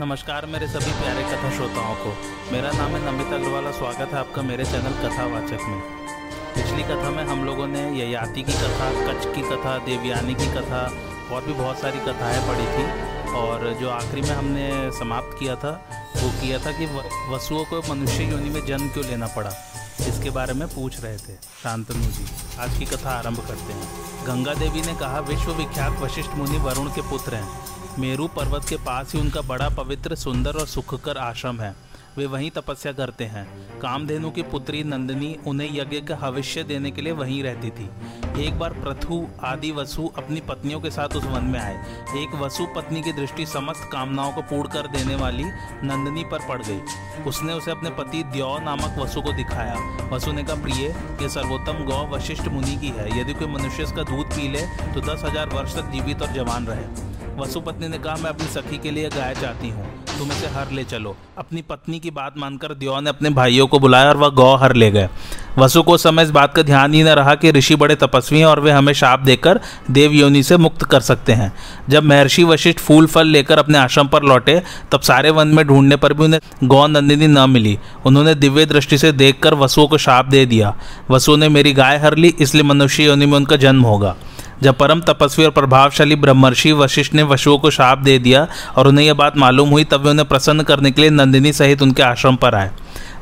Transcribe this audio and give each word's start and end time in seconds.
नमस्कार, 0.00 0.46
मेरे 0.46 0.68
सभी 0.68 0.92
प्यारे 0.92 1.22
कथा 1.22 1.50
श्रोताओं 1.50 1.94
को। 1.94 2.16
मेरा 2.52 2.70
नाम 2.70 2.90
है 2.90 3.12
नमित 3.12 3.26
अग्रवाल 3.26 3.72
स्वागत 3.72 4.12
है 4.12 4.18
आपका 4.18 4.42
मेरे 4.42 4.64
चैनल 4.64 4.92
कथावाचक 4.92 5.62
में। 5.62 5.80
पिछली 6.54 6.82
कथा 6.82 7.10
में 7.10 7.24
हम 7.24 7.44
लोगों 7.44 7.66
ने 7.66 8.00
ययाति 8.00 8.42
की 8.42 8.52
कथा, 8.52 9.12
कच्छ 9.12 9.26
की 9.26 9.42
कथा, 9.42 9.78
देवयानी 9.78 10.34
की 10.34 10.46
कथा, 10.46 10.92
और 11.32 11.44
भी 11.44 11.52
बहुत 11.52 11.78
सारी 11.78 11.98
कथाएँ 11.98 12.48
पढ़ी 12.48 12.66
थी। 12.66 12.84
और 13.32 13.78
जो 13.80 13.90
आखिरी 13.90 14.20
में 14.20 14.30
हमने 14.30 14.90
समाप्त 14.98 15.36
किया 15.38 15.56
था, 15.56 15.88
वो 16.16 16.30
किया 16.30 16.58
था 16.58 16.72
कि 16.72 16.86
वसुओं 17.34 17.64
को 17.64 17.94
मनुष्य 17.94 18.24
योनि 18.24 18.50
में 18.50 18.66
जन्म 18.66 18.88
क्यों 18.88 19.06
लेना 19.06 19.26
पड़ा? 19.26 19.50
इसके 20.00 20.30
बारे 20.30 20.52
में 20.52 20.68
पूछ 20.68 21.00
रहे 21.00 21.16
थे 21.16 21.34
शांतनु 21.62 22.02
जी। 22.02 22.26
आज 22.58 22.78
की 22.78 22.84
कथा 22.84 23.10
आरंभ 23.10 23.38
करते 23.38 23.72
हैं। 23.72 23.88
गंगा 24.26 24.54
देवी 24.54 24.80
ने 24.80 24.94
कहा 24.94 25.18
विश्व 25.20 25.52
विख्यात 25.52 26.00
वशिष्ठ 26.00 26.30
मुनि 26.30 26.58
वरुण 26.58 26.86
के 26.86 27.02
पुत्र 27.02 27.34
हैं। 27.34 27.74
मेरू 27.98 28.26
पर्वत 28.26 28.64
के 28.68 28.76
पास 28.76 29.12
ही 29.14 29.20
उनका 29.20 29.40
बड़ा, 29.40 29.68
पवित्र, 29.68 30.14
सुंदर 30.14 30.52
और 30.52 30.66
सुखकर 30.66 31.18
आश्रम 31.18 31.60
है। 31.60 31.74
वे 32.16 32.26
वहीं 32.26 32.50
तपस्या 32.50 32.92
करते 32.92 33.24
हैं। 33.24 33.46
कामधेनु 33.80 34.30
की 34.30 34.42
पुत्री 34.42 34.82
नंदिनी 34.84 35.34
उन्हें 35.46 35.68
यज्ञ 35.72 36.00
का 36.00 36.14
भविष्य 36.16 36.62
देने 36.62 36.90
के 36.90 37.02
लिए 37.02 37.12
वहीं 37.12 37.42
रहती 37.42 37.70
थी। 37.70 37.88
एक 38.46 38.58
बार 38.58 38.72
प्रथु 38.74 39.26
आदि, 39.44 39.70
वसु 39.70 40.10
अपनी 40.18 40.40
पत्नियों 40.40 40.80
के 40.80 40.90
साथ 40.90 41.16
उस 41.16 41.24
वन 41.24 41.44
में 41.44 41.58
आए। 41.60 41.74
एक 42.22 42.34
वसु 42.34 42.66
पत्नी 42.76 43.02
की 43.02 43.12
दृष्टि 43.12 43.46
समस्त 43.46 43.88
कामनाओं 43.92 44.32
को 44.32 44.42
पूर्ण 44.42 44.68
कर 44.68 44.88
देने 44.88 45.14
वाली 45.14 45.44
नंदिनी 45.84 46.24
पर 46.24 46.46
पड़ 46.48 46.60
गई। 46.62 46.80
उसने 47.22 47.52
उसे 47.52 47.70
अपने 47.70 47.90
पति 47.94 48.22
द्यौ 48.32 48.58
नामक 48.60 48.98
वसु 48.98 49.22
को 49.22 49.32
दिखाया। 49.32 49.74
वसु 50.12 50.32
ने 50.32 50.44
कहा, 50.44 50.62
प्रिय, 50.62 50.86
ये 51.22 51.28
सर्वोत्तम 51.28 51.84
गौ 51.84 52.04
वशिष्ठ 52.08 52.48
मुनि 52.48 52.76
की 52.76 52.92
है। 52.98 53.18
यदि 53.20 53.34
कोई 53.34 53.48
मनुष्य 53.48 53.82
इसका 53.82 54.02
दूध 54.04 54.36
पी 54.36 54.48
ले 54.48 54.66
तो 54.94 55.00
दस 55.02 55.24
हज़ार 55.24 55.48
वर्ष 55.48 55.76
तक 55.76 55.90
जीवित 55.92 56.22
और 56.22 56.32
जवान 56.32 56.66
रहे। 56.66 57.12
वसुपत्नी 57.38 57.88
ने 57.88 57.98
कहा, 57.98 58.14
मैं 58.14 58.30
अपनी 58.30 58.46
सखी 58.46 58.78
के 58.78 58.90
लिए 58.90 59.08
गाय 59.08 59.34
चाहती 59.34 59.68
हूँ। 59.68 59.84
तुम 60.18 60.28
इसे 60.28 60.46
हर 60.46 60.70
ले 60.70 60.84
चलो। 60.84 61.16
अपनी 61.38 61.62
पत्नी 61.62 61.98
की 61.98 62.10
बात 62.10 62.34
मानकर 62.38 62.74
द्यो 62.74 63.00
ने 63.00 63.10
अपने 63.10 63.30
भाइयों 63.30 63.66
को 63.66 63.78
बुलाया 63.78 64.08
और 64.08 64.16
वह 64.16 64.28
गौ 64.28 64.54
हर 64.56 64.74
ले 64.74 64.90
गए। 64.90 65.08
वसु 65.58 65.82
को 65.82 65.96
समय 65.96 66.22
इस 66.22 66.30
बात 66.30 66.54
का 66.54 66.62
ध्यान 66.62 66.94
ही 66.94 67.02
न 67.02 67.08
रहा 67.08 67.34
कि 67.34 67.50
ऋषि 67.50 67.76
बड़े 67.76 67.94
तपस्वी 67.94 68.38
हैं 68.38 68.46
और 68.46 68.60
वे 68.60 68.70
हमें 68.70 68.92
शाप 68.92 69.20
देकर 69.20 69.60
देव 69.90 70.12
योनि 70.12 70.42
से 70.42 70.56
मुक्त 70.56 70.82
कर 70.82 71.00
सकते 71.00 71.32
हैं। 71.32 71.52
जब 71.88 72.04
महर्षि 72.04 72.44
वशिष्ठ 72.44 72.78
फूल 72.78 73.06
फल 73.06 73.26
लेकर 73.26 73.58
अपने 73.58 73.78
आश्रम 73.78 74.08
पर 74.08 74.22
लौटे, 74.22 74.62
तब 74.92 75.00
सारे 75.00 75.30
वन 75.30 75.48
में 75.48 75.66
ढूँढने 75.66 75.96
पर 75.96 76.12
भी 76.12 76.24
उन्हें 76.24 76.40
गौ 76.64 76.86
नंदिनी 76.86 77.26
न 77.26 77.50
मिली। 77.50 77.78
उन्होंने 78.06 78.34
दिव्य 78.34 78.66
दृष्टि 78.66 78.98
से 78.98 79.12
देखकर 79.12 79.54
वसुओं 79.54 79.88
को 79.88 79.98
शाप 79.98 80.26
दे 80.26 80.46
दिया। 80.46 80.74
वसु 81.10 81.36
ने, 81.36 81.48
मेरी 81.48 81.72
गाय 81.72 81.98
हर 81.98 82.16
ली, 82.16 82.34
इसलिए 82.40 82.62
मनुष्य 82.62 83.04
योनि 83.04 83.26
में 83.26 83.36
उनका 83.36 83.56
जन्म 83.56 83.82
होगा। 83.82 84.16
जब 84.62 84.76
परम 84.78 85.00
तपस्वी 85.00 85.44
और 85.44 85.50
प्रभावशाली 85.50 86.16
ब्रह्मर्षि 86.16 86.72
वशिष्ठ 86.72 87.14
ने 87.14 87.22
वशुओं 87.22 87.58
को 87.58 87.70
शाप 87.70 87.98
दे 87.98 88.18
दिया 88.18 88.46
और 88.76 88.88
उन्हें 88.88 89.06
यह 89.06 89.14
बात 89.14 89.36
मालूम 89.36 89.68
हुई, 89.68 89.84
तब 89.84 90.00
वे 90.00 90.10
उन्हें 90.10 90.28
प्रसन्न 90.28 90.62
करने 90.62 90.90
के 90.90 91.00
लिए 91.00 91.10
नंदिनी 91.10 91.52
सहित 91.52 91.82
उनके 91.82 92.02
आश्रम 92.02 92.36
पर 92.36 92.54
आए। 92.54 92.70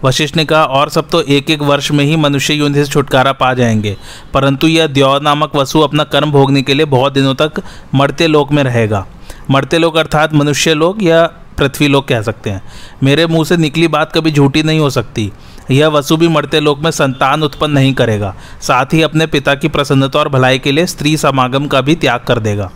वशिष्ठ 0.05 0.37
ने 0.37 0.45
कहा, 0.45 0.65
और 0.65 0.89
सब 0.89 1.09
तो 1.09 1.21
एक 1.23 1.51
एक 1.51 1.63
वर्ष 1.63 1.91
में 1.91 2.05
ही 2.05 2.17
मनुष्य 2.17 2.55
युद्ध 2.55 2.75
से 2.77 2.85
छुटकारा 2.85 3.33
पा 3.33 3.53
जाएँगे, 3.55 3.97
परंतु 4.35 4.67
यह 4.67 4.87
द्यौ 4.87 5.19
नामक 5.19 5.57
वसु 5.57 5.81
अपना 5.81 6.05
कर्म 6.05 6.31
भोगने 6.31 6.63
के 6.63 6.75
लिए 6.75 6.87
बहुत 6.87 7.13
दिनों 7.13 7.35
तक 7.35 7.63
मरते 7.95 8.27
लोक 8.27 8.53
में 8.53 8.63
रहेगा। 8.65 9.07
मरते 9.51 9.79
लोग 9.79 9.97
अर्थात 9.97 10.35
मनुष्य 10.35 10.75
लोग 10.75 11.03
या 11.03 11.25
पृथ्वी 11.59 11.89
लोग 11.89 12.09
कह 12.09 12.23
सकते 12.23 12.51
हैं। 12.51 12.63
मेरे 13.03 13.27
मुँह 13.27 13.45
से 13.45 13.57
निकली 13.57 13.89
बात 13.89 14.13
कभी 14.13 14.31
झूठी 14.33 14.63
नहीं 14.63 14.81
हो 14.81 14.91
सकती। 14.91 15.31
यह 15.71 15.89
वसु 15.89 16.17
भी 16.17 16.29
मरते 16.29 16.61
लोक 16.61 16.79
में 16.79 16.91
संतान 16.91 17.43
उत्पन्न 17.43 17.73
नहीं 17.73 17.95
करेगा। 17.95 18.35
साथ 18.63 18.87
ही 18.93 19.03
अपने 19.03 19.27
पिता 19.27 19.55
की 19.55 19.69
प्रसन्नता 19.69 20.19
और 20.19 20.29
भलाई 20.29 20.59
के 20.59 20.73
लिए 20.73 20.87
स्त्री 20.87 21.17
समागम 21.17 21.67
का 21.67 21.81
भी 21.81 21.95
त्याग 21.95 22.21
कर 22.21 22.39
देगा। 22.39 22.71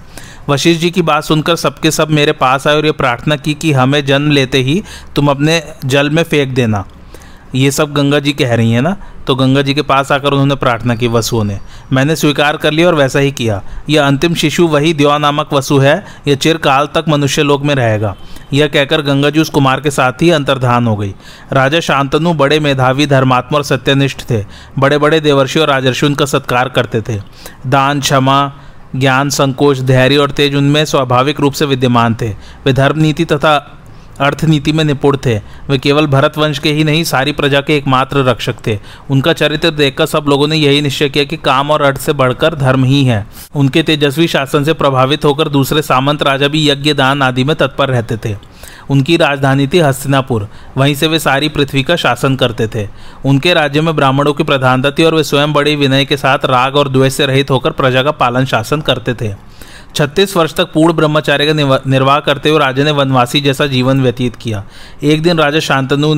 वशिष्ठ 0.48 0.80
जी 0.80 0.90
की 0.90 1.02
बात 1.02 1.24
सुनकर 1.24 1.56
सबके 1.56 1.90
सब 1.90 2.10
मेरे 2.10 2.32
पास 2.32 2.66
आए 2.66 2.76
और 2.76 2.86
ये 2.86 2.92
प्रार्थना 2.92 3.36
की 3.36 3.54
कि 3.54 3.72
हमें 3.72 4.04
जन्म 4.04 4.30
लेते 4.30 4.58
ही 4.58 4.82
तुम 5.16 5.30
अपने 5.30 5.62
जल 5.84 6.10
में 6.10 6.22
फेंक 6.22 6.54
देना। 6.54 6.84
ये 7.54 7.70
सब 7.70 7.92
गंगा 7.92 8.18
जी 8.18 8.32
कह 8.32 8.54
रही 8.54 8.72
हैं 8.72 8.82
ना 8.82 8.96
तो 9.26 9.34
गंगा 9.34 9.62
जी 9.62 9.74
के 9.74 9.82
पास 9.82 10.12
आकर 10.12 10.30
उन्होंने 10.30 10.54
प्रार्थना 10.54 10.94
की 10.94 11.08
वसुओं 11.08 11.44
ने। 11.44 11.58
मैंने 11.92 12.16
स्वीकार 12.16 12.56
कर 12.56 12.70
लिया 12.70 12.86
और 12.86 12.94
वैसा 12.94 13.18
ही 13.18 13.30
किया। 13.32 13.62
यह 13.88 14.06
अंतिम 14.06 14.34
शिशु 14.34 14.66
वही 14.66 14.92
दिवा 14.94 15.18
नामक 15.18 15.52
वसु 15.52 15.78
है, 15.78 16.04
यह 16.28 16.34
चिरकाल 16.34 16.86
तक 16.86 17.04
मनुष्य 17.08 17.42
लोक 17.42 17.62
में 17.62 17.74
रहेगा। 17.74 18.14
यह 18.52 18.66
कहकर 18.66 19.02
गंगा 19.02 19.30
जी 19.30 19.40
उस 19.40 19.50
कुमार 19.50 19.80
के 19.80 19.90
साथ 19.90 20.22
ही 20.22 20.30
अंतर्धान 20.30 20.86
हो 20.86 20.96
गई। 20.96 21.14
राजा 21.52 21.80
शांतनु 21.80 22.32
बड़े 22.34 22.60
मेधावी, 22.60 23.06
धर्मात्मा 23.06 23.58
और 23.58 23.64
सत्यनिष्ठ 23.64 24.22
थे। 24.30 24.44
बड़े 24.78 24.98
बड़े 24.98 25.20
देवर्षि 25.20 25.60
और 25.60 25.68
राजर्षि 25.68 26.06
उनका 26.06 26.24
सत्कार 26.24 26.68
करते 26.68 27.00
थे। 27.00 27.20
दान, 27.66 28.00
क्षमा, 28.00 28.52
ज्ञान, 28.96 29.30
संकोच, 29.30 29.80
धैर्य 29.80 30.16
और 30.16 30.30
तेज 30.30 30.54
उनमें 30.54 30.84
स्वाभाविक 30.84 31.40
रूप 31.40 31.52
से 31.52 31.64
विद्यमान 31.64 32.14
थे। 32.14 32.28
वे 32.66 32.72
धर्म 32.72 32.98
नीति 32.98 33.24
तथा 33.24 33.72
अर्थनीति 34.20 34.72
में 34.72 34.84
निपुण 34.84 35.16
थे। 35.16 35.38
वे 35.68 35.78
केवल 35.78 36.06
भरत 36.06 36.38
वंश 36.38 36.58
के 36.58 36.72
ही 36.72 36.84
नहीं, 36.84 37.04
सारी 37.04 37.32
प्रजा 37.32 37.60
के 37.60 37.76
एकमात्र 37.76 38.18
रक्षक 38.18 38.54
थे। 38.66 38.78
उनका 39.10 39.32
चरित्र 39.32 39.70
देखकर 39.70 40.06
सब 40.06 40.24
लोगों 40.28 40.48
ने 40.48 40.56
यही 40.56 40.80
निश्चय 40.80 41.08
किया 41.08 41.24
कि 41.24 41.36
काम 41.36 41.70
और 41.70 41.82
अर्थ 41.82 42.00
से 42.00 42.12
बढ़कर 42.12 42.54
धर्म 42.54 42.84
ही 42.84 43.04
है। 43.04 43.26
उनके 43.54 43.82
तेजस्वी 43.82 44.28
शासन 44.28 44.64
से 44.64 44.72
प्रभावित 44.72 45.24
होकर 45.24 45.48
दूसरे 45.48 45.82
सामंत 45.82 46.22
राजा 46.22 46.48
भी 46.48 46.70
यज्ञ 46.70 46.94
दान 46.94 47.22
आदि 47.22 47.44
में 47.44 47.56
तत्पर 47.56 47.88
रहते 47.88 48.16
थे। 48.16 48.36
उनकी 48.90 49.16
राजधानी 49.16 49.66
थी 49.66 49.78
हस्तिनापुर। 49.78 50.48
वहीं 50.76 50.94
से 50.94 51.06
वे 51.06 51.18
सारी 51.18 51.48
पृथ्वी 51.48 51.82
का 51.82 51.96
शासन 51.96 52.36
करते 52.36 52.66
थे। 52.66 52.88
उनके 53.24 53.54
राज्य 53.54 53.80
में 53.80 53.96
ब्राह्मणों 53.96 54.32
की 54.32 54.42
प्रधानता 54.42 54.90
थी 54.90 55.04
और 55.04 55.14
वे 55.14 55.24
स्वयं 55.24 55.52
बड़े 55.52 55.76
विनय 55.76 56.04
के 56.04 56.16
साथ 56.16 56.38
राग 56.44 56.76
और 56.76 56.88
द्वेष 56.88 57.14
से 57.14 57.26
रहित 57.26 57.50
होकर 57.50 57.70
प्रजा 57.70 58.02
का 58.02 58.10
पालन 58.10 58.44
शासन 58.44 58.80
करते 58.80 59.14
थे। 59.14 59.45
छत्तीस 59.96 60.36
वर्ष 60.36 60.54
तक 60.54 60.72
पूर्ण 60.72 60.92
ब्रह्मचार्य 60.92 61.46
का 61.46 61.80
निर्वाह 61.86 62.18
करते 62.20 62.48
हुए 62.48 62.58
राजा 62.58 62.84
ने 62.84 62.90
वनवासी 62.90 63.40
जैसा 63.40 63.66
जीवन 63.66 64.00
व्यतीत 64.00 64.36
किया। 64.36 64.64
एक 65.02 65.22
दिन 65.22 65.38
राजा 65.38 65.60
शांतनु 65.60 66.14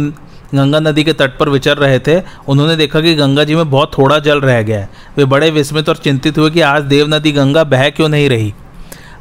गंगा 0.55 0.81
नदी 0.81 1.05
के 1.05 1.13
तट 1.13 1.37
पर 1.39 1.49
विचर 1.49 1.77
रहे 1.77 1.99
थे। 1.99 2.21
उन्होंने 2.49 2.77
देखा 2.77 3.01
कि 3.01 3.15
गंगा 3.15 3.45
जी 3.45 3.55
में 3.55 3.71
बहुत 3.71 3.93
थोड़ा 3.99 4.19
जल 4.19 4.41
रह 4.41 4.63
गया 4.63 4.79
है। 4.79 4.89
वे 5.17 5.25
बड़े 5.25 5.51
विस्मित 5.51 5.89
और 5.89 5.97
चिंतित 5.97 6.39
हुए 6.39 6.51
कि 6.51 6.61
आज 6.61 6.83
देव 6.85 7.09
नदी 7.09 7.33
गंगा 7.33 7.65
बह 7.65 7.89
क्यों 7.91 8.09
नहीं 8.09 8.29
रही। 8.31 8.55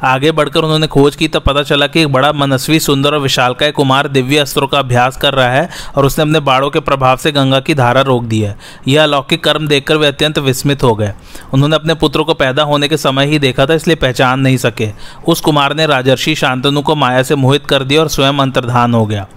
आगे 0.04 0.32
बढ़कर 0.32 0.60
उन्होंने 0.60 0.88
खोज 0.88 1.16
की, 1.16 1.28
तब 1.28 1.42
पता 1.42 1.64
चला 1.64 1.88
कि 1.88 2.02
एक 2.02 2.08
बड़ा 2.08 2.32
मनस्वी, 2.32 2.80
सुंदर 2.80 3.14
और 3.14 3.20
विशालकाय 3.20 3.72
कुमार 3.72 4.08
दिव्य 4.08 4.38
अस्त्रों 4.38 4.68
का 4.68 4.80
अभ्यास 4.80 5.18
कर 5.18 5.34
रहा 5.34 5.50
है 5.50 5.70
और 5.96 6.06
उसने 6.06 6.22
अपने 6.22 6.40
बाड़ों 6.40 6.70
के 6.70 6.80
प्रभाव 6.80 7.18
से 7.18 7.32
गंगा 7.32 7.60
की 7.60 7.74
धारा 7.74 8.02
रोक 8.02 8.24
दी 8.24 8.42
है। 8.42 8.56
यह 8.88 9.04
अलौकिक 9.04 9.44
कर्म 9.44 9.68
देखकर 9.68 9.98
वे 9.98 10.08
अत्यंत 10.08 10.40
विस्मित 10.40 10.84
हो 10.84 10.94
गए। 10.96 11.14
उन्होंने 11.54 11.76
अपने 11.76 11.94
पुत्रों 11.94 12.26
को 12.26 12.34
पैदा 12.34 12.64
होने 12.64 12.88
के 12.88 12.98
समय 12.98 13.26
ही 13.26 13.40
देखा 13.40 13.66
था, 13.66 13.74
इसलिए 13.74 13.96
पहचान 13.96 14.40
नहीं 14.40 14.58
सके। 14.58 14.90
उस 15.28 15.42
कुमार 15.42 15.76
ने 15.76 15.86
राजर्षि 15.86 16.36
शांतनु 16.36 16.82
को 16.82 16.96
माया 16.96 17.24
से 17.24 17.36
मोहित 17.36 17.66
कर 17.66 17.84
दिया 17.84 18.02
और 18.02 18.08
स्वयं 18.08 18.38
अंतर्धान 18.40 18.94
हो 18.94 19.06
गया। 19.06 19.28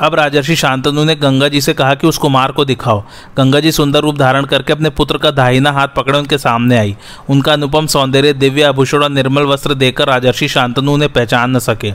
अब 0.00 0.14
राजर्षि 0.14 0.54
शांतनु 0.56 1.04
ने 1.04 1.14
गंगा 1.14 1.48
जी 1.48 1.60
से 1.60 1.72
कहा 1.72 1.94
कि 1.94 2.06
उस 2.06 2.18
कुमार 2.18 2.52
को 2.52 2.64
दिखाओ। 2.64 3.02
गंगा 3.36 3.60
जी 3.60 3.72
सुंदर 3.72 4.00
रूप 4.00 4.18
धारण 4.18 4.44
करके 4.44 4.72
अपने 4.72 4.90
पुत्र 4.90 5.18
का 5.18 5.30
दाहिना 5.30 5.72
हाथ 5.72 5.88
पकड़े 5.88 6.18
उनके 6.18 6.38
सामने 6.38 6.78
आई। 6.78 6.96
उनका 7.28 7.52
अनुपम 7.52 7.86
सौंदर्य, 7.86 8.32
दिव्य 8.32 8.62
आभूषण 8.62 9.02
और 9.02 9.10
निर्मल 9.10 9.42
वस्त्र 9.42 9.74
देकर 9.74 10.08
राजर्षि 10.08 10.48
शांतनु 10.48 10.96
ने 10.96 11.08
पहचान 11.08 11.56
न 11.56 11.58
सके। 11.58 11.90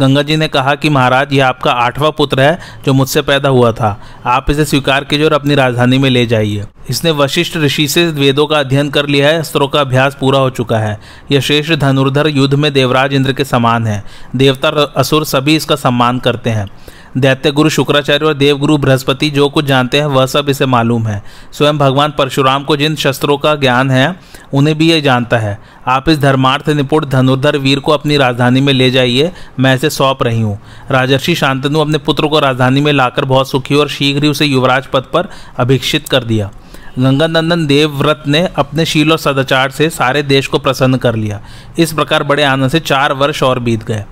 गंगा 0.00 0.22
जी 0.22 0.36
ने 0.36 0.48
कहा 0.48 0.74
कि 0.74 0.88
महाराज, 0.88 1.32
यह 1.32 1.46
आपका 1.46 1.72
आठवां 1.72 2.10
पुत्र 2.12 2.40
है 2.40 2.58
जो 2.86 2.92
मुझसे 2.92 3.22
पैदा 3.22 3.48
हुआ 3.48 3.72
था। 3.72 4.00
आप 4.26 4.50
इसे 4.50 4.64
स्वीकार 4.64 5.04
कीजिए 5.04 5.26
और 5.26 5.32
अपनी 5.32 5.54
राजधानी 5.54 5.98
में 5.98 6.10
ले 6.10 6.26
जाइए। 6.26 6.64
इसने 6.90 7.10
वशिष्ठ 7.10 7.56
ऋषि 7.56 7.86
से 7.88 8.06
वेदों 8.06 8.46
का 8.46 8.58
अध्ययन 8.58 8.90
कर 8.90 9.06
लिया 9.06 9.28
है 9.28 9.38
अस्त्रों 9.38 9.68
का 9.68 9.80
अभ्यास 9.80 10.16
पूरा 10.20 10.38
हो 10.38 10.50
चुका 10.50 10.78
है। 10.78 10.98
यह 11.30 11.40
श्रेष्ठ 11.40 11.72
धनुर्धर 11.72 12.26
युद्ध 12.26 12.54
में 12.54 12.72
देवराज 12.72 13.14
इंद्र 13.14 13.32
के 13.32 13.44
समान 13.44 13.86
है। 13.86 14.02
देवता 14.36 14.68
असुर 14.96 15.24
सभी 15.24 15.56
इसका 15.56 15.76
सम्मान 15.76 16.18
करते 16.18 16.50
हैं। 16.50 16.68
दैत्य 17.16 17.50
गुरु 17.50 17.70
शुक्राचार्य 17.70 18.26
और 18.26 18.34
देवगुरु 18.34 18.76
बृहस्पति 18.76 19.30
जो 19.30 19.48
कुछ 19.48 19.64
जानते 19.64 19.98
हैं, 19.98 20.06
वह 20.06 20.26
सब 20.26 20.48
इसे 20.48 20.66
मालूम 20.66 21.06
है। 21.06 21.22
स्वयं 21.52 21.78
भगवान 21.78 22.12
परशुराम 22.18 22.64
को 22.64 22.76
जिन 22.76 22.96
शस्त्रों 22.96 23.36
का 23.38 23.54
ज्ञान 23.54 23.90
है, 23.90 24.16
उन्हें 24.52 24.78
भी 24.78 24.90
यह 24.92 25.00
जानता 25.00 25.38
है। 25.38 25.58
आप 25.86 26.08
इस 26.08 26.18
धर्मार्थ 26.18 26.68
निपुण 26.68 27.06
धनुर्धर 27.06 27.56
वीर 27.56 27.78
को 27.78 27.92
अपनी 27.92 28.16
राजधानी 28.16 28.60
में 28.60 28.72
ले 28.72 28.90
जाइए, 28.90 29.32
मैं 29.60 29.74
इसे 29.74 29.90
सौंप 29.90 30.22
रही 30.22 30.40
हूँ। 30.40 30.58
राजर्षि 30.90 31.34
शांतनु 31.34 31.80
अपने 31.80 31.98
पुत्र 31.98 32.26
को 32.26 32.38
राजधानी 32.38 32.80
में 32.80 32.92
लाकर 32.92 33.24
बहुत 33.24 33.50
सुखी 33.50 33.74
और 33.74 33.88
शीघ्र 33.88 34.24
ही 34.24 34.28
उसे 34.28 34.44
युवराज 34.44 34.86
पद 34.86 35.04
पर 35.12 35.28
अभिक्षित 35.58 36.08
कर 36.08 36.24
दिया। 36.24 36.50
गंगा 36.98 37.26
नंदन 37.26 37.66
देवव्रत 37.66 38.24
ने 38.26 38.48
अपने 38.56 38.84
शील 38.86 39.12
और 39.12 39.18
सदाचार 39.18 39.70
से 39.70 39.90
सारे 39.90 40.22
देश 40.22 40.46
को 40.46 40.58
प्रसन्न 40.58 40.96
कर 40.96 41.14
लिया। 41.14 41.40
इस 41.78 41.92
प्रकार 41.92 42.22
बड़े 42.22 42.42
आनंद 42.42 42.70
से 42.70 42.80
चार 42.80 43.12
वर्ष 43.12 43.42
और 43.42 43.58
बीत 43.58 43.84
गए। 43.84 44.04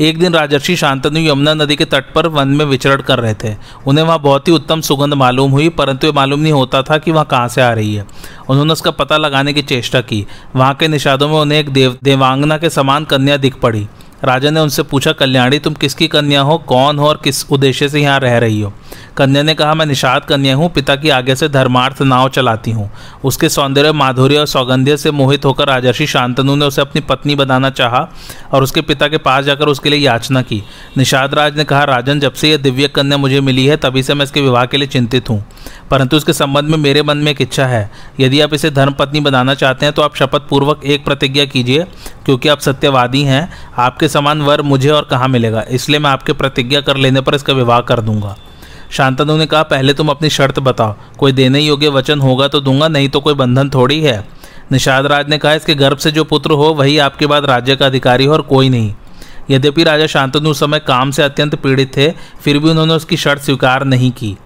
एक 0.00 0.18
दिन 0.18 0.34
राजर्षि 0.34 0.76
शांतनु 0.76 1.18
यमुना 1.18 1.54
नदी 1.54 1.76
के 1.76 1.84
तट 1.84 2.12
पर 2.14 2.26
वन 2.26 2.48
में 2.48 2.64
विचरण 2.64 3.02
कर 3.02 3.18
रहे 3.18 3.34
थे। 3.34 3.54
उन्हें 3.86 4.04
वहाँ 4.04 4.18
बहुत 4.20 4.48
ही 4.48 4.52
उत्तम 4.52 4.80
सुगंध 4.80 5.14
मालूम 5.14 5.50
हुई, 5.50 5.68
परंतु 5.68 6.06
ये 6.06 6.12
मालूम 6.12 6.40
नहीं 6.40 6.52
होता 6.52 6.82
था 6.82 6.98
कि 6.98 7.10
वहाँ 7.10 7.26
कहाँ 7.30 7.48
से 7.48 7.62
आ 7.62 7.72
रही 7.72 7.94
है। 7.94 8.06
उन्होंने 8.48 8.72
उसका 8.72 8.90
पता 8.90 9.16
लगाने 9.16 9.52
की 9.52 9.62
चेष्टा 9.62 10.00
की। 10.00 10.26
वहाँ 10.56 10.74
के 10.74 10.88
निषादों 10.88 11.28
में 11.28 11.36
उन्हें 11.36 11.58
एक 11.58 11.68
देव, 11.68 11.98
देवांगना 12.04 12.58
के 12.58 12.70
समान 12.70 13.04
कन्या 13.04 13.36
दिख 13.36 13.54
पड़ी। 13.54 13.86
राजा 14.24 14.50
ने 14.50 14.60
उनसे 14.60 14.82
पूछा, 14.82 15.12
कल्याणी, 15.12 15.58
तुम 15.58 15.74
किसकी 15.74 16.08
कन्या 16.08 16.40
हो? 16.40 16.58
कौन 16.58 16.98
हो 16.98 17.08
और 17.08 17.20
किस 17.24 17.50
उद्देश्य 17.50 17.88
से 17.88 18.00
यहाँ 18.00 18.20
रह 18.20 18.38
रही 18.38 18.60
हो? 18.60 18.72
कन्या 19.16 19.42
ने 19.42 19.54
कहा, 19.54 19.74
मैं 19.74 19.86
निषाद 19.86 20.24
कन्या 20.24 20.56
हूँ, 20.56 20.68
पिता 20.70 20.96
की 20.96 21.08
आगे 21.08 21.34
से 21.36 21.48
धर्मार्थ 21.48 22.02
नाव 22.02 22.28
चलाती 22.28 22.70
हूँ। 22.70 22.90
उसके 23.24 23.48
सौंदर्य, 23.48 23.92
माधुर्य 23.92 24.36
और 24.36 24.46
सौगंध्य 24.46 24.96
से 24.96 25.10
मोहित 25.10 25.44
होकर 25.44 25.68
राजर्षि 25.68 26.06
शांतनु 26.06 26.56
ने 26.56 26.64
उसे 26.64 26.80
अपनी 26.80 27.00
पत्नी 27.00 27.34
बनाना 27.34 27.70
चाहा 27.70 28.08
और 28.52 28.62
उसके 28.62 28.80
पिता 28.80 29.08
के 29.08 29.18
पास 29.18 29.44
जाकर 29.44 29.68
उसके 29.68 29.90
लिए 29.90 29.98
याचना 29.98 30.42
की। 30.42 30.62
निषाद 30.98 31.34
राज 31.34 31.56
ने 31.56 31.64
कहा, 31.64 31.84
राजन, 31.84 32.20
जब 32.20 32.32
से 32.32 32.50
यह 32.50 32.56
दिव्य 32.56 32.88
कन्या 32.88 33.18
मुझे 33.18 33.40
मिली 33.40 33.66
है, 33.66 33.76
तभी 33.76 34.02
से 34.02 34.14
मैं 34.14 34.24
इसके 34.24 34.40
विवाह 34.40 34.66
के 34.66 34.76
लिए 34.76 34.88
चिंतित 34.88 35.30
हूँ। 35.30 35.44
परंतु 35.90 36.16
उसके 36.16 36.32
संबंध 36.32 36.68
में 36.68 36.76
मेरे 36.78 37.02
मन 37.02 37.16
में 37.16 37.30
एक 37.32 37.40
इच्छा 37.40 37.66
है। 37.66 37.90
यदि 38.20 38.40
आप 38.40 38.54
इसे 38.54 38.70
धर्मपत्नी 38.70 39.20
बनाना 39.20 39.54
चाहते 39.54 39.86
हैं 39.86 39.94
तो 39.94 40.02
आप 40.02 40.16
शपथ 40.16 40.48
पूर्वक 40.48 40.84
एक 40.84 41.04
प्रतिज्ञा 41.04 41.44
कीजिए, 41.44 41.84
क्योंकि 42.24 42.48
आप 42.48 42.60
सत्यवादी 42.60 43.22
हैं। 43.22 43.48
आपके 43.78 44.08
समान 44.08 44.42
वर 44.42 44.62
मुझे 44.62 44.90
और 44.90 45.08
कहाँ 45.10 45.28
मिलेगा? 45.28 45.64
इसलिए 45.70 45.98
मैं 45.98 46.10
आपके 46.10 46.32
प्रतिज्ञा 46.32 46.80
कर 46.80 46.96
लेने 46.96 47.20
पर 47.20 47.34
इसका 47.34 47.52
विवाह 47.52 47.80
कर 47.80 48.00
दूँगा। 48.00 48.36
शांतनु 48.90 49.36
ने 49.36 49.46
कहा, 49.46 49.62
पहले 49.62 49.94
तुम 49.94 50.08
अपनी 50.08 50.30
शर्त 50.30 50.58
बताओ। 50.58 50.94
कोई 51.18 51.32
देने 51.32 51.60
योग्य 51.60 51.88
वचन 51.88 52.20
होगा 52.20 52.48
तो 52.48 52.60
दूँगा, 52.60 52.88
नहीं 52.88 53.08
तो 53.08 53.20
कोई 53.20 53.34
बंधन 53.34 53.70
थोड़ी 53.70 54.00
है। 54.00 54.24
निषाद 54.72 55.06
राज 55.06 55.28
ने 55.28 55.38
कहा, 55.38 55.52
इसके 55.52 55.74
गर्भ 55.74 55.98
से 55.98 56.10
जो 56.10 56.24
पुत्र 56.24 56.50
हो, 56.50 56.64
वही 56.64 56.98
आपके 56.98 57.26
बाद 57.26 57.44
राज्य 57.44 57.76
का 57.76 57.86
अधिकारी 57.86 58.24
हो 58.24 58.32
और 58.32 58.42
कोई 58.42 58.68
नहीं। 58.68 58.94
यद्यपि 59.50 59.84
राजा 59.84 60.06
शांतनु 60.06 60.50
उस 60.50 60.60
समय 60.60 60.78
काम 60.78 61.10
से 61.10 61.22
अत्यंत 61.22 61.54
पीड़ित 61.54 61.96
थे, 61.96 62.10
फिर 62.40 62.58
भी 62.58 62.70
उन्होंने 62.70 62.94
उसकी 62.94 63.16
शर्त 63.16 63.42
स्वीकार 63.42 63.84
नहीं 63.84 64.10
की। 64.12 64.36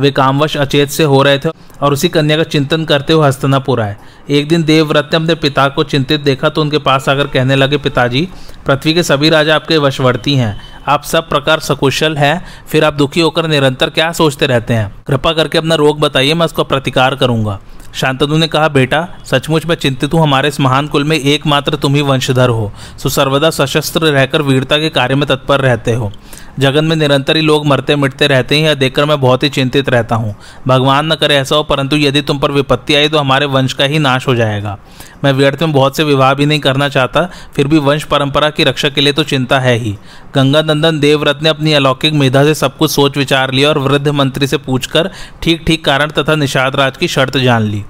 वे 0.00 0.10
कामवश 0.10 0.56
अचेत 0.56 0.90
से 0.90 1.04
हो 1.04 1.22
रहे 1.22 1.38
थे 1.38 1.48
और 1.82 1.92
उसी 1.92 2.08
कन्या 2.08 2.36
का 2.36 2.42
चिंतन 2.42 2.84
करते 2.84 3.12
हुए 3.12 3.26
हस्तनापुर 3.28 3.80
आए। 3.80 3.96
एक 4.30 4.48
दिन 4.48 4.64
देवव्रत 4.64 5.08
ने 5.12 5.16
अपने 5.16 5.34
पिता 5.34 5.68
को 5.68 5.84
चिंतित 5.84 6.20
देखा 6.20 6.48
तो 6.48 6.60
उनके 6.60 6.78
पास 6.78 7.08
आकर 7.08 7.26
कहने 7.26 7.56
लगे, 7.56 7.76
पिताजी, 7.76 8.28
पृथ्वी 8.66 8.94
के 8.94 9.02
सभी 9.02 9.28
राजा 9.28 9.54
आपके 9.54 9.78
वशवर्ती 9.78 10.34
हैं। 10.34 10.56
आप 10.88 11.02
सब 11.02 11.28
प्रकार 11.28 11.60
सकुशल 11.60 12.16
हैं। 12.16 12.44
फिर 12.68 12.84
आप 12.84 12.94
दुखी 12.94 13.20
होकर 13.20 13.46
निरंतर 13.46 13.90
क्या 13.90 14.12
सोचते 14.12 14.46
रहते 14.46 14.74
हैं? 14.74 14.92
कृपा 15.06 15.32
करके 15.32 15.58
अपना 15.58 15.74
रोग 15.74 16.00
बताइए, 16.00 16.34
मैं 16.34 16.46
उसका 16.46 16.62
प्रतिकार 16.62 17.14
करूँगा। 17.14 17.58
शांतनु 17.94 18.36
ने 18.36 18.46
कहा, 18.48 18.68
बेटा, 18.68 19.06
सचमुच 19.24 19.66
मैं 19.66 19.74
चिंतित 19.74 20.14
हूँ। 20.14 20.22
हमारे 20.22 20.48
इस 20.48 20.60
महान 20.60 20.86
कुल 20.86 21.04
में 21.04 21.16
एकमात्र 21.16 21.76
तुम 21.76 21.94
ही 21.94 22.02
वंशधर 22.02 22.48
हो। 22.48 22.72
सो 22.98 23.08
सर्वदा 23.08 23.50
सशस्त्र 23.50 24.00
रहकर 24.00 24.42
वीरता 24.42 24.78
के 24.78 24.88
कार्य 24.88 25.14
में 25.14 25.26
तत्पर 25.28 25.60
रहते 25.60 25.92
हो। 25.92 26.12
जगन 26.58 26.84
में 26.84 26.94
निरंतर 26.96 27.36
ही 27.36 27.42
लोग 27.42 27.66
मरते 27.66 27.96
मिटते 27.96 28.26
रहते 28.26 28.56
हैं, 28.56 28.62
यह 28.62 28.74
देखकर 28.74 29.04
मैं 29.04 29.20
बहुत 29.20 29.42
ही 29.42 29.48
चिंतित 29.48 29.88
रहता 29.88 30.16
हूँ। 30.16 30.34
भगवान 30.68 31.12
न 31.12 31.14
करे 31.14 31.36
ऐसा 31.36 31.56
हो, 31.56 31.62
परंतु 31.62 31.96
यदि 31.96 32.22
तुम 32.22 32.38
पर 32.38 32.52
विपत्ति 32.52 32.94
आई 32.94 33.08
तो 33.08 33.18
हमारे 33.18 33.46
वंश 33.46 33.72
का 33.72 33.84
ही 33.84 33.98
नाश 33.98 34.26
हो 34.28 34.34
जाएगा। 34.34 34.76
मैं 35.24 35.32
व्यर्थ 35.32 35.62
में 35.62 35.72
बहुत 35.72 35.96
से 35.96 36.04
विवाह 36.04 36.32
भी 36.34 36.46
नहीं 36.46 36.60
करना 36.60 36.88
चाहता, 36.88 37.28
फिर 37.54 37.68
भी 37.68 37.78
वंश 37.78 38.04
परंपरा 38.04 38.50
की 38.50 38.64
रक्षा 38.64 38.88
के 38.88 39.00
लिए 39.00 39.12
तो 39.12 39.24
चिंता 39.24 39.58
है 39.60 39.76
ही। 39.76 39.96
गंगा 40.34 40.62
नंदन 40.62 41.00
देवव्रत 41.00 41.38
ने 41.42 41.48
अपनी 41.48 41.72
अलौकिक 41.72 42.14
मेधा 42.14 42.44
से 42.44 42.54
सब 42.54 42.76
कुछ 42.76 42.90
सोच 42.90 43.16
विचार 43.16 43.52
लिया 43.52 43.68
और 43.68 43.78
वृद्ध 43.78 44.08
मंत्री 44.08 44.46
से 44.46 44.56
पूछकर 44.58 45.10
ठीक 45.42 45.64
ठीक 45.66 45.84
कारण 45.84 46.10
तथा 46.10 46.34
निषाद 46.34 46.76
राज 46.76 46.96
की 46.96 47.08
शर्त 47.08 47.36
जान 47.36 47.62
ली। 47.62 47.84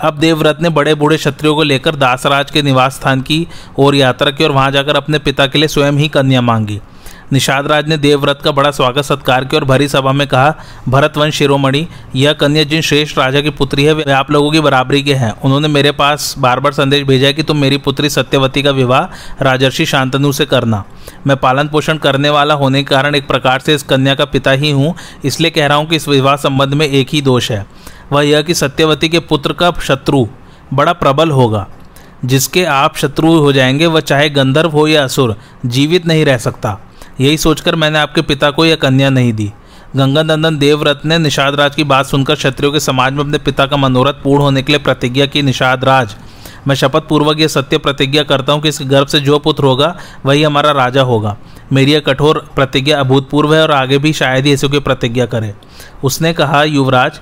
अब 0.00 0.18
देवव्रत 0.18 0.58
ने 0.62 0.68
बड़े 0.68 0.94
बूढ़े 0.94 1.16
क्षत्रियों 1.16 1.54
को 1.54 1.62
लेकर 1.62 1.96
दासराज 1.96 2.50
के 2.50 2.62
निवास 2.62 2.94
स्थान 2.94 3.20
की 3.20 3.46
ओर 3.78 3.94
यात्रा 3.94 4.30
की 4.30 4.44
और 4.44 4.52
वहाँ 4.52 4.70
जाकर 4.70 4.96
अपने 4.96 5.18
पिता 5.18 5.46
के 5.46 5.58
लिए 5.58 5.68
स्वयं 5.68 5.92
ही 5.92 6.08
कन्या 6.08 6.40
मांगी। 6.40 6.80
निषाद 7.32 7.66
राज 7.66 7.88
ने 7.88 7.96
देवव्रत 7.96 8.38
का 8.44 8.50
बड़ा 8.50 8.70
स्वागत 8.70 9.02
सत्कार 9.02 9.44
किया 9.44 9.60
और 9.60 9.66
भरी 9.66 9.88
सभा 9.88 10.12
में 10.12 10.28
कहा, 10.28 10.54
भरतवंश 10.88 11.34
शिरोमणि, 11.34 11.86
यह 12.16 12.32
कन्या 12.32 12.64
जिन 12.64 12.80
श्रेष्ठ 12.80 13.18
राजा 13.18 13.40
की 13.40 13.50
पुत्री 13.50 13.84
है, 13.84 13.92
वे 13.92 14.12
आप 14.12 14.30
लोगों 14.30 14.50
की 14.50 14.60
बराबरी 14.60 15.02
के 15.02 15.14
हैं। 15.14 15.40
उन्होंने 15.40 15.68
मेरे 15.68 15.92
पास 15.92 16.34
बार 16.38 16.60
बार 16.60 16.72
संदेश 16.72 17.02
भेजा 17.02 17.32
कि 17.32 17.42
तुम 17.42 17.56
मेरी 17.56 17.76
पुत्री 17.76 18.10
सत्यवती 18.10 18.62
का 18.62 18.70
विवाह 18.70 19.04
राजर्षि 19.44 19.86
शांतनु 19.86 20.32
से 20.32 20.46
करना। 20.46 20.84
मैं 21.26 21.36
पालन 21.36 21.68
पोषण 21.68 21.96
करने 21.96 22.30
वाला 22.30 22.54
होने 22.54 22.82
के 22.82 22.94
कारण 22.94 23.14
एक 23.14 23.28
प्रकार 23.28 23.60
से 23.60 23.74
इस 23.74 23.82
कन्या 23.82 24.14
का 24.14 24.24
पिता 24.24 24.50
ही 24.50 24.70
हूँ, 24.70 24.94
इसलिए 25.24 25.50
कह 25.50 25.66
रहा 25.66 25.76
हूँ 25.76 25.86
कि 25.86 25.96
इस 25.96 26.08
विवाह 26.08 26.36
संबंध 26.36 26.74
में 26.74 26.86
एक 26.86 27.08
ही 27.10 27.22
दोष 27.22 27.50
है। 27.50 27.66
वह 28.12 28.22
यह 28.22 28.42
कि 28.42 28.54
सत्यवती 28.54 29.08
के 29.08 29.18
पुत्र 29.18 29.52
का 29.52 29.72
शत्रु 29.82 30.26
बड़ा 30.74 30.92
प्रबल 30.92 31.30
होगा। 31.30 31.68
जिसके 32.24 32.64
आप 32.64 32.96
शत्रु 32.96 33.32
हो 33.32 33.52
जाएँगे, 33.52 33.86
वह 33.86 34.00
चाहे 34.00 34.30
गंधर्व 34.30 34.70
हो 34.70 34.86
या 34.86 35.04
असुर, 35.04 35.36
जीवित 35.66 36.06
नहीं 36.06 36.24
रह 36.24 36.38
सकता। 36.38 36.78
यही 37.20 37.38
सोचकर 37.38 37.74
मैंने 37.74 37.98
आपके 37.98 38.22
पिता 38.22 38.50
को 38.50 38.64
यह 38.64 38.76
कन्या 38.76 39.10
नहीं 39.10 39.32
दी। 39.32 39.52
गंगा 39.96 40.22
नंदन 40.22 40.58
देवव्रत 40.58 41.02
ने 41.04 41.18
निषाद 41.18 41.54
राज 41.54 41.74
की 41.74 41.84
बात 41.84 42.06
सुनकर 42.06 42.34
क्षत्रियो 42.34 42.72
के 42.72 42.80
समाज 42.80 43.12
में 43.12 43.20
अपने 43.20 43.38
पिता 43.38 43.66
का 43.66 43.76
मनोरथ 43.76 44.12
पूर्ण 44.12 44.42
होने 44.42 44.62
के 44.62 44.72
लिए 44.72 44.78
प्रतिज्ञा 44.78 45.26
की 45.26 45.42
निषाद 45.42 45.84
राज। 45.84 46.16
मैं 46.66 46.74
शपथ 46.74 47.08
पूर्वक 47.08 47.40
यह 47.40 47.48
सत्य 47.48 47.78
प्रतिज्ञा 47.78 48.22
करता 48.22 48.52
हूँ 48.52 48.62
कि 48.62 48.68
इस 48.68 48.78
गर्भ 48.82 49.06
से 49.06 49.20
जो 49.20 49.38
पुत्र 49.38 49.64
होगा, 49.64 49.96
वही 50.26 50.42
हमारा 50.42 50.70
राजा 50.70 51.02
होगा। 51.02 51.36
मेरी 51.72 51.92
यह 51.92 52.00
कठोर 52.00 52.48
प्रतिज्ञा 52.54 53.00
अभूतपूर्व 53.00 53.54
है 53.54 53.62
और 53.62 53.70
आगे 53.70 53.98
भी 53.98 54.12
शायद 54.12 54.46
ही 54.46 54.52
ऐसी 54.52 54.68
कोई 54.68 54.80
प्रतिज्ञा 54.80 55.26
करे। 55.26 55.54
उसने 56.04 56.32
कहा, 56.32 56.62
युवराज 56.62 57.20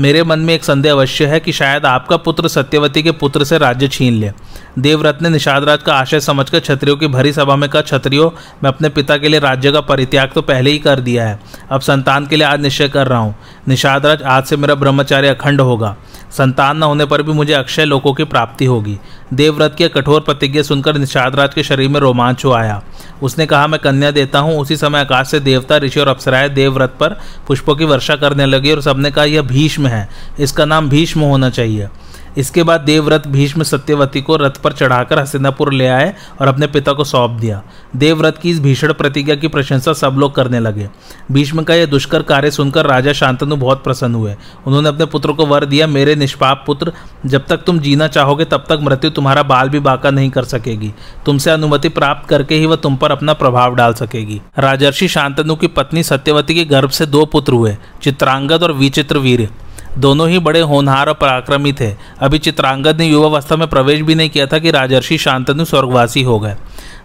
मेरे 0.00 0.22
मन 0.22 0.38
में 0.38 0.52
एक 0.54 0.64
संदेह 0.64 0.92
अवश्य 0.92 1.26
है 1.26 1.38
कि 1.40 1.52
शायद 1.52 1.86
आपका 1.86 2.16
पुत्र 2.16 2.48
सत्यवती 2.48 3.02
के 3.02 3.10
पुत्र 3.10 3.44
से 3.44 3.58
राज्य 3.58 3.88
छीन 3.88 4.14
ले। 4.14 4.30
देवव्रत 4.78 5.18
ने 5.22 5.28
निषादराज 5.28 5.82
का 5.82 5.94
आशय 5.94 6.20
समझकर 6.20 6.60
क्षत्रियों 6.60 6.96
की 6.96 7.06
भरी 7.06 7.32
सभा 7.32 7.56
में 7.56 7.68
कहा, 7.70 7.82
क्षत्रियो, 7.82 8.34
मैं 8.64 8.70
अपने 8.70 8.88
पिता 8.88 9.16
के 9.16 9.28
लिए 9.28 9.40
राज्य 9.40 9.72
का 9.72 9.80
परित्याग 9.80 10.32
तो 10.34 10.42
पहले 10.42 10.70
ही 10.70 10.78
कर 10.78 11.00
दिया 11.00 11.28
है। 11.28 11.38
अब 11.70 11.80
संतान 11.80 12.26
के 12.26 12.36
लिए 12.36 12.46
आज 12.46 12.60
निश्चय 12.60 12.88
कर 12.88 13.06
रहा 13.06 13.18
हूँ। 13.18 13.34
निषादराज, 13.68 14.22
आज 14.22 14.44
से 14.44 14.56
मेरा 14.56 14.74
ब्रह्मचार्य 14.74 15.28
अखंड 15.28 15.60
होगा। 15.60 15.96
संतान 16.30 16.76
न 16.76 16.82
होने 16.82 17.04
पर 17.04 17.22
भी 17.22 17.32
मुझे 17.32 17.52
अक्षय 17.52 17.84
लोकों 17.84 18.12
की 18.14 18.24
प्राप्ति 18.24 18.64
होगी। 18.64 18.98
देवव्रत 19.34 19.74
की 19.78 19.88
कठोर 19.88 20.20
प्रतिज्ञा 20.20 20.62
सुनकर 20.62 20.96
निषादराज 20.96 21.54
के 21.54 21.62
शरीर 21.62 21.88
में 21.88 22.00
रोमांच 22.00 22.44
हो 22.44 22.52
आया। 22.52 22.82
उसने 23.22 23.46
कहा, 23.46 23.66
मैं 23.66 23.80
कन्या 23.80 24.10
देता 24.10 24.38
हूँ। 24.38 24.58
उसी 24.58 24.76
समय 24.76 24.98
आकाश 24.98 25.28
से 25.28 25.40
देवता, 25.40 25.76
ऋषि 25.76 26.00
और 26.00 26.08
अप्सराएँ 26.08 26.48
देवव्रत 26.48 26.96
पर 27.00 27.20
पुष्पों 27.46 27.76
की 27.76 27.84
वर्षा 27.84 28.16
करने 28.16 28.46
लगी 28.46 28.72
और 28.72 28.80
सबने 28.80 29.10
कहा, 29.10 29.24
यह 29.24 29.42
भीष्म 29.42 29.86
है। 29.86 30.08
इसका 30.40 30.64
नाम 30.64 30.88
भीष्म 30.88 31.20
होना 31.20 31.50
चाहिए। 31.50 31.88
इसके 32.36 32.62
बाद 32.62 32.80
देवव्रत 32.80 33.26
भीष्म 33.26 33.62
सत्यवती 33.62 34.20
को 34.20 34.36
रथ 34.36 34.56
पर 34.56 34.72
चढ़ाकर 34.72 35.18
हसिनापुर 35.18 35.72
ले 35.72 35.86
आए 35.86 36.12
और 36.40 36.48
अपने 36.48 36.66
पिता 36.66 36.92
को 36.92 37.04
सौंप 37.04 37.30
दिया। 37.30 37.62
देवव्रत 37.96 38.38
की 38.38 38.50
इस 38.50 38.60
भीषण 38.60 38.92
प्रतिज्ञा 38.92 39.34
की 39.34 39.48
प्रशंसा 39.48 39.92
सब 39.92 40.16
लोग 40.18 40.34
करने 40.34 40.60
लगे। 40.60 40.88
भीष्म 41.32 41.62
का 41.62 41.74
यह 41.74 41.86
दुष्कर 41.86 42.22
कार्य 42.22 42.50
सुनकर 42.50 42.86
राजा 42.86 43.12
शांतनु 43.12 43.56
बहुत 43.56 43.84
प्रसन्न 43.84 44.14
हुए। 44.14 44.36
उन्होंने 44.66 44.88
अपने 44.88 45.04
पुत्र 45.06 45.32
को 45.32 45.46
वर 45.46 45.64
दिया, 45.64 45.86
मेरे 45.86 46.14
निष्पाप 46.14 46.62
पुत्र, 46.66 46.92
जब 47.26 47.46
तक 47.46 47.56
तुम 47.56 47.78
जीना 47.78 48.08
चाहोगे, 48.08 48.44
तब 48.44 48.64
तक 48.68 48.78
मृत्यु 48.82 49.10
तुम्हारा 49.10 49.42
बाल 49.42 49.68
भी 49.68 49.78
बाका 49.78 50.10
नहीं 50.10 50.30
कर 50.30 50.44
सकेगी। 50.44 50.92
तुमसे 51.26 51.50
अनुमति 51.50 51.88
प्राप्त 51.88 52.28
करके 52.28 52.54
ही 52.54 52.66
वह 52.66 52.76
तुम 52.76 52.96
पर 52.96 53.10
अपना 53.10 53.32
प्रभाव 53.32 53.74
डाल 53.74 53.94
सकेगी। 53.94 54.40
राजर्षि 54.58 55.08
शांतनु 55.08 55.56
की 55.56 55.66
पत्नी 55.66 56.02
सत्यवती 56.02 56.54
के 56.54 56.64
गर्भ 56.64 56.90
से 56.90 57.06
दो 57.06 57.24
पुत्र 57.24 57.52
हुए, 57.52 57.76
चित्रांगद 58.02 58.62
और 58.62 58.72
विचित्र 58.72 59.18
वीर। 59.18 59.48
दोनों 59.98 60.28
ही 60.28 60.38
बड़े 60.38 60.60
होनहार 60.60 61.08
और 61.08 61.14
पराक्रमी 61.14 61.72
थे। 61.72 61.94
अभी 62.18 62.38
चित्रांगद 62.38 62.98
ने 62.98 63.06
युवावस्था 63.06 63.56
में 63.56 63.68
प्रवेश 63.68 64.00
भी 64.00 64.14
नहीं 64.14 64.30
किया 64.30 64.46
था 64.46 64.58
कि 64.58 64.70
राजर्षि 64.70 65.18
शांतनु 65.18 65.64
स्वर्गवासी 65.64 66.22
हो 66.22 66.38
गए। 66.40 66.56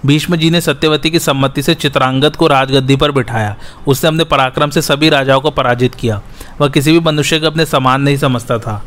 भीष्म 0.05 0.35
जी 0.35 0.49
ने 0.49 0.61
सत्यवती 0.61 1.09
की 1.09 1.19
सम्मति 1.19 1.61
से 1.61 1.73
चित्रांगद 1.73 2.35
को 2.35 2.47
राजगद्दी 2.47 2.95
पर 2.95 3.11
बिठाया। 3.11 3.55
उसने 3.87 4.07
अपने 4.07 4.23
पराक्रम 4.23 4.69
से 4.69 4.81
सभी 4.81 5.09
राजाओं 5.09 5.41
को 5.41 5.51
पराजित 5.51 5.95
किया। 5.95 6.21
वह 6.61 6.69
किसी 6.69 6.91
भी 6.91 6.99
मनुष्य 6.99 7.39
को 7.39 7.47
अपने 7.47 7.65
समान 7.65 8.01
नहीं 8.01 8.17
समझता 8.17 8.57
था। 8.57 8.83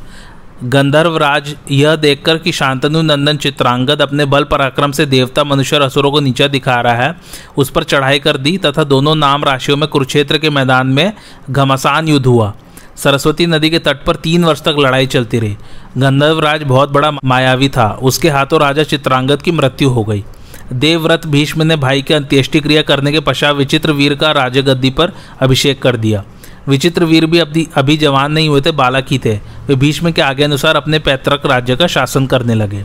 गंधर्व 0.65 1.17
राज 1.17 1.57
यह 1.71 1.97
देखकर 1.97 2.39
कि 2.39 2.53
शांतनु 2.53 3.03
नंदन 3.03 3.37
चित्रांगद 3.37 4.03
अपने 4.03 4.25
बल 4.25 4.45
पराक्रम 4.45 4.93
से 4.93 5.07
देवता, 5.07 5.45
मनुष्य 5.45 5.77
और 5.77 5.83
असुरों 5.83 6.11
को 6.11 6.21
नीचा 6.21 6.49
दिखा 6.49 6.81
रहा 6.81 6.95
है, 6.95 7.15
उस 7.57 7.71
पर 7.71 7.83
चढ़ाई 7.83 8.19
कर 8.19 8.37
दी 8.37 8.57
तथा 8.59 8.85
दोनों 8.85 9.15
नाम 9.15 9.45
राशियों 9.45 9.77
में 9.77 9.89
कुरुक्षेत्र 9.89 10.39
के 10.39 10.51
मैदान 10.51 10.87
में 10.87 11.13
घमासान 11.51 12.09
युद्ध 12.09 12.27
हुआ। 12.27 12.55
सरस्वती 12.97 13.47
नदी 13.47 13.71
के 13.71 13.79
तट 13.79 14.05
पर 14.05 14.17
तीन 14.17 14.45
वर्ष 14.45 14.63
तक 14.63 14.77
लड़ाई 14.79 15.07
चलती 15.07 15.39
रही। 15.39 15.57
गंधर्वराज 15.99 16.63
बहुत 16.63 16.91
बड़ा 16.91 17.11
मायावी 17.25 17.69
था। 17.69 17.89
उसके 18.03 18.29
हाथों 18.29 18.61
राजा 18.61 18.83
चित्रांगद 18.83 19.43
की 19.43 19.51
मृत्यु 19.51 19.89
हो 19.91 20.05
गई। 20.05 20.25
देवव्रत 20.73 21.27
भीष्म 21.27 21.63
ने 21.63 21.77
भाई 21.77 22.03
के 22.03 22.15
अंत्येष्टि 22.15 22.61
क्रिया 22.61 22.83
करने 22.83 23.13
के 23.13 23.21
पश्चात 23.21 23.57
विचित्र 23.57 23.93
वीर 23.93 24.15
का 24.15 24.31
राजगद्दी 24.33 24.91
पर 24.91 25.13
अभिषेक 25.41 25.83
कर 25.83 25.97
दिया। 25.97 26.25
विचित्र 26.69 27.05
वीर 27.05 27.27
भी 27.27 27.39
अभी 27.39 27.67
अभी 27.75 27.97
जवान 27.97 28.33
नहीं 28.33 28.49
हुए 28.49 28.61
थे, 28.61 28.71
बालक 28.71 29.07
ही 29.11 29.19
थे। 29.19 29.35
वे 29.67 29.75
भीष्म 29.75 30.11
के 30.13 30.23
आगे 30.23 30.45
अनुसार 30.45 30.77
अपने 30.77 30.99
पैतृक 30.99 31.47
राज्य 31.47 31.77
का 31.77 31.87
शासन 31.87 32.27
करने 32.27 32.55
लगे। 32.55 32.85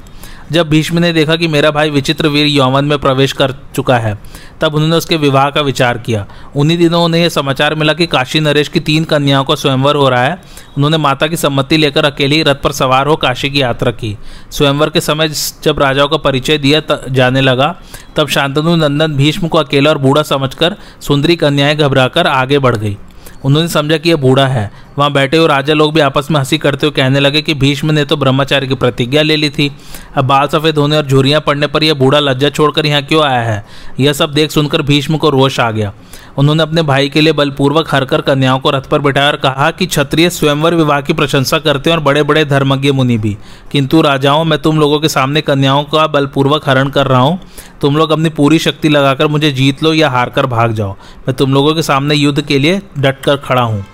जब 0.51 0.69
भीष्म 0.69 0.99
ने 0.99 1.11
देखा 1.13 1.35
कि 1.35 1.47
मेरा 1.47 1.71
भाई 1.71 1.89
विचित्र 1.89 2.27
वीर 2.27 2.47
यौवन 2.47 2.85
में 2.85 2.97
प्रवेश 2.99 3.33
कर 3.33 3.51
चुका 3.75 3.97
है, 3.97 4.17
तब 4.61 4.75
उन्होंने 4.75 4.95
उसके 4.95 5.17
विवाह 5.17 5.49
का 5.49 5.61
विचार 5.61 5.97
किया। 5.97 6.25
उन्हीं 6.55 6.77
दिनों 6.77 7.03
उन्हें 7.03 7.21
यह 7.21 7.29
समाचार 7.29 7.75
मिला 7.75 7.93
कि 7.93 8.07
काशी 8.07 8.39
नरेश 8.39 8.67
की 8.67 8.79
तीन 8.79 9.03
कन्याओं 9.03 9.43
का 9.43 9.55
स्वयंवर 9.55 9.95
हो 9.95 10.09
रहा 10.09 10.23
है। 10.23 10.41
उन्होंने 10.77 10.97
माता 10.97 11.27
की 11.27 11.37
सम्मति 11.37 11.77
लेकर 11.77 12.05
अकेले 12.05 12.41
रथ 12.43 12.55
पर 12.55 12.71
सवार 12.71 13.07
हो 13.07 13.15
काशी 13.15 13.49
की 13.49 13.61
यात्रा 13.61 13.91
की। 13.91 14.17
स्वयंवर 14.51 14.89
के 14.89 15.01
समय 15.01 15.29
जब 15.63 15.79
राजाओं 15.79 16.07
का 16.07 16.17
परिचय 16.17 16.57
दिया 16.57 16.81
जाने 17.09 17.41
लगा, 17.41 17.75
तब 18.15 18.27
शांतनु 18.27 18.75
नंदन 18.75 19.15
भीष्म 19.15 19.47
को 19.47 19.57
अकेला 19.57 19.89
और 19.89 19.97
बूढ़ा 19.97 20.23
समझकर 20.23 20.75
सुंदरी 21.01 21.35
कन्याएँ 21.35 21.75
घबराकर 21.75 22.27
आगे 22.27 22.59
बढ़ 22.59 22.75
गई। 22.75 22.97
उन्होंने 23.45 23.67
समझा 23.67 23.97
कि 23.97 24.09
यह 24.09 24.15
बूढ़ा 24.15 24.47
है 24.47 24.71
वहाँ 24.97 25.11
बैठे 25.11 25.37
हुए 25.37 25.47
राजा 25.47 25.73
लोग 25.73 25.93
भी 25.93 25.99
आपस 25.99 26.27
में 26.31 26.39
हँसी 26.39 26.57
करते 26.57 26.87
हुए 26.87 26.95
कहने 26.95 27.19
लगे 27.19 27.41
कि 27.41 27.53
भीष्म 27.53 27.91
ने 27.91 28.05
तो 28.05 28.17
ब्रह्मचार्य 28.17 28.67
की 28.67 28.75
प्रतिज्ञा 28.75 29.21
ले 29.21 29.35
ली 29.35 29.49
थी। 29.49 29.71
अब 30.15 30.25
बाल 30.25 30.47
सफ़ेद 30.47 30.77
होने 30.77 30.97
और 30.97 31.05
झुरियाँ 31.05 31.41
पड़ने 31.41 31.67
पर 31.67 31.83
यह 31.83 31.93
बूढ़ा 31.93 32.19
लज्जा 32.19 32.49
छोड़कर 32.49 32.85
यहाँ 32.85 33.01
क्यों 33.01 33.23
आया 33.23 33.41
है? 33.41 33.65
यह 33.99 34.13
सब 34.13 34.33
देख 34.33 34.51
सुनकर 34.51 34.81
भीष्म 34.81 35.17
को 35.17 35.29
रोष 35.29 35.59
आ 35.59 35.71
गया। 35.71 35.93
उन्होंने 36.37 36.63
अपने 36.63 36.81
भाई 36.81 37.09
के 37.09 37.21
लिए 37.21 37.33
बलपूर्वक 37.33 37.87
हरकर 37.91 38.21
कन्याओं 38.21 38.59
को 38.59 38.71
रथ 38.71 38.81
पर 38.81 38.99
बिठाया 38.99 39.27
और 39.27 39.35
कहा 39.35 39.71
कि 39.71 39.85
क्षत्रिय 39.85 40.29
स्वयंवर 40.29 40.75
विवाह 40.75 41.01
की 41.01 41.13
प्रशंसा 41.13 41.59
करते 41.59 41.89
हैं 41.89 41.97
और 41.97 42.03
बड़े 42.03 42.23
बड़े 42.23 42.45
धर्मज्ञ 42.45 42.91
मुनि 42.91 43.17
भी। 43.17 43.37
किंतु 43.71 44.01
राजाओं, 44.01 44.45
मैं 44.45 44.59
तुम 44.59 44.79
लोगों 44.79 44.99
के 44.99 45.09
सामने 45.09 45.41
कन्याओं 45.41 45.83
का 45.83 46.07
बलपूर्वक 46.07 46.69
हरण 46.69 46.89
कर 46.89 47.07
रहा 47.07 47.19
हूँ। 47.19 47.39
तुम 47.81 47.97
लोग 47.97 48.11
अपनी 48.11 48.29
पूरी 48.29 48.59
शक्ति 48.59 48.89
लगाकर 48.89 49.27
मुझे 49.27 49.51
जीत 49.51 49.83
लो 49.83 49.93
या 49.93 50.09
हार 50.09 50.29
कर 50.29 50.45
भाग 50.45 50.71
जाओ। 50.71 50.91
मैं 51.27 51.33
तुम 51.33 51.53
लोगों 51.53 51.75
के 51.75 51.81
सामने 51.81 52.15
युद्ध 52.15 52.41
के 52.41 52.59
लिए 52.59 52.81
डट 52.99 53.21
कर 53.23 53.37
खड़ा 53.37 53.61
हूँ। 53.61 53.85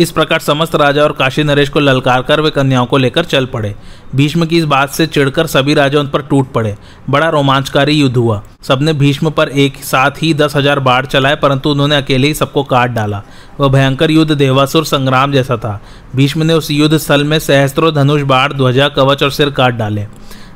इस 0.00 0.10
प्रकार 0.10 0.38
समस्त 0.38 0.74
राजा 0.74 1.02
और 1.02 1.12
काशी 1.12 1.42
नरेश 1.44 1.68
को 1.68 1.80
ललकार 1.80 2.22
कर 2.22 2.40
वे 2.40 2.50
कन्याओं 2.50 2.86
को 2.86 2.98
लेकर 2.98 3.24
चल 3.24 3.46
पड़े। 3.46 3.74
भीष्म 4.14 4.46
की 4.46 4.58
इस 4.58 4.64
बात 4.64 4.90
से 4.90 5.06
चिढ़कर 5.06 5.46
सभी 5.46 5.74
राजा 5.74 6.00
उन 6.00 6.08
पर 6.08 6.22
टूट 6.22 6.52
पड़े। 6.52 6.74
बड़ा 7.10 7.28
रोमांचकारी 7.28 7.92
युद्ध 7.92 8.16
हुआ। 8.16 8.40
सबने 8.62 8.92
भीष्म 8.92 9.30
पर 9.30 9.48
एक 9.48 9.76
साथ 9.84 10.22
ही 10.22 10.32
दस 10.34 10.56
हज़ार 10.56 10.80
बाढ़ 10.80 11.06
चलाए, 11.06 11.36
परंतु 11.36 11.70
उन्होंने 11.70 11.96
अकेले 11.96 12.26
ही 12.26 12.34
सबको 12.34 12.62
काट 12.62 12.90
डाला। 12.90 13.22
वह 13.60 13.68
भयंकर 13.68 14.10
युद्ध 14.10 14.32
देवासुर 14.32 14.84
संग्राम 14.84 15.32
जैसा 15.32 15.56
था। 15.56 15.80
भीष्म 16.16 16.42
ने 16.42 16.54
उस 16.54 16.70
युद्ध 16.70 16.96
स्थल 16.96 17.24
में 17.24 17.38
सहस्त्रों 17.38 17.92
धनुष 17.94 18.22
बाढ़ 18.22 18.52
ध्वजा, 18.52 18.88
कवच 18.88 19.22
और 19.22 19.30
सिर 19.30 19.50
काट 19.50 19.74
डाले। 19.74 20.06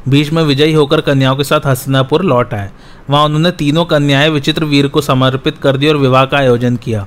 भीष्म 0.08 0.40
विजयी 0.40 0.72
होकर 0.72 1.00
कन्याओं 1.00 1.36
के 1.36 1.44
साथ 1.44 1.66
हस्तिनापुर 1.66 2.22
लौट 2.24 2.54
आए। 2.54 2.70
वहाँ 3.10 3.24
उन्होंने 3.24 3.50
तीनों 3.50 3.84
कन्याएँ 3.84 4.28
विचित्र 4.30 4.64
वीर 4.64 4.88
को 4.88 5.00
समर्पित 5.00 5.58
कर 5.58 5.76
दी 5.76 5.88
और 5.88 5.96
विवाह 5.96 6.24
का 6.24 6.38
आयोजन 6.38 6.76
किया। 6.76 7.06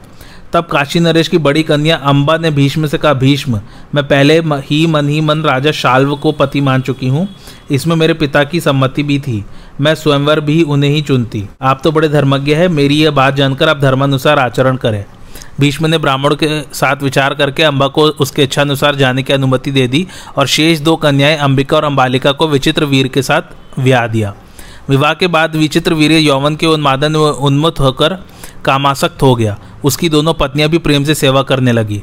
तब 0.54 0.66
काशी 0.66 1.00
नरेश 1.00 1.28
की 1.28 1.38
बड़ी 1.38 1.64
कन्या 1.64 1.96
अंबा 1.96 2.38
ने 2.38 2.52
भीष्म 2.52 2.88
से 2.88 2.98
कहा, 2.98 3.14
भीष्म, 3.14 3.62
मैं 3.96 4.08
पहले 4.08 4.40
ही 4.42 4.86
मन 4.88 5.10
ही 5.10 5.22
मन 5.22 5.42
राजा 5.42 5.72
शाल्व 5.72 6.16
को 6.16 6.32
पति 6.32 6.62
मान 6.62 6.82
चुकी 6.82 7.08
हूँ। 7.08 7.28
इसमें 7.72 7.96
मेरे 7.96 8.14
पिता 8.14 8.44
की 8.44 8.60
सम्मति 8.60 9.04
भी 9.04 9.20
थी। 9.20 9.46
मैं 9.82 9.96
स्वयंवर 9.96 10.40
भी 10.40 10.62
उन्हें 10.64 10.92
ही 10.92 11.02
चुनती। 11.02 11.46
आप 11.62 11.82
तो 11.84 11.92
बड़े 11.92 12.10
धर्मज्ञ 12.10 12.54
हैं, 12.54 12.68
मेरी 12.68 12.96
यह 12.96 13.12
बात 13.12 13.36
जानकर 13.36 13.70
आप 13.70 13.80
धर्मानुसार 13.80 14.40
आचरण 14.40 14.78
करें। 14.78 15.06
भीष्म 15.60 15.86
ने 15.86 15.98
ब्राह्मण 15.98 16.36
के 16.36 16.62
साथ 16.74 17.04
विचार 17.04 17.34
करके 17.34 17.64
अंबा 17.64 17.88
को 17.88 18.04
उसके 18.04 18.44
इच्छानुसार 18.44 18.96
जाने 18.96 19.24
की 19.24 19.34
अनुमति 19.34 19.72
दे 19.72 19.88
दी 19.88 20.08
और 20.38 20.48
शेष 20.48 20.80
दो 20.80 20.96
कन्याएँ 20.96 21.38
अंबिका 21.38 21.78
और 21.78 21.84
अंबालिका 21.84 22.32
को 22.32 22.48
विचित्र 22.48 22.86
वीर 22.86 23.08
के 23.08 23.22
साथ 23.22 23.42
व्याह 23.80 24.08
दिया। 24.08 24.34
विवाह 24.90 25.14
के 25.14 25.28
बाद 25.28 25.56
विचित्र 25.56 25.94
वीर 25.94 26.12
यौवन 26.12 26.56
के 26.56 26.66
उन्मादन 26.68 27.16
उन्मुत 27.16 27.80
होकर 27.80 28.14
कामासक्त 28.66 29.22
हो 29.22 29.36
गया। 29.36 29.58
उसकी 29.84 30.10
दोनों 30.10 30.34
पत्नियाँ 30.34 30.70
भी 30.70 30.78
प्रेम 30.80 31.04
से 31.04 31.16
सेवा 31.16 31.42
करने 31.44 31.72
लगी। 31.72 32.02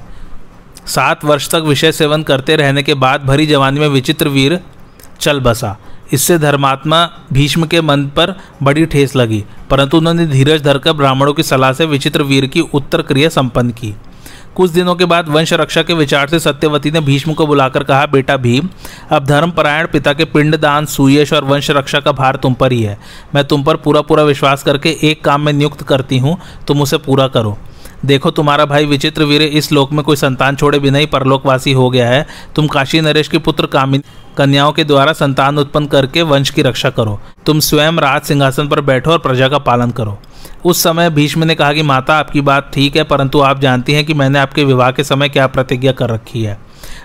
सात 0.87 1.25
वर्ष 1.25 1.49
तक 1.51 1.63
विषय 1.65 1.93
सेवन 1.93 2.23
करते 2.23 2.57
रहने 2.57 2.83
के 2.83 2.95
बाद 2.97 3.25
भरी 3.25 3.47
जवानी 3.47 3.81
में 3.81 3.89
विचित्र 3.89 4.29
वीर 4.29 4.59
चल 5.21 5.41
बसा। 5.41 5.77
इससे 6.13 6.39
धर्मात्मा 6.39 7.05
भीष्म 7.33 7.67
के 7.67 7.81
मन 7.81 8.05
पर 8.17 8.35
बड़ी 8.63 8.85
ठेस 8.87 9.15
लगी, 9.17 9.45
परंतु 9.71 9.99
उन्होंने 9.99 10.27
धीरज 10.27 10.63
धरकर 10.63 10.93
ब्राह्मणों 10.93 11.33
की 11.35 11.43
सलाह 11.43 11.73
से 11.73 11.87
विचित्र 11.87 12.23
वीर 12.23 12.47
की 12.47 12.61
उत्तर 12.61 13.03
क्रिया 13.03 13.29
संपन्न 13.29 13.71
की। 13.71 13.95
कुछ 14.57 14.71
दिनों 14.71 14.95
के 14.95 15.05
बाद 15.05 15.29
वंश 15.29 15.53
रक्षा 15.53 15.83
के 15.83 15.95
विचार 15.95 16.29
से 16.29 16.39
सत्यवती 16.39 16.91
ने 16.91 17.01
भीष्म 17.01 17.33
को 17.35 17.47
बुलाकर 17.47 17.83
कहा, 17.85 18.07
बेटा 18.07 18.37
भीम, 18.37 18.69
अब 19.11 19.25
धर्मपरायण 19.25 19.87
पिता 19.87 20.13
के 20.13 20.25
पिंडदान, 20.25 20.87
सुयश 20.87 21.33
और 21.33 21.45
वंश 21.45 21.71
रक्षा 21.71 22.01
का 22.01 22.13
भार 22.13 22.37
तुम 22.37 22.55
पर 22.55 22.73
ही 22.73 22.83
है। 22.83 22.99
मैं 23.35 23.45
तुम 23.45 23.63
पर 23.63 23.77
पूरा 23.77 24.01
पूरा 24.01 24.23
विश्वास 24.23 24.63
करके 24.63 24.97
एक 25.03 25.25
काम 25.25 25.41
में 25.41 25.53
नियुक्त 25.53 25.83
करती 25.83 26.19
हूँ, 26.19 26.37
तुम 26.67 26.83
उसे 26.83 26.99
पूरा 26.99 27.29
करो। 27.29 27.57
देखो, 28.05 28.31
तुम्हारा 28.31 28.65
भाई 28.65 28.87
विचित्र 28.87 29.25
वीर 29.25 29.43
इस 29.43 29.73
लोक 29.73 29.93
में 29.93 30.03
कोई 30.05 30.17
संतान 30.17 30.57
छोड़े 30.57 30.79
बिना 30.79 30.99
ही 30.99 31.07
परलोकवासी 31.07 31.73
हो 31.73 31.89
गया 31.91 32.09
है। 32.09 32.27
तुम 32.55 32.67
काशी 32.67 33.01
नरेश 33.01 33.29
के 33.29 33.39
पुत्र 33.39 33.67
कामिन 33.67 34.03
कन्याओं 34.39 34.73
के 34.73 34.85
द्वारा 34.85 35.13
संतान 35.13 35.59
उत्पन्न 35.59 35.87
करके 35.87 36.23
वंश 36.23 36.51
की 36.51 36.63
रक्षा 36.63 36.91
करो। 36.91 37.19
तुम 37.47 37.61
स्वयं 37.61 37.93
राज 37.93 38.23
सिंहासन 38.23 38.69
पर 38.69 38.81
बैठो 38.81 39.11
और 39.11 39.19
प्रजा 39.19 39.49
का 39.49 39.59
पालन 39.59 39.91
करो। 39.91 40.19
उस 40.65 40.83
समय 40.83 41.11
भीष्म 41.11 41.45
ने 41.45 41.55
कहा 41.55 41.73
कि 41.73 41.83
माता, 41.83 42.15
आपकी 42.15 42.41
बात 42.41 42.71
ठीक 42.75 42.97
है, 42.97 43.03
परंतु 43.05 43.41
आप 43.41 43.61
जानती 43.61 43.93
हैं 43.93 44.05
कि 44.05 44.15
मैंने 44.15 44.39
आपके 44.39 44.65
विवाह 44.65 44.91
के 44.91 45.05
समय 45.05 45.29
क्या 45.29 45.47
प्रतिज्ञा 45.47 45.93
कर 45.93 46.11
रखी 46.11 46.43
है। 46.43 46.59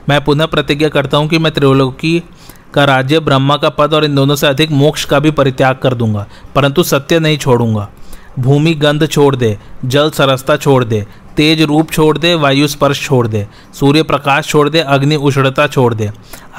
मैं 0.09 0.23
पुनः 0.23 0.45
प्रतिज्ञा 0.45 0.89
करता 0.89 1.17
हूँ 1.17 1.27
कि 1.27 1.37
मैं 1.37 1.51
त्रिलोकी 1.53 2.21
का 2.73 2.83
राज्य, 2.85 3.19
ब्रह्मा 3.19 3.57
का 3.57 3.69
पद 3.69 3.93
और 3.93 4.05
इन 4.05 4.15
दोनों 4.15 4.35
से 4.35 4.47
अधिक 4.47 4.71
मोक्ष 4.71 5.05
का 5.05 5.19
भी 5.19 5.31
परित्याग 5.31 5.77
कर 5.77 5.93
दूँगा, 5.93 6.27
परंतु 6.55 6.83
सत्य 6.83 7.19
नहीं 7.19 7.37
छोड़ूँगा। 7.37 7.89
भूमि 8.39 8.73
गंध 8.73 9.05
छोड़ 9.07 9.35
दे, 9.35 9.57
जल 9.85 10.09
सरसता 10.09 10.55
छोड़ 10.57 10.83
दे 10.83 11.05
तेज 11.37 11.61
रूप 11.61 11.91
छोड़ 11.91 12.17
दे, 12.17 12.33
वायु 12.35 12.67
स्पर्श 12.67 13.01
छोड़ 13.01 13.27
दे 13.27 13.45
सूर्य 13.73 14.03
प्रकाश 14.03 14.47
छोड़ 14.47 14.67
दे, 14.69 14.79
अग्नि 14.79 15.15
उष्णता 15.17 15.67
छोड़ 15.67 15.93
दे, 15.93 16.09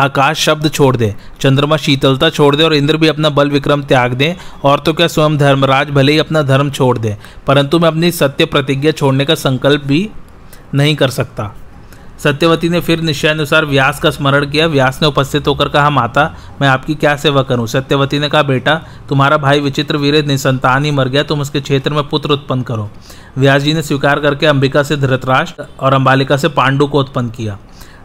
आकाश 0.01 0.45
शब्द 0.45 0.71
छोड़ 0.71 0.97
दे, 0.97 1.15
चंद्रमा 1.41 1.77
शीतलता 1.77 2.31
छोड़ 2.31 2.55
दे 2.57 2.65
और 2.65 2.75
इंद्र 2.75 2.97
भी 2.97 3.09
अपना 3.09 3.31
बल 3.31 3.51
विक्रम 3.51 3.83
त्याग 3.83 4.15
दे, 4.15 4.35
और 4.65 4.81
तो 4.81 4.93
क्या 4.93 5.07
स्वयं 5.07 5.39
धर्मराज 5.39 5.91
भले 5.91 6.13
ही 6.13 6.19
अपना 6.19 6.43
धर्म 6.43 6.71
छोड़ 6.71 6.97
दे, 6.99 7.17
परंतु 7.47 7.79
मैं 7.79 7.89
अपनी 7.89 8.11
सत्य 8.13 8.45
प्रतिज्ञा 8.47 8.93
छोड़ने 8.93 9.25
का 9.25 9.35
संकल्प 9.37 9.85
भी 9.85 10.09
नहीं 10.75 10.97
कर 10.97 11.11
सकता। 11.11 11.55
सत्यवती 12.25 12.69
ने 12.69 12.81
फिर 12.81 13.01
निश्चयानुसार 13.01 13.65
व्यास 13.65 14.01
का 14.01 14.11
स्मरण 14.11 14.47
किया। 14.47 14.67
व्यास 14.67 14.99
ने 15.03 15.09
उपस्थित 15.09 15.49
होकर 15.49 15.69
कहा, 15.69 15.91
माता, 15.91 16.37
मैं 16.61 16.69
आपकी 16.69 16.95
क्या 16.95 17.17
सेवा 17.17 17.43
करूँ? 17.43 17.67
सत्यवती 17.67 18.19
ने 18.19 18.29
कहा, 18.29 18.43
बेटा, 18.43 18.75
तुम्हारा 19.09 19.37
भाई 19.37 19.61
विचित्र 19.61 19.97
वीर, 19.97 20.25
निसंतान 20.27 20.85
ही 20.85 20.91
मर 20.91 21.09
गया, 21.09 21.23
तुम 21.23 21.41
उसके 21.41 21.61
क्षेत्र 21.61 21.93
में 21.93 22.09
पुत्र 22.09 22.31
उत्पन्न 22.31 22.63
करो। 22.63 22.91
व्यास 23.39 23.63
जी 23.63 23.75
ने 23.75 23.83
स्वीकार 23.83 24.21
करके 24.21 24.47
अंबिका 24.47 24.83
से 24.83 24.97
धृतराष्ट्र 24.97 25.65
और 25.81 25.95
अंबालिका 25.95 26.37
से 26.37 26.49
पांडु 26.49 26.87
को 26.87 27.01
उत्पन्न 27.01 27.29
किया। 27.29 27.59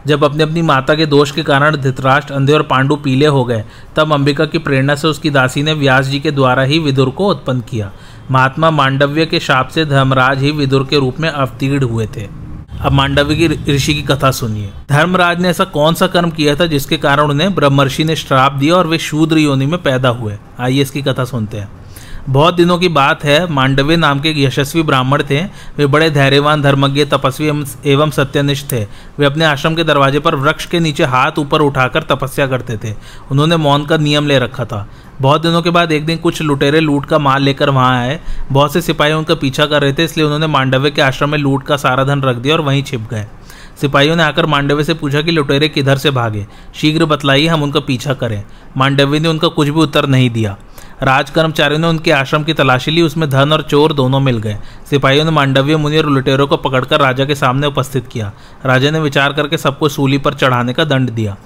जब 0.06 0.24
अपनी 0.24 0.42
अपनी 0.42 0.62
माता 0.62 0.94
के 0.94 1.06
दोष 1.06 1.30
के 1.30 1.42
कारण 1.42 1.76
धृतराष्ट्र 1.76 2.34
अंधे 2.34 2.52
और 2.52 2.62
पांडु 2.62 2.96
पीले 2.96 3.26
हो 3.26 3.44
गए, 3.44 3.64
तब 3.96 4.12
अंबिका 4.12 4.44
की 4.44 4.58
प्रेरणा 4.58 4.94
से 4.94 5.08
उसकी 5.08 5.30
दासी 5.30 5.62
ने 5.62 5.72
व्यास 5.72 6.06
जी 6.06 6.20
के 6.20 6.30
द्वारा 6.30 6.62
ही 6.62 6.78
विदुर 6.78 7.10
को 7.10 7.30
उत्पन्न 7.30 7.60
किया। 7.60 7.92
महात्मा 8.30 8.70
मांडव्य 8.70 9.26
के 9.26 9.40
शाप 9.40 9.68
से 9.68 9.84
धर्मराज 9.84 10.42
ही 10.42 10.50
विदुर 10.50 10.86
के 10.90 10.98
रूप 10.98 11.20
में 11.20 11.28
अवतीर्ण 11.28 11.84
हुए 11.84 12.06
थे। 12.06 12.47
अब 12.80 12.92
मांडवी 12.92 13.36
की 13.36 13.74
ऋषि 13.74 13.94
की 13.94 14.02
कथा 14.02 14.30
सुनिए। 14.30 14.72
धर्मराज 14.90 15.40
ने 15.40 15.48
ऐसा 15.48 15.64
कौन 15.64 15.94
सा 15.94 16.06
कर्म 16.06 16.30
किया 16.30 16.54
था 16.54 16.66
जिसके 16.66 16.96
कारण 16.96 17.22
उन्हें 17.22 17.54
ब्रह्मर्षि 17.54 18.04
ने 18.04 18.16
श्राप 18.16 18.52
दिया 18.52 18.74
और 18.74 18.86
वे 18.86 18.98
शूद्र 18.98 19.38
योनि 19.38 19.66
में 19.66 19.82
पैदा 19.82 20.08
हुए? 20.08 20.38
आइए 20.60 20.82
इसकी 20.82 21.02
कथा 21.02 21.24
सुनते 21.24 21.56
हैं। 21.56 21.77
बहुत 22.28 22.54
दिनों 22.54 22.76
की 22.78 22.88
बात 22.88 23.22
है, 23.24 23.46
मांडव्य 23.46 23.96
नाम 23.96 24.18
के 24.20 24.30
एक 24.30 24.38
यशस्वी 24.38 24.82
ब्राह्मण 24.82 25.22
थे। 25.30 25.40
वे 25.76 25.86
बड़े 25.86 26.08
धैर्यवान, 26.10 26.62
धर्मज्ञ, 26.62 27.04
तपस्वी 27.04 27.46
एवं 27.86 28.10
सत्यनिष्ठ 28.10 28.72
थे। 28.72 28.82
वे 29.18 29.26
अपने 29.26 29.44
आश्रम 29.44 29.74
के 29.74 29.84
दरवाजे 29.84 30.18
पर 30.18 30.34
वृक्ष 30.34 30.66
के 30.66 30.80
नीचे 30.80 31.04
हाथ 31.04 31.38
ऊपर 31.38 31.60
उठाकर 31.60 32.02
तपस्या 32.02 32.46
करते 32.46 32.76
थे। 32.76 32.94
उन्होंने 33.30 33.56
मौन 33.56 33.86
का 33.86 33.96
नियम 33.96 34.26
ले 34.26 34.38
रखा 34.38 34.64
था। 34.64 34.86
बहुत 35.20 35.42
दिनों 35.42 35.62
के 35.62 35.70
बाद 35.70 35.92
एक 35.92 36.06
दिन 36.06 36.18
कुछ 36.18 36.42
लुटेरे 36.42 36.80
लूट 36.80 37.06
का 37.06 37.18
माल 37.18 37.42
लेकर 37.42 37.70
वहाँ 37.70 37.96
आए। 37.98 38.20
बहुत 38.52 38.72
से 38.72 38.80
सिपाही 38.82 39.12
उनका 39.12 39.34
पीछा 39.34 39.66
कर 39.66 39.82
रहे 39.82 39.92
थे, 39.92 40.04
इसलिए 40.04 40.26
उन्होंने 40.26 40.46
मांडव्य 40.46 40.90
के 40.90 41.02
आश्रम 41.02 41.30
में 41.30 41.38
लूट 41.38 41.66
का 41.66 41.76
सारा 41.76 42.04
धन 42.04 42.22
रख 42.22 42.36
दिया 42.36 42.54
और 42.54 42.60
वहीं 42.60 42.82
छिप 42.82 43.08
गए। 43.10 43.26
सिपाहियों 43.80 44.14
ने 44.16 44.22
आकर 44.22 44.46
मांडव्य 44.46 44.84
से 44.84 44.94
पूछा 44.94 45.20
कि 45.22 45.30
लुटेरे 45.30 45.68
किधर 45.68 45.96
से 45.96 46.10
भागे? 46.10 46.46
शीघ्र 46.74 47.04
बतलाइए, 47.04 47.46
हम 47.46 47.62
उनका 47.62 47.80
पीछा 47.80 48.14
करें। 48.14 48.42
मांडव्य 48.76 49.18
ने 49.18 49.28
उनका 49.28 49.48
कुछ 49.48 49.68
भी 49.68 49.80
उत्तर 49.80 50.06
नहीं 50.06 50.30
दिया। 50.30 50.56
राज 51.02 51.30
कर्मचारियों 51.30 51.80
ने 51.80 51.86
उनके 51.86 52.10
आश्रम 52.10 52.44
की 52.44 52.52
तलाशी 52.52 52.90
ली, 52.90 53.02
उसमें 53.02 53.30
धन 53.30 53.52
और 53.52 53.62
चोर 53.62 53.92
दोनों 53.92 54.20
मिल 54.20 54.38
गए। 54.38 54.58
सिपाहियों 54.90 55.24
ने 55.24 55.30
मांडव्य 55.30 55.76
मुनि 55.76 55.98
और 55.98 56.06
लुटेरों 56.06 56.46
को 56.46 56.56
पकड़कर 56.56 57.00
राजा 57.00 57.24
के 57.24 57.34
सामने 57.34 57.66
उपस्थित 57.66 58.08
किया। 58.08 58.32
राजा 58.66 58.90
ने 58.90 59.00
विचार 59.00 59.32
करके 59.32 59.58
सबको 59.58 59.88
सूली 59.88 60.18
पर 60.18 60.34
चढ़ाने 60.34 60.72
का 60.72 60.84
दंड 60.84 61.10
दिया। 61.10 61.36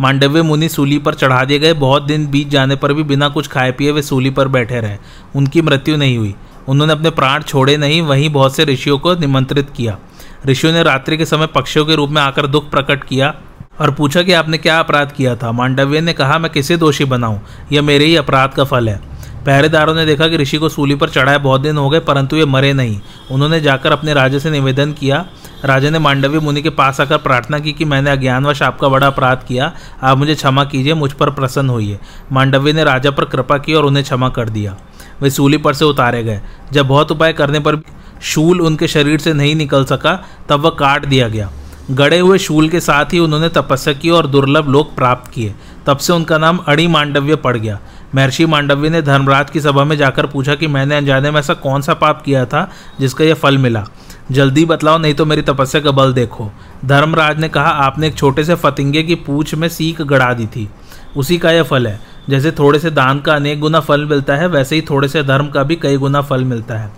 मांडव्य 0.00 0.42
मुनि 0.42 0.68
सूली 0.68 0.98
पर 0.98 1.14
चढ़ा 1.14 1.44
दिए 1.44 1.58
गए। 1.58 1.72
बहुत 1.72 2.02
दिन 2.02 2.26
बीत 2.26 2.48
जाने 2.48 2.76
पर 2.76 2.92
भी 2.92 3.02
बिना 3.02 3.28
कुछ 3.28 3.48
खाए 3.48 3.72
पिए 3.72 3.90
वे 3.90 4.02
सूली 4.02 4.30
पर 4.30 4.48
बैठे 4.48 4.80
रहे। 4.80 4.96
उनकी 5.36 5.62
मृत्यु 5.62 5.96
नहीं 5.96 6.18
हुई। 6.18 6.34
उन्होंने 6.68 6.92
अपने 6.92 7.10
प्राण 7.10 7.42
छोड़े 7.42 7.76
नहीं, 7.76 8.02
वहीं 8.02 8.30
बहुत 8.30 8.56
से 8.56 8.64
ऋषियों 8.64 8.98
को 8.98 9.14
निमंत्रित 9.14 9.70
किया। 9.76 9.98
ऋषियों 10.46 10.72
ने 10.72 10.82
रात्रि 10.82 11.16
के 11.16 11.24
समय 11.24 11.46
पक्षियों 11.46 11.86
के 11.86 11.94
रूप 11.94 12.10
में 12.10 12.22
आकर 12.22 12.46
दुख 12.46 12.70
प्रकट 12.70 13.04
किया। 13.04 13.34
और 13.80 13.90
पूछा 13.90 14.22
कि 14.22 14.32
आपने 14.32 14.58
क्या 14.58 14.78
अपराध 14.78 15.12
किया 15.12 15.36
था? 15.36 15.52
मांडव्य 15.52 16.00
ने 16.00 16.12
कहा, 16.12 16.38
मैं 16.38 16.52
किसे 16.52 16.76
दोषी 16.76 17.04
बनाऊँ? 17.04 17.40
यह 17.72 17.82
मेरे 17.82 18.04
ही 18.04 18.16
अपराध 18.16 18.50
का 18.50 18.64
फल 18.64 18.88
है। 18.88 19.10
पहरेदारों 19.46 19.94
ने 19.94 20.06
देखा 20.06 20.28
कि 20.28 20.36
ऋषि 20.36 20.56
को 20.56 20.68
सूली 20.68 20.94
पर 20.94 21.08
चढ़ाए 21.08 21.38
बहुत 21.38 21.60
दिन 21.60 21.76
हो 21.76 21.90
गए, 21.90 22.00
परंतु 22.00 22.36
ये 22.36 22.44
मरे 22.44 22.72
नहीं। 22.72 23.00
उन्होंने 23.30 23.60
जाकर 23.60 23.92
अपने 23.92 24.14
राजा 24.14 24.38
से 24.38 24.50
निवेदन 24.50 24.92
किया। 24.92 25.26
राजा 25.64 25.90
ने 25.90 25.98
मांडवी 25.98 26.38
मुनि 26.38 26.62
के 26.62 26.70
पास 26.70 27.00
आकर 27.00 27.16
प्रार्थना 27.16 27.58
की 27.58 27.72
कि 27.72 27.84
मैंने 27.84 28.10
अज्ञानवश 28.10 28.62
आपका 28.62 28.88
बड़ा 28.88 29.06
अपराध 29.06 29.44
किया, 29.48 29.72
आप 30.02 30.18
मुझे 30.18 30.34
क्षमा 30.34 30.64
कीजिए, 30.64 30.94
मुझ 30.94 31.12
पर 31.12 31.30
प्रसन्न 31.30 31.70
होइए। 31.70 31.98
मांडव्य 32.32 32.72
ने 32.72 32.84
राजा 32.84 33.10
पर 33.10 33.24
कृपा 33.24 33.58
की 33.58 33.74
और 33.74 33.84
उन्हें 33.84 34.04
क्षमा 34.04 34.28
कर 34.28 34.48
दिया। 34.48 34.76
वे 35.22 35.30
सूली 35.30 35.56
पर 35.56 35.74
से 35.74 35.84
उतारे 35.84 36.22
गए। 36.22 36.40
जब 36.72 36.88
बहुत 36.88 37.12
उपाय 37.12 37.32
करने 37.32 37.60
पर 37.60 37.82
शूल 38.22 38.60
उनके 38.60 38.88
शरीर 38.88 39.18
से 39.18 39.32
नहीं 39.32 39.54
निकल 39.54 39.84
सका, 39.84 40.24
तब 40.48 40.60
वह 40.60 40.70
काट 40.70 41.06
दिया 41.06 41.28
गया। 41.28 41.50
गड़े 41.90 42.18
हुए 42.18 42.38
शूल 42.38 42.68
के 42.68 42.80
साथ 42.80 43.04
ही 43.04 43.18
उन्होंने 43.18 43.48
तपस्या 43.48 43.94
की 43.94 44.10
और 44.10 44.26
दुर्लभ 44.26 44.68
लोक 44.68 44.94
प्राप्त 44.94 45.30
किए। 45.30 45.54
तब 45.86 45.96
से 45.96 46.12
उनका 46.12 46.38
नाम 46.38 46.56
अड़ी 46.56 46.86
मांडव्य 46.86 47.36
पड़ 47.36 47.56
गया। 47.56 47.80
महर्षि 48.14 48.46
मांडव्य 48.46 48.90
ने 48.90 49.02
धर्मराज 49.02 49.50
की 49.50 49.60
सभा 49.60 49.84
में 49.84 49.96
जाकर 49.96 50.26
पूछा 50.26 50.54
कि 50.54 50.66
मैंने 50.66 50.96
अनजाने 50.96 51.30
में 51.30 51.40
ऐसा 51.40 51.54
कौन 51.54 51.82
सा 51.82 51.94
पाप 51.94 52.22
किया 52.22 52.44
था 52.44 52.70
जिसका 53.00 53.24
यह 53.24 53.34
फल 53.34 53.58
मिला? 53.58 53.86
जल्दी 54.32 54.64
बतलाओ, 54.64 54.98
नहीं 54.98 55.14
तो 55.14 55.26
मेरी 55.26 55.42
तपस्या 55.42 55.80
का 55.80 55.90
बल 55.90 56.12
देखो। 56.12 56.50
धर्मराज 56.84 57.40
ने 57.40 57.48
कहा, 57.48 57.68
आपने 57.68 58.06
एक 58.06 58.14
छोटे 58.14 58.44
से 58.44 58.54
फतिंगे 58.54 59.02
की 59.02 59.14
पूछ 59.14 59.54
में 59.54 59.68
सीख 59.68 60.02
गड़ा 60.02 60.34
दी 60.34 60.46
थी। 60.46 60.70
उसी 61.16 61.38
का 61.38 61.50
यह 61.50 61.62
फल 61.62 61.86
है। 61.86 62.00
जैसे 62.28 62.50
थोड़े 62.50 62.78
से 62.78 62.90
दान 62.90 63.20
का 63.20 63.34
अनेक 63.34 63.60
गुना 63.60 63.80
फल 63.80 64.04
मिलता 64.04 64.36
है, 64.36 64.46
वैसे 64.46 64.74
ही 64.74 64.80
थोड़े 64.80 65.08
से 65.08 65.22
धर्म 65.22 65.48
का 65.48 65.62
भी 65.62 65.76
कई 65.76 65.96
गुना 65.96 66.20
फल 66.20 66.44
मिलता 66.44 66.78
है। 66.78 66.92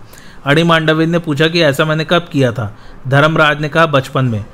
अड़ी 0.45 0.63
मांडव्य 0.63 1.07
ने 1.07 1.19
पूछा 1.19 1.49
कि 1.49 1.63
ऐसा 1.63 1.85
मैंने 1.85 2.05
कब 2.05 2.27
किया 2.33 2.53
था? 2.53 2.79
धर्मराज 3.09 3.61
ने 3.61 3.69
कहा, 3.69 3.87
बचपन 3.87 4.25
में। 4.25 4.45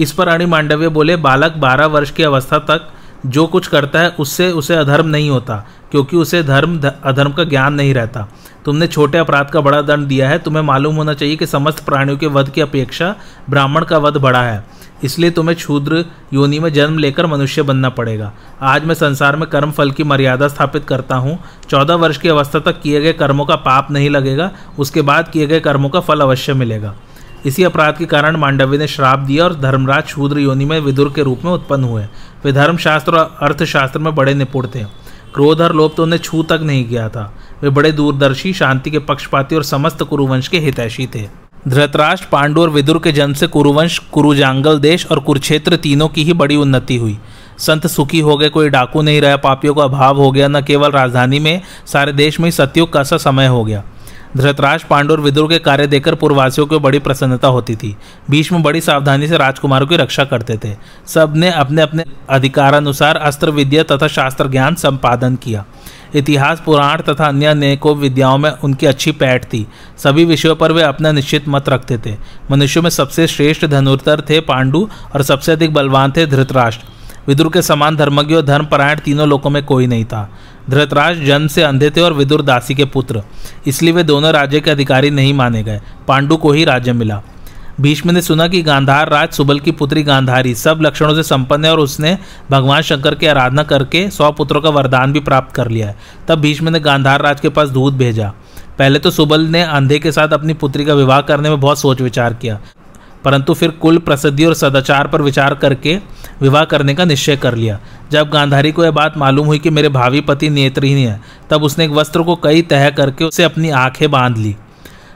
इस 0.00 0.12
पर 0.12 0.28
अणि 0.28 0.46
मांडव्य 0.46 0.88
बोले, 0.88 1.16
बालक, 1.16 1.56
बारह 1.56 1.86
वर्ष 1.86 2.10
की 2.10 2.22
अवस्था 2.22 2.58
तक 2.58 2.88
जो 3.26 3.46
कुछ 3.46 3.66
करता 3.66 4.00
है, 4.00 4.08
उससे 4.10 4.50
उसे 4.50 4.74
अधर्म 4.74 5.06
नहीं 5.06 5.30
होता, 5.30 5.66
क्योंकि 5.90 6.16
उसे 6.16 6.42
धर्म 6.42 6.80
अधर्म 7.04 7.32
का 7.32 7.44
ज्ञान 7.44 7.74
नहीं 7.74 7.94
रहता। 7.94 8.28
तुमने 8.64 8.86
छोटे 8.86 9.18
अपराध 9.18 9.50
का 9.50 9.60
बड़ा 9.60 9.80
दंड 9.82 10.06
दिया 10.06 10.28
है, 10.28 10.38
तुम्हें 10.38 10.62
मालूम 10.62 10.96
होना 10.96 11.14
चाहिए 11.14 11.36
कि 11.36 11.46
समस्त 11.46 11.84
प्राणियों 11.84 12.18
के 12.18 12.26
वध 12.26 12.50
की 12.50 12.60
अपेक्षा 12.60 13.14
ब्राह्मण 13.50 13.84
का 13.84 13.98
वध 13.98 14.16
बड़ा 14.16 14.42
है। 14.42 14.64
इसलिए 15.04 15.30
तुम्हें 15.30 15.56
क्षूद्र 15.56 16.04
योनि 16.32 16.58
में 16.58 16.72
जन्म 16.72 16.98
लेकर 16.98 17.26
मनुष्य 17.26 17.62
बनना 17.62 17.88
पड़ेगा। 17.88 18.32
आज 18.62 18.84
मैं 18.84 18.94
संसार 18.94 19.36
में 19.36 19.48
कर्म 19.48 19.70
फल 19.70 19.90
की 19.90 20.04
मर्यादा 20.04 20.48
स्थापित 20.48 20.84
करता 20.84 21.16
हूँ। 21.16 21.38
चौदह 21.70 21.94
वर्ष 21.94 22.18
की 22.18 22.28
अवस्था 22.28 22.58
तक 22.58 22.80
किए 22.80 23.00
गए 23.00 23.12
कर्मों 23.12 23.46
का 23.46 23.56
पाप 23.56 23.90
नहीं 23.90 24.10
लगेगा, 24.10 24.50
उसके 24.78 25.02
बाद 25.02 25.28
किए 25.28 25.46
गए 25.46 25.60
कर्मों 25.60 25.88
का 25.88 26.00
फल 26.00 26.20
अवश्य 26.20 26.54
मिलेगा। 26.54 26.94
इसी 27.46 27.64
अपराध 27.64 27.96
के 27.96 28.04
कारण 28.04 28.36
मांडव्य 28.36 28.78
ने 28.78 28.86
श्राप 28.86 29.18
दिया 29.18 29.44
और 29.44 29.54
धर्मराज 29.54 30.04
शूद्र 30.04 30.38
योनि 30.38 30.64
में 30.64 30.78
विदुर 30.80 31.12
के 31.16 31.22
रूप 31.22 31.44
में 31.44 31.52
उत्पन्न 31.52 31.84
हुए। 31.84 32.04
वे 32.44 32.52
धर्मशास्त्र 32.52 33.16
और 33.16 33.36
अर्थशास्त्र 33.42 33.98
में 33.98 34.14
बड़े 34.14 34.34
निपुण 34.34 34.66
थे 34.66 34.84
क्रोध 35.34 35.60
और 35.60 35.74
लोभ 35.74 35.92
तो 35.96 36.02
उन्हें 36.02 36.20
छू 36.20 36.42
तक 36.42 36.60
नहीं 36.62 36.84
किया 36.84 37.08
था। 37.08 37.32
वे 37.62 37.70
बड़े 37.70 37.92
दूरदर्शी, 37.92 38.52
शांति 38.52 38.90
के 38.90 38.98
पक्षपाती 38.98 39.56
और 39.56 39.62
समस्त 39.62 40.02
कुरुवंश 40.02 40.48
के 40.48 40.58
हितैषी 40.58 41.06
थे। 41.06 41.26
धृतराष्ट्र 41.68 42.28
पांडु 42.32 42.62
और 42.62 42.70
विदुर 42.70 42.98
के 42.98 43.12
जन्म 43.12 43.32
से 43.32 43.46
कुरुवंश, 43.46 43.98
कुरुजांगल 43.98 44.78
देश 44.78 45.06
और 45.06 45.18
कुरुक्षेत्र 45.18 45.76
तीनों 45.76 46.08
की 46.08 46.24
ही 46.24 46.32
बड़ी 46.32 46.56
उन्नति 46.56 46.96
हुई। 46.96 47.18
संत 47.58 47.86
सुखी 47.86 48.20
हो 48.20 48.36
गए, 48.36 48.48
कोई 48.48 48.68
डाकू 48.68 49.02
नहीं 49.02 49.20
रहा, 49.20 49.36
पापियों 49.36 49.74
का 49.74 49.84
अभाव 49.84 50.16
हो 50.16 50.30
गया, 50.32 50.48
न 50.48 50.62
केवल 50.62 50.90
राजधानी 50.90 51.38
में, 51.38 51.62
सारे 51.86 52.12
देश 52.12 52.40
में 52.40 52.46
ही 52.46 52.52
सत्युग 52.52 52.92
का 52.92 53.02
सा 53.02 53.16
समय 53.16 53.46
हो 53.46 53.64
गया। 53.64 53.84
धृतराज 54.36 54.84
पांडु 54.84 55.14
और 55.14 55.20
विदुर 55.20 55.48
के 55.48 55.58
कार्य 55.58 55.86
देखकर 55.86 56.14
पूर्ववासियों 56.14 56.66
को 56.66 56.80
बड़ी 56.80 56.98
प्रसन्नता 56.98 57.48
होती 57.48 57.76
थी। 57.76 57.96
भीष्म 58.30 58.62
बड़ी 58.62 58.80
सावधानी 58.80 59.28
से 59.28 59.36
राजकुमारों 59.36 59.86
की 59.86 59.96
रक्षा 59.96 60.24
करते 60.24 60.58
थे। 60.64 60.76
सबने 61.06 61.50
अपने 61.50 61.82
अपने 61.82 62.04
अधिकारानुसार 62.30 63.16
अस्त्र, 63.16 63.50
विद्या 63.50 63.82
तथा 63.82 64.08
शास्त्र 64.08 64.48
ज्ञान 64.48 64.74
संपादन 64.74 65.36
किया। 65.36 65.64
इतिहास, 66.14 66.62
पुराण 66.66 67.02
तथा 67.02 67.26
अन्य 67.26 67.46
अनेकों 67.46 67.96
विद्याओं 67.96 68.38
में 68.38 68.50
उनकी 68.50 68.86
अच्छी 68.86 69.12
पैठ 69.12 69.44
थी। 69.44 69.66
सभी 69.98 70.24
विषयों 70.24 70.56
पर 70.56 70.72
वे 70.72 70.82
अपना 70.82 71.12
निश्चित 71.12 71.48
मत 71.48 71.68
रखते 71.68 71.98
थे। 71.98 72.16
मनुष्यों 72.50 72.82
में 72.82 72.90
सबसे 72.90 73.26
श्रेष्ठ 73.26 73.66
धनुर्धर 73.66 74.20
थे 74.20 74.40
पांडु 74.40 74.88
और 75.14 75.22
सबसे 75.22 75.52
अधिक 75.52 75.74
बलवान 75.74 76.12
थे 76.16 76.26
धृतराष्ट्र 76.26 76.86
विदुर 77.28 77.48
के 77.48 77.62
समान 77.62 77.96
धर्मज्ञ 77.96 78.34
और 78.34 78.42
धर्मपरायण 78.42 78.98
तीनों 78.98 79.28
लोगों 79.28 79.50
में 79.50 79.64
कोई 79.64 79.86
नहीं 79.86 80.04
था। 80.04 80.30
धृतराज 80.70 81.24
जन्म 81.24 81.46
से 81.46 81.62
अंधे 81.62 81.90
थे 81.90 82.00
और 82.00 82.12
विदुर 82.12 82.42
दासी 82.42 82.74
के 82.74 82.84
पुत्र। 82.84 83.22
इसलिए 83.66 83.92
वे 83.92 84.02
दोनों 84.02 84.32
राज्य 84.32 84.60
के 84.60 84.70
अधिकारी 84.70 85.10
नहीं 85.10 85.34
माने 85.34 85.62
गए। 85.62 85.80
पांडु 86.08 86.36
को 86.36 86.52
ही 86.52 86.64
राज्य 86.64 86.92
मिला। 86.92 87.22
भीष्म 87.80 88.10
ने 88.10 88.22
सुना 88.22 88.46
कि 88.48 88.62
गांधार 88.62 89.08
राज 89.08 89.32
सुबल 89.32 89.60
की 89.60 89.70
पुत्री 89.70 90.02
गांधारी, 90.02 90.54
सब 90.54 90.78
लक्षणों 90.82 91.14
से 91.14 91.22
संपन्न 91.22 91.64
है 91.64 91.72
और 91.72 91.80
उसने 91.80 92.18
भगवान 92.50 92.82
शंकर 92.82 93.14
की 93.14 93.26
आराधना 93.26 93.62
करके 93.62 94.10
सौ 94.10 94.30
पुत्रों 94.32 94.60
का 94.60 94.70
वरदान 94.70 95.12
भी 95.12 95.20
प्राप्त 95.20 95.54
कर 95.54 95.68
लिया 95.68 95.88
है। 95.88 95.96
तब 96.28 96.40
भीष्म 96.40 96.68
ने 96.68 96.80
गांधार 96.80 97.22
राज 97.22 97.40
के 97.40 97.48
पास 97.48 97.68
दूध 97.68 97.96
भेजा। 97.96 98.32
पहले 98.78 98.98
तो 98.98 99.10
सुबल 99.10 99.40
ने 99.40 99.62
अंधे 99.62 99.98
के 99.98 100.12
साथ 100.12 100.28
अपनी 100.28 100.54
पुत्री 100.54 100.84
का 100.84 100.94
विवाह 100.94 101.20
करने 101.20 101.48
में 101.48 101.60
बहुत 101.60 101.78
सोच 101.78 102.00
विचार 102.00 102.34
किया। 102.34 102.60
परंतु 103.24 103.54
फिर 103.54 103.70
कुल 103.70 103.98
प्रसिद्धि 103.98 104.44
और 104.44 104.54
सदाचार 104.54 105.06
पर 105.06 105.22
विचार 105.22 105.54
करके 105.54 105.98
विवाह 106.40 106.64
करने 106.64 106.94
का 106.94 107.04
निश्चय 107.04 107.36
कर 107.36 107.54
लिया। 107.54 107.80
जब 108.12 108.30
गांधारी 108.30 108.72
को 108.72 108.84
यह 108.84 108.90
बात 108.90 109.16
मालूम 109.16 109.46
हुई 109.46 109.58
कि 109.58 109.70
मेरे 109.70 109.88
भावी 109.88 110.20
पति 110.20 110.50
नेत्रहीन 110.50 111.08
है, 111.08 111.20
तब 111.50 111.62
उसने 111.62 111.84
एक 111.84 111.90
वस्त्र 111.90 112.22
को 112.22 112.36
कई 112.36 112.62
तह 112.62 112.90
करके 112.90 113.24
उसे 113.24 113.42
अपनी 113.42 113.70
आँखें 113.70 114.10
बाँध 114.10 114.38
ली। 114.38 114.56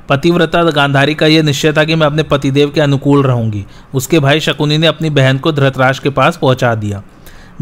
पतिव्रता 0.08 0.62
गांधारी 0.62 1.14
का 1.14 1.26
यह 1.26 1.42
निश्चय 1.42 1.72
था 1.72 1.84
कि 1.84 1.94
मैं 1.94 2.06
अपने 2.06 2.22
पतिदेव 2.22 2.70
के 2.70 2.80
अनुकूल 2.80 3.22
रहूँगी। 3.22 3.64
उसके 3.94 4.18
भाई 4.18 4.40
शकुनी 4.40 4.78
ने 4.78 4.86
अपनी 4.86 5.10
बहन 5.10 5.38
को 5.38 5.52
धृतराज 5.52 5.98
के 5.98 6.10
पास 6.10 6.36
पहुँचा 6.36 6.74
दिया। 6.74 7.02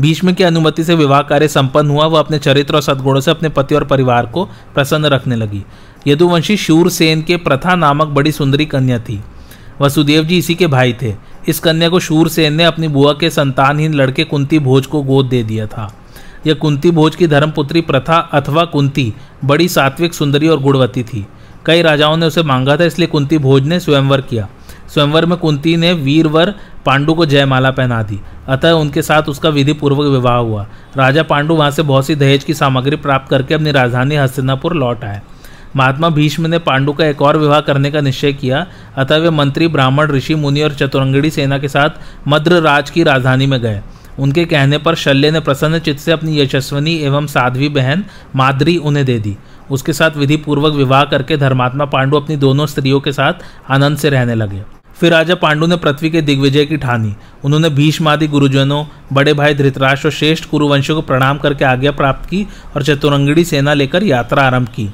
भीष्म 0.00 0.32
की 0.32 0.44
अनुमति 0.44 0.84
से 0.84 0.94
विवाह 0.94 1.22
कार्य 1.22 1.48
संपन्न 1.48 1.90
हुआ, 1.90 2.06
वह 2.06 2.18
अपने 2.20 2.38
चरित्र 2.38 2.74
और 2.74 2.82
सद्गुणों 2.82 3.20
से 3.20 3.30
अपने 3.30 3.48
पति 3.48 3.74
और 3.74 3.84
परिवार 3.84 4.26
को 4.26 4.44
प्रसन्न 4.44 5.06
रखने 5.06 5.36
लगी। 5.36 5.64
यदुवंशी 6.06 6.56
शूरसेन 6.56 7.22
के 7.22 7.36
प्रथा 7.36 7.74
नामक 7.74 8.06
बड़ी 8.06 8.32
सुंदरी 8.32 8.64
कन्या 8.64 8.98
थी। 8.98 9.20
वसुदेव 9.80 10.24
जी 10.24 10.38
इसी 10.38 10.54
के 10.54 10.66
भाई 10.66 10.92
थे। 11.02 11.14
इस 11.48 11.60
कन्या 11.60 11.88
को 11.88 12.00
शूरसेन 12.00 12.54
ने 12.54 12.64
अपनी 12.64 12.88
बुआ 12.88 13.12
के 13.12 13.30
संतानहीन 13.30 13.94
लड़के 13.94 14.24
कुंती 14.24 14.58
भोज 14.58 14.86
को 14.86 15.02
गोद 15.02 15.26
दे 15.26 15.42
दिया 15.42 15.66
था। 15.66 15.92
यह 16.46 16.54
कुंती 16.54 16.90
भोज 16.90 17.16
की 17.16 17.26
धर्मपुत्री 17.26 17.80
प्रथा 17.80 18.16
अथवा 18.32 18.64
कुंती 18.64 19.12
बड़ी 19.44 19.68
सात्विक, 19.68 20.14
सुंदरी 20.14 20.48
और 20.48 20.60
गुणवती 20.60 21.02
थी। 21.02 21.26
कई 21.66 21.82
राजाओं 21.82 22.16
ने 22.16 22.26
उसे 22.26 22.42
मांगा 22.42 22.76
था, 22.76 22.84
इसलिए 22.84 23.08
कुंती 23.08 23.38
भोज 23.38 23.62
ने 23.62 23.80
स्वयंवर 23.80 24.20
किया। 24.20 24.48
स्वयंवर 24.88 25.26
में 25.26 25.36
कुंती 25.38 25.76
ने 25.76 25.92
वीरवर 25.92 26.54
पांडु 26.86 27.14
को 27.14 27.26
जयमाला 27.26 27.70
पहना 27.70 28.02
दी। 28.02 28.20
अतः 28.48 28.70
उनके 28.70 29.02
साथ 29.02 29.22
उसका 29.22 29.48
विधि 29.48 29.72
पूर्वक 29.72 30.06
विवाह 30.06 30.36
हुआ। 30.36 30.66
राजा 30.96 31.22
पांडु 31.22 31.54
वहाँ 31.54 31.70
से 31.70 31.82
बहुत 31.82 32.06
सी 32.06 32.14
दहेज 32.14 32.44
की 32.44 32.54
सामग्री 32.54 32.96
प्राप्त 32.96 33.30
करके 33.30 33.54
अपनी 33.54 33.70
राजधानी 33.70 34.16
हस्तिनापुर 34.16 34.74
लौट 34.74 35.04
आए। 35.04 35.20
महात्मा 35.76 36.08
भीष्म 36.08 36.46
ने 36.46 36.58
पांडु 36.58 36.92
का 36.92 37.06
एक 37.06 37.22
और 37.22 37.36
विवाह 37.36 37.60
करने 37.60 37.90
का 37.90 38.00
निश्चय 38.00 38.32
किया। 38.32 38.66
अतः 38.96 39.16
वे 39.16 39.30
मंत्री, 39.30 39.68
ब्राह्मण, 39.68 40.10
ऋषि, 40.10 40.34
मुनि 40.34 40.62
और 40.62 40.74
चतुरंगड़ी 40.74 41.30
सेना 41.30 41.58
के 41.58 41.68
साथ 41.68 41.90
मद्र 42.28 42.60
राज 42.60 42.90
की 42.90 43.02
राजधानी 43.02 43.46
में 43.46 43.60
गए। 43.60 43.82
उनके 44.18 44.44
कहने 44.44 44.78
पर 44.78 44.94
शल्य 44.94 45.30
ने 45.30 45.40
प्रसन्न 45.40 45.78
चित्त 45.78 46.00
से 46.00 46.12
अपनी 46.12 46.40
यशस्वनी 46.40 46.96
एवं 46.96 47.26
साध्वी 47.26 47.68
बहन 47.68 48.04
माद्री 48.36 48.76
उन्हें 48.76 49.06
दे 49.06 49.18
दी। 49.18 49.36
उसके 49.70 49.92
साथ 49.92 50.10
विधि 50.16 50.36
पूर्वक 50.36 50.74
विवाह 50.74 51.04
करके 51.04 51.36
धर्मात्मा 51.36 51.84
पांडु 51.84 52.16
अपनी 52.16 52.36
दोनों 52.36 52.66
स्त्रियों 52.66 53.00
के 53.00 53.12
साथ 53.12 53.32
आनंद 53.70 53.98
से 53.98 54.10
रहने 54.10 54.34
लगे। 54.34 54.62
फिर 55.00 55.12
राजा 55.12 55.34
पांडु 55.34 55.66
ने 55.66 55.76
पृथ्वी 55.76 56.10
के 56.10 56.22
दिग्विजय 56.22 56.64
की 56.64 56.76
ठानी। 56.76 57.14
उन्होंने 57.44 57.68
भीष्मादि 57.68 58.26
गुरुजनों, 58.26 58.84
बड़े 59.12 59.34
भाई 59.34 59.54
धृतराष्ट्र 59.54 60.08
और 60.08 60.12
श्रेष्ठ 60.12 60.44
कुरुवंशों 60.44 60.94
को 60.94 61.02
प्रणाम 61.02 61.38
करके 61.38 61.64
आज्ञा 61.64 61.90
प्राप्त 61.90 62.28
की 62.28 62.46
और 62.76 62.82
चतुरंगड़ी 62.82 63.44
सेना 63.44 63.74
लेकर 63.74 64.02
यात्रा 64.02 64.42
आरंभ 64.42 64.68
की। 64.68 64.90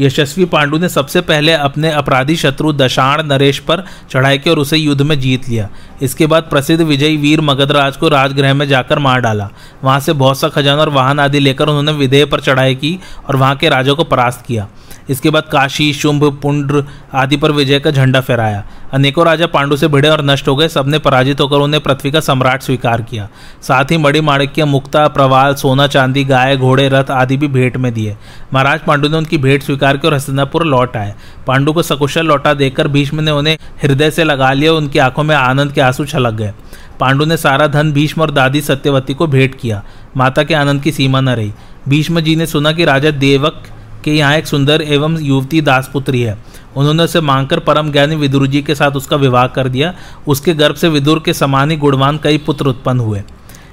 यशस्वी 0.00 0.44
पांडु 0.44 0.78
ने 0.78 0.88
सबसे 0.88 1.20
पहले 1.20 1.52
अपने 1.52 1.90
अपराधी 1.92 2.36
शत्रु 2.36 2.72
दशाण 2.72 3.22
नरेश 3.22 3.58
पर 3.58 3.84
चढ़ाई 4.10 4.38
की 4.38 4.50
और 4.50 4.58
उसे 4.58 4.76
युद्ध 4.76 5.02
में 5.02 5.18
जीत 5.20 5.48
लिया। 5.48 5.68
इसके 6.02 6.26
बाद 6.26 6.42
प्रसिद्ध 6.42 6.82
विजयी 6.82 7.16
वीर 7.16 7.40
मगधराज 7.40 7.96
को 7.96 8.08
राजगृह 8.08 8.54
में 8.54 8.66
जाकर 8.68 8.98
मार 8.98 9.20
डाला। 9.20 9.48
वहाँ 9.84 10.00
से 10.00 10.12
बहुत 10.14 10.40
सा 10.40 10.48
खजाना 10.48 10.80
और 10.80 10.88
वाहन 10.88 11.20
आदि 11.20 11.38
लेकर 11.38 11.68
उन्होंने 11.68 11.92
विधेय 11.92 12.24
पर 12.24 12.40
चढ़ाई 12.40 12.74
की 12.74 12.98
और 13.28 13.36
वहाँ 13.36 13.56
के 13.56 13.68
राजा 13.68 13.92
को 13.92 14.04
परास्त 14.04 14.44
किया। 14.46 14.68
इसके 15.10 15.30
बाद 15.30 15.42
काशी, 15.42 15.92
शुंभ, 15.92 16.38
पुंड्र 16.42 16.84
आदि 17.14 17.36
पर 17.36 17.52
विजय 17.52 17.80
का 17.80 17.90
झंडा 17.90 18.20
फहराया। 18.20 18.64
अनेकों 18.92 19.26
राजा 19.26 19.46
पांडु 19.46 19.76
से 19.76 19.88
भिड़े 19.88 20.08
और 20.08 20.24
नष्ट 20.24 20.48
हो 20.48 20.56
गए, 20.56 20.68
सबने 20.68 20.98
पराजित 20.98 21.40
होकर 21.40 21.56
उन्हें 21.56 21.82
पृथ्वी 21.82 22.10
का 22.10 22.20
सम्राट 22.20 22.62
स्वीकार 22.62 23.02
किया। 23.02 23.28
साथ 23.62 23.84
ही 23.84 23.96
मड़ी 23.96 24.20
माणिक्य, 24.20 24.64
मुक्ता, 24.64 25.08
प्रवाल, 25.08 25.54
सोना, 25.54 25.86
चांदी, 25.86 26.24
गाय, 26.24 26.56
घोड़े, 26.56 26.88
रथ 26.88 27.10
आदि 27.10 27.36
भी 27.36 27.48
भेंट 27.48 27.76
में 27.76 27.94
दिए। 27.94 28.16
महाराज 28.52 28.80
पांडु 28.80 29.08
ने 29.08 29.16
उनकी 29.16 29.38
भेंट 29.38 29.62
स्वीकार 29.62 29.96
की 29.96 30.08
और 30.08 30.14
हस्तिनापुर 30.14 30.66
लौट 30.66 30.96
आए। 30.96 31.14
पांडु 31.46 31.72
को 31.72 31.82
सकुशल 31.82 32.26
लौटा 32.26 32.54
देकर 32.54 32.88
भीष्म 32.88 33.20
ने 33.20 33.30
उन्हें 33.30 33.58
हृदय 33.82 34.10
से 34.10 34.24
लगा 34.24 34.52
लिया 34.52 34.72
उनकी 34.72 34.98
आँखों 34.98 35.22
में 35.22 35.36
आनंद 35.36 35.72
के 35.72 35.80
आँसू 35.80 36.04
छलक 36.04 36.34
गए। 36.34 36.52
पांडु 37.00 37.24
ने 37.24 37.36
सारा 37.36 37.66
धन 37.66 37.92
भीष्म 37.92 38.22
और 38.22 38.30
दादी 38.30 38.60
सत्यवती 38.60 39.14
को 39.14 39.26
भेंट 39.26 39.54
किया। 39.54 39.84
माता 40.16 40.42
के 40.42 40.54
आनंद 40.54 40.82
की 40.82 40.92
सीमा 40.92 41.20
न 41.20 41.28
रही। 41.28 41.52
भीष्म 41.88 42.20
जी 42.20 42.36
ने 42.36 42.46
सुना 42.46 42.72
कि 42.72 42.84
राजा 42.84 43.10
देवक 43.10 43.62
के 44.08 44.16
यहाँ 44.16 44.36
एक 44.36 44.46
सुंदर 44.46 44.82
एवं 44.82 45.18
युवती 45.20 45.60
दासपुत्री 45.60 46.22
है। 46.22 46.38
उन्होंने 46.76 47.02
उसे 47.02 47.20
मांगकर 47.20 47.58
परम 47.58 47.90
ज्ञानी 47.92 48.16
विदुर 48.16 48.46
जी 48.46 48.62
के 48.62 48.74
साथ 48.74 48.90
उसका 48.90 49.16
विवाह 49.16 49.46
कर 49.46 49.68
दिया। 49.68 49.94
उसके 50.26 50.54
गर्भ 50.54 50.74
से 50.74 50.88
विदुर 50.88 51.22
के 51.24 51.32
समान 51.32 51.70
ही 51.70 51.76
गुणवान 51.76 52.18
कई 52.18 52.38
पुत्र 52.38 52.66
उत्पन्न 52.66 53.00
हुए। 53.00 53.22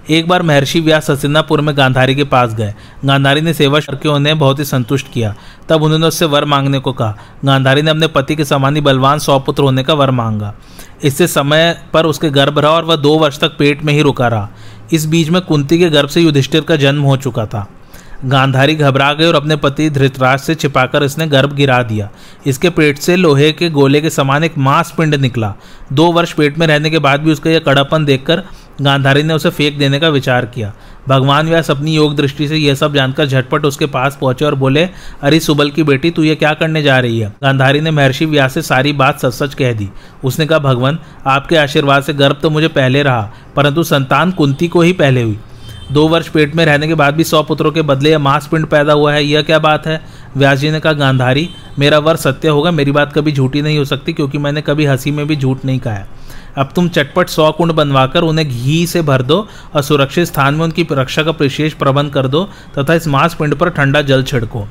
एक 0.10 0.28
बार 0.28 0.42
महर्षि 0.42 0.80
व्यास 0.80 1.10
हसिनापुर 1.10 1.62
में 1.62 1.78
गांधारी 1.78 2.16
के 2.16 2.24
पास 2.24 2.54
गए। 2.54 2.74
गांधारी 3.06 3.42
ने 3.42 3.54
सेवा 3.54 3.80
करके 3.80 4.10
उन्हें 4.10 4.38
बहुत 4.40 4.60
ही 4.60 4.66
संतुष्ट 4.66 5.12
किया। 5.14 5.36
तब 5.70 5.84
उन्होंने 5.84 6.08
उससे 6.08 6.26
वर 6.26 6.46
मांगने 6.46 6.80
को 6.80 6.94
कहा। 6.94 7.18
गांधारी 7.46 7.82
ने 7.82 7.92
अपने 7.92 8.08
पति 8.08 8.36
के 8.36 8.46
समान 8.46 8.76
ही 8.76 8.82
बलवान 8.82 9.20
सौ 9.20 9.40
पुत्र 9.40 9.64
होने 9.64 9.84
का 9.84 9.94
वर 9.94 10.12
मांगा। 10.12 10.54
इससे 11.04 11.28
समय 11.28 11.82
पर 11.94 12.06
उसके 12.06 12.30
गर्भ 12.30 12.60
रहा 12.60 12.72
और 12.72 12.86
वह 12.86 12.96
दो 12.96 13.18
वर्ष 13.18 13.40
तक 13.40 13.58
पेट 13.58 13.84
में 13.84 13.94
ही 13.94 14.02
रुका 14.02 14.28
रहा। 14.28 14.50
इस 14.94 15.06
बीच 15.06 15.30
में 15.30 15.42
कुंती 15.42 15.80
के 15.80 15.90
गर्भ 15.90 16.10
से 16.10 16.22
युधिष्ठिर 16.22 16.62
का 16.62 16.76
जन्म 16.76 17.02
हो 17.02 17.18
चुका 17.18 17.46
था। 17.46 17.68
गांधारी 18.26 18.76
घबरा 18.76 19.12
गए 19.14 19.26
और 19.26 19.36
अपने 19.36 19.56
पति 19.56 19.90
धृतराज 19.90 20.40
से 20.40 20.56
छिपाकर 20.56 21.04
इसने 21.04 21.28
गर्भ 21.28 21.54
गिरा 21.54 21.82
दिया। 21.84 22.10
इसके 22.48 22.70
पेट 22.70 22.98
से 22.98 23.16
लोहे 23.16 23.52
के 23.52 23.70
गोले 23.70 24.02
के 24.02 24.10
समान 24.10 24.44
एक 24.44 24.58
मांस 24.58 24.94
पिंड 24.98 25.16
निकला। 25.16 25.54
दो 25.94 26.12
वर्ष 26.12 26.34
पेट 26.34 26.58
में 26.58 26.68
रहने 26.68 26.90
के 26.90 27.00
बाद 27.00 27.22
भी 27.22 27.32
उसका 27.32 27.50
यह 27.50 27.60
कड़ापन 27.60 28.06
देखकर 28.06 28.44
गांधारी 28.82 29.24
ने 29.24 29.34
उसे 29.34 29.50
फेंक 29.50 29.78
देने 29.78 30.00
का 30.00 30.10
विचार 30.10 30.46
किया। 30.46 30.74
भगवान 31.08 31.48
व्यास 31.48 31.70
अपनी 31.72 31.96
योग 31.96 32.16
दृष्टि 32.16 32.48
से 32.48 32.58
यह 32.58 32.76
सब 32.76 32.94
जानकर 32.94 33.26
झटपट 33.26 33.66
उसके 33.66 33.86
पास 33.86 34.18
पहुँचे 34.22 34.46
और 34.46 34.56
बोले, 34.56 34.88
अरे 35.22 35.40
सुबल 35.40 35.70
की 35.72 35.84
बेटी, 35.84 36.12
तू 36.12 36.24
ये 36.24 36.36
क्या 36.36 36.54
करने 36.54 36.82
जा 36.84 37.00
रही 37.00 37.20
है? 37.20 37.30
गांधारी 37.44 37.82
ने 37.82 37.92
महर्षि 37.92 38.26
व्यास 38.26 38.54
से 38.54 38.62
सारी 38.62 38.94
बात 38.94 39.20
सच 39.20 39.34
सच 39.34 39.54
कह 39.54 39.74
दी। 39.74 39.90
उसने 40.24 40.46
कहा, 40.46 40.60
भगवान, 40.60 41.00
आपके 41.28 41.58
आशीर्वाद 41.58 42.04
से 42.04 42.14
गर्भ 42.14 42.40
तो 42.42 42.50
मुझे 42.50 42.68
पहले 42.68 43.04
रहा, 43.04 43.32
परंतु 43.56 43.84
संतान 43.84 44.32
कुंती 44.32 44.68
को 44.68 44.82
ही 44.82 44.94
पहले 44.94 45.22
हुई। 45.22 45.38
दो 45.92 46.08
वर्ष 46.08 46.28
पेट 46.28 46.56
में 46.56 46.66
रहने 46.66 46.88
के 46.88 46.94
बाद 46.94 47.16
भी 47.16 47.24
सौ 47.24 47.44
पुत्रों 47.44 47.72
के 47.72 47.82
बदले 47.82 48.12
या 48.12 48.20
मांस 48.20 48.48
पिंड 48.48 48.66
पैदा 48.66 48.94
हुआ 48.94 49.14
है। 49.14 49.26
यह 49.26 49.42
क्या 49.42 49.60
बात 49.60 49.88
है? 49.88 50.02
व्यास 50.38 50.60
जी 50.60 50.72
ने 50.72 50.80
कहा, 50.80 50.94
गांधारी, 50.94 51.50
मेरा 51.80 52.00
वर 52.00 52.16
सत्य 52.16 52.48
होगा, 52.48 52.72
मेरी 52.72 52.92
बात 52.92 53.14
कभी 53.14 53.32
झूठी 53.32 53.62
नहीं 53.62 53.78
हो 53.78 53.86
सकती, 53.86 54.14
क्योंकि 54.14 54.38
मैंने 54.38 54.62
कभी 54.62 54.86
हँसी 54.86 55.12
में 55.12 55.28
भी 55.28 55.36
झूठ 55.36 55.66
नहीं 55.66 55.80
कहा 55.80 56.06
अब 56.58 56.70
तुम 56.76 56.90
चटपट 56.90 57.30
सौ 57.30 57.52
कुंड 57.52 57.72
बनवाकर 57.72 58.22
उन्हें 58.22 58.50
घी 58.50 58.88
से 58.88 59.02
भर 59.02 59.22
दो 59.22 59.48
और 59.76 59.82
सुरक्षित 59.82 60.28
स्थान 60.28 60.56
में 60.56 60.64
उनकी 60.64 60.88
रक्षा 60.92 61.24
का 61.24 61.32
विशेष 61.32 61.74
प्रबंध 61.74 62.12
कर 62.12 62.28
दो 62.28 62.50
तथा 62.80 62.94
इस 62.94 63.08
मांस 63.08 63.34
पिंड 63.34 63.56
पर 63.56 63.70
ठंडा 63.70 64.02
जल 64.02 64.24
छिड़को। 64.24 64.68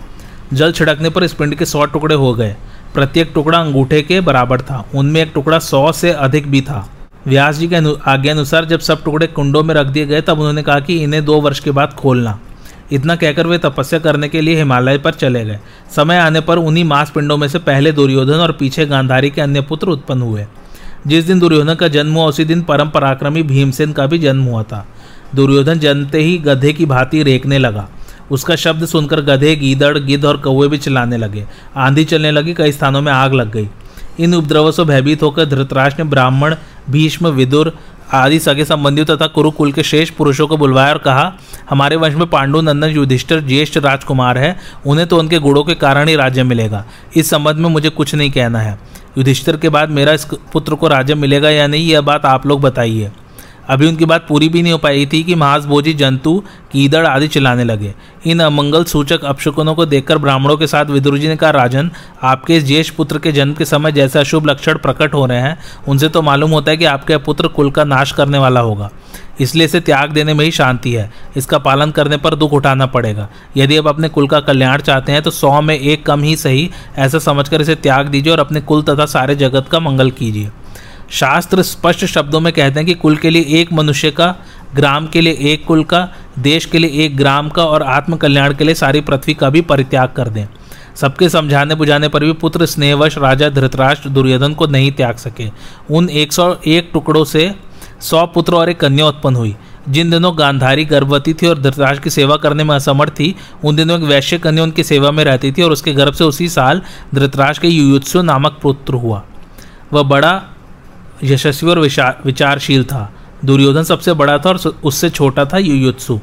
जल 0.53 0.73
छिड़कने 0.73 1.11
पर 1.11 1.25
इस 1.25 1.33
पिंड 1.33 1.55
के 1.55 1.65
सौ 1.65 1.85
टुकड़े 1.85 2.15
हो 2.15 2.35
गए। 2.35 2.57
प्रत्येक 2.95 3.33
टुकड़ा 3.35 3.59
अंगूठे 3.59 4.03
के 4.03 4.21
बराबर 4.21 4.61
था। 4.61 4.85
उनमें 4.95 5.23
एक 5.23 5.33
टुकड़ा 5.35 5.59
सौ 5.59 5.93
से 5.93 6.13
अधिक 6.13 6.51
भी 6.51 6.61
था। 6.61 6.94
व्यास 7.27 7.57
जी 7.57 7.69
के 7.69 7.77
आज्ञा 8.11 8.33
अनुसार 8.33 8.65
जब 8.65 8.81
सब 8.81 9.05
टुकड़े 9.05 9.27
कुंडों 9.27 9.65
में 9.65 9.75
रख 9.75 9.87
दिए 9.87 10.07
गए, 10.07 10.21
तब 10.21 10.39
उन्होंने 10.39 10.63
कहा 10.63 10.81
कि 10.81 11.03
इन्हें 11.03 11.25
दो 11.25 11.41
वर्ष 11.41 11.61
के 11.61 11.71
बाद 11.71 11.93
खोलना। 11.93 12.41
इतना 12.93 13.17
कहकर 13.17 13.47
वे 13.47 13.59
तपस्या 13.59 13.99
करने 13.99 14.29
के 14.29 14.41
लिए 14.41 14.57
हिमालय 14.57 14.99
पर 14.99 15.15
चले 15.15 15.45
गए। 15.45 15.61
समय 15.97 16.17
आने 16.17 16.41
पर 16.41 16.59
उन्हीं 16.59 16.85
मांस 16.85 17.11
पिंडों 17.11 17.37
में 17.37 17.49
से 17.49 17.59
पहले 17.59 17.93
दुर्योधन 17.93 18.35
और 18.35 18.53
पीछे 18.53 18.87
गांधारी 18.87 19.31
के 19.31 19.41
अन्य 19.41 19.61
पुत्र 19.61 19.89
उत्पन्न 19.89 20.23
हुए। 20.23 20.47
जिस 21.07 21.25
दिन 21.25 21.39
दुर्योधन 21.39 21.75
का 21.75 21.89
जन्म 21.89 22.15
हुआ, 22.15 22.25
उसी 22.25 22.45
दिन 22.45 22.63
परम 22.63 22.89
पराक्रमी 22.89 23.43
भीमसेन 23.43 23.93
का 23.93 24.07
भी 24.07 24.19
जन्म 24.19 24.43
हुआ 24.43 24.63
था। 24.63 24.87
दुर्योधन 25.35 25.79
जन्मते 25.79 26.19
ही 26.19 26.39
गधे 26.39 26.73
की 26.73 26.87
भांति 26.87 27.23
रेखने 27.23 27.59
लगा। 27.59 27.89
उसका 28.31 28.57
शब्द 28.57 28.87
सुनकर 28.87 29.21
गधे 29.21 29.57
गीदड़, 29.57 29.99
गिद्ध 29.99 30.25
और 30.25 30.37
कौए 30.37 30.69
भी 30.69 30.79
चिल्लाने 30.79 31.17
लगे। 31.17 31.47
आंधी 31.77 32.05
चलने 32.05 32.31
लगी, 32.31 32.55
कई 32.55 32.73
स्थानों 32.73 33.01
में 33.01 33.13
आग 33.13 33.35
लग 33.35 33.53
गई। 33.53 33.69
इन 34.21 34.35
उपद्रवों 34.35 34.71
से 34.71 34.85
भयभीत 34.85 35.23
होकर 35.23 35.45
धृतराज 35.45 35.95
ने 35.99 36.05
ब्राह्मण, 36.05 36.55
भीष्म, 36.91 37.29
विदुर 37.29 37.73
आदि 38.13 38.39
सगे 38.39 38.65
संबंधियों 38.65 39.07
तथा 39.07 39.27
कुरुकुल 39.27 39.73
के 39.73 39.83
शेष 39.83 40.11
पुरुषों 40.11 40.47
को 40.47 40.57
बुलवाया 40.57 40.93
और 40.93 40.99
कहा, 40.99 41.33
हमारे 41.71 41.97
वंश 41.97 42.15
में 42.15 42.27
पांडु 42.27 42.61
नंदन 42.61 42.89
युधिष्ठिर 42.89 43.41
ज्येष्ठ 43.41 43.77
राजकुमार 43.77 44.39
है। 44.39 44.57
उन्हें 44.87 45.07
तो 45.09 45.19
उनके 45.19 45.39
गुणों 45.39 45.65
के 45.65 45.75
कारण 45.75 46.09
ही 46.09 46.17
राज्य 46.17 46.43
मिलेगा। 46.43 46.85
इस 47.17 47.31
संबंध 47.31 47.57
में 47.57 47.69
मुझे 47.71 47.89
कुछ 47.89 48.15
नहीं 48.15 48.31
कहना 48.31 48.61
है। 48.61 48.79
युधिष्ठर 49.19 49.57
के 49.57 49.69
बाद 49.69 49.91
मेरा 49.91 50.13
इस 50.13 50.25
पुत्र 50.53 50.75
को 50.75 50.89
राज्य 50.89 51.15
मिलेगा 51.15 51.51
या 51.51 51.67
नहीं, 51.67 51.89
यह 51.89 52.01
बात 52.01 52.27
आप 52.27 52.47
लोग 52.47 52.61
बताइए। 52.61 53.11
अभी 53.71 53.89
उनकी 53.89 54.05
बात 54.05 54.27
पूरी 54.29 54.49
भी 54.49 54.63
नहीं 54.63 54.73
हो 54.73 54.79
पाई 54.79 55.07
थी 55.07 55.23
कि 55.23 55.35
महासभोजी 55.35 55.93
जंतु, 55.95 56.43
कीदड़ 56.73 57.07
आदि 57.07 57.29
चिल्लाने 57.29 57.65
लगे। 57.65 57.95
इन 58.27 58.41
अमंगल 58.41 58.85
सूचक 58.85 59.25
अपशकुनों 59.25 59.75
को 59.75 59.87
देखकर 59.87 60.19
ब्राह्मणों 60.19 60.57
के 60.57 60.67
साथ 60.67 60.85
विदुर 60.85 61.19
जी 61.19 61.29
ने 61.29 61.37
कहा, 61.37 61.51
राजन, 61.51 61.91
आपके 62.23 62.61
ज्येष्ठ 62.61 62.95
पुत्र 62.95 63.19
के 63.19 63.33
जन्म 63.33 63.55
के 63.55 63.65
समय 63.65 63.93
जैसे 63.93 64.19
अशुभ 64.19 64.47
लक्षण 64.47 64.79
प्रकट 64.79 65.15
हो 65.15 65.27
रहे 65.27 65.39
हैं, 65.39 65.59
उनसे 65.89 66.09
तो 66.09 66.23
मालूम 66.23 66.51
होता 66.51 66.71
है 66.71 66.77
कि 66.77 66.85
आपके 66.85 67.17
पुत्र 67.17 67.49
कुल 67.49 67.71
का 67.71 67.85
नाश 67.85 68.13
करने 68.13 68.39
वाला 68.39 68.61
होगा। 68.61 68.91
इसलिए 69.41 69.65
इसे 69.65 69.81
त्याग 69.81 70.11
देने 70.11 70.35
में 70.35 70.45
ही 70.45 70.51
शांति 70.51 70.93
है। 70.93 71.11
इसका 71.37 71.59
पालन 71.59 71.91
करने 71.91 72.17
पर 72.17 72.35
दुख 72.35 72.53
उठाना 72.53 72.87
पड़ेगा। 72.87 73.29
यदि 73.57 73.77
आप 73.77 73.87
अपने 73.87 74.09
कुल 74.09 74.29
का 74.29 74.41
कल्याण 74.41 74.81
चाहते 74.81 75.13
हैं 75.13 75.23
तो 75.23 75.31
सौ 75.31 75.61
में 75.61 75.79
एक 75.79 76.07
कम 76.07 76.23
ही 76.23 76.37
सही। 76.37 76.71
ऐसा 76.97 77.19
समझकर 77.19 77.61
इसे 77.61 77.75
त्याग 77.75 78.09
दीजिए 78.09 78.33
और 78.33 78.39
अपने 78.39 78.61
कुल 78.61 78.83
तथा 78.83 79.07
सारे 79.07 79.35
जगत 79.35 79.69
का 79.73 79.81
मंगल 79.81 80.11
कीजिए। 80.11 80.51
शास्त्र 81.15 81.63
स्पष्ट 81.63 82.05
शब्दों 82.05 82.41
में 82.41 82.53
कहते 82.53 82.81
हैं 82.81 82.87
कि 82.87 82.95
कुल 82.95 83.17
के 83.17 83.31
लिए 83.31 83.45
एक 83.49 83.73
मनुष्य 83.73 84.11
का, 84.11 84.37
ग्राम 84.75 85.07
के 85.07 85.21
लिए 85.21 85.37
एक 85.41 85.65
कुल 85.65 85.85
का, 85.85 86.09
देश 86.39 86.65
के 86.65 86.79
लिए 86.79 87.05
एक 87.05 87.17
ग्राम 87.17 87.49
का 87.49 87.65
और 87.65 87.83
आत्मकल्याण 87.83 88.55
के 88.55 88.65
लिए 88.65 88.75
सारी 88.75 89.01
पृथ्वी 89.01 89.35
का 89.35 89.51
भी 89.51 89.61
परित्याग 89.61 90.09
कर 90.09 90.29
दें। 90.29 90.47
सबके 90.97 91.29
समझाने 91.29 91.75
बुझाने 91.75 92.09
पर 92.09 92.25
भी 92.25 92.33
पुत्र 92.33 92.67
स्नेहवश 92.67 93.19
राजा 93.19 93.49
धृतराष्ट्र 93.49 94.09
दुर्योधन 94.09 94.55
को 94.55 94.67
नहीं 94.67 94.93
त्याग 94.93 95.17
सके। 95.17 95.51
उन 95.91 96.09
101 96.09 96.93
टुकड़ों 96.93 97.25
से 97.25 97.55
सौ 98.01 98.27
पुत्र 98.27 98.55
और 98.55 98.71
एक 98.71 98.81
कन्या 98.81 99.07
उत्पन्न 99.07 99.37
हुई। 99.37 99.57
जिन 99.89 100.11
दिनों 100.11 100.39
गांधारी 100.39 100.85
गर्भवती 100.85 101.35
थी 101.35 101.47
और 101.47 101.59
धृतराज 101.59 101.99
की 101.99 102.11
सेवा 102.11 102.37
करने 102.37 102.65
में 102.65 102.75
असमर्थ 102.75 103.13
थी, 103.13 103.37
उन 103.65 103.77
दिनों 103.77 103.99
एक 103.99 104.05
वैश्य 104.05 104.39
कन्या 104.39 104.65
उनकी 104.65 104.83
सेवा 104.83 105.11
में 105.11 105.25
रहती 105.25 105.53
थी 105.53 105.63
और 105.63 105.73
उसके 105.73 105.93
गर्भ 105.93 106.15
से 106.15 106.25
उसी 106.25 106.49
साल 106.49 106.83
धृतराज 107.15 107.59
के 107.59 107.69
युयुत्सु 107.69 108.23
नामक 108.23 108.59
पुत्र 108.63 108.95
हुआ। 108.95 109.23
वह 109.93 110.03
बड़ा 110.03 110.43
यशस्वी 111.25 111.71
और 111.71 111.79
विचारशील 112.25 112.85
था। 112.85 113.13
दुर्योधन 113.45 113.83
सबसे 113.83 114.13
बड़ा 114.13 114.39
था 114.39 114.49
और 114.49 114.57
उससे 114.85 115.11
छोटा 115.11 115.45
था 115.45 115.59
युयुत्सु। 115.59 116.21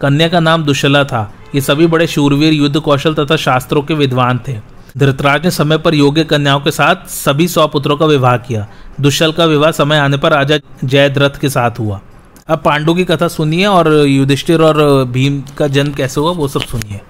कन्या 0.00 0.28
का 0.28 0.40
नाम 0.40 0.64
दुशला 0.64 1.04
था। 1.04 1.32
ये 1.54 1.60
सभी 1.60 1.86
बड़े 1.86 2.06
शूरवीर 2.06 2.52
युद्ध 2.52 2.80
कौशल 2.80 3.14
तथा 3.14 3.36
शास्त्रों 3.36 3.82
के 3.82 3.94
विद्वान 3.94 4.40
थे। 4.48 4.56
धृतराज 4.96 5.44
ने 5.44 5.50
समय 5.50 5.78
पर 5.78 5.94
योग्य 5.94 6.24
कन्याओं 6.24 6.60
के 6.60 6.70
साथ 6.70 7.08
सभी 7.08 7.48
सौ 7.48 7.66
पुत्रों 7.66 7.96
का 7.96 8.06
विवाह 8.06 8.36
किया। 8.36 8.66
दुष्यल 9.00 9.32
का 9.32 9.44
विवाह 9.44 9.70
समय 9.70 9.98
आने 9.98 10.16
पर 10.16 10.32
राजा 10.32 10.58
जयद्रथ 10.84 11.40
के 11.40 11.48
साथ 11.48 11.78
हुआ। 11.78 12.00
अब 12.48 12.58
पांडु 12.58 12.94
की 12.94 13.04
कथा 13.04 13.28
सुनिए 13.28 13.66
और 13.66 13.92
युधिष्ठिर 13.92 14.62
और 14.62 15.04
भीम 15.04 15.42
का 15.58 15.66
जन्म 15.66 15.92
कैसे 15.92 16.20
हुआ, 16.20 16.30
वो 16.30 16.48
सब 16.48 16.60
सुनिए। 16.60 17.00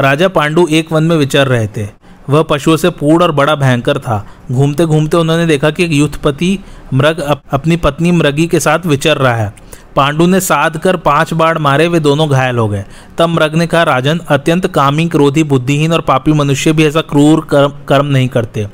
राजा 0.00 0.28
पांडु 0.28 0.66
एक 0.70 0.92
वन 0.92 1.04
में 1.04 1.16
विचर 1.16 1.46
रहे 1.46 1.66
थे। 1.66 1.99
वह 2.30 2.42
पशुओं 2.42 2.76
से 2.76 2.90
पूर्ण 2.90 3.22
और 3.22 3.32
बड़ा 3.32 3.54
भयंकर 3.54 3.98
था। 3.98 4.26
घूमते 4.52 4.84
घूमते 4.84 5.16
उन्होंने 5.16 5.46
देखा 5.46 5.70
कि 5.70 5.84
एक 5.84 5.92
युद्धपति 5.92 6.58
मृग 6.94 7.20
अप, 7.20 7.42
अपनी 7.52 7.76
पत्नी 7.76 8.10
मृगी 8.10 8.46
के 8.46 8.60
साथ 8.60 8.86
विचर 8.86 9.16
रहा 9.16 9.34
है। 9.34 9.54
पांडु 9.96 10.26
ने 10.26 10.40
साध 10.40 10.76
कर 10.76 10.96
पाँच 10.96 11.32
बाढ़ 11.34 11.58
मारे 11.58 11.88
वे 11.88 12.00
दोनों 12.00 12.30
घायल 12.30 12.58
हो 12.58 12.68
गए। 12.68 12.84
तब 13.18 13.28
मृग 13.28 13.54
ने 13.54 13.66
कहा 13.66 13.82
राजन 13.82 14.20
अत्यंत 14.28 14.66
कामी 14.66 15.08
क्रोधी 15.08 15.42
बुद्धिहीन 15.42 15.92
और 15.92 16.00
पापी 16.00 16.32
मनुष्य 16.32 16.72
भी 16.72 16.86
ऐसा 16.86 17.00
क्रूर 17.00 17.40
कर्म, 17.50 17.72
कर्म 17.88 18.06
नहीं 18.06 18.28
करते। 18.28 18.68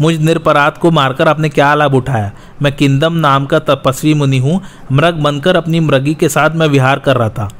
मुझ 0.00 0.16
निरपराध 0.16 0.72
को 0.72 0.90
मारकर 0.90 1.28
आपने 1.28 1.48
क्या 1.48 1.74
लाभ 1.74 1.94
उठाया? 1.94 2.32
मैं 2.62 2.76
किंदम 2.76 3.12
नाम 3.12 3.46
का 3.46 3.58
तपस्वी 3.58 4.14
मुनि 4.14 4.38
हूँ। 4.38 4.60
मृग 4.92 5.14
बनकर 5.14 5.56
अपनी 5.56 5.80
मृगी 5.80 6.14
के 6.14 6.28
साथ 6.28 6.50
मैं 6.50 6.66
विहार 6.66 6.98
कर 6.98 7.16
रहा 7.16 7.28
था। 7.28 7.50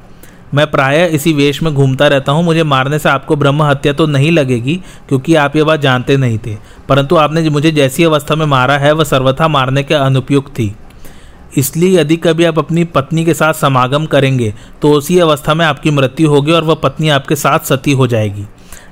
मैं 0.55 0.71
प्राय 0.71 1.05
इसी 1.07 1.33
वेश 1.33 1.63
में 1.63 1.73
घूमता 1.75 2.07
रहता 2.09 2.33
हूँ। 2.33 2.45
मुझे 2.45 2.63
मारने 2.65 2.99
से 2.99 3.09
आपको 3.09 3.37
ब्रह्म 3.37 3.63
हत्या 3.63 3.93
तो 3.93 4.07
नहीं 4.07 4.31
लगेगी, 4.33 4.75
क्योंकि 5.09 5.35
आप 5.35 5.57
ये 5.57 5.65
बात 5.65 5.81
जानते 5.81 6.17
नहीं 6.17 6.39
थे। 6.39 6.57
परंतु 6.89 7.17
आपने 7.17 7.49
मुझे 7.51 7.71
जैसी 7.73 8.05
अवस्था 8.05 8.35
में 8.35 8.47
मारा 8.47 8.79
है, 8.79 8.93
वह 8.93 9.05
सर्वथा 9.05 9.49
मारने 9.49 9.83
के 9.83 9.95
अनुपयुक्त 9.95 10.51
थी। 10.51 10.75
इसलिए 11.59 11.99
यदि 12.01 12.17
कभी 12.17 12.45
आप 12.45 12.59
अपनी 12.59 12.85
पत्नी 12.87 13.25
के 13.25 13.35
साथ 13.35 13.55
समागम 13.55 14.05
करेंगे 14.07 14.53
तो 14.83 14.93
उसी 14.93 15.19
अवस्था 15.19 15.55
में 15.55 15.65
आपकी 15.67 15.91
मृत्यु 15.91 16.29
होगी 16.31 16.53
और 16.53 16.65
वह 16.65 16.75
पत्नी 16.75 17.09
आपके 17.09 17.37
साथ 17.37 17.67
सती 17.67 17.93
हो 17.93 18.07
जाएगी। 18.07 18.47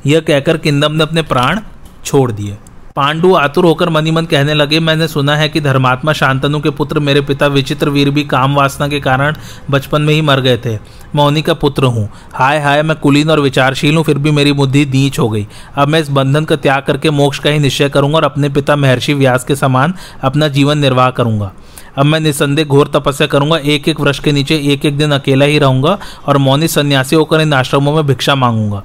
यह 0.07 0.21
कहकर 0.21 0.57
किंदम 0.57 0.93
ने 0.93 1.03
अपने 1.03 1.23
प्राण 1.25 1.61
छोड़ 2.05 2.31
दिए। 2.33 2.57
पांडु 2.97 3.33
आतुर 3.35 3.65
होकर 3.65 3.89
मनी 3.89 4.11
मन 4.11 4.25
कहने 4.25 4.55
लगे, 4.55 4.79
मैंने 4.81 5.09
सुना 5.09 5.37
है 5.37 5.49
कि 5.49 5.61
धर्मात्मा 5.61 6.13
शांतनु 6.13 6.61
के 6.61 6.71
पुत्र 6.71 6.99
मेरे 6.99 7.21
पिता 7.21 7.47
विचित्र 7.47 7.91
वीर 7.91 8.11
भी 8.11 8.25
काम 8.25 8.55
वासना 8.57 8.89
के 8.89 9.01
कारण 9.01 9.37
बचपन 9.71 10.03
में 10.03 10.13
ही 10.15 10.21
मर 10.23 10.41
गए 10.41 10.57
थे। 10.57 10.75
मैं 11.15 11.25
उन्हीं 11.25 11.43
का 11.43 11.55
पुत्र 11.55 11.85
हूँ। 11.85 12.09
हाय 12.35 12.59
हाय, 12.59 12.83
मैं 12.83 12.97
कुलीन 12.97 13.31
और 13.31 13.41
विचारशील 13.41 13.97
हूँ, 13.97 14.05
फिर 14.05 14.19
भी 14.19 14.31
मेरी 14.31 14.53
बुद्धि 14.53 14.85
नीच 14.87 15.19
हो 15.19 15.29
गई। 15.29 15.47
अब 15.77 15.89
मैं 15.89 16.01
इस 16.01 16.11
बंधन 16.11 16.45
का 16.45 16.57
त्याग 16.57 16.83
करके 16.83 17.11
मोक्ष 17.11 17.39
का 17.39 17.51
ही 17.51 17.59
निश्चय 17.59 17.89
करूँगा 17.89 18.17
और 18.17 18.25
अपने 18.25 18.49
पिता 18.49 18.77
महर्षि 18.77 19.15
व्यास 19.15 19.45
के 19.45 19.57
समान 19.57 19.95
अपना 20.23 20.49
जीवन 20.49 20.79
निर्वाह 20.79 21.11
करूँगा। 21.11 21.53
अब 21.99 22.07
मैं 22.07 22.21
निसंदेह 22.21 22.65
घोर 22.65 22.91
तपस्या 22.95 23.27
करूँगा 23.27 23.57
एक 23.57 23.89
एक 23.89 24.01
वृक्ष 24.01 24.19
के 24.19 24.33
नीचे 24.33 24.57
एक 24.73 24.85
एक 24.87 24.99
दिन 24.99 25.13
अकेला 25.13 25.45
ही 25.45 25.59
रहूँगा 25.59 25.99
और 26.27 26.39
मौनी 26.39 26.69
सन्यासी 26.69 27.17
होकर 27.17 27.41
इन 27.41 27.53
आश्रमों 27.53 27.95
में 27.95 28.07
भिक्षा 28.07 28.35
मांगूँगा। 28.35 28.83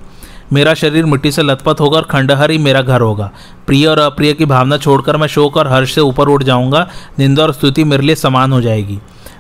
मेरा 0.54 0.74
शरीर 0.74 1.06
मिट्टी 1.06 1.32
से 1.32 1.44
लथपथ 1.44 1.80
होगा 1.80 1.98
और 1.98 2.04
खंडहर 2.04 2.52
ही 2.52 2.58
मेरा 2.58 2.82
घर 2.82 3.02
होगा। 3.02 3.32
प्रिय 3.68 3.88
और 3.88 4.00
अप्रिय 4.00 4.34
की 4.34 4.46
भावना 4.46 4.78
छोड़कर 4.78 5.18
मैं 5.18 5.28
शोक 5.28 5.58
और 5.58 5.68
हर्ष 5.68 5.94
से 5.96 6.02
ऊपर 6.02 6.28
उठ 6.28 6.44
जाऊँगा। 6.44 6.88
निंदा 7.20 7.44
और 7.44 7.54
स्तुति 7.54 7.84
मेरे 7.84 8.04
लिए 8.04 8.16
समान 8.16 8.54
हो 8.54 8.62
जाएगी। 8.62 9.00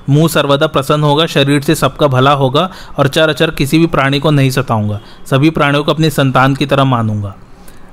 मुँह 0.09 0.27
सर्वदा 0.27 0.67
प्रसन्न 0.67 1.03
होगा, 1.03 1.25
शरीर 1.25 1.61
से 1.61 1.75
सबका 1.75 2.07
भला 2.07 2.31
होगा 2.31 2.69
और 2.99 3.07
चर 3.07 3.29
अचर 3.29 3.51
किसी 3.51 3.79
भी 3.79 3.85
प्राणी 3.85 4.19
को 4.19 4.31
नहीं 4.31 4.49
सताऊँगा। 4.49 4.99
सभी 5.25 5.49
प्राणियों 5.49 5.83
को 5.83 5.91
अपनी 5.91 6.09
संतान 6.09 6.55
की 6.55 6.65
तरह 6.65 6.83
मानूँगा। 6.83 7.35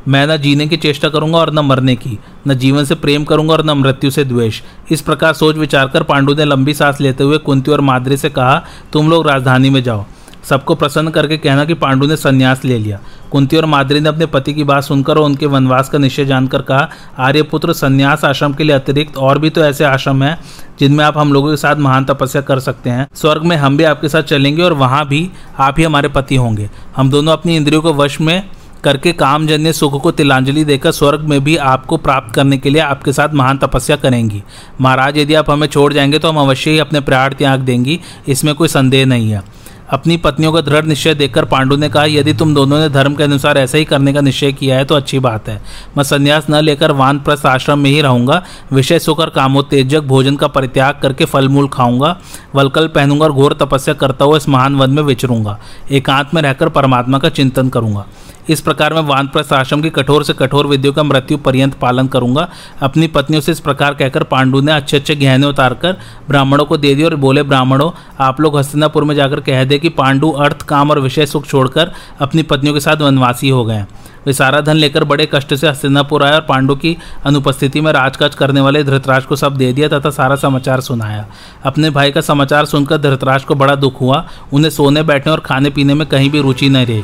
मैं 0.08 0.26
न 0.26 0.36
जीने 0.36 0.66
की 0.68 0.76
चेष्टा 0.76 1.08
करूँगा 1.08 1.38
और 1.38 1.52
न 1.52 1.58
मरने 1.58 1.94
की, 1.96 2.18
न 2.48 2.54
जीवन 2.54 2.84
से 2.84 2.94
प्रेम 2.94 3.24
करूँगा 3.24 3.52
और 3.52 3.64
न 3.64 3.70
मृत्यु 3.70 4.10
से 4.10 4.24
द्वेष। 4.24 4.60
इस 4.90 5.00
प्रकार 5.00 5.34
सोच 5.34 5.56
विचार 5.56 5.88
कर 5.88 6.02
पांडु 6.02 6.34
ने 6.34 6.44
लंबी 6.44 6.74
सांस 6.74 7.00
लेते 7.00 7.24
हुए 7.24 7.38
कुंती 7.38 7.70
और 7.70 7.80
माद्री 7.80 8.16
से 8.16 8.30
कहा, 8.30 8.62
तुम 8.92 9.10
लोग 9.10 9.28
राजधानी 9.28 9.70
में 9.70 9.82
जाओ। 9.82 10.04
सबको 10.48 10.74
प्रसन्न 10.74 11.10
करके 11.10 11.36
कहना 11.36 11.64
कि 11.64 11.74
पांडु 11.74 12.06
ने 12.06 12.16
संन्यास 12.16 12.64
ले 12.64 12.78
लिया। 12.78 13.00
कुंती 13.32 13.56
और 13.56 13.64
माद्री 13.64 14.00
ने 14.00 14.08
अपने 14.08 14.26
पति 14.26 14.54
की 14.54 14.64
बात 14.64 14.84
सुनकर 14.84 15.18
और 15.18 15.24
उनके 15.24 15.46
वनवास 15.46 15.88
का 15.88 15.98
निश्चय 15.98 16.24
जानकर 16.24 16.62
कहा, 16.62 16.88
आर्यपुत्र, 17.18 17.72
संन्यास 17.72 18.24
आश्रम 18.24 18.52
के 18.52 18.64
लिए 18.64 18.76
अतिरिक्त 18.76 19.16
और 19.16 19.38
भी 19.38 19.50
तो 19.50 19.64
ऐसे 19.64 19.84
आश्रम 19.84 20.22
हैं, 20.22 20.38
जिनमें 20.80 21.04
आप 21.04 21.18
हम 21.18 21.32
लोगों 21.32 21.50
के 21.50 21.56
साथ 21.56 21.76
महान 21.76 22.04
तपस्या 22.04 22.42
कर 22.42 22.60
सकते 22.60 22.90
हैं। 22.90 23.08
स्वर्ग 23.14 23.42
में 23.42 23.56
हम 23.56 23.76
भी 23.76 23.84
आपके 23.84 24.08
साथ 24.08 24.22
चलेंगे 24.22 24.62
और 24.62 24.72
वहाँ 24.72 25.06
भी 25.08 25.30
आप 25.58 25.78
ही 25.78 25.84
हमारे 25.84 26.08
पति 26.08 26.36
होंगे। 26.36 26.70
हम 26.96 27.10
दोनों 27.10 27.32
अपनी 27.32 27.56
इंद्रियों 27.56 27.82
को 27.82 27.94
वश 27.94 28.20
में 28.20 28.50
करके 28.84 29.12
कामजन्य 29.12 29.72
सुख 29.72 30.00
को 30.02 30.10
तिलांजलि 30.10 30.64
देकर 30.64 30.92
स्वर्ग 30.92 31.20
में 31.20 31.42
भी 31.44 31.56
आपको 31.56 31.96
प्राप्त 31.96 32.34
करने 32.34 32.58
के 32.58 32.70
लिए 32.70 32.82
आपके 32.82 33.12
साथ 33.12 33.34
महान 33.34 33.58
तपस्या 33.58 33.96
करेंगी। 33.96 34.42
महाराज, 34.80 35.18
यदि 35.18 35.34
आप 35.34 35.50
हमें 35.50 35.66
छोड़ 35.66 35.92
जाएँगे 35.92 36.18
तो 36.18 36.28
हम 36.28 36.38
अवश्य 36.38 36.70
ही 36.70 36.78
अपने 36.78 37.00
प्राण 37.00 37.34
त्याग 37.34 37.60
देंगी। 37.60 38.00
इसमें 38.28 38.54
कोई 38.54 38.68
संदेह 38.68 39.06
नहीं 39.06 39.30
है। 39.30 39.42
अपनी 39.90 40.16
पत्नियों 40.16 40.52
का 40.52 40.60
दृढ़ 40.60 40.84
निश्चय 40.84 41.14
देखकर 41.14 41.44
पांडु 41.44 41.76
ने 41.76 41.88
कहा, 41.88 42.04
यदि 42.04 42.32
तुम 42.34 42.54
दोनों 42.54 42.78
ने 42.78 42.88
धर्म 42.88 43.14
के 43.14 43.22
अनुसार 43.22 43.58
ऐसा 43.58 43.78
ही 43.78 43.84
करने 43.84 44.12
का 44.12 44.20
निश्चय 44.20 44.52
किया 44.52 44.76
है 44.76 44.84
तो 44.84 44.94
अच्छी 44.94 45.18
बात 45.18 45.48
है। 45.48 45.60
मैं 45.96 46.04
संन्यास 46.04 46.46
न 46.50 46.60
लेकर 46.60 46.92
वानप्रस्थ 46.92 47.46
आश्रम 47.46 47.78
में 47.78 47.90
ही 47.90 48.00
रहूँगा, 48.00 48.42
विषय 48.72 48.98
सुकर 48.98 49.30
कामोत्तेजक 49.30 50.02
भोजन 50.04 50.36
का 50.36 50.48
परित्याग 50.48 50.98
करके 51.02 51.24
फल 51.24 51.48
मूल 51.48 51.68
खाऊँगा, 51.68 52.16
वलकल 52.54 52.88
पहनूँगा 52.88 53.24
और 53.24 53.32
घोर 53.32 53.56
तपस्या 53.60 53.94
करता 53.94 54.24
हुआ 54.24 54.36
इस 54.36 54.48
महान 54.48 54.76
वन 54.76 54.90
में 54.90 55.02
विचरूँगा। 55.02 55.58
एकांत 55.90 56.34
में 56.34 56.42
रहकर 56.42 56.68
परमात्मा 56.70 57.18
का 57.18 57.28
चिंतन 57.30 57.68
करूँगा। 57.68 58.06
इस 58.48 58.60
प्रकार 58.60 58.94
मैं 58.94 59.00
वानप्रस्थ 59.00 59.52
आश्रम 59.52 59.82
की 59.82 59.90
कठोर 59.90 60.24
से 60.24 60.32
कठोर 60.32 60.66
विधियों 60.66 60.92
का 60.92 61.02
मृत्यु 61.02 61.38
पर्यंत 61.38 61.74
पालन 61.74 62.06
करूँगा। 62.06 62.48
अपनी 62.82 63.06
पत्नियों 63.06 63.40
से 63.40 63.52
इस 63.52 63.60
प्रकार 63.60 63.94
कहकर 63.94 64.22
पांडु 64.22 64.60
ने 64.60 64.72
अच्छे 64.72 64.96
अच्छे 64.96 65.14
गहने 65.16 65.46
उतार 65.46 65.74
कर 65.74 65.96
ब्राह्मणों 66.28 66.64
को 66.64 66.76
दे 66.76 66.94
दिए 66.94 67.04
और 67.04 67.14
बोले, 67.16 67.42
ब्राह्मणों, 67.42 67.90
आप 68.20 68.40
लोग 68.40 68.58
हस्तिनापुर 68.58 69.04
में 69.04 69.14
जाकर 69.14 69.40
कह 69.40 69.64
दे 69.64 69.78
कि 69.78 69.88
पांडु 69.90 70.30
अर्थ, 70.30 70.62
काम 70.62 70.90
और 70.90 71.00
विषय 71.00 71.26
सुख 71.26 71.46
छोड़कर 71.46 71.92
अपनी 72.20 72.42
पत्नियों 72.42 72.74
के 72.74 72.80
साथ 72.80 72.96
वनवासी 72.96 73.48
हो 73.48 73.64
गए 73.64 73.84
वे 74.26 74.32
सारा 74.32 74.60
धन 74.60 74.76
लेकर 74.76 75.04
बड़े 75.04 75.28
कष्ट 75.34 75.54
से 75.54 75.68
हस्तिनापुर 75.68 76.22
आए 76.22 76.32
और 76.32 76.40
पांडु 76.40 76.74
की 76.74 76.96
अनुपस्थिति 77.26 77.80
में 77.80 77.90
राजकाज 77.92 78.34
करने 78.34 78.60
वाले 78.60 78.82
धृतराज 78.84 79.24
को 79.24 79.36
सब 79.36 79.56
दे 79.56 79.72
दिया 79.72 79.88
तथा 79.88 80.10
सारा 80.10 80.36
समाचार 80.36 80.80
सुनाया। 80.80 81.26
अपने 81.64 81.90
भाई 81.90 82.10
का 82.10 82.20
समाचार 82.20 82.64
सुनकर 82.64 82.98
धृतराज 82.98 83.44
को 83.44 83.54
बड़ा 83.54 83.74
दुख 83.74 84.00
हुआ। 84.00 84.24
उन्हें 84.52 84.70
सोने, 84.70 85.02
बैठने 85.02 85.32
और 85.32 85.40
खाने 85.40 85.70
पीने 85.70 85.94
में 85.94 86.06
कहीं 86.08 86.30
भी 86.30 86.40
रुचि 86.40 86.68
नहीं 86.68 86.86
रही। 86.86 87.02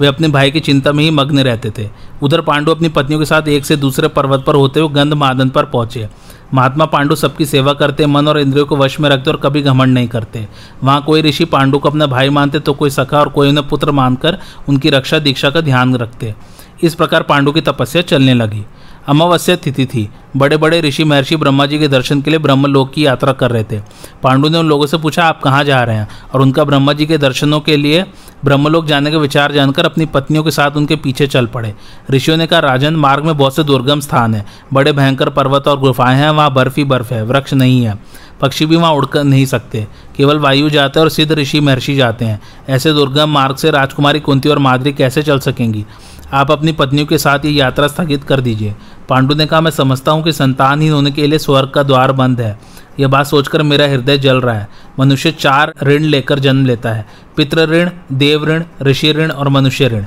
वे 0.00 0.06
अपने 0.06 0.28
भाई 0.28 0.50
की 0.50 0.60
चिंता 0.60 0.92
में 0.92 1.04
ही 1.04 1.10
मग्न 1.10 1.38
रहते 1.38 1.70
थे। 1.78 1.88
उधर 2.22 2.40
पांडु 2.40 2.72
अपनी 2.72 2.88
पत्नियों 2.88 3.20
के 3.20 3.26
साथ 3.26 3.48
एक 3.48 3.64
से 3.64 3.76
दूसरे 3.76 4.08
पर्वत 4.08 4.44
पर 4.46 4.54
होते 4.54 4.80
हुए 4.80 4.94
गंध 4.94 5.14
मादन 5.14 5.48
पर 5.48 5.64
पहुँचे। 5.64 6.08
महात्मा 6.54 6.84
पांडु 6.84 7.14
सबकी 7.14 7.46
सेवा 7.46 7.72
करते, 7.72 8.06
मन 8.06 8.28
और 8.28 8.38
इंद्रियों 8.38 8.66
को 8.66 8.76
वश 8.76 8.98
में 9.00 9.08
रखते 9.10 9.30
और 9.30 9.36
कभी 9.36 9.62
घमंड 9.62 9.94
नहीं 9.94 10.08
करते। 10.08 10.46
वहाँ 10.84 11.02
कोई 11.02 11.22
ऋषि 11.22 11.44
पांडु 11.44 11.78
को 11.78 11.88
अपना 11.88 12.06
भाई 12.06 12.28
मानते 12.28 12.58
तो 12.58 12.72
कोई 12.72 12.90
सखा 12.90 13.20
और 13.20 13.28
कोई 13.28 13.48
उन्हें 13.48 13.68
पुत्र 13.68 13.90
मानकर 13.90 14.38
उनकी 14.68 14.90
रक्षा 14.90 15.18
दीक्षा 15.18 15.50
का 15.50 15.60
ध्यान 15.60 15.94
रखते। 15.96 16.34
इस 16.82 16.94
प्रकार 16.94 17.22
पांडु 17.22 17.52
की 17.52 17.60
तपस्या 17.60 18.02
चलने 18.02 18.34
लगी। 18.34 18.64
अमावस्या 19.08 19.56
तिथि 19.56 19.86
थी। 19.86 20.10
बड़े 20.36 20.56
बड़े 20.56 20.80
ऋषि 20.80 21.04
महर्षि 21.04 21.36
ब्रह्मा 21.36 21.66
जी 21.66 21.78
के 21.78 21.88
दर्शन 21.88 22.22
के 22.22 22.30
लिए 22.30 22.38
ब्रह्मलोक 22.38 22.92
की 22.92 23.06
यात्रा 23.06 23.32
कर 23.32 23.50
रहे 23.50 23.64
थे। 23.64 23.80
पांडु 24.22 24.48
ने 24.48 24.58
उन 24.58 24.68
लोगों 24.68 24.86
से 24.86 24.98
पूछा, 24.98 25.24
आप 25.24 25.42
कहाँ 25.42 25.64
जा 25.64 25.84
रहे 25.84 25.96
हैं? 25.96 26.08
और 26.34 26.40
उनका 26.40 26.64
ब्रह्मा 26.64 26.92
जी 26.92 27.06
के 27.06 27.18
दर्शनों 27.18 27.60
के 27.60 27.76
लिए 27.76 28.06
ब्रह्मलोक 28.44 28.86
जाने 28.86 29.10
का 29.10 29.18
विचार 29.18 29.52
जानकर 29.52 29.84
अपनी 29.84 30.06
पत्नियों 30.06 30.44
के 30.44 30.50
साथ 30.50 30.70
उनके 30.70 30.96
पीछे 30.96 31.26
चल 31.26 31.46
पड़े। 31.46 31.74
ऋषियों 32.10 32.36
ने 32.36 32.46
कहा, 32.46 32.60
राजन, 32.60 32.96
मार्ग 32.96 33.24
में 33.24 33.38
बहुत 33.38 33.56
से 33.56 33.64
दुर्गम 33.64 34.00
स्थान 34.00 34.34
है। 34.34 34.46
बड़े 34.72 34.92
भयंकर 34.92 35.28
पर्वत 35.28 35.68
और 35.68 35.80
गुफाएँ 35.80 36.16
हैं, 36.16 36.30
वहाँ 36.30 36.54
बर्फ़ 36.54 36.74
ही 36.76 36.84
बर्फ़ 36.84 37.14
है, 37.14 37.24
वृक्ष 37.24 37.54
नहीं 37.54 37.84
है। 37.84 37.98
पक्षी 38.40 38.66
भी 38.66 38.76
वहाँ 38.76 38.92
उड़कर 38.92 39.24
नहीं 39.24 39.46
सकते। 39.46 39.86
केवल 40.16 40.38
वायु 40.38 40.70
जाते 40.70 41.00
हैं 41.00 41.04
और 41.04 41.10
सिद्ध 41.10 41.32
ऋषि 41.32 41.60
महर्षि 41.60 41.94
जाते 41.94 42.24
हैं। 42.24 42.40
ऐसे 42.68 42.92
दुर्गम 42.92 43.28
मार्ग 43.28 43.56
से 43.56 43.70
राजकुमारी 43.70 44.20
कुंती 44.20 44.48
और 44.48 44.58
मादरी 44.58 44.92
कैसे 44.92 45.22
चल 45.22 45.38
सकेंगी? 45.38 45.86
आप 46.32 46.50
अपनी 46.50 46.72
पत्नियों 46.72 47.06
के 47.06 47.18
साथ 47.18 47.38
ये 47.44 47.50
यात्रा 47.50 47.88
स्थगित 47.88 48.24
कर 48.24 48.40
दीजिए। 48.40 48.74
पांडु 49.08 49.34
ने 49.34 49.46
कहा, 49.46 49.60
मैं 49.60 49.70
समझता 49.70 50.12
हूँ 50.12 50.22
कि 50.24 50.32
संतानहीन 50.32 50.92
होने 50.92 51.10
के 51.10 51.26
लिए 51.26 51.38
स्वर्ग 51.38 51.70
का 51.70 51.82
द्वार 51.82 52.12
बंद 52.12 52.40
है। 52.40 52.58
यह 53.00 53.08
बात 53.08 53.26
सोचकर 53.26 53.62
मेरा 53.62 53.86
हृदय 53.86 54.18
जल 54.18 54.40
रहा 54.40 54.54
है। 54.54 54.68
मनुष्य 54.98 55.30
चार 55.30 55.74
ऋण 55.82 56.02
लेकर 56.02 56.38
जन्म 56.38 56.66
लेता 56.66 56.90
है। 56.90 57.06
पितृ 57.36 57.60
ऋण, 57.60 57.90
देव 58.12 58.44
ऋण, 58.44 58.64
ऋषि 58.82 59.12
ऋण 59.12 59.30
और 59.30 59.48
मनुष्य 59.48 59.88
ऋण। 59.88 60.04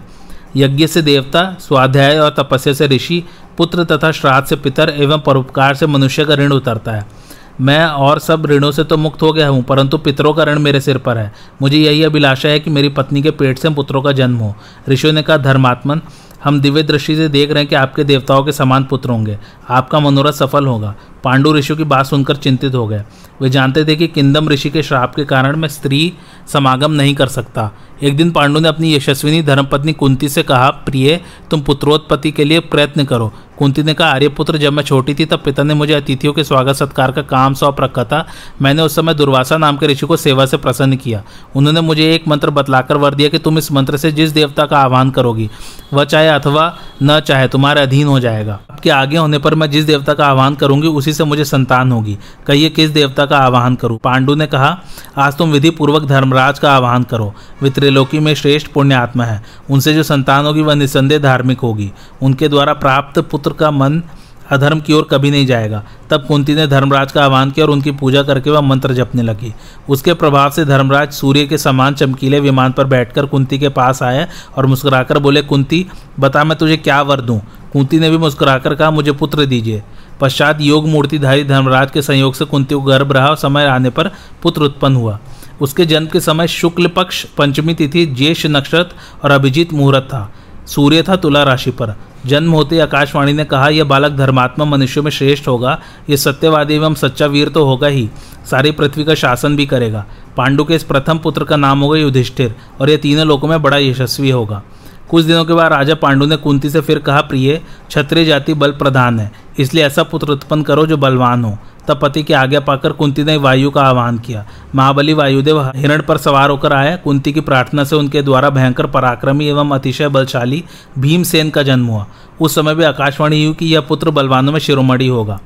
यज्ञ 0.56 0.88
से 0.88 1.02
देवता, 1.02 1.58
स्वाध्याय 1.60 2.20
और 2.20 2.30
तपस्या 2.30 2.74
से 2.74 2.88
ऋषि, 2.88 3.24
पुत्र 3.58 3.84
तथा 3.84 4.12
श्राद्ध 4.12 4.48
से 4.48 4.56
पितर 4.56 4.90
एवं 4.90 5.20
परोपकार 5.20 5.76
से 5.76 5.88
मनुष्य 5.88 6.26
का 6.26 6.34
ऋण 6.34 6.52
उतरता 6.52 6.92
है। 6.92 7.23
मैं 7.62 7.86
और 7.86 8.20
सब 8.20 8.46
ऋणों 8.46 8.72
से 8.72 8.84
तो 8.84 8.98
मुक्त 8.98 9.22
हो 9.22 9.32
गया 9.34 9.48
हूँ, 9.48 9.64
परंतु 9.64 9.98
पितरों 9.98 10.34
का 10.34 10.44
ऋण 10.44 10.60
मेरे 10.60 10.82
सिर 10.82 10.98
पर 10.98 11.18
है। 11.18 11.32
मुझे 11.62 11.78
यही 11.78 12.04
अभिलाषा 12.04 12.50
है 12.50 12.60
कि 12.60 12.70
मेरी 12.70 12.90
पत्नी 12.90 13.22
के 13.22 13.32
पेट 13.32 13.60
से 13.60 13.70
पुत्रों 13.70 14.02
का 14.02 14.12
जन्म 14.12 14.38
हो। 14.38 14.56
ऋषि 14.90 15.12
ने 15.12 15.22
कहा, 15.22 15.38
धर्मात्मन, 15.38 16.02
हम 16.44 16.60
दिव्य 16.62 16.84
दृष्टि 16.84 17.16
से 17.16 17.28
देख 17.30 17.52
रहे 17.52 17.60
हैं 17.60 17.70
कि 17.70 17.76
आपके 17.76 18.04
देवताओं 18.04 18.44
के 18.44 18.52
समान 18.52 18.84
पुत्र 18.84 19.10
होंगे। 19.10 19.38
आपका 19.70 20.00
मनोरथ 20.00 20.32
सफल 20.32 20.66
होगा। 20.66 20.96
पांडु 21.24 21.54
ऋषियों 21.54 21.78
की 21.78 21.84
बात 21.84 22.06
सुनकर 22.06 22.36
चिंतित 22.36 22.76
हो 22.76 22.88
गए। 22.88 23.04
वे 23.42 23.50
जानते 23.50 23.86
थे 23.86 23.96
कि 23.96 24.08
किंदम 24.08 24.50
ऋषि 24.50 24.70
के 24.70 24.84
श्राप 24.84 25.16
के 25.16 25.26
कारण 25.26 25.56
मैं 25.56 25.68
स्त्री 25.68 26.14
समागम 26.54 26.92
नहीं 26.92 27.16
कर 27.16 27.28
सकता। 27.28 27.72
एक 28.04 28.18
दिन 28.18 28.32
पांडु 28.32 28.60
ने 28.60 28.68
अपनी 28.68 28.94
यशस्विनी 28.96 29.42
धर्मपत्नी 29.42 29.94
कुंती 29.94 30.30
से 30.30 30.44
कहा, 30.44 30.70
प्रिय, 30.70 31.20
तुम 31.52 31.62
पुत्रोत्पत्ति 31.62 32.32
के 32.32 32.44
लिए 32.44 32.60
प्रयत्न 32.60 33.04
करो। 33.04 33.32
कुंती 33.58 33.84
ने 33.84 33.94
कहा, 33.94 34.08
आर्यपुत्र, 34.08 34.58
जब 34.58 34.74
मैं 34.74 34.84
छोटी 34.84 35.14
थी 35.14 35.26
तब 35.26 35.42
पिता 35.46 35.64
ने 35.64 35.74
मुझे 35.74 35.94
अतिथियों 35.94 36.34
के 36.34 36.44
स्वागत 36.44 36.76
सत्कार 36.76 37.12
का 37.12 37.22
काम 37.22 37.54
सौंप 37.54 37.82
रखा 37.82 38.04
था। 38.04 38.26
मैंने 38.62 38.82
उस 38.82 38.96
समय 38.96 39.14
दुर्वासा 39.14 39.58
नाम 39.58 39.78
के 39.78 39.88
ऋषि 39.88 40.06
को 40.06 40.18
सेवा 40.18 40.46
से 40.46 40.58
प्रसन्न 40.58 40.96
किया। 40.96 41.24
उन्होंने 41.56 41.82
मुझे 41.82 42.14
एक 42.16 42.28
मंत्र 42.28 42.50
बतलाकर 42.50 42.98
वर 42.98 43.16
दिया 43.16 43.30
कि 43.30 43.38
तुम 43.38 43.58
इस 43.58 43.72
मंत्र 43.72 43.98
से 43.98 44.12
जिस 44.12 44.32
देवता 44.32 44.66
का 44.66 44.78
आह्वान 44.78 45.12
करोगी, 45.12 45.50
वह 45.94 46.04
चाहे 46.04 46.28
अथवा 46.28 46.74
न 47.04 47.20
चाहे, 47.20 47.48
तुम्हारे 47.48 47.82
अधीन 47.82 48.08
हो 48.08 48.20
जाएगा। 48.20 48.60
आपके 48.72 48.90
आगे 48.90 49.18
होने 49.18 49.38
पर 49.38 49.56
मैं 49.56 49.70
जिस 49.72 49.86
देवता 49.86 50.14
का 50.14 50.28
आह्वान 50.28 50.56
करूँगी, 50.56 50.88
उसी 50.88 51.13
से 51.14 51.24
मुझे 51.24 51.46
संतान 51.46 51.92
होगी। 51.92 52.18
कहिए, 52.48 52.70
किस 52.70 52.90
देवता 52.90 53.26
का 53.26 53.38
आवाहन 53.38 53.76
करूँ? 53.76 54.00
पांडु 54.04 54.36
ने 54.36 54.48
कहा, 54.48 54.82
आज 55.18 55.38
तुम 55.38 55.52
विधि 55.52 55.70
पूर्वक 55.70 56.04
धर्मराज 56.04 56.60
का 56.60 56.74
आवाहन 56.74 57.04
करो। 57.04 57.34
वित्रिलोकी 57.62 58.20
में 58.20 58.36
श्रेष्ठ 58.36 58.68
पुण्य 58.68 58.96
आत्मा 58.96 59.26
है। 59.26 59.44
उनसे 59.70 59.94
जो 59.94 60.04
संतान 60.04 60.46
होगी, 60.46 60.62
वह 60.62 60.76
निसंदेह 60.76 61.20
धार्मिक 61.20 61.60
होगी। 61.60 61.92
उनके 62.22 62.48
द्वारा 62.48 62.74
प्राप्त 62.74 63.20
पुत्र 63.20 63.54
का 63.54 63.72
मन 63.72 64.04
अधर्म 64.52 64.80
की 64.80 64.94
ओर 64.94 65.08
कभी 65.12 65.32
नहीं 65.32 65.46
जाएगा। 65.46 65.84
तब 66.10 66.26
कुंती 66.26 66.56
ने 66.56 66.68
धर्मराज 66.68 67.12
का 67.12 67.24
आह्वान 67.24 67.52
किया 67.52 67.66
और 67.66 67.72
उनकी 67.72 67.92
पूजा 67.92 68.24
करके 68.24 68.50
वह 68.50 68.62
मंत्र 68.62 68.94
जपने 68.94 69.22
लगी। 69.22 69.54
उसके 69.90 70.14
प्रभाव 70.14 70.50
से 70.50 70.66
धर्मराज 70.66 71.12
सूर्य 71.12 71.46
के 71.46 71.58
समान 71.58 71.94
चमकीले 71.94 72.40
विमान 72.40 72.72
पर 72.72 72.86
बैठकर 72.86 73.26
कुंती 73.26 73.60
के 73.60 73.70
पास 73.70 74.04
आए 74.04 74.28
और 74.58 74.66
मुस्कुराकर 74.66 75.20
बोले, 75.20 75.42
कुंती, 75.42 75.86
बता 76.20 76.44
मैं 76.44 76.58
तुझे 76.58 76.78
क्या 76.78 77.02
वर 77.02 77.22
दूँ? 77.22 77.42
कुंती 77.74 78.00
ने 78.00 78.10
भी 78.10 78.18
मुस्कुराकर 78.18 78.76
कहा, 78.76 78.92
मुझे 78.92 79.12
पुत्र 79.12 79.46
दीजिए। 79.46 79.84
पश्चात 80.22 80.62
योग 80.62 80.88
मूर्तिधारी 80.88 81.44
धर्मराज 81.44 81.92
के 81.92 82.02
संयोग 82.02 82.34
से 82.34 82.46
कुंती 82.46 82.76
को 82.76 82.82
गर्भ 82.82 83.12
रहा 83.12 83.36
समय 83.36 83.66
आने 83.66 83.90
पर 83.90 84.12
पुत्र 84.44 84.62
उत्पन्न 84.62 84.96
हुआ। 84.96 85.20
उसके 85.62 85.86
जन्म 85.86 86.08
के 86.08 86.20
समय 86.20 86.48
शुक्ल 86.48 86.88
पक्ष, 86.88 87.24
पंचमी 87.24 87.74
तिथि, 87.74 88.06
ज्येष्ठ 88.06 88.46
नक्षत्र 88.46 88.96
और 89.24 89.32
अभिजीत 89.32 89.74
मुहूर्त 89.74 90.04
था। 90.04 90.34
सूर्य 90.76 91.04
था, 91.04 91.16
तुला 91.16 91.44
राशि 91.44 91.72
पर। 91.72 91.94
जन्म 92.26 92.52
होते 92.52 92.80
आकाशवाणी 92.80 93.34
ने 93.34 93.46
कहा, 93.46 93.70
यह 93.70 93.84
बालक 93.84 94.12
धर्मात्मा 94.12 94.66
मनुष्यों 94.66 95.04
में 95.04 95.12
श्रेष्ठ 95.12 95.48
होगा। 95.48 95.80
यह 96.10 96.16
सत्यवादी 96.16 96.74
एवं 96.74 96.94
सच्चा 96.94 97.26
वीर 97.26 97.50
तो 97.50 97.66
होगा 97.66 97.88
ही। 97.88 98.10
सारी 98.52 98.72
पृथ्वी 98.72 99.04
का 99.04 99.16
शासन 99.16 99.56
भी 99.56 99.66
करेगा। 99.66 100.06
पांडु 100.38 100.64
के 100.64 100.76
इस 100.76 100.84
प्रथम 100.84 101.18
पुत्र 101.18 101.44
का 101.44 101.56
नाम 101.56 101.80
होगा 101.80 101.98
युधिष्ठिर, 101.98 102.56
और 102.82 102.90
यह 102.90 102.98
तीनों 102.98 103.28
लोगों 103.28 103.48
में 103.48 103.62
बड़ा 103.62 103.78
यशस्वी 103.78 104.30
होगा। 104.30 104.64
कुछ 105.10 105.26
दिनों 105.26 105.46
के 105.46 105.54
बाद 105.54 105.74
राजा 105.74 105.96
पांडु 105.96 106.26
ने 106.26 106.36
कुंती 106.36 106.70
से 106.70 106.82
फिर 106.82 107.00
कहा, 107.00 107.22
प्रिय, 107.22 107.62
क्षत्रिय 107.88 108.26
जाति 108.26 108.54
बल 108.54 108.72
प्रधान 108.72 109.20
है। 109.20 109.32
इसलिए 109.60 109.86
ऐसा 109.86 110.04
पुत्र 110.04 110.28
उत्पन्न 110.28 110.64
करो 110.64 110.86
जो 110.86 110.98
बलवान 110.98 111.46
हो। 111.46 111.58
तब 111.88 112.00
पति 112.00 112.24
की 112.24 112.34
आज्ञा 112.34 112.60
पाकर 112.60 112.92
कुंती 112.92 113.24
ने 113.24 113.38
वायु 113.38 113.72
का 113.72 113.82
आह्वान 113.84 114.18
किया। 114.18 114.46
महाबली 114.76 115.14
वायुदेव 115.14 115.62
हिरण 115.76 116.02
पर 116.02 116.18
सवार 116.18 116.50
होकर 116.50 116.74
आए 116.74 116.98
कुंती 117.04 117.34
की 117.34 117.42
प्रार्थना 117.42 117.84
से 117.84 117.96
उनके 117.96 118.22
द्वारा 118.22 118.50
भयंकर 118.50 118.86
पराक्रमी 118.86 119.48
एवं 119.48 119.70
अतिशय 119.70 120.08
बलशाली 120.08 120.64
भीमसेन 121.00 121.50
का 121.50 121.64
जन्म 121.64 121.86
हुआ। 121.86 122.08
उस 122.42 122.56
समय 122.56 122.76
भी 122.76 122.84
आकाशवाणी 122.84 123.46
हुई 123.46 123.54
कि 123.54 123.66
यह 123.66 123.82
पुत्र 123.82 124.10
बलवानों 124.10 124.52
में 124.52 124.60
शिरोमणि 124.60 125.08
होगा। 125.08 125.40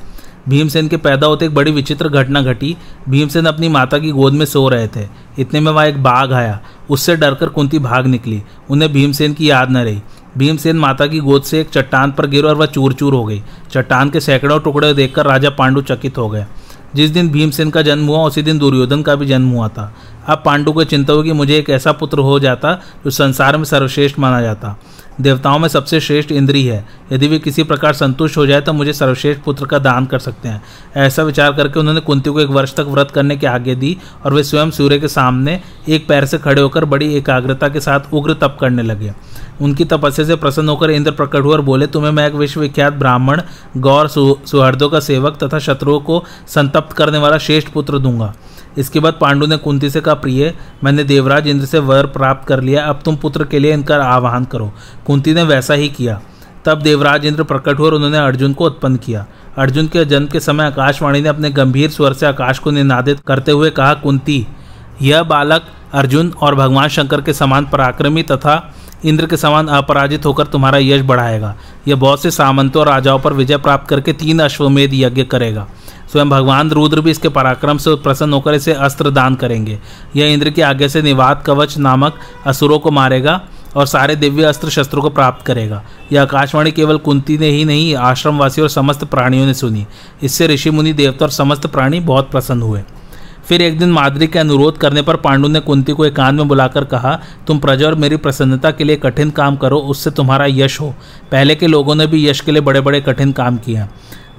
भीमसेन 0.50 0.88
के 0.88 0.98
पैदा 0.98 1.28
होते 1.28 1.46
एक 1.46 1.56
बड़ी 1.56 1.72
विचित्र 1.72 2.10
घटना 2.10 2.42
घटी। 2.42 2.78
भीमसेन 3.10 3.46
अपनी 3.46 3.70
माता 3.70 3.98
की 3.98 4.12
गोद 4.12 4.34
में 4.34 4.46
सो 4.46 4.70
रहे 4.70 4.88
थे। 4.88 5.08
इतने 5.40 5.60
में 5.60 5.72
वहाँ 5.72 5.88
एक 5.88 6.04
बाघ 6.04 6.34
आया। 6.34 6.60
उससे 6.90 7.16
डरकर 7.16 7.50
कुंती 7.50 7.80
भाग 7.80 8.08
निकली। 8.08 8.44
उन्हें 8.70 8.94
भीमसेन 8.94 9.34
की 9.34 9.50
याद 9.50 9.72
न 9.72 9.78
रही। 9.78 10.02
भीमसेन 10.38 10.76
माता 10.76 11.08
की 11.08 11.20
गोद 11.20 11.44
से 11.44 11.62
एक 11.62 11.70
चट्टान 11.70 12.12
पर 12.12 12.28
गिर 12.28 12.46
और 12.46 12.56
वह 12.56 12.66
चूर 12.66 12.94
चूर 12.94 13.14
हो 13.14 13.26
गई। 13.26 13.44
चट्टान 13.72 14.10
के 14.10 14.20
सैकड़ों 14.20 14.60
टुकड़े 14.60 14.94
देखकर 14.94 15.26
राजा 15.26 15.50
पांडु 15.50 15.82
चकित 15.82 16.18
हो 16.18 16.30
गए। 16.30 16.46
जिस 16.96 17.12
दिन 17.12 17.30
भीमसेन 17.30 17.70
का 17.70 17.82
जन्म 17.82 18.08
हुआ, 18.08 18.20
उसी 18.20 18.42
दिन 18.42 18.58
दुर्योधन 18.58 19.02
का 19.02 19.16
भी 19.16 19.26
जन्म 19.26 19.50
हुआ 19.50 19.68
था। 19.68 19.96
अब 20.28 20.44
पांडु 20.46 20.72
को 20.72 20.84
चिंता 20.84 21.14
हुई 21.14 21.24
कि 21.24 21.34
मुझे 21.34 21.58
एक 21.58 21.70
ऐसा 21.70 21.92
पुत्र 21.92 22.20
हो 22.20 22.40
जाता, 22.40 22.74
जो 22.74 23.10
संसार 23.10 23.58
में 23.58 23.64
सर्वश्रेष्ठ 23.64 24.20
माना 24.20 24.42
जाता। 24.42 24.80
देवताओं 25.22 25.60
में 25.60 25.68
सबसे 25.70 26.00
श्रेष्ठ 26.00 26.32
इंद्री 26.32 26.66
है। 26.66 26.86
यदि 27.12 27.28
वे 27.28 27.40
किसी 27.40 27.64
प्रकार 27.64 27.94
संतुष्ट 27.94 28.38
हो 28.38 28.46
जाए 28.46 28.62
तो 28.62 28.74
मुझे 28.74 28.94
सर्वश्रेष्ठ 28.94 29.42
पुत्र 29.42 29.66
का 29.66 29.80
दान 29.80 30.06
कर 30.06 30.20
सकते 30.20 30.50
हैं। 30.50 30.62
ऐसा 30.98 31.24
विचार 31.24 31.54
करके 31.54 31.80
उन्होंने 31.80 32.02
कुंती 32.02 32.30
को 32.30 32.40
एक 32.40 32.50
वर्ष 32.50 32.76
तक 32.76 32.86
व्रत 32.88 33.12
करने 33.12 33.38
की 33.38 33.46
आज्ञा 33.46 33.76
दी 33.76 33.96
और 34.26 34.34
वे 34.34 34.44
स्वयं 34.44 34.72
सूर्य 34.72 35.00
के 35.00 35.08
सामने 35.08 35.60
एक 35.90 36.08
पैर 36.08 36.26
से 36.26 36.38
खड़े 36.38 36.62
होकर 36.62 36.86
बड़ी 36.86 37.14
एकाग्रता 37.16 37.70
के 37.70 37.80
साथ 37.80 38.14
उग्र 38.14 38.34
तप 38.34 38.58
करने 38.62 38.84
लगे। 38.84 39.14
उनकी 39.62 39.86
तपस्या 39.86 40.26
से 40.26 40.36
प्रसन्न 40.36 40.70
होकर 40.70 40.90
इंद्र 40.90 41.12
प्रकट 41.12 41.44
हुए 41.44 41.54
और 41.54 41.62
बोले, 41.62 41.88
तुम्हें 41.88 42.12
मैं 42.12 42.28
एक 42.28 42.34
विश्वविख्यात 42.34 42.94
ब्राह्मण, 42.94 43.42
गौर 43.78 44.08
सुहृदों 44.08 44.90
का 44.90 45.00
सेवक 45.00 45.38
तथा 45.44 45.60
शत्रुओं 45.60 46.00
को 46.00 46.24
संतप्त 46.48 46.94
करने 46.94 47.18
वाला 47.18 47.38
श्रेष्ठ 47.38 47.70
पुत्र 47.70 48.00
दूँगा। 48.00 48.34
इसके 48.78 49.00
बाद 49.00 49.14
पांडु 49.22 49.48
ने 49.48 49.58
कुंती 49.58 49.90
से 49.90 50.02
कहा, 50.02 50.14
प्रिय, 50.14 50.54
मैंने 50.84 51.04
देवराज 51.04 51.48
इंद्र 51.48 51.66
से 51.66 51.80
वर 51.80 52.06
प्राप्त 52.06 52.48
कर 52.48 52.62
लिया, 52.62 52.86
अब 52.86 53.02
तुम 53.06 53.16
पुत्र 53.16 53.44
के 53.44 53.60
लिए 53.60 53.74
इनका 53.74 53.98
आह्वान 53.98 54.46
करो। 54.46 54.74
कुंती 55.06 55.34
ने 55.34 55.44
वैसा 55.44 55.74
ही 55.74 55.90
किया। 55.90 56.22
तब 56.66 56.82
देवराज 56.82 57.26
इंद्र 57.26 57.44
प्रकट 57.44 57.80
हुए 57.80 57.88
और 57.88 57.94
उन्होंने 57.94 58.18
अर्जुन 58.18 58.54
को 58.54 58.66
उत्पन्न 58.66 58.96
किया। 58.96 59.26
अर्जुन 59.58 59.88
के 59.88 60.06
जन्म 60.06 60.28
के 60.28 60.40
समय 60.40 60.64
आकाशवाणी 60.64 61.22
ने 61.22 61.30
अपने 61.30 61.50
गंभीर 61.50 61.90
स्वर 61.90 62.14
से 62.14 62.26
आकाश 62.26 62.60
को 62.60 62.72
निनादित 62.72 63.20
करते 63.28 63.52
हुए 63.52 63.70
कहा, 63.70 63.94
कुंती, 63.94 64.48
यह 65.02 65.24
बालक 65.24 65.62
अर्जुन 65.94 66.34
और 66.42 66.56
भगवान 66.56 66.88
शंकर 66.88 67.22
के 67.22 67.34
समान 67.34 67.66
पराक्रमी 67.66 68.24
तथा 68.24 68.74
इंद्र 69.06 69.26
के 69.26 69.38
समान 69.38 69.68
अपराजित 69.68 70.26
होकर 70.26 70.48
तुम्हारा 70.48 70.78
यश 70.78 71.02
बढ़ाएगा। 71.02 71.56
यह 71.88 71.96
बहुत 71.96 72.22
से 72.22 72.32
सामंतों 72.32 72.80
और 72.80 72.88
राजाओं 72.88 73.20
पर 73.20 73.34
विजय 73.34 73.58
प्राप्त 73.58 73.90
करके 73.90 74.14
तीन 74.14 74.40
अश्वमेध 74.40 74.92
यज्ञ 74.94 75.24
करेगा। 75.24 75.68
स्वयं 76.12 76.30
भगवान 76.30 76.70
रुद्र 76.70 77.02
भी 77.02 77.12
इसके 77.12 77.30
पराक्रम 77.30 77.78
से 77.78 77.96
प्रसन्न 77.96 78.34
होकर 78.34 78.54
इसे 78.54 78.74
अस्त्र 78.74 79.10
दान 79.10 79.36
करेंगे। 79.36 79.80
यह 80.16 80.34
इंद्र 80.34 80.50
की 80.50 80.62
आज्ञा 80.62 80.88
से 80.88 81.02
निवात 81.02 81.44
कवच 81.46 81.78
नामक 81.78 82.20
असुरों 82.46 82.80
को 82.80 82.92
मारेगा 82.92 83.42
और 83.76 83.86
सारे 83.86 84.16
दिव्य 84.16 84.44
अस्त्र 84.44 84.70
शस्त्रों 84.70 85.02
को 85.02 85.10
प्राप्त 85.10 85.46
करेगा। 85.46 85.84
यह 86.12 86.22
आकाशवाणी 86.22 86.72
केवल 86.72 86.98
कुंती 86.98 87.38
ने 87.38 87.50
ही 87.50 87.66
नहीं, 87.66 87.96
आश्रमवासी 87.96 88.62
और 88.62 88.70
समस्त 88.70 89.04
प्राणियों 89.04 89.46
ने 89.46 89.54
सुनी। 89.54 89.86
इससे 90.24 90.48
ऋषि 90.48 90.70
मुनि 90.70 90.94
देवता 90.94 91.26
और 91.26 91.32
समस्त 91.32 91.68
प्राणी 91.68 92.00
बहुत 92.00 92.32
प्रसन्न 92.32 92.62
हुए। 92.62 92.84
फिर 93.48 93.62
एक 93.62 93.78
दिन 93.80 93.92
माद्री 93.92 94.28
के 94.28 94.40
अनुरोध 94.40 94.78
करने 94.78 95.02
पर 95.02 95.16
पांडु 95.16 95.48
ने 95.48 95.60
कुंती 95.60 95.92
को 95.92 96.06
एकांत 96.06 96.38
में 96.38 96.48
बुलाकर 96.48 96.84
कहा, 96.84 97.20
तुम 97.48 97.60
प्रजा 97.60 97.86
और 97.88 97.96
मेरी 97.96 98.18
प्रसन्नता 98.18 98.72
के 98.72 98.84
लिए 98.84 98.96
कठिन 98.96 99.30
काम 99.30 99.56
करो, 99.56 99.78
उससे 99.78 100.12
तुम्हारा 100.12 100.46
यश 100.50 100.80
हो। 100.82 100.94
पहले 101.32 101.56
के 101.56 101.68
लोगों 101.68 101.96
ने 101.96 102.08
भी 102.08 102.28
यश 102.30 102.42
के 102.42 102.52
लिए 102.52 102.62
बड़े 102.62 102.82
बड़े 102.82 103.02
कठिन 103.02 103.32
काम 103.32 103.58
किए 103.58 103.86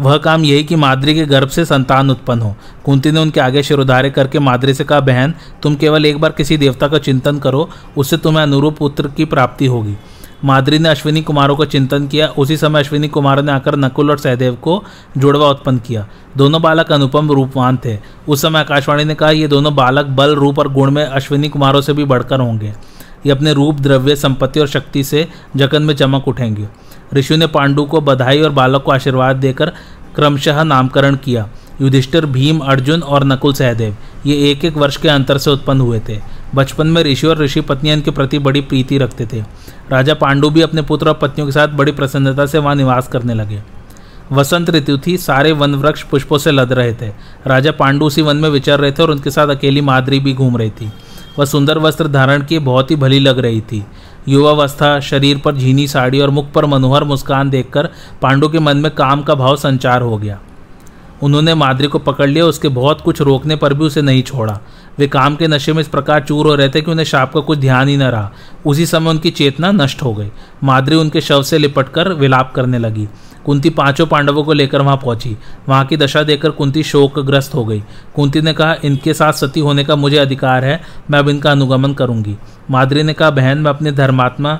वह 0.01 0.17
काम 0.17 0.45
यही 0.45 0.65
कि 0.65 0.77
माद्री 0.77 1.15
के 1.15 1.25
गर्भ 1.27 1.49
से 1.49 1.65
संतान 1.65 2.11
उत्पन्न 2.11 2.43
हो। 2.43 2.57
कुंती 2.85 3.11
ने 3.11 3.21
उनके 3.21 3.41
आगे 3.41 3.63
शिरोधार्य 3.63 4.11
करके 4.11 4.39
माद्री 4.39 4.75
से 4.75 4.85
कहा, 4.85 5.01
बहन, 5.01 5.35
तुम 5.63 5.75
केवल 5.75 6.07
एक 6.07 6.21
बार 6.21 6.33
किसी 6.33 6.57
देवता 6.57 6.89
का 6.89 6.99
चिंतन 6.99 7.39
करो, 7.39 7.71
उससे 7.97 8.17
तुम्हें 8.17 8.43
अनुरूप 8.43 8.79
पुत्र 8.79 9.09
की 9.09 9.25
प्राप्ति 9.25 9.67
होगी। 9.67 9.97
माद्री 10.45 10.79
ने 10.79 10.89
अश्विनी 10.89 11.23
कुमारों 11.23 11.57
का 11.57 11.65
चिंतन 11.65 12.07
किया। 12.07 12.27
उसी 12.27 12.57
समय 12.57 12.81
अश्विनी 12.81 13.09
कुमारों 13.09 13.43
ने 13.43 13.53
आकर 13.53 13.77
नकुल 13.77 14.11
और 14.11 14.19
सहदेव 14.19 14.55
को 14.55 14.85
जुड़वा 15.19 15.49
उत्पन्न 15.51 15.79
किया। 15.79 16.09
दोनों 16.37 16.63
बालक 16.63 16.93
अनुपम 16.93 17.31
रूपवान 17.31 17.79
थे। 17.85 17.99
उस 18.29 18.43
समय 18.43 18.59
आकाशवाणी 18.59 19.05
ने 19.05 19.15
कहा, 19.15 19.31
ये 19.31 19.49
दोनों 19.49 19.75
बालक 19.75 20.07
बल, 20.07 20.35
रूप 20.35 20.59
और 20.59 20.73
गुण 20.73 20.91
में 20.91 21.05
अश्विनी 21.05 21.49
कुमारों 21.49 21.81
से 21.81 21.93
भी 21.93 22.05
बढ़कर 22.05 22.41
होंगे। 22.41 22.75
ये 23.27 23.31
अपने 23.31 23.53
रूप, 23.53 23.81
द्रव्य, 23.81 24.17
संपत्ति 24.17 24.61
और 24.61 24.69
शक्ति 24.69 25.05
से 25.05 25.29
जगन 25.57 25.83
में 25.83 25.95
चमक 25.95 26.29
उठेंगे। 26.29 26.69
ऋषि 27.15 27.37
ने 27.37 27.47
पांडु 27.47 27.85
को 27.85 28.01
बधाई 28.01 28.41
और 28.41 28.51
बालक 28.51 28.83
को 28.83 28.91
आशीर्वाद 28.91 29.37
देकर 29.37 29.73
क्रमशः 30.15 30.63
नामकरण 30.63 31.17
किया। 31.17 31.49
युधिष्ठिर, 31.83 32.27
भीम, 32.27 32.59
अर्जुन 32.59 33.03
और 33.03 33.25
नकुल 33.25 33.53
सहदेव, 33.53 33.97
ये 34.27 34.51
एक 34.51 34.65
एक 34.65 34.77
वर्ष 34.77 34.97
के 34.97 35.09
अंतर 35.09 35.39
से 35.39 35.51
उत्पन्न 35.51 35.81
हुए 35.81 36.01
थे। 36.09 36.21
बचपन 36.55 36.87
में 36.87 37.03
ऋषि 37.03 37.27
और 37.27 37.39
ऋषि 37.39 37.61
पत्नियाँ 37.61 37.97
इनके 37.97 38.11
प्रति 38.11 38.39
बड़ी 38.39 38.61
प्रीति 38.61 38.99
रखते 38.99 39.27
थे। 39.33 39.45
राजा 39.91 40.15
पांडु 40.15 40.51
भी 40.51 40.61
अपने 40.61 40.83
पुत्र 40.83 41.09
और 41.09 41.15
पत्नियों 41.15 41.47
के 41.47 41.53
साथ 41.53 41.69
बड़ी 41.69 41.93
प्रसन्नता 41.93 42.47
से 42.47 42.59
वहाँ 42.59 42.75
निवास 42.75 43.09
करने 43.09 43.35
लगे। 43.35 43.63
वसंत 44.33 44.71
ऋतु 44.71 44.99
थी, 44.99 45.17
सारे 45.17 45.53
वन 45.53 45.75
वृक्ष 45.75 46.03
पुष्पों 46.03 46.39
से 46.39 46.51
लद 46.51 46.73
रहे 46.73 46.95
थे। 46.95 47.09
राजा 47.47 47.73
पांडु 47.73 48.07
उसी 48.07 48.23
वन 48.23 48.37
में 48.37 48.49
विचर 48.49 48.81
रहे 48.81 48.93
थे 48.93 49.03
और 49.03 49.11
उनके 49.11 49.31
साथ 49.31 49.49
अकेली 49.49 49.81
मादरी 49.81 50.21
भी 50.21 50.33
घूम 50.33 50.57
रही 50.57 50.71
थी। 50.71 50.93
वह 51.39 51.45
सुंदर 51.45 51.79
वस्त्र 51.79 52.09
धारण 52.09 52.43
किए 52.43 52.59
बहुत 52.59 52.91
ही 52.91 52.97
भली 52.97 53.19
लग 53.19 53.39
रही 53.39 53.61
थी। 53.61 53.87
युवावस्था, 54.29 55.01
शरीर 55.01 55.39
पर 55.39 55.57
झीनी 55.57 55.87
साड़ी 55.89 56.21
और 56.21 56.31
मुख 56.31 56.53
पर 56.53 56.67
मनोहर 56.67 57.05
मुस्कान 57.05 57.51
देखकर 57.51 57.89
पांडु 58.23 58.49
के 58.49 58.59
मन 58.59 58.77
में 58.77 58.95
काम 58.95 59.23
का 59.23 59.35
भाव 59.35 59.57
संचार 59.57 60.03
हो 60.03 60.19
गया। 60.19 60.41
उन्होंने 61.23 61.55
माद्री 61.55 61.87
को 61.87 61.99
पकड़ 61.99 62.29
लिया, 62.29 62.45
उसके 62.45 62.69
बहुत 62.69 63.01
कुछ 63.01 63.21
रोकने 63.21 63.57
पर 63.57 63.75
भी 63.75 63.85
उसे 63.85 64.03
नहीं 64.03 64.23
छोड़ा। 64.23 64.61
वे 64.99 65.07
काम 65.09 65.37
के 65.37 65.47
नशे 65.47 65.73
में 65.73 65.81
इस 65.81 65.89
प्रकार 65.89 66.21
चूर 66.21 66.47
हो 66.47 66.55
रहे 66.55 66.69
थे 66.69 66.81
कि 66.81 66.91
उन्हें 66.91 67.07
शाप 67.07 67.35
का 67.35 67.41
कुछ 67.41 67.59
ध्यान 67.59 67.89
ही 67.89 67.97
न 67.97 68.03
रहा। 68.03 68.33
उसी 68.67 68.87
समय 68.87 69.11
उनकी 69.11 69.31
चेतना 69.31 69.73
नष्ट 69.73 70.03
हो 70.03 70.15
गई। 70.15 70.31
माद्री 70.65 70.97
उनके 70.97 71.21
शव 71.21 71.43
से 71.43 71.59
लिपटकर 71.59 72.13
विलाप 72.13 72.53
करने 72.57 72.79
लगी। 72.79 73.09
कुंती 73.45 73.71
पाँचों 73.71 74.07
पांडवों 74.07 74.45
को 74.45 74.53
लेकर 74.53 74.83
वहाँ 74.83 74.97
पहुँची। 74.97 75.37
वहाँ 75.69 75.85
की 75.85 75.97
दशा 75.97 76.23
देखकर 76.23 76.51
कुंती 76.51 76.83
शोकग्रस्त 76.83 77.55
हो 77.55 77.65
गई। 77.65 77.83
कुंती 78.15 78.41
ने 78.41 78.53
कहा, 78.53 78.77
इनके 78.85 79.15
साथ 79.15 79.33
सती 79.33 79.61
होने 79.61 79.85
का 79.85 79.97
मुझे 79.97 80.19
अधिकार 80.19 80.65
है। 80.65 80.81
मैं 81.11 81.19
अब 81.19 81.29
इनका 81.29 81.51
अनुगमन 81.51 81.93
करूँगी। 81.93 82.37
माद्री 82.71 83.03
ने 83.03 83.13
कहा, 83.13 83.31
बहन, 83.31 83.59
मैं 83.59 83.71
अपने 83.71 83.93
धर्मात्मा 83.93 84.59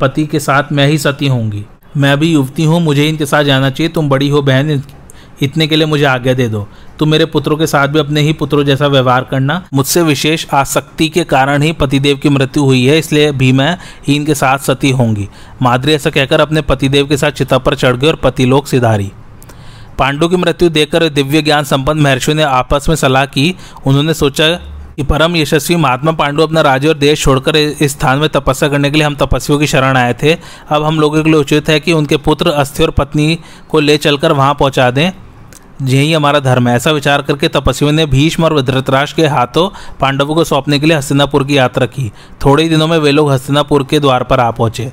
पति 0.00 0.26
के 0.26 0.40
साथ 0.40 0.72
मैं 0.72 0.86
ही 0.86 0.98
सती 0.98 1.26
होंगी 1.26 1.64
मैं 1.96 2.18
भी 2.20 2.32
युवती 2.32 2.64
हूँ, 2.64 2.80
मुझे 2.80 3.08
इनके 3.08 3.26
साथ 3.26 3.44
जाना 3.44 3.70
चाहिए। 3.70 3.92
तुम 3.92 4.08
बड़ी 4.08 4.28
हो, 4.28 4.42
बहन 4.42 4.82
इतने 5.42 5.66
के 5.66 5.76
लिए 5.76 5.86
मुझे 5.86 6.04
आज्ञा 6.04 6.34
दे 6.34 6.48
दो। 6.48 6.68
तुम 6.98 7.08
मेरे 7.08 7.24
पुत्रों 7.26 7.56
के 7.56 7.66
साथ 7.66 7.88
भी 7.88 7.98
अपने 7.98 8.20
ही 8.20 8.32
पुत्रों 8.32 8.64
जैसा 8.64 8.86
व्यवहार 8.86 9.24
करना। 9.24 9.62
मुझसे 9.74 10.02
विशेष 10.02 10.46
आसक्ति 10.54 11.08
के 11.08 11.24
कारण 11.24 11.62
ही 11.62 11.72
पतिदेव 11.72 12.16
की 12.16 12.28
मृत्यु 12.28 12.64
हुई 12.64 12.84
है, 12.86 12.98
इसलिए 12.98 13.30
भी 13.32 13.52
मैं 13.52 13.76
ही 14.08 14.16
इनके 14.16 14.34
साथ 14.34 14.58
सती 14.58 14.90
होंगी। 14.90 15.28
माद्री 15.62 15.92
ऐसा 15.92 16.10
कहकर 16.10 16.40
अपने 16.40 16.62
पतिदेव 16.62 17.06
के 17.06 17.16
साथ 17.16 17.30
चिता 17.32 17.58
पर 17.58 17.74
चढ़ 17.74 17.96
गए 17.96 18.08
और 18.08 18.16
पतिलोक 18.16 18.66
सिधारी। 18.66 19.10
पांडु 19.98 20.28
की 20.28 20.36
मृत्यु 20.36 20.68
देखकर 20.68 21.08
दिव्य 21.08 21.42
ज्ञान 21.42 21.64
संपन्न 21.64 22.00
महर्षि 22.00 22.34
ने 22.34 22.42
आपस 22.42 22.88
में 22.88 22.96
सलाह 22.96 23.24
की। 23.26 23.54
उन्होंने 23.86 24.14
सोचा 24.14 24.48
कि 24.96 25.02
परम 25.02 25.36
यशस्वी 25.36 25.76
महात्मा 25.76 26.12
पांडु 26.12 26.42
अपना 26.42 26.60
राज्य 26.60 26.88
और 26.88 26.94
देश 26.96 27.22
छोड़कर 27.22 27.56
इस 27.56 27.92
स्थान 27.92 28.18
में 28.18 28.28
तपस्या 28.28 28.68
करने 28.68 28.90
के 28.90 28.96
लिए 28.96 29.06
हम 29.06 29.14
तपस्वियों 29.14 29.58
की 29.60 29.66
शरण 29.66 29.96
आए 29.96 30.14
थे। 30.22 30.32
अब 30.68 30.84
हम 30.84 31.00
लोगों 31.00 31.22
के 31.22 31.30
लिए 31.30 31.40
उचित 31.40 31.68
है 31.68 31.78
कि 31.80 31.92
उनके 31.92 32.16
पुत्र 32.18 32.50
अस्थि 32.52 32.82
और 32.82 32.90
पत्नी 32.90 33.38
को 33.70 33.80
ले 33.80 33.96
चलकर 33.96 34.32
वहाँ 34.32 34.54
पहुँचा 34.54 34.90
दें। 34.90 35.10
यही 35.82 36.12
हमारा 36.12 36.40
धर्म 36.40 36.68
है। 36.68 36.76
ऐसा 36.76 36.90
विचार 36.90 37.22
करके 37.22 37.48
तपस्वियों 37.48 37.92
ने 37.92 38.06
भीष्म 38.06 38.44
और 38.44 38.60
धृतराज 38.62 39.12
के 39.12 39.26
हाथों 39.26 39.68
पांडवों 40.00 40.34
को 40.34 40.44
सौंपने 40.44 40.78
के 40.78 40.86
लिए 40.86 40.96
हस्तिनापुर 40.96 41.44
की 41.44 41.58
यात्रा 41.58 41.86
की। 41.86 42.12
थोड़े 42.44 42.62
ही 42.62 42.68
दिनों 42.68 42.86
में 42.86 42.98
वे 42.98 43.10
लोग 43.10 43.30
हस्तिनापुर 43.32 43.84
के 43.84 44.00
द्वार 44.00 44.24
पर 44.24 44.40
आ 44.40 44.50
पहुँचे। 44.50 44.92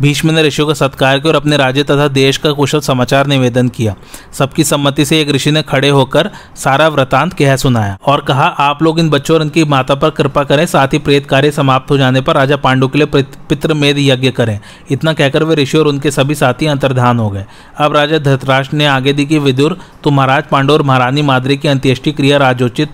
भीष्म 0.00 0.30
ने 0.30 0.42
ऋषियों 0.42 0.66
का 0.68 0.74
सत्कार 0.74 1.18
किया 1.18 1.30
और 1.30 1.36
अपने 1.36 1.56
राज्य 1.56 1.82
तथा 1.82 2.06
देश 2.08 2.36
का 2.36 2.52
कुशल 2.52 2.80
समाचार 2.80 3.26
निवेदन 3.26 3.68
किया। 3.68 3.94
सबकी 4.32 4.64
सम्मति 4.64 5.04
से 5.04 5.20
एक 5.20 5.30
ऋषि 5.30 5.50
ने 5.50 5.62
खड़े 5.62 5.88
होकर 5.88 6.30
सारा 6.56 6.88
वृतांत 6.88 7.32
कह 7.32 7.56
सुनाया 7.56 7.98
और 8.06 8.20
कहा, 8.20 8.44
आप 8.44 8.82
लोग 8.82 8.98
इन 8.98 9.10
बच्चों 9.10 9.36
और 9.36 9.42
इनकी 9.42 9.64
माता 9.64 9.94
पर 9.94 10.10
कृपा 10.10 10.44
करें, 10.44 10.66
साथ 10.66 10.88
ही 10.88 10.98
प्रेत 10.98 11.26
कार्य 11.26 11.50
समाप्त 11.50 11.90
हो 11.90 11.98
जाने 11.98 12.20
पर 12.20 12.34
राजा 12.34 12.56
पांडु 12.56 12.88
के 12.88 12.98
लिए 12.98 13.22
पितृमेद 13.48 13.98
यज्ञ 13.98 14.30
करें। 14.30 14.58
इतना 14.90 15.12
कहकर 15.12 15.44
वे 15.44 15.54
ऋषि 15.54 15.78
और 15.78 15.86
उनके 15.86 16.10
सभी 16.10 16.34
साथी 16.34 16.66
अंतर्धान 16.66 17.18
हो 17.18 17.30
गए। 17.30 17.44
अब 17.78 17.96
राजा 17.96 18.18
धृतराष्ट्र 18.18 18.76
ने 18.76 18.86
आगे 18.86 19.12
दी 19.12 19.26
कि, 19.26 19.38
विदुर 19.38 19.78
तो 20.04 20.10
महाराज 20.10 20.44
पांडु 20.50 20.72
और 20.72 20.82
महारानी 20.82 21.22
माद्री 21.22 21.56
की 21.56 21.68
अंत्येष्टि 21.68 22.12
क्रिया 22.12 22.38
राजोचित 22.38 22.90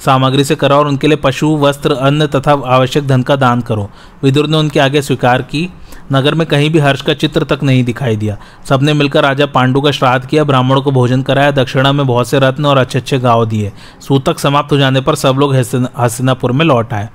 सामग्री 0.00 0.44
से 0.44 0.54
करो 0.54 0.74
और 0.74 0.86
उनके 0.88 1.06
लिए 1.06 1.16
पशु, 1.16 1.56
वस्त्र, 1.56 1.92
अन्न 1.92 2.26
तथा 2.26 2.52
आवश्यक 2.66 3.06
धन 3.06 3.22
का 3.22 3.36
दान 3.36 3.60
करो। 3.60 3.90
विदुर 4.22 4.46
ने 4.46 4.56
उनके 4.56 4.80
आगे 4.80 5.02
स्वीकार 5.02 5.42
की 5.42 5.68
नगर 6.12 6.34
में 6.34 6.46
कहीं 6.46 6.70
भी 6.70 6.78
हर्ष 6.78 7.02
का 7.02 7.14
चित्र 7.14 7.44
तक 7.44 7.62
नहीं 7.62 7.84
दिखाई 7.84 8.16
दिया। 8.16 8.36
सबने 8.68 8.92
मिलकर 8.92 9.22
राजा 9.22 9.46
पांडु 9.46 9.80
का 9.80 9.90
श्राद्ध 9.90 10.26
किया, 10.26 10.44
ब्राह्मणों 10.44 10.82
को 10.82 10.90
भोजन 10.90 11.22
कराया, 11.22 11.50
दक्षिणा 11.50 11.92
में 11.92 12.06
बहुत 12.06 12.28
से 12.28 12.38
रत्न 12.38 12.66
और 12.66 12.78
अच्छे 12.78 12.98
अच्छे 12.98 13.18
गाँव 13.18 13.44
दिए। 13.46 13.72
सूतक 14.00 14.38
समाप्त 14.38 14.72
हो 14.72 14.78
जाने 14.78 15.00
पर 15.00 15.14
सब 15.14 15.36
लोग 15.38 15.54
हस्तिनापुर 15.54 16.52
में 16.52 16.64
लौट 16.64 16.92
आए। 16.92 17.08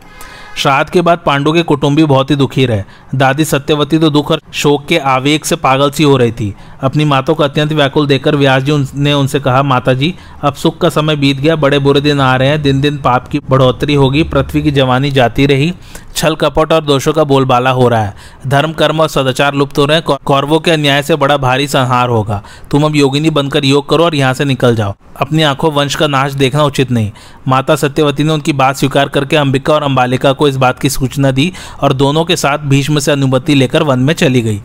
श्राद्ध 0.58 0.90
के 0.90 1.02
बाद 1.02 1.20
पांडु 1.26 1.54
के 1.54 1.62
कुटुंबी 1.62 2.04
बहुत 2.04 2.32
ही 2.32 2.36
दुखी 2.36 2.66
रहे। 2.66 2.84
दादी 3.16 3.46
सत्यवती 3.46 3.98
तो 3.98 4.10
दुख 4.10 4.32
और 4.32 4.42
शोक 4.54 4.86
के 4.86 4.98
आवेग 4.98 5.44
से 5.44 5.56
पागल 5.56 5.92
सी 5.92 6.04
हो 6.04 6.18
रही 6.18 6.32
थी। 6.32 6.54
अपनी 6.86 7.06
माता 7.06 7.34
को 7.34 7.44
अत्यंत 7.44 7.72
व्याकुल 7.74 8.08
देखकर 8.08 8.36
व्यास 8.36 8.64
जी 8.64 8.74
ने 8.96 9.14
उनसे 9.14 9.40
कहा 9.40 9.62
माता 9.64 9.94
जी 9.94 10.14
अब 10.44 10.54
सुख 10.54 10.78
का 10.78 10.90
समय 10.90 11.16
बीत 11.16 11.38
गया, 11.38 11.56
बड़े 11.56 11.80
बुरे 11.80 12.02
दिन 12.02 12.20
आ 12.20 12.36
रहे 12.36 12.48
हैं। 12.48 12.62
दिन 12.62 12.82
दिन 12.82 12.98
पाप 12.98 13.28
की 13.28 13.40
बढ़ोतरी 13.50 13.94
होगी, 13.94 14.24
पृथ्वी 14.24 14.62
की 14.62 14.72
जवानी 14.72 15.12
जाती 15.12 15.46
रही। 15.46 15.74
छल 16.16 16.36
कपट 16.36 16.74
और 16.74 16.84
दोषों 16.84 17.14
का 17.14 17.24
बोलबाला 17.24 17.70
हो 17.70 17.88
रहा 17.88 18.04
है। 18.04 18.14
धर्म, 18.48 18.74
कर्म 18.74 19.00
और 19.00 19.08
सदाचार 19.08 19.54
लुप्त 19.54 19.78
हो 19.78 19.86
रहे 19.86 19.98
हैं। 19.98 20.18
कौरवों 20.26 20.60
के 20.60 20.72
अन्याय 20.72 21.02
से 21.04 21.16
बड़ा 21.16 21.38
भारी 21.38 21.68
संहार 21.68 22.10
होगा। 22.10 22.42
तुम 22.72 22.84
अब 22.84 22.96
योगिनी 22.96 23.30
बनकर 23.30 23.66
योग 23.66 23.90
करो 23.90 24.04
और 24.04 24.16
यहाँ 24.16 24.34
से 24.34 24.46
निकल 24.46 24.76
जाओ। 24.76 24.94
अपनी 25.22 25.44
आँखों 25.44 25.72
वंश 25.72 25.96
का 25.96 26.08
नाश 26.08 26.34
देखना 26.34 26.64
उचित 26.64 26.92
नहीं। 26.92 27.12
माता 27.48 27.76
सत्यवती 27.76 28.24
ने 28.24 28.34
उनकी 28.34 28.54
बात 28.54 28.76
स्वीकार 28.76 29.08
करके 29.08 29.36
अंबिका 29.36 29.74
और 29.74 29.84
अंबालिका 29.84 30.34
को 30.34 30.48
इस 30.48 30.56
बात 30.56 30.80
की 30.80 30.90
सूचना 30.90 31.32
दी 31.32 31.52
और 31.82 31.94
दोनों 31.94 32.26
के 32.26 32.36
साथ 32.36 32.58
भीष्म 32.58 33.00
से 33.00 33.12
अनुमति 33.12 33.56
लेकर 33.56 33.84
वन 33.84 34.00
में 34.00 34.14
चली 34.14 34.42
गई। 34.42 34.62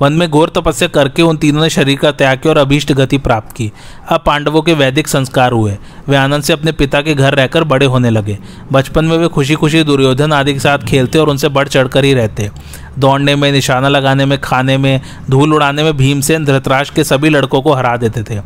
वन 0.00 0.12
में 0.12 0.30
घोर 0.30 0.52
तपस्या 0.54 0.88
करके 0.88 1.22
उन 1.22 1.36
तीनों 1.36 1.62
ने 1.62 1.70
शरीर 1.70 1.98
का 1.98 2.12
त्याग 2.12 2.38
किया 2.38 2.52
और 2.52 2.58
अभीष्ट 2.58 2.92
गति 2.92 3.18
प्राप्त 3.18 3.56
की। 3.56 3.72
अब 4.08 4.22
पांडवों 4.26 4.62
के 4.62 4.74
वैदिक 4.74 5.08
संस्कार 5.08 5.52
हुए। 5.52 5.78
वे 6.08 6.16
आनंद 6.16 6.42
से 6.42 6.52
अपने 6.52 6.72
पिता 6.72 7.00
के 7.00 7.14
घर 7.14 7.34
रहकर 7.34 7.64
बड़े 7.64 7.86
होने 7.86 8.10
लगे। 8.10 8.38
बचपन 8.72 9.04
में 9.04 9.16
वे 9.18 9.28
खुशी 9.28 9.54
खुशी 9.54 9.82
दुर्योधन 9.82 10.32
आदि 10.32 10.52
के 10.52 10.58
साथ 10.58 10.78
खेलते 10.78 11.18
और 11.18 11.28
उनसे 11.28 11.48
बढ़ 11.48 11.68
चढ़कर 11.68 12.04
ही 12.04 12.14
रहते। 12.14 12.50
दौड़ने 12.98 13.36
में, 13.36 13.52
निशाना 13.52 13.88
लगाने 13.88 14.24
में, 14.24 14.40
खाने 14.40 14.78
में, 14.78 15.00
धूल 15.30 15.54
उड़ाने 15.54 15.82
में 15.82 15.96
भीमसेन 15.96 16.44
धृतराज 16.44 16.90
के 16.90 17.04
सभी 17.04 17.28
लड़कों 17.28 17.62
को 17.62 17.72
हरा 17.72 17.96
देते 17.96 18.22
थे। 18.22 18.40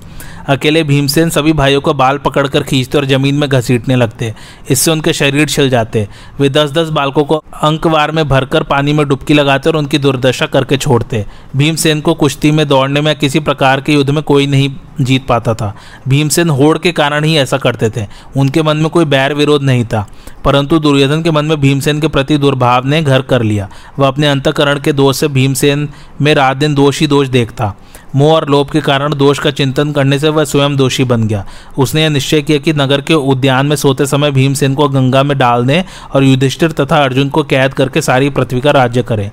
अकेले 0.48 0.82
भीमसेन 0.82 1.30
सभी 1.30 1.52
भाइयों 1.52 1.80
को 1.80 1.94
बाल 1.94 2.18
पकड़कर 2.18 2.62
खींचते 2.62 2.98
और 2.98 3.04
ज़मीन 3.04 3.34
में 3.34 3.48
घसीटने 3.48 3.96
लगते। 3.96 4.34
इससे 4.70 4.90
उनके 4.90 5.12
शरीर 5.12 5.48
छिल 5.48 5.70
जाते। 5.70 6.08
वे 6.40 6.48
दस 6.48 6.70
दस 6.70 6.88
बालकों 6.88 7.24
को 7.24 7.44
अंकवार 7.62 8.10
में 8.10 8.28
भरकर 8.28 8.62
पानी 8.62 8.92
में 8.92 9.08
डुबकी 9.08 9.34
लगाते 9.34 9.70
और 9.70 9.76
उनकी 9.76 9.98
दुर्दशा 9.98 10.46
करके 10.46 10.76
छोड़ते। 10.76 11.26
भीमसेन 11.56 12.00
को 12.00 12.14
कुश्ती 12.14 12.50
में, 12.50 12.68
दौड़ने 12.68 13.00
में 13.00 13.18
किसी 13.18 13.40
प्रकार 13.40 13.80
के 13.80 13.92
युद्ध 13.92 14.10
में 14.10 14.22
कोई 14.22 14.46
नहीं 14.46 14.70
जीत 15.00 15.26
पाता 15.26 15.54
था। 15.54 15.74
भीमसेन 16.08 16.50
होड़ 16.50 16.76
के 16.78 16.92
कारण 16.92 17.24
ही 17.24 17.36
ऐसा 17.38 17.58
करते 17.58 17.90
थे। 17.90 18.06
उनके 18.36 18.62
मन 18.62 18.76
में 18.76 18.88
कोई 18.90 19.04
बैर 19.04 19.34
विरोध 19.34 19.62
नहीं 19.62 19.84
था, 19.84 20.06
परंतु 20.44 20.78
दुर्योधन 20.78 21.22
के 21.22 21.30
मन 21.30 21.44
में 21.44 21.60
भीमसेन 21.60 22.00
के 22.00 22.08
प्रति 22.08 22.38
दुर्भाव 22.38 22.86
ने 22.86 23.02
घर 23.02 23.22
कर 23.22 23.42
लिया। 23.42 23.68
वह 23.98 24.08
अपने 24.08 24.28
अंतकरण 24.28 24.80
के 24.80 24.92
दोष 24.92 25.16
से 25.16 25.28
भीमसेन 25.28 25.88
में 26.20 26.34
रात 26.34 26.56
दिन 26.56 26.74
दोष 26.74 27.00
ही 27.00 27.06
दोष 27.06 27.28
देखता। 27.28 27.74
मोह 28.16 28.32
और 28.34 28.48
लोभ 28.48 28.70
के 28.70 28.80
कारण 28.80 29.14
दोष 29.14 29.38
का 29.38 29.50
चिंतन 29.50 29.90
करने 29.92 30.18
से 30.18 30.28
वह 30.28 30.44
स्वयं 30.44 30.76
दोषी 30.76 31.04
बन 31.04 31.26
गया। 31.26 31.44
उसने 31.78 32.02
यह 32.02 32.08
निश्चय 32.08 32.42
किया 32.42 32.58
कि 32.58 32.72
नगर 32.72 33.00
के 33.00 33.14
उद्यान 33.14 33.66
में 33.66 33.76
सोते 33.76 34.06
समय 34.06 34.30
भीमसेन 34.30 34.74
को 34.74 34.88
गंगा 34.88 35.22
में 35.22 35.36
डाल 35.38 35.66
दें 35.66 35.82
और 36.14 36.24
युधिष्ठिर 36.24 36.72
तथा 36.72 37.02
अर्जुन 37.04 37.28
को 37.28 37.42
कैद 37.42 37.74
करके 37.74 38.02
सारी 38.02 38.30
पृथ्वी 38.30 38.60
का 38.60 38.70
राज्य 38.70 39.02
करें। 39.02 39.30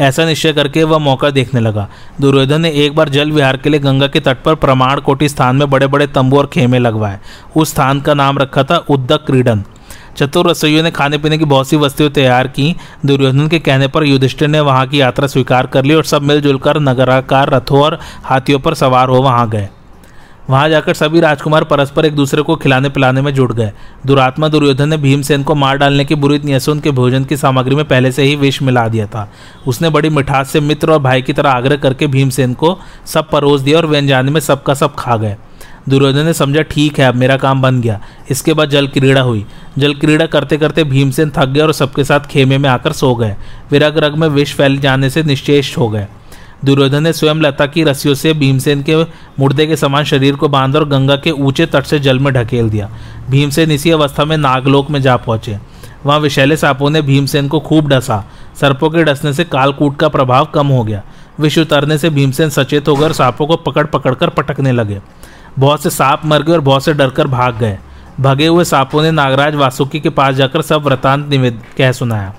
ऐसा 0.00 0.24
निश्चय 0.24 0.52
करके 0.52 0.82
वह 0.84 0.98
मौका 0.98 1.30
देखने 1.30 1.60
लगा। 1.60 1.88
दुर्योधन 2.20 2.60
ने 2.60 2.70
एक 2.70 2.94
बार 2.94 3.08
जल 3.08 3.32
विहार 3.32 3.56
के 3.56 3.70
लिए 3.70 3.80
गंगा 3.80 4.06
के 4.06 4.20
तट 4.20 4.42
पर 4.42 4.54
प्रमाण 4.54 5.00
कोटि 5.00 5.28
स्थान 5.28 5.56
में 5.56 5.70
बड़े 5.70 5.86
बड़े 5.86 6.06
तंबू 6.06 6.38
और 6.38 6.46
खेमे 6.46 6.78
लगवाए। 6.78 7.20
उस 7.56 7.70
स्थान 7.70 8.00
का 8.00 8.14
नाम 8.14 8.38
रखा 8.38 8.62
था 8.62 8.76
उद्दक 8.76 9.24
क्रीडन। 9.26 9.64
चतुर 10.16 10.50
रसोइयों 10.50 10.82
ने 10.82 10.90
खाने 10.90 11.18
पीने 11.18 11.38
की 11.38 11.44
बहुत 11.44 11.68
सी 11.68 11.76
वस्तुएँ 11.76 12.10
तैयार 12.10 12.46
की। 12.46 12.74
दुर्योधन 13.06 13.48
के 13.48 13.58
कहने 13.58 13.88
पर 13.88 14.04
युधिष्ठिर 14.04 14.48
ने 14.48 14.60
वहाँ 14.60 14.86
की 14.86 15.00
यात्रा 15.00 15.26
स्वीकार 15.26 15.66
कर 15.66 15.84
ली 15.84 15.94
और 15.94 16.04
सब 16.04 16.22
मिलजुल 16.22 16.58
कर 16.58 16.80
नगराकार 16.80 17.50
रथों 17.50 17.82
और 17.82 17.98
हाथियों 18.24 18.58
पर 18.58 18.74
सवार 18.74 19.08
हो 19.08 19.22
वहाँ 19.22 19.48
गए। 19.50 19.68
वहाँ 20.50 20.68
जाकर 20.68 20.94
सभी 20.94 21.20
राजकुमार 21.20 21.64
परस्पर 21.64 22.04
एक 22.04 22.16
दूसरे 22.16 22.42
को 22.42 22.56
खिलाने 22.56 22.88
पिलाने 22.88 23.22
में 23.22 23.34
जुट 23.34 23.52
गए। 23.52 23.72
दुरात्मा 24.06 24.48
दुर्योधन 24.48 24.88
ने 24.88 24.96
भीमसेन 24.96 25.42
को 25.42 25.54
मार 25.54 25.78
डालने 25.78 26.04
की 26.04 26.14
बुरी 26.14 26.38
नीयत 26.38 26.68
उनके 26.68 26.90
भोजन 26.90 27.24
की 27.24 27.36
सामग्री 27.36 27.74
में 27.74 27.84
पहले 27.84 28.12
से 28.12 28.22
ही 28.22 28.36
विष 28.36 28.62
मिला 28.62 28.88
दिया 28.88 29.06
था। 29.06 29.32
उसने 29.66 29.90
बड़ी 29.90 30.08
मिठास 30.08 30.50
से 30.50 30.60
मित्र 30.60 30.90
और 30.90 30.98
भाई 30.98 31.22
की 31.22 31.32
तरह 31.32 31.50
आग्रह 31.50 31.76
करके 31.76 32.06
भीमसेन 32.06 32.54
को 32.54 32.78
सब 33.06 33.30
परोस 33.30 33.60
दिया 33.60 33.76
और 33.76 33.86
व्यंजाने 33.86 34.30
में 34.30 34.40
सबका 34.40 34.74
सब 34.74 34.94
खा 34.94 35.16
गए। 35.16 35.36
दुर्योधन 35.88 36.24
ने 36.24 36.32
समझा, 36.32 36.62
ठीक 36.62 37.00
है, 37.00 37.06
अब 37.06 37.14
मेरा 37.14 37.36
काम 37.36 37.62
बन 37.62 37.80
गया। 37.80 38.00
इसके 38.30 38.52
बाद 38.52 38.68
जल 38.68 38.86
क्रीड़ा 38.86 39.20
हुई। 39.20 39.46
जल 39.78 39.94
क्रीड़ा 39.94 40.26
करते 40.26 40.56
करते 40.56 40.84
भीमसेन 40.84 41.30
थक 41.30 41.46
गए 41.46 41.60
और 41.60 41.72
सबके 41.72 42.04
साथ 42.04 42.20
खेमे 42.20 42.58
में 42.58 42.70
आकर 42.70 42.92
सो 42.92 43.14
गए। 43.14 43.36
विरग 43.70 43.98
रग 43.98 44.14
में 44.14 44.28
विष 44.28 44.54
फैल 44.54 44.78
जाने 44.78 45.10
से 45.10 45.22
निश्चेष 45.22 45.78
हो 45.78 45.88
गए। 45.88 46.06
दुर्योधन 46.64 47.02
ने 47.02 47.12
स्वयं 47.12 47.34
लता 47.34 47.66
की 47.66 47.82
रस्सियों 47.84 48.14
से 48.14 48.32
भीमसेन 48.32 48.82
के 48.82 48.96
मुर्दे 49.40 49.66
के 49.66 49.76
समान 49.76 50.04
शरीर 50.04 50.36
को 50.36 50.48
बांधा 50.48 50.78
और 50.78 50.88
गंगा 50.88 51.16
के 51.16 51.30
ऊँचे 51.30 51.66
तट 51.66 51.84
से 51.84 51.98
जल 51.98 52.18
में 52.18 52.32
ढकेल 52.34 52.70
दिया। 52.70 52.88
भीमसेन 53.30 53.70
इसी 53.70 53.90
अवस्था 53.90 54.24
में 54.24 54.36
नागलोक 54.36 54.90
में 54.90 55.00
जा 55.02 55.16
पहुँचे। 55.16 55.58
वहाँ 56.06 56.18
विशैले 56.20 56.56
सांपों 56.56 56.90
ने 56.90 57.02
भीमसेन 57.02 57.48
को 57.48 57.60
खूब 57.60 57.88
डसा। 57.88 58.24
सर्पों 58.60 58.90
के 58.90 59.04
डसने 59.04 59.32
से 59.32 59.44
कालकूट 59.44 59.96
का 59.96 60.08
प्रभाव 60.08 60.44
कम 60.44 60.66
हो 60.66 60.82
गया। 60.84 61.02
विष 61.40 61.58
उतरने 61.58 61.98
से 61.98 62.10
भीमसेन 62.10 62.50
सचेत 62.50 62.88
होकर 62.88 63.12
सांपों 63.12 63.46
को 63.46 63.56
पकड़ 63.56 63.86
पकड़ 63.86 64.14
कर 64.14 64.28
पटकने 64.28 64.72
लगे। 64.72 65.00
बहुत 65.58 65.82
से 65.82 65.90
सांप 65.90 66.22
मर 66.24 66.42
गए 66.42 66.52
और 66.52 66.60
बहुत 66.60 66.84
से 66.84 66.92
डरकर 66.92 67.26
भाग 67.26 67.58
गए। 67.58 67.78
भगे 68.20 68.46
हुए 68.46 68.64
सांपों 68.64 69.02
ने 69.02 69.10
नागराज 69.10 69.54
वासुकी 69.54 70.00
के 70.00 70.10
पास 70.10 70.34
जाकर 70.34 70.62
सब 70.62 70.82
वृतांत 70.82 71.28
निवेद 71.28 71.62
कह 71.78 71.92
सुनाया। 71.92 72.34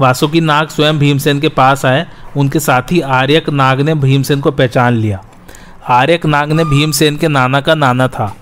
वासुकी 0.00 0.40
नाग 0.40 0.68
स्वयं 0.68 0.98
भीमसेन 0.98 1.40
के 1.40 1.48
पास 1.48 1.84
आए। 1.84 2.06
उनके 2.36 2.60
साथी 2.60 3.00
आर्यक 3.00 3.50
नाग 3.50 3.80
ने 3.80 3.94
भीमसेन 3.94 4.40
को 4.40 4.50
पहचान 4.50 4.94
लिया। 4.94 5.22
आर्यक 5.90 6.26
नाग 6.26 6.52
ने 6.52 6.64
भीमसेन 6.64 7.16
के 7.16 7.28
नाना 7.28 7.60
का 7.60 7.74
नाना 7.74 8.08
था। 8.08 8.34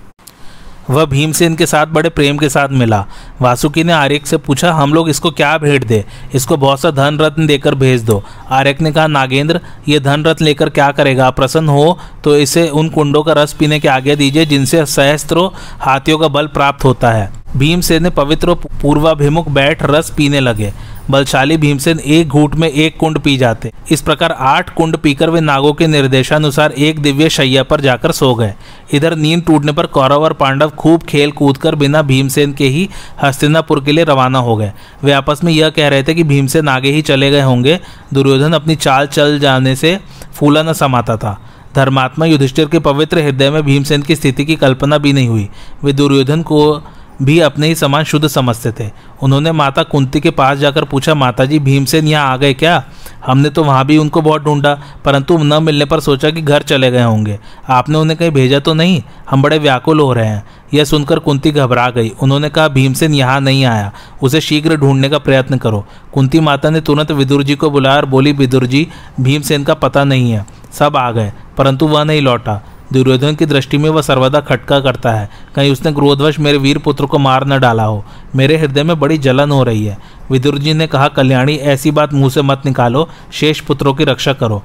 वह 0.89 1.05
भीमसेन 1.05 1.55
के 1.55 1.65
साथ 1.65 1.85
बड़े 1.85 2.09
प्रेम 2.09 2.37
के 2.37 2.49
साथ 2.49 2.69
मिला। 2.69 3.05
वासुकी 3.41 3.83
ने 3.83 3.93
आर्यक 3.93 4.27
से 4.27 4.37
पूछा, 4.37 4.71
हम 4.71 4.93
लोग 4.93 5.09
इसको 5.09 5.31
क्या 5.31 5.57
भेंट 5.57 5.85
दे? 5.87 6.03
इसको 6.35 6.57
बहुत 6.57 6.79
सा 6.79 6.91
धन 6.91 7.17
रत्न 7.19 7.47
देकर 7.47 7.75
भेज 7.75 8.03
दो। 8.03 8.21
आर्यक 8.49 8.81
ने 8.81 8.91
कहा, 8.91 9.07
नागेंद्र, 9.07 9.61
ये 9.87 9.99
धन 9.99 10.25
रत्न 10.25 10.45
लेकर 10.45 10.69
क्या 10.69 10.91
करेगा? 10.91 11.29
प्रसन्न 11.29 11.69
हो 11.69 11.97
तो 12.23 12.35
इसे 12.37 12.67
उन 12.69 12.89
कुंडों 12.89 13.23
का 13.23 13.33
रस 13.33 13.53
पीने 13.53 13.79
की 13.79 13.87
आज्ञा 13.87 14.15
दीजिए 14.15 14.45
जिनसे 14.45 14.85
सहस्त्रों 14.85 15.49
हाथियों 15.79 16.17
का 16.17 16.27
बल 16.27 16.47
प्राप्त 16.47 16.85
होता 16.85 17.11
है। 17.11 17.31
भीमसेन 17.55 18.03
ने 18.03 18.09
पवित्र 18.09 18.53
पूर्वाभिमुख 18.81 19.47
बैठ 19.49 19.83
रस 19.83 20.09
पीने 20.09 20.39
लगे। 20.39 20.73
बलशाली 21.09 21.57
भीमसेन 21.57 21.99
एक 21.99 22.27
घूट 22.27 22.55
में 22.55 22.67
एक 22.67 22.97
कुंड 22.97 23.19
पी 23.19 23.35
जाते। 23.37 23.71
इस 23.91 24.01
प्रकार 24.01 24.31
आठ 24.31 24.69
कुंड 24.69 24.97
पीकर 24.97 25.29
वे 25.29 25.41
नागों 25.41 25.71
के 25.73 25.87
निर्देशानुसार 25.87 26.71
एक 26.71 26.99
दिव्य 26.99 27.29
शैया 27.29 27.63
पर 27.63 27.81
जाकर 27.81 28.11
सो 28.11 28.33
गए। 28.35 28.53
इधर 28.93 29.15
नींद 29.15 29.43
टूटने 29.43 29.71
पर 29.71 29.85
कौरव 29.85 30.23
और 30.23 30.33
पांडव 30.33 30.69
खूब 30.69 31.03
खेल 31.03 31.31
कूद 31.31 31.57
कर 31.57 31.75
बिना 31.75 32.01
भीमसेन 32.01 32.53
के 32.53 32.67
ही 32.67 32.89
हस्तिनापुर 33.23 33.83
के 33.83 33.91
लिए 33.91 34.03
रवाना 34.03 34.39
हो 34.39 34.55
गए। 34.55 34.71
वे 35.03 35.11
आपस 35.11 35.43
में 35.43 35.51
यह 35.53 35.69
कह 35.69 35.87
रहे 35.87 36.03
थे 36.03 36.13
कि 36.13 36.23
भीमसेन 36.23 36.67
आगे 36.67 36.91
ही 36.91 37.01
चले 37.01 37.31
गए 37.31 37.41
होंगे। 37.41 37.79
दुर्योधन 38.13 38.53
अपनी 38.53 38.75
चाल 38.75 39.07
चल 39.07 39.39
जाने 39.39 39.75
से 39.75 39.99
फूला 40.33 40.63
न 40.63 40.73
समाता 40.73 41.17
था। 41.17 41.39
धर्मात्मा 41.75 42.25
युधिष्ठिर 42.25 42.65
के 42.65 42.79
पवित्र 42.79 43.19
हृदय 43.19 43.49
में 43.49 43.63
भीमसेन 43.63 44.01
की 44.01 44.15
स्थिति 44.15 44.45
की 44.45 44.55
कल्पना 44.55 44.97
भी 44.97 45.13
नहीं 45.13 45.27
हुई। 45.27 45.49
वे 45.83 45.93
दुर्योधन 45.93 46.41
को 46.41 46.83
भी 47.21 47.39
अपने 47.39 47.67
ही 47.67 47.75
समान 47.75 48.03
शुद्ध 48.03 48.27
समझते 48.27 48.71
थे। 48.71 48.91
उन्होंने 49.23 49.51
माता 49.51 49.83
कुंती 49.83 50.19
के 50.19 50.29
पास 50.29 50.57
जाकर 50.57 50.83
पूछा 50.83 51.13
माता 51.13 51.45
जी 51.45 51.59
भीमसेन 51.59 52.07
यहाँ 52.07 52.31
आ 52.33 52.37
गए 52.37 52.53
क्या? 52.53 52.83
हमने 53.25 53.49
तो 53.49 53.63
वहाँ 53.63 53.85
भी 53.85 53.97
उनको 53.97 54.21
बहुत 54.21 54.43
ढूंढा, 54.43 54.73
परंतु 55.05 55.37
न 55.37 55.63
मिलने 55.63 55.85
पर 55.85 55.99
सोचा 55.99 56.29
कि 56.29 56.41
घर 56.41 56.61
चले 56.61 56.91
गए 56.91 57.03
होंगे। 57.03 57.39
आपने 57.69 57.97
उन्हें 57.97 58.17
कहीं 58.19 58.31
भेजा 58.31 58.59
तो 58.59 58.73
नहीं? 58.73 59.01
हम 59.29 59.41
बड़े 59.41 59.57
व्याकुल 59.59 59.99
हो 59.99 60.13
रहे 60.13 60.27
हैं। 60.27 60.45
यह 60.73 60.85
सुनकर 60.85 61.19
कुंती 61.19 61.51
घबरा 61.51 61.89
गई। 61.89 62.09
उन्होंने 62.09 62.49
कहा, 62.49 62.67
भीमसेन 62.67 63.13
यहाँ 63.13 63.39
नहीं 63.41 63.65
आया। 63.65 63.91
उसे 64.23 64.41
शीघ्र 64.41 64.75
ढूँढने 64.75 65.09
का 65.09 65.17
प्रयत्न 65.17 65.57
करो। 65.57 65.85
कुंती 66.13 66.39
माता 66.39 66.69
ने 66.69 66.81
तुरंत 66.81 67.11
विदुर 67.11 67.43
जी 67.43 67.55
को 67.55 67.69
बुलाया 67.69 67.97
और 67.97 68.05
बोली, 68.05 68.31
विदुर 68.31 68.65
जी, 68.65 68.87
भीमसेन 69.21 69.63
का 69.63 69.73
पता 69.73 70.03
नहीं 70.03 70.31
है। 70.31 70.45
सब 70.71 70.97
आ 70.97 71.11
गए, 71.11 71.31
परंतु 71.57 71.87
वह 71.87 72.03
नहीं 72.03 72.21
लौटा। 72.21 72.61
दुर्योधन 72.93 73.35
की 73.35 73.45
दृष्टि 73.45 73.77
में 73.77 73.89
वह 73.89 74.01
सर्वदा 74.01 74.39
खटका 74.39 74.79
करता 74.79 75.11
है। 75.11 75.29
कहीं 75.55 75.71
उसने 75.71 75.91
क्रोधवश 75.91 76.39
मेरे 76.39 76.57
वीर 76.57 76.77
पुत्र 76.77 77.05
को 77.05 77.17
मार 77.17 77.47
न 77.47 77.59
डाला 77.59 77.83
हो। 77.83 78.05
मेरे 78.35 78.57
हृदय 78.57 78.83
में 78.83 78.99
बड़ी 78.99 79.17
जलन 79.17 79.51
हो 79.51 79.63
रही 79.63 79.85
है। 79.85 79.97
विदुर 80.31 80.57
जी 80.57 80.73
ने 80.73 80.87
कहा, 80.87 81.07
कल्याणी, 81.07 81.55
ऐसी 81.55 81.91
बात 81.91 82.13
मुँह 82.13 82.29
से 82.29 82.41
मत 82.41 82.61
निकालो। 82.65 83.09
शेष 83.31 83.59
पुत्रों 83.59 83.93
की 83.93 84.03
रक्षा 84.03 84.33
करो 84.33 84.63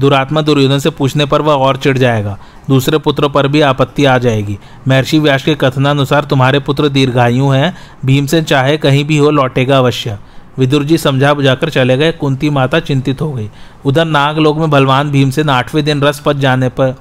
दुरात्मा 0.00 0.40
दुर्योधन 0.40 0.78
से 0.78 0.90
पूछने 0.90 1.26
पर 1.26 1.42
वह 1.42 1.54
और 1.54 1.76
चिढ़ 1.76 1.98
जाएगा। 1.98 2.38
दूसरे 2.68 2.98
पुत्रों 2.98 3.28
पर 3.28 3.48
भी 3.48 3.60
आपत्ति 3.60 4.04
आ 4.04 4.18
जाएगी। 4.18 4.58
महर्षि 4.88 5.18
व्यास 5.18 5.42
के 5.42 5.54
कथनानुसार 5.54 6.24
तुम्हारे 6.24 6.58
पुत्र 6.58 6.88
दीर्घायु 6.88 7.48
हैं। 7.48 7.76
भीमसेन 8.04 8.44
चाहे 8.44 8.76
कहीं 8.76 9.04
भी 9.04 9.16
हो, 9.16 9.30
लौटेगा 9.30 9.78
अवश्य। 9.78 10.18
विदुर 10.58 10.84
जी 10.84 10.98
समझा 10.98 11.34
बुझाकर 11.34 11.70
चले 11.70 11.96
गए। 11.96 12.12
कुंती 12.12 12.50
माता 12.50 12.80
चिंतित 12.80 13.20
हो 13.20 13.32
गई। 13.32 13.50
उधर 13.84 14.04
नागलोक 14.04 14.58
में 14.58 14.70
बलवान 14.70 15.10
भीमसेन 15.10 15.48
आठवें 15.48 15.84
दिन 15.84 16.02
रस 16.02 16.20
पच 16.20 16.36
जाने 16.36 16.68
पर 16.68 16.94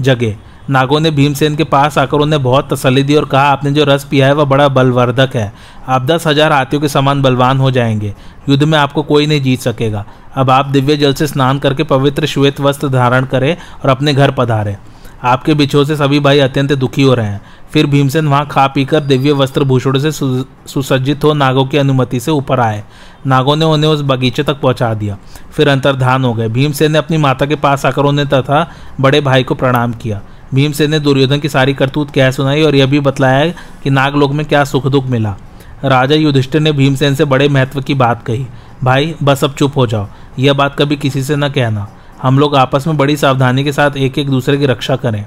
जगे। 0.00 0.36
नागों 0.70 1.00
ने 1.00 1.10
भीमसेन 1.10 1.56
के 1.56 1.64
पास 1.64 1.98
आकर 1.98 2.16
उन्हें 2.16 2.42
बहुत 2.42 2.72
तसली 2.72 3.02
दी 3.02 3.14
और 3.14 3.24
कहा, 3.24 3.42
आपने 3.42 3.70
जो 3.70 3.84
रस 3.84 4.04
पिया 4.04 4.26
है, 4.26 4.32
वह 4.32 4.44
बड़ा 4.44 4.68
बलवर्धक 4.68 5.36
है। 5.36 5.52
आप 5.88 6.02
दस 6.02 6.26
हज़ार 6.26 6.52
हाथियों 6.52 6.82
के 6.82 6.88
समान 6.88 7.22
बलवान 7.22 7.58
हो 7.58 7.70
जाएँगे। 7.70 8.14
युद्ध 8.48 8.62
में 8.62 8.78
आपको 8.78 9.02
कोई 9.02 9.26
नहीं 9.26 9.42
जीत 9.42 9.60
सकेगा। 9.60 10.04
अब 10.34 10.50
आप 10.50 10.66
दिव्य 10.66 10.96
जल 10.96 11.14
से 11.14 11.26
स्नान 11.26 11.58
करके 11.58 11.82
पवित्र 11.82 12.26
श्वेत 12.26 12.60
वस्त्र 12.60 12.88
धारण 12.88 13.24
करें 13.24 13.56
और 13.84 13.90
अपने 13.90 14.14
घर 14.14 14.30
पधारें। 14.30 14.76
आपके 15.24 15.54
बिछो 15.54 15.84
से 15.84 15.96
सभी 15.96 16.20
भाई 16.20 16.38
अत्यंत 16.38 16.72
दुखी 16.72 17.02
हो 17.02 17.14
रहे 17.14 17.26
हैं। 17.26 17.40
फिर 17.72 17.86
भीमसेन 17.86 18.28
वहाँ 18.28 18.46
खा 18.46 18.66
पीकर 18.66 19.00
दिव्य 19.00 19.32
वस्त्र 19.32 19.64
भूषण 19.64 19.98
से 19.98 20.12
सुसज्जित 20.12 21.24
हो 21.24 21.34
नागों 21.34 21.64
की 21.66 21.78
अनुमति 21.78 22.20
से 22.20 22.30
ऊपर 22.30 22.60
आए। 22.60 22.84
नागों 23.26 23.56
ने 23.56 23.64
उन्हें 23.64 23.90
उस 23.90 24.02
बगीचे 24.02 24.42
तक 24.42 24.60
पहुँचा 24.60 24.94
दिया। 24.94 25.18
फिर 25.52 25.68
अंतर्धान 25.68 26.24
हो 26.24 26.34
गए। 26.34 26.48
भीमसेन 26.48 26.92
ने 26.92 26.98
अपनी 26.98 27.16
माता 27.16 27.46
के 27.46 27.56
पास 27.56 27.86
आकर 27.86 28.02
उन्हें 28.02 28.28
तथा 28.28 28.70
बड़े 29.00 29.20
भाई 29.20 29.42
को 29.42 29.54
प्रणाम 29.54 29.92
किया। 29.92 30.20
भीमसेन 30.54 30.90
ने 30.90 31.00
दुर्योधन 31.00 31.38
की 31.38 31.48
सारी 31.48 31.74
करतूत 31.74 32.10
कह 32.10 32.30
सुनाई 32.30 32.62
और 32.62 32.74
यह 32.74 32.86
भी 32.86 33.00
बतलाया 33.00 33.50
कि 33.82 33.90
नागलोक 33.90 34.32
में 34.32 34.46
क्या 34.46 34.64
सुख 34.64 34.86
दुख 34.86 35.04
मिला। 35.04 35.36
राजा 35.84 36.14
युधिष्ठिर 36.14 36.60
ने 36.60 36.72
भीमसेन 36.72 37.14
से 37.14 37.24
बड़े 37.24 37.48
महत्व 37.48 37.80
की 37.80 37.94
बात 37.94 38.22
कही। 38.26 38.46
भाई, 38.84 39.14
बस 39.22 39.44
अब 39.44 39.52
चुप 39.52 39.76
हो 39.76 39.86
जाओ। 39.86 40.06
यह 40.38 40.52
बात 40.52 40.76
कभी 40.78 40.96
किसी 40.96 41.22
से 41.22 41.36
न 41.36 41.48
कहना। 41.48 41.88
हम 42.22 42.38
लोग 42.38 42.54
आपस 42.56 42.86
में 42.86 42.96
बड़ी 42.96 43.16
सावधानी 43.16 43.64
के 43.64 43.72
साथ 43.72 43.96
एक 43.96 44.18
एक 44.18 44.28
दूसरे 44.30 44.56
की 44.58 44.66
रक्षा 44.66 44.96
करें। 44.96 45.24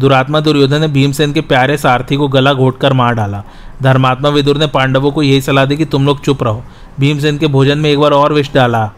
दुरात्मा 0.00 0.40
दुर्योधन 0.40 0.80
ने 0.80 0.88
भीमसेन 0.88 1.32
के 1.32 1.40
प्यारे 1.40 1.76
सारथी 1.76 2.16
को 2.16 2.28
गला 2.28 2.52
घोटकर 2.54 2.92
मार 2.92 3.14
डाला। 3.14 3.42
धर्मात्मा 3.82 4.28
विदुर 4.28 4.58
ने 4.58 4.66
पांडवों 4.66 5.10
को 5.10 5.22
यही 5.22 5.40
सलाह 5.40 5.64
दी 5.64 5.76
कि 5.76 5.84
तुम 5.84 6.06
लोग 6.06 6.24
चुप 6.24 6.42
रहो। 6.42 6.62
भीमसेन 7.00 7.38
के 7.38 7.46
भोजन 7.46 7.78
में 7.78 7.90
एक 7.90 7.98
बार 7.98 8.12
और 8.12 8.32
विष 8.32 8.52
डाला। 8.54 8.90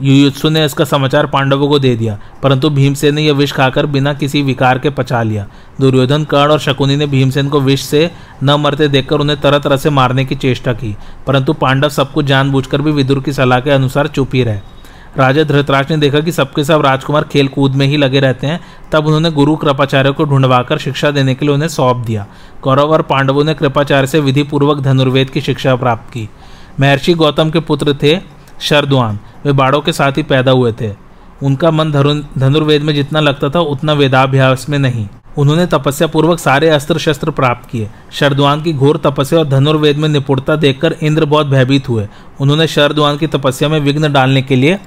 युयुत्सु 0.00 0.48
ने 0.48 0.64
इसका 0.64 0.84
समाचार 0.84 1.26
पांडवों 1.26 1.68
को 1.68 1.78
दे 1.78 1.94
दिया, 1.96 2.18
परंतु 2.42 2.70
भीमसेन 2.70 3.14
ने 3.14 3.22
यह 3.22 3.32
विष 3.32 3.52
खाकर 3.52 3.86
बिना 3.86 4.12
किसी 4.14 4.42
विकार 4.42 4.78
के 4.78 4.90
पचा 4.90 5.22
लिया। 5.22 5.46
दुर्योधन, 5.80 6.24
कर्ण 6.24 6.52
और 6.52 6.58
शकुनी 6.58 6.96
ने 6.96 7.06
भीमसेन 7.06 7.48
को 7.48 7.60
विष 7.60 7.82
से 7.82 8.10
न 8.42 8.56
मरते 8.60 8.88
देखकर 8.88 9.20
उन्हें 9.20 9.40
तरह 9.40 9.58
तरह 9.58 9.76
से 9.76 9.90
मारने 9.90 10.24
की 10.24 10.34
चेष्टा 10.34 10.72
की, 10.72 10.94
परंतु 11.26 11.52
पांडव 11.52 11.88
सब 11.88 12.12
कुछ 12.12 12.26
जानबूझकर 12.26 12.82
भी 12.82 12.92
विदुर 12.92 13.20
की 13.20 13.32
सलाह 13.32 13.60
के 13.60 13.70
अनुसार 13.70 14.06
चुप 14.06 14.34
ही 14.34 14.44
रहे। 14.44 14.60
राजा 15.16 15.42
धृतराज 15.44 15.90
ने 15.90 15.96
देखा 15.96 16.20
कि 16.20 16.32
सबके 16.32 16.64
सब 16.64 16.80
राजकुमार 16.80 17.24
खेल 17.24 17.48
कूद 17.48 17.74
में 17.74 17.86
ही 17.86 17.96
लगे 17.96 18.20
रहते 18.20 18.46
हैं, 18.46 18.60
तब 18.92 19.06
उन्होंने 19.06 19.30
गुरु 19.30 19.56
कृपाचार्य 19.56 20.10
को 20.10 20.24
ढूंढवाकर 20.24 20.78
शिक्षा 20.78 21.10
देने 21.10 21.34
के 21.34 21.46
लिए 21.46 21.54
उन्हें 21.54 21.68
सौंप 21.68 22.04
दिया। 22.06 22.26
कौरव 22.62 22.92
और 22.92 23.02
पांडवों 23.02 23.44
ने 23.44 23.54
कृपाचार्य 23.54 24.06
से 24.06 24.20
विधि 24.20 24.42
पूर्वक 24.42 24.80
धनुर्वेद 24.80 25.30
की 25.30 25.40
शिक्षा 25.40 25.74
प्राप्त 25.76 26.12
की। 26.12 26.28
महर्षि 26.80 27.14
गौतम 27.14 27.50
के 27.50 27.60
पुत्र 27.60 27.94
थे 28.02 28.18
शरद्वान, 28.60 29.18
वे 29.44 29.52
बाड़ों 29.52 29.80
के 29.80 29.92
साथ 29.92 30.12
ही 30.12 30.22
पैदा 30.22 30.50
हुए 30.50 30.72
थे। 30.72 30.92
उनका 31.42 31.70
मन 31.70 31.90
धनुर्वेद 32.38 32.82
में 32.82 32.94
जितना 32.94 33.20
लगता 33.20 33.48
था, 33.48 33.60
उतना 33.60 33.92
वेदाभ्यास 33.92 34.66
में 34.68 34.78
नहीं। 34.78 35.06
उन्होंने 35.38 35.66
तपस्या 35.66 36.06
पूर्वक 36.08 36.38
सारे 36.38 36.68
अस्त्र 36.68 36.98
शस्त्र 36.98 37.30
प्राप्त 37.30 37.68
किए। 37.70 37.88
शरद्वान 38.12 38.62
की 38.62 38.72
घोर 38.72 38.96
तपस्या 38.96 39.38
और 39.38 39.48
धनुर्वेद 39.48 39.96
में 39.96 40.08
निपुणता 40.08 40.56
देखकर 40.56 40.96
इंद्र 41.02 41.24
बहुत 41.24 41.46
भयभीत 41.46 41.88
हुए। 41.88 42.06
उन्होंने 42.40 42.66
शरद्वान 42.66 43.16
की 43.16 43.26
तपस्या 43.26 43.68
में 43.68 43.78
विघ्न 43.80 44.12
डालने 44.12 44.42
के 44.42 44.56
लिए 44.56 44.78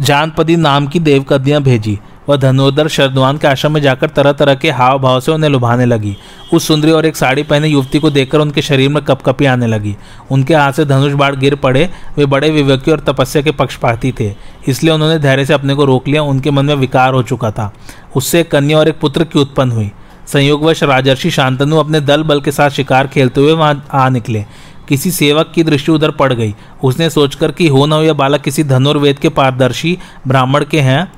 जानपदी 0.00 0.56
नाम 0.56 0.86
की 0.86 0.98
देवकन्या 0.98 1.60
भेजी। 1.60 1.98
वह 2.28 2.36
धनोदर 2.36 2.88
शरदवान 2.88 3.36
के 3.36 3.48
आश्रम 3.48 3.72
में 3.72 3.80
जाकर 3.80 4.08
तरह 4.08 4.32
तरह 4.32 4.54
के 4.54 4.70
हाव 4.70 4.98
भाव 4.98 5.20
से 5.20 5.32
उन्हें 5.32 5.50
लुभाने 5.50 5.84
लगी। 5.84 6.16
उस 6.52 6.66
सुंदरी 6.66 6.90
और 6.90 7.06
एक 7.06 7.16
साड़ी 7.16 7.42
पहने 7.42 7.68
युवती 7.68 7.98
को 7.98 8.10
देखकर 8.10 8.38
उनके 8.38 8.62
शरीर 8.62 8.88
में 8.88 9.04
कपकपी 9.04 9.44
आने 9.44 9.66
लगी। 9.66 9.96
उनके 10.30 10.54
हाथ 10.54 10.72
से 10.72 10.84
धनुष 10.84 11.12
बाढ़ 11.12 11.34
गिर 11.34 11.54
पड़े। 11.54 11.90
वे 12.16 12.26
बड़े 12.26 12.50
विवेकी 12.50 12.90
और 12.90 13.00
तपस्या 13.00 13.42
के 13.42 13.50
पक्षपाती 13.50 14.14
थे। 14.20 14.34
इसलिए 14.68 14.94
उन्होंने 14.94 15.18
धैर्य 15.18 15.44
से 15.44 15.54
अपने 15.54 15.74
को 15.74 15.84
रोक 15.84 16.08
लिया। 16.08 16.22
उनके 16.22 16.50
मन 16.50 16.64
में 16.64 16.74
विकार 16.74 17.14
हो 17.14 17.22
चुका 17.22 17.50
था। 17.50 17.74
उससे 18.16 18.40
एक 18.40 18.50
कन्या 18.50 18.78
और 18.78 18.88
एक 18.88 19.00
पुत्र 19.00 19.24
की 19.24 19.38
उत्पन्न 19.38 19.72
हुई। 19.72 19.90
संयोगवश 20.26 20.82
राजर्षि 20.82 21.30
शांतनु 21.30 21.76
अपने 21.76 22.00
दल 22.00 22.22
बल 22.22 22.40
के 22.40 22.52
साथ 22.52 22.70
शिकार 22.70 23.06
खेलते 23.06 23.40
हुए 23.40 23.52
वहाँ 23.52 23.86
आ 23.92 24.08
निकले। 24.08 24.44
किसी 24.90 25.10
सेवक 25.10 25.52
की 25.54 25.62
दृष्टि 25.62 25.92
उधर 25.92 26.10
पड़ 26.10 26.32
गई। 26.32 26.54
उसने 26.84 27.10
सोचकर 27.10 27.52
कि 27.52 27.68
हो 27.68 27.86
न 27.86 27.92
हो, 27.92 28.02
यह 28.02 28.12
बालक 28.12 28.40
किसी 28.40 28.64
धनुर्वेद 28.64 29.18
के 29.18 29.28
पारदर्शी 29.28 29.96
ब्राह्मण 30.28 30.64
के 30.64 30.80
हैं। 30.80 31.12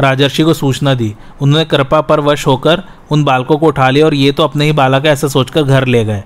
राजर्षि 0.00 0.42
को 0.42 0.52
सूचना 0.54 0.94
दी। 0.94 1.14
उन्होंने 1.40 1.64
कृपा 1.64 2.00
पर 2.00 2.20
वश 2.20 2.46
होकर 2.46 2.82
उन 3.10 3.24
बालकों 3.24 3.58
को 3.58 3.66
उठा 3.66 3.90
लिया 3.90 4.06
और 4.06 4.14
ये 4.14 4.32
तो 4.32 4.42
अपने 4.42 4.64
ही 4.64 4.72
बालक 4.72 5.06
है, 5.06 5.12
ऐसा 5.12 5.28
सोचकर 5.28 5.62
घर 5.62 5.86
ले 5.86 6.04
गए। 6.04 6.22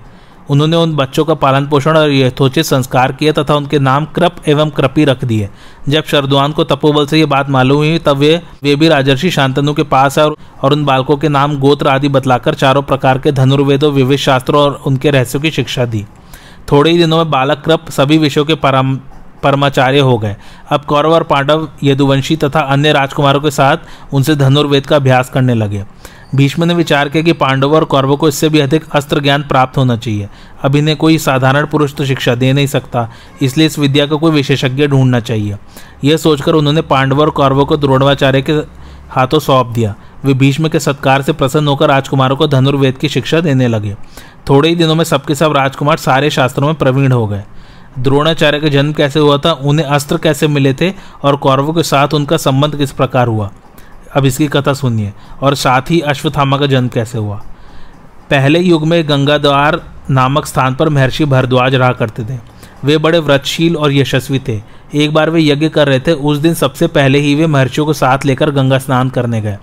उन्होंने 0.49 0.77
उन 0.77 0.95
बच्चों 0.95 1.25
का 1.25 1.33
पालन 1.33 1.65
पोषण 1.67 1.97
और 1.97 2.11
यथोचित 2.11 2.65
संस्कार 2.65 3.11
किया 3.11 3.31
तथा 3.31 3.55
उनके 3.55 3.79
नाम 3.79 4.05
कृप 4.05 4.35
एवं 4.47 4.69
कृपी 4.69 5.05
रख 5.05 5.23
दिए। 5.25 5.49
जब 5.89 6.03
शरद्वान 6.03 6.51
को 6.51 6.63
तपोबल 6.63 7.05
से 7.05 7.19
ये 7.19 7.25
बात 7.25 7.49
मालूम 7.49 7.77
हुई, 7.77 7.99
तब 7.99 8.17
वे 8.17 8.41
वे 8.63 8.75
भी 8.75 8.87
राजर्षि 8.87 9.31
शांतनु 9.31 9.73
के 9.73 9.83
पास 9.83 10.19
आए 10.19 10.29
और 10.63 10.73
उन 10.73 10.85
बालकों 10.85 11.17
के 11.17 11.29
नाम 11.29 11.57
गोत्र 11.59 11.87
आदि 11.87 12.09
बतलाकर 12.09 12.53
चारों 12.53 12.81
प्रकार 12.81 13.17
के 13.17 13.31
धनुर्वेदों, 13.31 13.91
विविध 13.91 14.19
शास्त्रों 14.19 14.63
और 14.63 14.81
उनके 14.85 15.11
रहस्यों 15.11 15.41
की 15.41 15.51
शिक्षा 15.51 15.85
दी। 15.85 16.05
थोड़े 16.71 16.91
ही 16.91 16.97
दिनों 16.97 17.17
में 17.17 17.31
बालक 17.31 17.61
कृप 17.61 17.89
सभी 17.89 18.17
विषयों 18.17 18.45
के 18.45 18.55
परम, 18.55 18.95
परमाचार्य 19.43 19.99
हो 19.99 20.17
गए। 20.17 20.35
अब 20.71 20.81
कौरव 20.81 21.13
और 21.13 21.23
पांडव 21.23 21.67
यदुवंशी 21.83 22.35
तथा 22.35 22.59
अन्य 22.61 22.91
राजकुमारों 22.93 23.41
के 23.41 23.51
साथ 23.51 24.13
उनसे 24.13 24.35
धनुर्वेद 24.35 24.85
का 24.85 24.95
अभ्यास 24.95 25.29
करने 25.29 25.53
लगे। 25.53 25.83
भीष्म 26.35 26.63
ने 26.63 26.73
विचार 26.73 27.09
किया 27.09 27.23
कि 27.23 27.33
पांडवों 27.33 27.75
और 27.75 27.83
कौरवों 27.83 28.17
को 28.17 28.27
इससे 28.27 28.49
भी 28.49 28.59
अधिक 28.59 28.83
अस्त्र 28.91 29.19
ज्ञान 29.19 29.43
प्राप्त 29.43 29.77
होना 29.77 29.95
चाहिए। 29.97 30.27
अब 30.63 30.75
इन्हें 30.75 30.95
कोई 30.97 31.17
साधारण 31.17 31.65
पुरुष 31.65 31.93
तो 31.93 32.05
शिक्षा 32.05 32.35
दे 32.35 32.51
नहीं 32.53 32.67
सकता, 32.67 33.09
इसलिए 33.41 33.67
इस 33.67 33.79
विद्या 33.79 34.05
का 34.05 34.09
को 34.09 34.17
कोई 34.17 34.31
विशेषज्ञ 34.31 34.87
ढूंढना 34.87 35.19
चाहिए। 35.19 35.57
यह 36.03 36.17
सोचकर 36.17 36.53
उन्होंने 36.53 36.81
पांडवों 36.81 37.21
और 37.21 37.29
कौरवों 37.29 37.65
को 37.65 37.77
द्रोणाचार्य 37.77 38.41
के 38.41 38.53
हाथों 39.09 39.39
सौंप 39.39 39.67
दिया। 39.67 39.95
वे 40.25 40.33
भीष्म 40.33 40.67
के 40.67 40.79
सत्कार 40.79 41.21
से 41.21 41.33
प्रसन्न 41.33 41.67
होकर 41.67 41.87
राजकुमारों 41.87 42.35
को 42.35 42.47
धनुर्वेद 42.47 42.97
की 42.97 43.09
शिक्षा 43.09 43.39
देने 43.41 43.67
लगे। 43.67 43.95
थोड़े 44.49 44.69
ही 44.69 44.75
दिनों 44.75 44.95
में 44.95 45.03
सबके 45.03 45.35
सब 45.35 45.51
राजकुमार 45.57 45.97
सारे 45.97 46.29
शास्त्रों 46.29 46.67
में 46.67 46.75
प्रवीण 46.75 47.11
हो 47.11 47.27
गए। 47.27 47.43
द्रोणाचार्य 47.99 48.59
का 48.59 48.67
जन्म 48.67 48.93
कैसे 48.93 49.19
हुआ 49.19 49.37
था, 49.37 49.51
उन्हें 49.51 49.85
अस्त्र 49.85 50.17
कैसे 50.17 50.47
मिले 50.47 50.73
थे 50.73 50.93
और 51.23 51.35
कौरवों 51.35 51.73
के 51.73 51.83
साथ 51.83 52.07
उनका 52.13 52.37
संबंध 52.37 52.75
किस 52.75 52.91
प्रकार 52.91 53.27
हुआ? 53.27 53.51
अब 54.15 54.25
इसकी 54.25 54.47
कथा 54.47 54.73
सुनिए, 54.73 55.13
और 55.41 55.55
साथ 55.55 55.81
ही 55.89 55.99
अश्वत्थामा 55.99 56.57
का 56.57 56.67
जन्म 56.67 56.87
कैसे 56.87 57.17
हुआ? 57.17 57.43
पहले 58.29 58.59
युग 58.59 58.87
में 58.87 59.09
गंगाद्वार 59.09 59.81
नामक 60.09 60.45
स्थान 60.45 60.75
पर 60.75 60.89
महर्षि 60.89 61.25
भरद्वाज 61.25 61.75
रहा 61.75 61.91
करते 61.91 62.23
थे। 62.23 62.39
वे 62.83 62.97
बड़े 62.97 63.19
व्रतशील 63.19 63.75
और 63.75 63.93
यशस्वी 63.93 64.41
थे। 64.47 64.61
एक 64.95 65.13
बार 65.13 65.29
वे 65.29 65.41
यज्ञ 65.41 65.69
कर 65.69 65.87
रहे 65.87 65.99
थे, 65.99 66.11
उस 66.11 66.37
दिन 66.37 66.53
सबसे 66.53 66.87
पहले 66.87 67.19
ही 67.19 67.35
वे 67.35 67.47
महर्षियों 67.47 67.85
को 67.85 67.93
साथ 67.93 68.25
लेकर 68.25 68.51
गंगा 68.51 68.77
स्नान 68.77 69.09
करने 69.09 69.41
गए। 69.41 69.57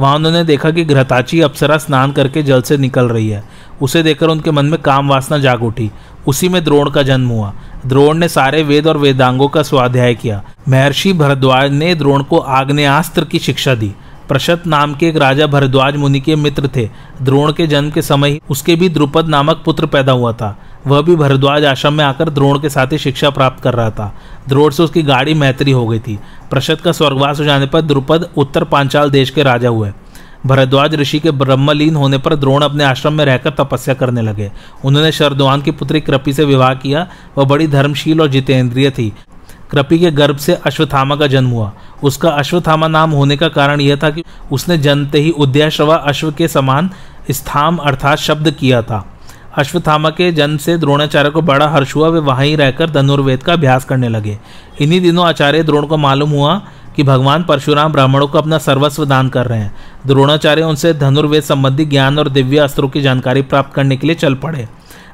वहाँ 0.00 0.14
उन्होंने 0.14 0.44
देखा 0.44 0.70
कि 0.70 0.84
घृताची 0.84 1.40
अप्सरा 1.40 1.78
स्नान 1.78 2.12
करके 2.12 2.42
जल 2.42 2.62
से 2.62 2.76
निकल 2.76 3.08
रही 3.08 3.28
है। 3.28 3.44
उसे 3.82 4.02
देखकर 4.02 4.26
उनके 4.26 4.50
मन 4.50 4.66
में 4.66 4.82
काम 4.82 5.08
वासना 5.08 5.38
जाग 5.38 5.62
उठी। 5.62 5.90
उसी 6.26 6.48
में 6.48 6.64
द्रोण 6.64 6.90
का 6.90 7.02
जन्म 7.02 7.28
हुआ। 7.28 7.52
द्रोण 7.86 8.18
ने 8.18 8.28
सारे 8.28 8.62
वेद 8.62 8.86
और 8.86 8.96
वेदांगों 8.96 9.48
का 9.48 9.62
स्वाध्याय 9.62 10.14
किया। 10.14 10.42
महर्षि 10.68 11.12
भरद्वाज 11.12 11.72
ने 11.72 11.94
द्रोण 11.94 12.22
को 12.22 12.38
आग्नेस्त्र 12.38 13.24
की 13.24 13.38
शिक्षा 13.38 13.74
दी। 13.74 13.92
प्रशत 14.28 14.62
नाम 14.66 14.94
के 14.94 15.08
एक 15.08 15.16
राजा 15.16 15.46
भरद्वाज 15.46 15.96
मुनि 15.96 16.20
के 16.20 16.36
मित्र 16.36 16.68
थे। 16.76 16.88
द्रोण 17.22 17.52
के 17.52 17.66
जन्म 17.66 17.90
के 17.90 18.02
समय 18.02 18.40
उसके 18.50 18.76
भी 18.76 18.88
द्रुपद 18.88 19.28
नामक 19.28 19.62
पुत्र 19.64 19.86
पैदा 19.86 20.12
हुआ 20.12 20.32
था। 20.32 20.58
वह 20.86 21.02
भी 21.02 21.16
भरद्वाज 21.16 21.64
आश्रम 21.64 21.92
में 21.92 22.04
आकर 22.04 22.30
द्रोण 22.30 22.60
के 22.60 22.68
साथ 22.68 22.86
ही 22.86 22.98
शिक्षा 22.98 23.30
प्राप्त 23.30 23.62
कर 23.62 23.74
रहा 23.74 23.90
था। 23.90 24.14
द्रोण 24.48 24.70
से 24.70 24.82
उसकी 24.82 25.02
गाड़ी 25.02 25.34
मैत्री 25.34 25.70
हो 25.70 25.86
गई 25.86 25.98
थी। 25.98 26.18
प्रशत 26.50 26.80
का 26.80 26.92
स्वर्गवास 26.92 27.40
हो 27.40 27.44
जाने 27.44 27.66
पर 27.66 27.80
द्रुपद 27.80 28.28
उत्तर 28.36 28.64
पांचाल 28.64 29.10
देश 29.10 29.30
के 29.30 29.42
राजा 29.42 29.68
हुए। 29.68 29.92
भरद्वाज 30.46 30.94
ऋषि 30.94 31.18
के 31.18 31.30
ब्रह्मलीन 31.30 31.96
होने 31.96 32.18
पर 32.18 32.34
द्रोण 32.34 32.62
अपने 32.62 32.84
आश्रम 32.84 33.12
में 33.12 33.24
रहकर 33.24 33.50
तपस्या 33.50 33.94
करने 33.94 34.22
लगे। 34.22 34.52
उन्होंने 34.84 35.12
शरदवान 35.12 35.62
की 35.62 35.70
पुत्री 35.70 36.00
कृपी 36.00 36.32
से 36.32 36.44
विवाह 36.44 36.74
किया। 36.74 37.06
वह 37.38 37.44
बड़ी 37.44 37.66
धर्मशील 37.66 38.20
और 38.20 38.28
जितेंद्रिय 38.28 38.90
थी। 38.90 39.12
कृपी 39.70 39.98
के 39.98 40.10
गर्भ 40.10 40.36
से 40.36 40.54
अश्वत्थामा 40.54 41.16
का 41.16 41.26
जन्म 41.26 41.50
हुआ। 41.50 41.72
उसका 42.02 42.30
अश्वत्थामा 42.30 42.88
नाम 42.88 43.10
होने 43.10 43.36
का 43.36 43.48
कारण 43.48 43.80
यह 43.80 43.96
था 43.96 44.10
कि 44.10 44.24
उसने 44.52 44.78
जनते 44.78 45.18
ही 45.18 45.30
उद्याश्रवा 45.30 45.96
अश्व 45.96 46.32
के 46.32 46.48
समान 46.48 46.90
स्थाम 47.30 47.76
अर्थात 47.76 48.18
शब्द 48.18 48.50
किया 48.50 48.82
था। 48.82 49.09
अश्वत्थामा 49.58 50.10
के 50.10 50.32
जन्म 50.32 50.56
से 50.56 50.76
द्रोणाचार्य 50.78 51.30
को 51.30 51.42
बड़ा 51.42 51.68
हर्ष 51.68 51.94
हुआ। 51.96 52.08
वे 52.08 52.20
वहाँ 52.20 52.44
ही 52.44 52.56
रहकर 52.56 52.90
धनुर्वेद 52.90 53.42
का 53.42 53.52
अभ्यास 53.52 53.84
करने 53.84 54.08
लगे। 54.08 54.38
इन्हीं 54.80 55.00
दिनों 55.00 55.26
आचार्य 55.26 55.62
द्रोण 55.62 55.86
को 55.86 55.96
मालूम 55.96 56.30
हुआ 56.30 56.62
कि 56.96 57.02
भगवान 57.02 57.42
परशुराम 57.42 57.92
ब्राह्मणों 57.92 58.28
को 58.28 58.38
अपना 58.38 58.58
सर्वस्व 58.58 59.04
दान 59.04 59.28
कर 59.28 59.46
रहे 59.46 59.58
हैं। 59.58 59.74
द्रोणाचार्य 60.06 60.62
उनसे 60.62 60.92
धनुर्वेद 60.94 61.42
संबंधी 61.42 61.84
ज्ञान 61.84 62.18
और 62.18 62.28
दिव्य 62.28 62.58
अस्त्रों 62.58 62.88
की 62.88 63.00
जानकारी 63.00 63.42
प्राप्त 63.42 63.74
करने 63.74 63.96
के 63.96 64.06
लिए 64.06 64.16
चल 64.16 64.34
पड़े। 64.34 64.68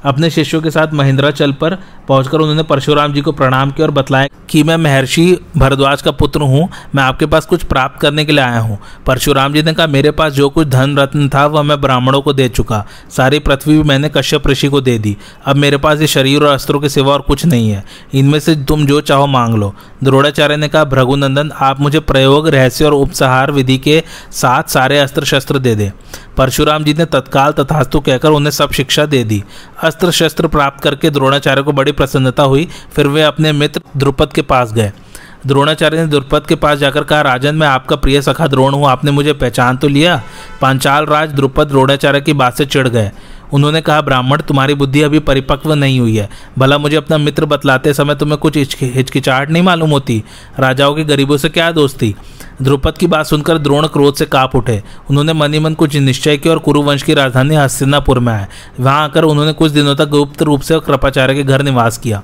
अपने 0.04 0.30
शिष्यों 0.30 0.62
के 0.62 0.70
साथ 0.70 0.92
महेंद्राचल 0.92 1.52
पर 1.52 1.74
पहुंचकर 2.08 2.38
उन्होंने 2.38 2.62
परशुराम 2.62 3.12
जी 3.12 3.20
को 3.20 3.32
प्रणाम 3.32 3.70
किया 3.70 3.86
और 3.86 3.92
बतलाया 3.92 4.28
कि 4.50 4.62
मैं 4.62 4.76
महर्षि 4.76 5.38
भरद्वाज 5.56 6.02
का 6.02 6.10
पुत्र 6.10 6.40
हूँ, 6.40 6.68
मैं 6.94 7.02
आपके 7.02 7.26
पास 7.26 7.46
कुछ 7.46 7.62
प्राप्त 7.62 8.00
करने 8.00 8.24
के 8.24 8.32
लिए 8.32 8.44
आया 8.44 8.58
हूँ। 8.58 8.78
परशुराम 9.06 9.52
जी 9.52 9.62
ने 9.62 9.72
कहा, 9.72 9.86
मेरे 9.86 10.10
पास 10.10 10.32
जो 10.32 10.48
कुछ 10.48 10.68
धन 10.68 10.96
रत्न 10.98 11.28
था, 11.28 11.46
वह 11.46 11.62
मैं 11.62 11.80
ब्राह्मणों 11.80 12.20
को 12.20 12.32
दे 12.32 12.48
चुका। 12.48 12.84
सारी 13.10 13.38
पृथ्वी 13.38 13.76
भी 13.76 13.82
मैंने 13.82 14.08
कश्यप 14.08 14.46
ऋषि 14.46 14.68
को 14.68 14.80
दे 14.80 14.98
दी। 14.98 15.16
अब 15.46 15.56
मेरे 15.56 15.76
पास 15.76 16.00
ये 16.00 16.06
शरीर 16.06 16.42
और 16.42 16.52
अस्त्रों 16.52 16.80
के 16.80 16.88
सिवा 16.88 17.12
और 17.12 17.20
कुछ 17.20 17.44
नहीं 17.46 17.70
है। 17.70 17.84
इनमें 18.14 18.38
से 18.40 18.54
तुम 18.56 18.86
जो 18.86 19.00
चाहो 19.00 19.26
मांग 19.26 19.54
लो। 19.54 19.74
द्रोणाचार्य 20.04 20.56
ने 20.56 20.68
कहा, 20.68 20.84
भृगुनंदन, 20.84 21.50
आप 21.60 21.80
मुझे 21.80 22.00
प्रयोग, 22.00 22.48
रहस्य 22.48 22.84
और 22.84 22.92
उपसहार 22.92 23.50
विधि 23.50 23.78
के 23.78 24.02
साथ 24.32 24.62
सारे 24.62 24.98
अस्त्र 24.98 25.24
शस्त्र 25.24 25.58
दे 25.58 25.74
दे। 25.74 25.92
परशुराम 26.36 26.84
जी 26.84 26.94
ने 26.94 27.04
तत्काल 27.04 27.52
तथास्तु 27.52 28.00
कहकर 28.00 28.30
उन्हें 28.30 28.50
सब 28.50 28.70
शिक्षा 28.70 29.06
दे 29.06 29.24
दी। 29.24 29.42
अस्त्र 29.96 30.10
शस्त्र 30.10 30.46
प्राप्त 30.46 30.82
करके 30.82 31.10
द्रोणाचार्य 31.10 31.62
को 31.62 31.72
बड़ी 31.72 31.92
प्रसन्नता 31.92 32.42
हुई। 32.42 32.68
फिर 32.94 33.06
वे 33.06 33.22
अपने 33.22 33.52
मित्र 33.52 33.80
द्रुपद 33.96 34.32
के 34.32 34.42
पास 34.42 34.72
गए। 34.72 34.92
द्रोणाचार्य 35.46 35.96
ने 35.96 36.06
द्रुपद 36.06 36.46
के 36.46 36.54
पास 36.54 36.78
जाकर 36.78 37.04
कहा, 37.04 37.20
राजन, 37.20 37.54
मैं 37.54 37.66
आपका 37.66 37.96
प्रिय 37.96 38.22
सखा 38.22 38.46
द्रोण 38.46 38.74
हूँ। 38.74 38.86
आपने 38.86 39.10
मुझे 39.10 39.32
पहचान 39.32 39.76
तो 39.76 39.88
लिया? 39.88 40.22
पांचाल 40.60 41.06
राज 41.06 41.32
द्रुपद 41.32 41.68
द्रोणाचार्य 41.68 42.20
की 42.20 42.32
बात 42.32 42.56
से 42.56 42.66
चिढ़ 42.66 42.88
गए। 42.88 43.10
उन्होंने 43.52 43.80
कहा, 43.80 44.00
ब्राह्मण, 44.00 44.40
तुम्हारी 44.40 44.74
बुद्धि 44.74 45.02
अभी 45.02 45.18
परिपक्व 45.18 45.74
नहीं 45.74 46.00
हुई 46.00 46.16
है। 46.16 46.28
भला 46.58 46.78
मुझे 46.78 46.96
अपना 46.96 47.18
मित्र 47.18 47.44
बतलाते 47.44 47.94
समय 47.94 48.14
तुम्हें 48.14 48.38
कुछ 48.38 48.56
हिचकिचाहट 48.82 49.50
नहीं 49.50 49.62
मालूम 49.62 49.90
होती? 49.90 50.22
राजाओं 50.58 50.94
के 50.94 51.04
गरीबों 51.04 51.36
से 51.36 51.48
क्या 51.48 51.70
दोस्ती? 51.72 52.14
द्रुपद 52.62 52.98
की 52.98 53.06
बात 53.06 53.26
सुनकर 53.26 53.58
द्रोण 53.58 53.86
क्रोध 53.86 54.14
से 54.14 54.26
काप 54.26 54.54
उठे। 54.56 54.82
उन्होंने 55.10 55.32
मनी 55.32 55.58
मन 55.58 55.74
कुछ 55.74 55.96
निश्चय 55.96 56.36
किया 56.36 56.54
और 56.54 56.58
कुरुवंश 56.58 57.02
की 57.02 57.14
राजधानी 57.14 57.54
हस्तिनापुर 57.54 58.18
में 58.18 58.32
आए। 58.32 58.46
वहाँ 58.80 59.04
आकर 59.04 59.24
उन्होंने 59.24 59.52
कुछ 59.52 59.72
दिनों 59.72 59.94
तक 59.96 60.08
गुप्त 60.08 60.42
रूप 60.42 60.60
से 60.60 60.78
कृपाचार्य 60.80 61.34
के 61.34 61.42
घर 61.42 61.62
निवास 61.62 61.98
किया। 61.98 62.22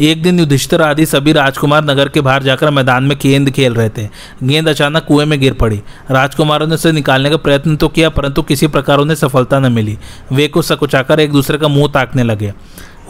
एक 0.00 0.22
दिन 0.22 0.38
युधिष्ठिर 0.38 0.82
आदि 0.82 1.06
सभी 1.06 1.32
राजकुमार 1.32 1.84
नगर 1.84 2.08
के 2.08 2.20
बाहर 2.20 2.42
जाकर 2.42 2.70
मैदान 2.70 3.04
में 3.04 3.16
गेंद 3.22 3.50
खेल 3.50 3.74
रहे 3.74 3.88
थे। 3.88 4.08
गेंद 4.42 4.68
अचानक 4.68 5.04
कुएँ 5.04 5.26
में 5.26 5.40
गिर 5.40 5.52
पड़ी। 5.52 5.82
राजकुमारों 6.10 6.66
ने 6.66 6.74
उसे 6.74 6.92
निकालने 6.92 7.30
का 7.30 7.36
प्रयत्न 7.36 7.76
तो 7.76 7.88
किया, 7.88 8.08
परंतु 8.08 8.42
किसी 8.42 8.66
प्रकार 8.66 8.98
उन्हें 8.98 9.16
सफलता 9.16 9.58
न 9.58 9.72
मिली। 9.72 9.98
वे 10.32 10.48
को 10.60 10.64
सकुचाकर 10.64 11.20
एक 11.20 11.32
दूसरे 11.32 11.58
का 11.58 11.68
मुँह 11.68 11.88
ताकने 11.94 12.22
लगे। 12.22 12.52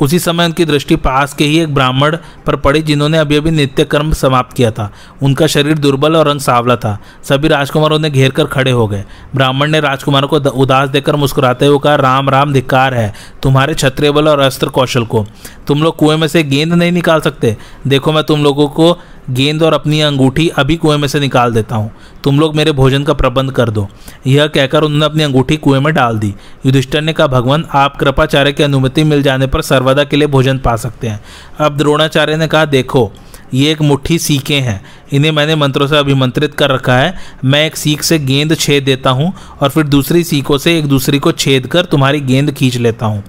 उसी 0.01 0.19
समय 0.19 0.45
उनकी 0.45 0.65
दृष्टि 0.65 0.97
पास 0.97 1.35
के 1.35 1.45
ही 1.45 1.61
एक 1.61 1.75
ब्राह्मण 1.75 2.17
पर 2.47 2.57
पड़ी 2.57 2.83
जिन्होंने 2.83 3.19
अभी 3.19 3.37
अभी 3.37 3.51
नित्य 3.51 3.85
कर्म 3.85 4.13
समाप्त 4.13 4.57
किया 4.57 4.71
था। 4.71 4.93
उनका 5.23 5.47
शरीर 5.47 5.79
दुर्बल 5.79 6.17
और 6.17 6.29
रंग 6.29 6.41
सावला 6.41 6.77
था। 6.77 6.99
सभी 7.25 7.49
राजकुमारों 7.49 7.99
ने 7.99 8.11
घेर 8.11 8.31
कर 8.31 8.45
खड़े 8.45 8.71
हो 8.71 8.87
गए। 8.89 9.05
ब्राह्मण 9.35 9.71
ने 9.71 9.81
राजकुमार 9.81 10.27
को 10.27 10.37
उदास 10.37 10.89
देकर 10.89 11.17
मुस्कुराते 11.17 11.67
हुए 11.67 11.79
कहा, 11.85 11.95
राम 11.95 12.31
राम, 12.31 12.53
धिक्कार 12.53 12.95
है। 12.95 13.15
तुम्हारे 13.43 13.75
क्षत्रिय 13.75 14.11
बल 14.11 14.29
और 14.29 14.41
अस्त्र 14.41 14.69
कौशल 14.69 15.05
को। 15.05 15.27
तुम 15.67 15.83
लोग 15.83 15.97
कुएँ 15.97 16.17
में 16.17 16.29
से 16.29 16.43
गेंद 16.43 16.73
नहीं 16.73 16.93
निकाल 16.93 17.21
सकते। 17.21 17.57
देखो, 17.87 18.13
मैं 18.13 18.25
तुम 18.25 18.43
लोगों 18.45 18.69
को 18.69 18.99
गेंद 19.31 19.63
और 19.63 19.73
अपनी 19.73 20.01
अंगूठी 20.01 20.49
अभी 20.49 20.77
कुएँ 20.77 20.99
में 20.99 21.09
से 21.09 21.21
निकाल 21.21 21.53
देता 21.53 21.77
हूँ। 21.77 21.91
तुम 22.25 22.41
लोग 22.41 22.57
मेरे 22.57 22.73
भोजन 22.73 23.05
का 23.05 23.13
प्रबंध 23.13 23.51
कर 23.51 23.71
दो। 23.71 23.89
यह 24.27 24.47
कहकर 24.47 24.83
उन्होंने 24.83 25.05
अपनी 25.05 25.23
अंगूठी 25.23 25.57
कुएँ 25.57 25.81
में 25.81 25.95
डाल 25.95 26.19
दी। 26.19 26.35
युधिष्ठर 26.67 27.01
ने 27.01 27.13
कहा, 27.13 27.27
भगवान, 27.27 27.65
आप 27.75 27.97
कृपाचार्य 27.97 28.53
की 28.53 28.63
अनुमति 28.63 29.05
मिल 29.05 29.23
जाने 29.23 29.47
पर 29.47 29.63
सर्वदा 29.63 30.05
के 30.05 30.17
लिए 30.17 30.29
भोजन 30.29 30.59
पा 30.59 30.77
सकते 30.77 31.09
हैं। 31.09 31.21
अब 31.61 31.77
द्रोणाचार्य 31.77 32.37
ने 32.37 32.47
कहा, 32.47 32.65
देखो, 32.65 33.13
ये 33.55 33.73
एक 33.73 33.83
मुट्ठी 33.83 34.19
सीखें 34.19 34.61
हैं। 34.61 34.85
इन्हें 35.13 35.33
मैंने 35.33 35.55
मंत्रों 35.55 35.87
से 35.87 35.97
अभिमंत्रित 35.97 36.55
कर 36.55 36.71
रखा 36.71 36.97
है। 36.97 37.15
मैं 37.45 37.67
एक 37.67 37.77
सीख 37.77 38.03
से 38.03 38.19
गेंद 38.19 38.55
छेद 38.55 38.85
देता 38.85 39.11
हूँ 39.11 39.33
और 39.61 39.69
फिर 39.69 39.85
दूसरी 39.85 40.25
सीखों 40.25 40.59
से 40.59 40.79
एक 40.79 40.87
दूसरी 40.87 41.19
को 41.19 41.33
छेद 41.33 41.67
कर 41.67 41.85
तुम्हारी 41.85 42.21
गेंद 42.21 42.53
खींच 42.53 42.77
लेता 42.77 43.07
हूँ। 43.07 43.25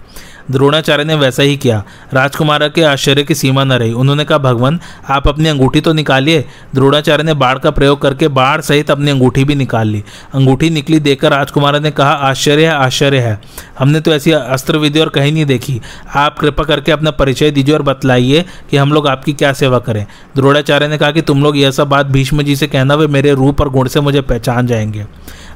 द्रोणाचार्य 0.51 1.03
ने 1.03 1.15
वैसा 1.15 1.43
ही 1.43 1.57
किया। 1.57 1.83
राजकुमार 2.13 2.69
के 2.69 2.83
आश्चर्य 2.83 3.23
की 3.23 3.35
सीमा 3.35 3.63
न 3.63 3.73
रही। 3.73 3.93
उन्होंने 3.93 4.23
कहा, 4.23 4.37
भगवान, 4.37 4.79
आप 5.09 5.27
अपनी 5.27 5.49
अंगूठी 5.49 5.81
तो 5.81 5.93
निकालिए। 5.93 6.45
द्रोणाचार्य 6.75 7.23
ने 7.23 7.33
बाढ़ 7.33 7.59
का 7.59 7.71
प्रयोग 7.71 8.01
करके 8.01 8.27
बाढ़ 8.27 8.61
सहित 8.61 8.91
अपनी 8.91 9.11
अंगूठी 9.11 9.43
भी 9.43 9.55
निकाल 9.55 9.87
ली। 9.87 10.03
अंगूठी 10.33 10.69
निकली 10.69 10.99
देखकर 10.99 11.31
राजकुमार 11.31 11.79
ने 11.79 11.91
कहा, 11.91 12.11
आश्चर्य 12.11 12.65
है 12.65 12.73
आश्चर्य 12.73 13.19
है। 13.19 13.41
हमने 13.79 13.99
तो 13.99 14.11
ऐसी 14.11 14.31
अस्त्र 14.31 14.77
विधि 14.77 14.99
और 14.99 15.09
कहीं 15.09 15.31
नहीं 15.31 15.45
देखी। 15.45 15.81
आप 16.15 16.39
कृपा 16.39 16.63
करके 16.63 16.91
अपना 16.91 17.11
परिचय 17.11 17.51
दीजिए 17.51 17.75
और 17.75 17.81
बतलाइए 17.81 18.45
कि 18.71 18.77
हम 18.77 18.93
लोग 18.93 19.07
आपकी 19.07 19.33
क्या 19.33 19.53
सेवा 19.53 19.79
करें। 19.79 20.05
द्रोणाचार्य 20.35 20.87
ने 20.87 20.97
कहा 20.97 21.11
कि 21.11 21.21
तुम 21.21 21.43
लोग 21.43 21.57
यह 21.57 21.71
सब 21.71 21.89
बात 21.89 22.05
भीष्म 22.05 22.41
जी 22.41 22.55
से 22.55 22.67
कहना, 22.67 22.95
वे 22.95 23.07
मेरे 23.07 23.33
रूप 23.33 23.61
और 23.61 23.69
गुण 23.69 23.87
से 23.87 24.01
मुझे 24.01 24.21
पहचान 24.21 24.67
जाएँगे। 24.67 25.05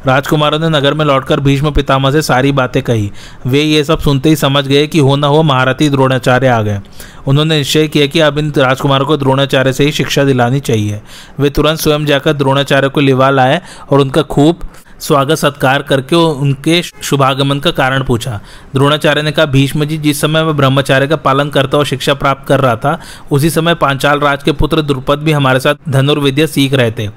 राजकुमारों 0.07 0.59
ने 0.59 0.69
नगर 0.69 0.93
में 0.93 1.05
लौटकर 1.05 1.39
भीष्म 1.39 1.71
पितामह 1.71 2.11
से 2.11 2.21
सारी 2.21 2.51
बातें 2.51 2.83
कही। 2.83 3.11
वे 3.47 3.61
ये 3.61 3.83
सब 3.83 3.99
सुनते 3.99 4.29
ही 4.29 4.35
समझ 4.35 4.67
गए 4.67 4.87
कि 4.87 4.99
हो 4.99 5.15
न 5.15 5.23
हो 5.23 5.43
महारथी 5.43 5.89
द्रोणाचार्य 5.89 6.47
आ 6.47 6.61
गए। 6.61 6.79
उन्होंने 7.27 7.57
निश्चय 7.57 7.87
किया 7.87 8.07
कि 8.07 8.19
अब 8.19 8.37
इन 8.37 8.53
राजकुमारों 8.57 9.05
को 9.05 9.17
द्रोणाचार्य 9.17 9.73
से 9.73 9.83
ही 9.83 9.91
शिक्षा 9.91 10.23
दिलानी 10.23 10.59
चाहिए। 10.59 11.01
वे 11.39 11.49
तुरंत 11.49 11.79
स्वयं 11.79 12.05
जाकर 12.05 12.33
द्रोणाचार्य 12.33 12.89
को 12.89 12.99
लिवा 12.99 13.29
लाए 13.29 13.61
और 13.89 13.99
उनका 13.99 14.21
खूब 14.21 14.59
स्वागत 15.05 15.35
सत्कार 15.35 15.81
करके 15.81 16.15
उनके 16.15 16.81
शुभागमन 16.83 17.59
का 17.59 17.71
कारण 17.71 18.03
पूछा। 18.03 18.39
द्रोणाचार्य 18.73 19.21
ने 19.21 19.31
कहा, 19.31 19.45
भीष्म 19.45 19.85
जी, 19.85 19.97
जिस 19.97 20.21
समय 20.21 20.43
मैं 20.43 20.55
ब्रह्मचार्य 20.57 21.07
का 21.07 21.15
पालन 21.15 21.49
करता 21.49 21.77
और 21.77 21.85
शिक्षा 21.85 22.13
प्राप्त 22.13 22.47
कर 22.47 22.59
रहा 22.59 22.75
था, 22.75 22.99
उसी 23.31 23.49
समय 23.49 23.75
पांचाल 23.75 24.19
राज 24.19 24.43
के 24.43 24.51
पुत्र 24.51 24.81
द्रुपद 24.81 25.19
भी 25.19 25.31
हमारे 25.31 25.59
साथ 25.59 25.75
धनुर्विद्या 25.89 26.45
सीख 26.45 26.73
रहे 26.73 26.91
थे। 26.91 27.09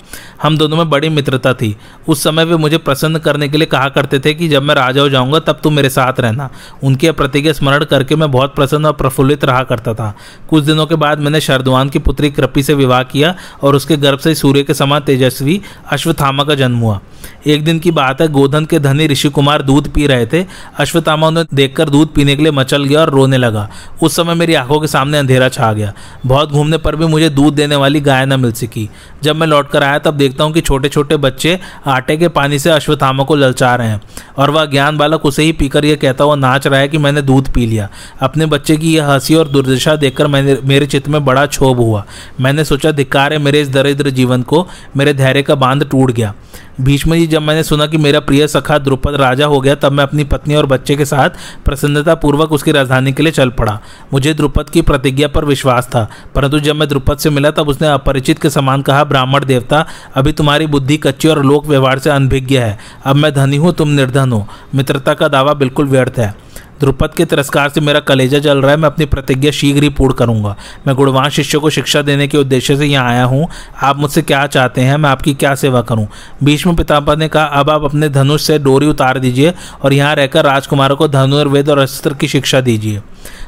हम 0.42 0.58
दोनों 0.58 0.76
में 0.76 0.90
बड़ी 0.90 1.08
मित्रता 1.08 1.54
थी। 1.54 1.76
उस 2.08 2.24
समय 2.24 2.44
वे 2.44 2.56
मुझे 2.56 2.78
प्रसन्न 2.78 3.18
करने 3.18 3.48
के 3.48 3.58
लिए 3.58 3.66
कहा 3.66 3.88
करते 3.88 4.18
थे 4.18 4.34
कि 4.34 4.48
जब 4.48 4.62
मैं 4.62 4.74
राजा 4.74 5.00
हो 5.00 5.08
जाऊँगा, 5.08 5.38
तब 5.38 5.60
तुम 5.62 5.74
मेरे 5.74 5.90
साथ 5.90 6.20
रहना। 6.20 6.50
उनके 6.82 7.12
प्रतिज्ञा 7.12 7.52
स्मरण 7.52 7.84
करके 7.84 8.16
मैं 8.16 8.30
बहुत 8.30 8.54
प्रसन्न 8.54 8.86
और 8.86 8.92
प्रफुल्लित 8.92 9.44
रहा 9.44 9.62
करता 9.62 9.94
था। 9.94 10.14
कुछ 10.50 10.64
दिनों 10.64 10.86
के 10.86 10.94
बाद 10.94 11.18
मैंने 11.18 11.40
शरदवान 11.40 11.88
की 11.88 11.98
पुत्री 11.98 12.30
कृपी 12.30 12.62
से 12.62 12.74
विवाह 12.74 13.02
किया 13.02 13.34
और 13.62 13.76
उसके 13.76 13.96
गर्भ 13.96 14.18
से 14.18 14.34
सूर्य 14.34 14.62
के 14.62 14.74
समान 14.74 15.00
तेजस्वी 15.00 15.60
अश्वत्थामा 15.92 16.44
का 16.44 16.54
जन्म 16.54 16.78
हुआ। 16.78 17.00
एक 17.46 17.64
दिन 17.64 17.78
की 17.78 17.90
बात 17.90 18.20
है, 18.20 18.28
गोधन 18.28 18.64
के 18.64 18.78
धनी 18.78 19.06
ऋषि 19.06 19.28
कुमार 19.28 19.62
दूध 19.62 19.92
पी 19.92 20.06
रहे 20.06 20.26
थे। 20.26 20.44
अश्वत्थामा 20.78 21.26
उन्हें 21.26 21.46
देखकर 21.54 21.88
दूध 21.88 22.14
पीने 22.14 22.36
के 22.36 22.42
लिए 22.42 22.52
मचल 22.52 22.84
गया 22.84 23.00
और 23.00 23.10
रोने 23.10 23.36
लगा। 23.36 23.68
उस 24.02 24.16
समय 24.16 24.34
मेरी 24.34 24.54
आँखों 24.54 24.80
के 24.80 24.86
सामने 24.86 25.18
अंधेरा 25.18 25.48
छा 25.48 25.72
गया। 25.72 25.92
बहुत 26.26 26.50
घूमने 26.50 26.78
पर 26.78 26.96
भी 26.96 27.06
मुझे 27.06 27.28
दूध 27.30 27.54
देने 27.54 27.76
वाली 27.76 28.00
गाय 28.00 28.26
न 28.26 28.40
मिल 28.40 28.52
सकी। 28.52 28.88
जब 29.22 29.36
मैं 29.36 29.46
लौट 29.46 29.70
कर 29.70 29.82
आया, 29.82 29.98
तब 29.98 30.14
देखता 30.14 30.44
हूँ 30.44 30.52
कि 30.52 30.60
छोटे 30.60 30.88
छोटे 30.88 31.16
बच्चे 31.16 31.58
आटे 31.86 32.16
के 32.16 32.28
पानी 32.28 32.58
से 32.58 32.70
अश्वत्थामा 32.70 33.24
को 33.24 33.34
ललचा 33.34 33.74
रहे 33.74 33.88
हैं 33.88 34.00
और 34.38 34.50
वह 34.50 34.64
ज्ञान 34.64 34.96
बालक 34.96 35.26
उसे 35.26 35.42
ही 35.42 35.52
पीकर 35.52 35.84
यह 35.84 35.96
कहता 35.96 36.24
हुआ 36.24 36.34
नाच 36.34 36.66
रहा 36.66 36.80
है 36.80 36.88
कि 36.88 36.98
मैंने 36.98 37.22
दूध 37.22 37.52
पी 37.52 37.66
लिया। 37.66 37.88
अपने 38.20 38.46
बच्चे 38.46 38.76
की 38.76 38.96
यह 38.96 39.06
हँसी 39.06 39.34
और 39.34 39.48
दुर्दशा 39.48 39.96
देखकर 39.96 40.26
मैंने, 40.26 40.58
मेरे 40.64 40.86
चित्त 40.86 41.08
में 41.08 41.24
बड़ा 41.24 41.46
क्षोभ 41.46 41.76
हुआ। 41.76 42.04
मैंने 42.40 42.64
सोचा, 42.64 42.90
धिक्कार 42.90 43.32
है 43.32 43.38
मेरे 43.38 43.60
इस 43.60 43.68
दरिद्र 43.68 44.10
जीवन 44.10 44.42
को, 44.42 44.66
मेरे 44.96 45.14
धैर्य 45.14 45.42
का 45.42 45.54
बाँध 45.54 45.88
टूट 45.90 46.10
गया। 46.10 46.34
भीष्म 46.80 47.14
जी, 47.14 47.26
जब 47.26 47.42
मैंने 47.42 47.62
सुना 47.62 47.86
कि 47.86 47.96
मेरा 47.96 48.20
प्रिय 48.20 48.46
सखा 48.48 48.78
द्रुपद 48.78 49.14
राजा 49.14 49.46
हो 49.46 49.60
गया, 49.60 49.74
तब 49.74 49.92
मैं 49.92 50.04
अपनी 50.04 50.24
पत्नी 50.24 50.54
और 50.54 50.66
बच्चे 50.66 50.96
के 50.96 51.04
साथ 51.04 51.30
प्रसन्नतापूर्वक 51.64 52.52
उसकी 52.52 52.72
राजधानी 52.72 53.12
के 53.12 53.22
लिए 53.22 53.32
चल 53.32 53.50
पड़ा। 53.50 53.78
मुझे 54.12 54.34
द्रुपद 54.34 54.70
की 54.70 54.82
प्रतिज्ञा 54.82 55.28
पर 55.28 55.44
विश्वास 55.44 55.86
था, 55.86 56.08
परंतु 56.34 56.60
जब 56.60 56.76
मैं 56.76 56.88
द्रुपद 56.88 57.18
से 57.18 57.30
मिला, 57.30 57.50
तब 57.50 57.68
उसने 57.68 57.88
अपरिचित 57.88 58.38
के 58.38 58.50
समान 58.50 58.82
कहा, 58.82 59.04
ब्राह्मण 59.04 59.44
देवता, 59.44 59.86
अभी 60.14 60.32
तुम्हारी 60.32 60.66
बुद्धि 60.66 60.96
कच्ची 60.96 61.28
और 61.28 61.44
लोक 61.44 61.66
व्यवहार 61.66 61.98
से 61.98 62.10
अनभिज्ञ 62.10 62.58
है। 62.58 62.78
अब 63.04 63.16
मैं 63.16 63.34
धनी 63.34 63.56
हूँ, 63.56 63.72
तुम 63.72 63.88
निर्धन 63.88 64.32
हो। 64.32 64.46
मित्रता 64.74 65.14
का 65.14 65.28
दावा 65.28 65.54
बिल्कुल 65.54 65.86
व्यर्थ 65.86 66.18
है। 66.18 66.47
द्रुपद 66.80 67.14
के 67.16 67.24
तिरस्कार 67.24 67.68
से 67.68 67.80
मेरा 67.80 68.00
कलेजा 68.00 68.38
जल 68.38 68.58
रहा 68.58 68.70
है, 68.70 68.76
मैं 68.76 68.86
अपनी 68.86 69.06
प्रतिज्ञा 69.06 69.50
शीघ्र 69.50 69.82
ही 69.82 69.88
पूर्ण 69.88 70.14
करूँगा। 70.14 70.56
मैं 70.86 70.94
गुणवान 70.96 71.30
शिष्यों 71.30 71.60
को 71.60 71.70
शिक्षा 71.70 72.02
देने 72.02 72.28
के 72.28 72.38
उद्देश्य 72.38 72.76
से 72.76 72.86
यहाँ 72.86 73.10
आया 73.10 73.24
हूँ। 73.24 73.48
आप 73.82 73.96
मुझसे 73.96 74.22
क्या 74.22 74.46
चाहते 74.46 74.80
हैं, 74.80 74.96
मैं 74.96 75.10
आपकी 75.10 75.34
क्या 75.34 75.54
सेवा 75.54 75.82
करूँ? 75.82 76.06
भीष्म 76.44 76.74
पितापा 76.74 77.14
ने 77.14 77.28
कहा, 77.28 77.44
अब 77.44 77.70
आप 77.70 77.84
अपने 77.84 78.08
धनुष 78.08 78.42
से 78.42 78.58
डोरी 78.58 78.86
उतार 78.86 79.18
दीजिए 79.18 79.54
और 79.82 79.92
यहाँ 79.92 80.14
रहकर 80.14 80.44
राजकुमारों 80.44 80.96
को 80.96 81.08
धनुर्वेद 81.08 81.68
और 81.68 81.78
अस्त्र 81.78 82.14
की 82.14 82.28
शिक्षा 82.28 82.60
दीजिए। 82.60 83.02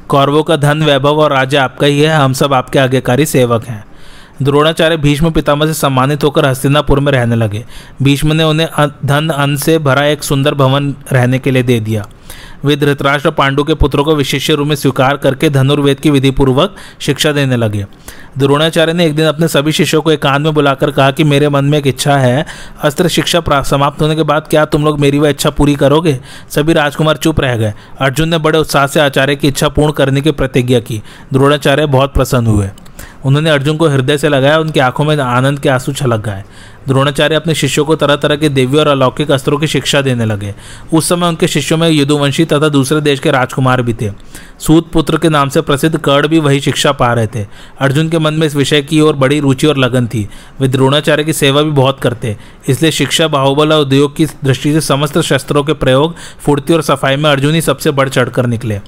कौरवों 0.09 0.43
का 0.43 0.57
धन, 0.57 0.83
वैभव 0.83 1.21
और 1.21 1.33
राज्य 1.33 1.57
आपका 1.57 1.87
ही 1.87 2.01
है, 2.01 2.17
हम 2.17 2.33
सब 2.33 2.55
आपके 2.55 2.79
आज्ञाकारी 2.79 3.27
सेवक 3.27 3.65
हैं। 3.65 3.85
द्रोणाचार्य 4.43 4.97
भीष्म 4.97 5.31
पितामह 5.31 5.67
से 5.67 5.75
सम्मानित 5.75 6.25
होकर 6.25 6.47
हस्तिनापुर 6.47 7.01
में 7.01 7.11
रहने 7.13 7.37
लगे। 7.37 7.65
भीष्म 8.03 8.33
ने 8.33 8.45
उन्हें 8.45 8.69
धन 9.05 9.29
अन्न 9.29 9.57
से 9.57 9.79
भरा 9.79 10.05
एक 10.05 10.23
सुंदर 10.23 10.55
भवन 10.55 10.95
रहने 11.13 11.39
के 11.39 11.51
लिए 11.51 11.63
दे 11.63 11.79
दिया। 11.81 12.07
वे 12.65 12.77
धृतराष्ट्र 12.77 13.31
पांडु 13.31 13.65
के 13.65 13.75
पुत्रों 13.75 14.05
को 14.05 14.15
विशेष 14.15 14.51
रूप 14.51 14.69
में 14.69 14.77
स्वीकार 14.77 15.17
करके 15.17 15.51
धनुर्वेद 15.51 16.01
की 16.01 16.11
विधि 16.11 16.31
पूर्वक 16.31 16.77
शिक्षा 17.01 17.33
देने 17.33 17.57
लगे। 17.57 17.87
द्रोणाचार्य 18.39 18.93
ने 18.93 19.07
एक 19.07 19.15
दिन 19.15 19.27
अपने 19.27 19.49
सभी 19.49 19.73
शिष्यों 19.73 20.03
को 20.03 20.13
एकांत 20.13 20.43
में 20.43 20.55
बुलाकर 20.55 20.91
कहा 20.91 21.11
कि 21.11 21.25
मेरे 21.25 21.49
मन 21.49 21.65
में 21.65 21.79
एक 21.79 21.87
इच्छा 21.87 22.17
है, 22.17 22.47
अस्त्र 22.83 23.09
शिक्षा 23.09 23.63
समाप्त 23.63 24.03
होने 24.03 24.17
के 24.17 24.23
बाद 24.23 24.47
क्या 24.51 24.65
तुम 24.65 24.85
लोग 24.85 25.01
मेरी 25.01 25.19
वह 25.19 25.29
इच्छा 25.29 25.51
पूरी 25.51 25.75
करोगे? 25.75 26.19
सभी 26.51 26.73
राजकुमार 26.73 27.17
चुप 27.17 27.41
रह 27.41 27.57
गए। 27.57 27.75
अर्जुन 28.01 28.29
ने 28.29 28.39
बड़े 28.39 28.59
उत्साह 28.59 28.87
से 28.87 29.01
आचार्य 29.01 29.37
की 29.37 29.49
इच्छा 29.49 29.69
पूर्ण 29.69 29.93
करने 29.93 30.21
की 30.21 30.31
प्रतिज्ञा 30.31 30.81
की। 30.81 31.03
द्रोणाचार्य 31.33 31.87
बहुत 31.87 32.15
प्रसन्न 32.15 32.47
हुए। 32.47 32.71
उन्होंने 33.25 33.51
अर्जुन 33.51 33.77
को 33.77 33.89
हृदय 33.89 34.19
से 34.19 34.29
लगाया, 34.29 34.59
उनकी 34.59 34.81
आँखों 34.81 35.05
में 35.05 35.17
आनंद 35.17 35.59
के 35.59 35.69
आँसू 35.69 35.93
छलक 35.93 36.21
गए। 36.21 36.43
द्रोणाचार्य 36.89 37.35
अपने 37.35 37.55
शिष्यों 37.55 37.85
को 37.85 37.95
तरह 37.97 38.17
तरह 38.17 38.37
के 38.37 38.49
दिव्य 38.49 38.79
और 38.79 38.89
अलौकिक 38.89 39.31
अस्त्रों 39.31 39.59
की 39.59 39.67
शिक्षा 39.67 40.01
देने 40.01 40.25
लगे। 40.25 40.55
उस 40.93 41.09
समय 41.09 41.29
उनके 41.29 41.49
शिष्यों 41.49 41.79
में 41.79 41.89
यदुवंशी 41.89 42.45
तथा 42.45 42.69
दूसरे 42.69 43.01
देश 43.01 43.21
के 43.21 43.31
राजकुमार 43.31 43.83
भी 43.83 43.95
थे। 43.95 44.11
सूत 44.59 44.91
पुत्र 44.93 45.19
के 45.19 45.29
नाम 45.29 45.49
से 45.49 45.61
प्रसिद्ध 45.61 45.97
कर्ण 45.99 46.29
भी 46.29 46.39
वही 46.39 46.61
शिक्षा 46.61 46.93
पा 46.93 47.13
रहे 47.13 47.27
थे। 47.27 47.47
अर्जुन 47.81 48.09
के 48.09 48.19
मन 48.19 48.35
में 48.35 48.47
इस 48.47 48.57
विषय 48.57 48.83
की 48.83 49.01
ओर 49.01 49.17
बड़ी 49.17 49.41
रुचि 49.41 49.67
और 49.67 49.77
लगन 49.77 50.07
थी। 50.07 50.29
वे 50.61 50.69
द्रोणाचार्य 50.69 51.25
की 51.25 51.33
सेवा 51.33 51.63
भी 51.63 51.71
बहुत 51.71 52.01
करते, 52.01 52.37
इसलिए 52.69 52.91
शिक्षा, 52.91 53.29
बाहुबल 53.29 53.73
और 53.73 53.81
उद्योग 53.81 54.17
की 54.17 54.27
दृष्टि 54.27 54.73
से 54.73 54.81
समस्त 54.81 55.19
शस्त्रों 55.19 55.65
के 55.65 55.73
प्रयोग, 55.73 56.15
फुर्ती 56.41 56.75
और 56.75 56.83
सफ़ाई 56.83 57.17
में 57.17 57.31
अर्जुन 57.31 57.55
ही 57.55 57.61
सबसे 57.61 57.91
बढ़ 57.91 58.09
चढ़कर 58.09 58.47
निकले। 58.47 58.81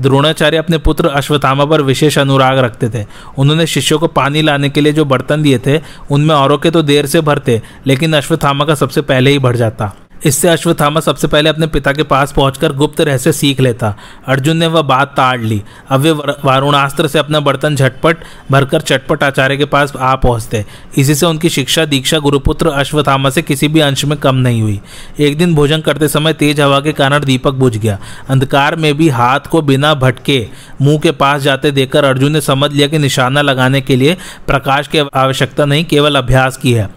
द्रोणाचार्य 0.00 0.56
अपने 0.56 0.78
पुत्र 0.78 1.08
अश्वत्थामा 1.08 1.64
पर 1.64 1.82
विशेष 1.82 2.18
अनुराग 2.18 2.58
रखते 2.58 2.88
थे। 2.88 3.04
उन्होंने 3.38 3.66
शिष्यों 3.66 3.98
को 3.98 4.06
पानी 4.06 4.42
लाने 4.42 4.68
के 4.70 4.80
लिए 4.80 4.92
जो 4.92 5.04
बर्तन 5.04 5.42
दिए 5.42 5.58
थे, 5.58 5.80
उनमें 6.10 6.34
औरों 6.34 6.58
के 6.58 6.70
तो 6.70 6.82
देर 6.82 7.06
से 7.06 7.20
भरते 7.20 7.60
लेकिन 7.86 8.12
अश्वत्थामा 8.12 8.64
का 8.64 8.74
सबसे 8.74 9.00
पहले 9.02 9.30
ही 9.30 9.38
भर 9.38 9.56
जाता। 9.56 9.92
इससे 10.26 10.48
अश्वत्थामा 10.48 11.00
सबसे 11.00 11.26
पहले 11.26 11.50
अपने 11.50 11.66
पिता 11.66 11.92
के 11.92 12.02
पास 12.02 12.32
पहुंचकर 12.32 12.72
गुप्त 12.72 13.00
रहस्य 13.00 13.32
सीख 13.32 13.60
लेता। 13.60 13.94
अर्जुन 14.26 14.56
ने 14.56 14.66
वह 14.66 14.82
बात 14.82 15.08
ताड़ 15.08 15.40
ली। 15.40 15.62
अब 15.88 16.00
वे 16.00 16.12
वारुणास्त्र 16.44 17.08
से 17.08 17.18
अपना 17.18 17.40
बर्तन 17.40 17.76
झटपट 17.76 18.16
भरकर 18.50 18.80
चटपट 18.80 19.22
आचार्य 19.22 19.56
के 19.56 19.64
पास 19.64 19.92
आ 19.96 20.14
पहुँचते। 20.14 20.64
इसी 20.98 21.14
से 21.14 21.26
उनकी 21.26 21.48
शिक्षा, 21.48 21.84
दीक्षा, 21.84 22.18
गुरुपुत्र 22.18 22.68
अश्वत्थामा 22.68 23.30
से 23.30 23.42
किसी 23.42 23.68
भी 23.68 23.80
अंश 23.80 24.04
में 24.04 24.18
कम 24.18 24.34
नहीं 24.34 24.62
हुई। 24.62 24.80
एक 25.20 25.38
दिन 25.38 25.54
भोजन 25.54 25.80
करते 25.80 26.08
समय 26.08 26.32
तेज 26.32 26.60
हवा 26.60 26.80
के 26.80 26.92
कारण 26.92 27.24
दीपक 27.24 27.54
बुझ 27.54 27.76
गया। 27.76 27.98
अंधकार 28.28 28.76
में 28.76 28.94
भी 28.96 29.08
हाथ 29.08 29.40
को 29.40 29.62
बिना 29.62 29.94
भटके 29.94 30.46
मुँह 30.82 30.98
के 30.98 31.10
पास 31.10 31.42
जाते 31.42 31.70
देखकर 31.70 32.04
अर्जुन 32.04 32.32
ने 32.32 32.40
समझ 32.40 32.72
लिया 32.72 32.88
कि 32.88 32.98
निशाना 32.98 33.42
लगाने 33.42 33.80
के 33.80 33.96
लिए 33.96 34.16
प्रकाश 34.46 34.88
की 34.88 34.98
आवश्यकता 34.98 35.64
नहीं, 35.64 35.84
केवल 35.84 36.16
अभ्यास 36.16 36.56
की 36.56 36.72
है। 36.72 36.88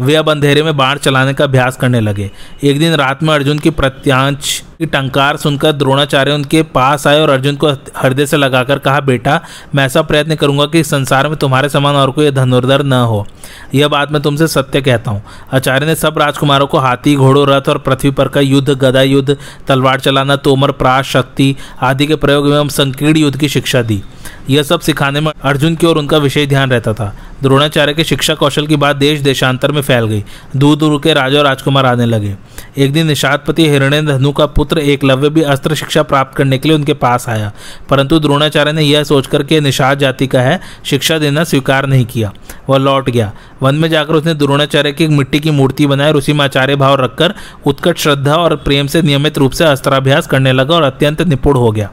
वे 0.00 0.14
अब 0.14 0.30
अंधेरे 0.30 0.62
में 0.62 0.76
बाढ़ 0.76 0.98
चलाने 0.98 1.34
का 1.34 1.44
अभ्यास 1.44 1.76
करने 1.76 2.00
लगे। 2.00 2.30
एक 2.64 2.78
दिन 2.78 2.94
रात 2.94 3.22
में 3.22 3.34
अर्जुन 3.34 3.58
की 3.58 3.70
प्रत्यांश 3.70 4.62
की 4.78 4.86
टंकार 4.86 5.36
सुनकर 5.36 5.72
द्रोणाचार्य 5.72 6.32
उनके 6.32 6.62
पास 6.62 7.06
आए 7.06 7.20
और 7.20 7.30
अर्जुन 7.30 7.56
को 7.56 7.68
हृदय 7.96 8.26
से 8.26 8.36
लगाकर 8.36 8.78
कहा, 8.78 9.00
बेटा, 9.00 9.40
मैं 9.74 9.84
ऐसा 9.84 10.02
प्रयत्न 10.02 10.34
करूँगा 10.34 10.66
कि 10.66 10.84
संसार 10.84 11.28
में 11.28 11.36
तुम्हारे 11.36 11.68
समान 11.68 11.94
और 11.94 12.10
कोई 12.10 12.30
धनुर्धर 12.30 12.82
न 12.82 12.92
हो। 12.92 13.26
यह 13.74 13.88
बात 13.88 14.12
मैं 14.12 14.22
तुमसे 14.22 14.46
सत्य 14.46 14.80
कहता 14.80 15.10
हूँ। 15.10 15.22
आचार्य 15.52 15.86
ने 15.86 15.94
सब 15.94 16.18
राजकुमारों 16.18 16.66
को 16.66 16.78
हाथी, 16.78 17.16
घोड़ों, 17.16 17.46
रथ 17.48 17.68
और 17.68 17.78
पृथ्वी 17.78 18.10
पर 18.10 18.28
का 18.28 18.40
युद्ध, 18.40 18.70
गदा 18.70 19.02
युद्ध, 19.02 19.36
तलवार 19.68 20.00
चलाना, 20.00 20.36
तोमर 20.36 20.70
प्राश 20.70 21.12
शक्ति 21.12 21.56
आदि 21.82 22.06
के 22.06 22.14
प्रयोग 22.14 22.48
एवं 22.48 22.68
संकीर्ण 22.68 23.16
युद्ध 23.16 23.38
की 23.38 23.48
शिक्षा 23.48 23.82
दी। 23.82 24.02
यह 24.50 24.62
सब 24.62 24.80
सिखाने 24.80 25.20
में 25.20 25.32
अर्जुन 25.42 25.74
की 25.74 25.86
ओर 25.86 25.98
उनका 25.98 26.18
विशेष 26.18 26.48
ध्यान 26.48 26.70
रहता 26.70 26.92
था। 26.92 27.14
द्रोणाचार्य 27.42 27.94
के 27.94 28.04
शिक्षा 28.04 28.34
कौशल 28.34 28.66
की 28.66 28.76
बात 28.76 28.96
देश 28.96 29.20
देशांतर 29.20 29.72
में 29.72 29.82
फैल 29.90 30.04
गई। 30.04 30.24
दूर 30.56 30.76
दूर 30.76 31.00
के 31.00 31.14
राजा 31.14 31.38
और 31.38 31.44
राजकुमार 31.44 31.86
आने 31.86 32.06
लगे। 32.06 32.36
एक 32.78 32.92
दिन 32.92 33.06
निषादपति 33.06 33.68
हिरण्य 33.68 34.02
धनु 34.02 34.32
का 34.32 34.46
पुत्र 34.46 34.78
एकलव्य 34.78 35.28
भी 35.28 35.42
अस्त्र 35.42 35.74
शिक्षा 35.74 36.02
प्राप्त 36.02 36.36
करने 36.36 36.58
के 36.58 36.68
लिए 36.68 36.78
उनके 36.78 36.94
पास 36.94 37.28
आया। 37.28 37.52
परंतु 37.88 38.18
द्रोणाचार्य 38.18 38.72
ने 38.72 38.82
यह 38.82 39.04
सोचकर 39.04 39.42
के 39.42 39.60
निषाद 39.60 39.98
जाति 39.98 40.26
का 40.26 40.40
है, 40.40 40.60
शिक्षा 40.84 41.18
देना 41.18 41.44
स्वीकार 41.44 41.86
नहीं 41.86 42.04
किया। 42.04 42.32
वह 42.68 42.78
लौट 42.78 43.10
गया। 43.10 43.32
वन 43.62 43.74
में 43.74 43.88
जाकर 43.88 44.14
उसने 44.14 44.34
द्रोणाचार्य 44.34 44.92
की 44.92 45.04
एक 45.04 45.10
मिट्टी 45.10 45.40
की 45.40 45.50
मूर्ति 45.50 45.86
बनाई 45.86 46.08
और 46.08 46.16
उसी 46.16 46.32
में 46.32 46.44
आचार्य 46.44 46.76
भाव 46.76 46.94
रखकर 46.94 47.34
उत्कट 47.66 47.98
श्रद्धा 47.98 48.36
और 48.36 48.56
प्रेम 48.56 48.86
से 48.86 49.02
नियमित 49.02 49.38
रूप 49.38 49.52
से 49.52 49.64
अस्त्राभ्यास 49.64 50.26
करने 50.26 50.52
लगा 50.52 50.74
और 50.74 50.82
अत्यंत 50.82 51.22
निपुण 51.22 51.56
हो 51.56 51.70
गया। 51.72 51.90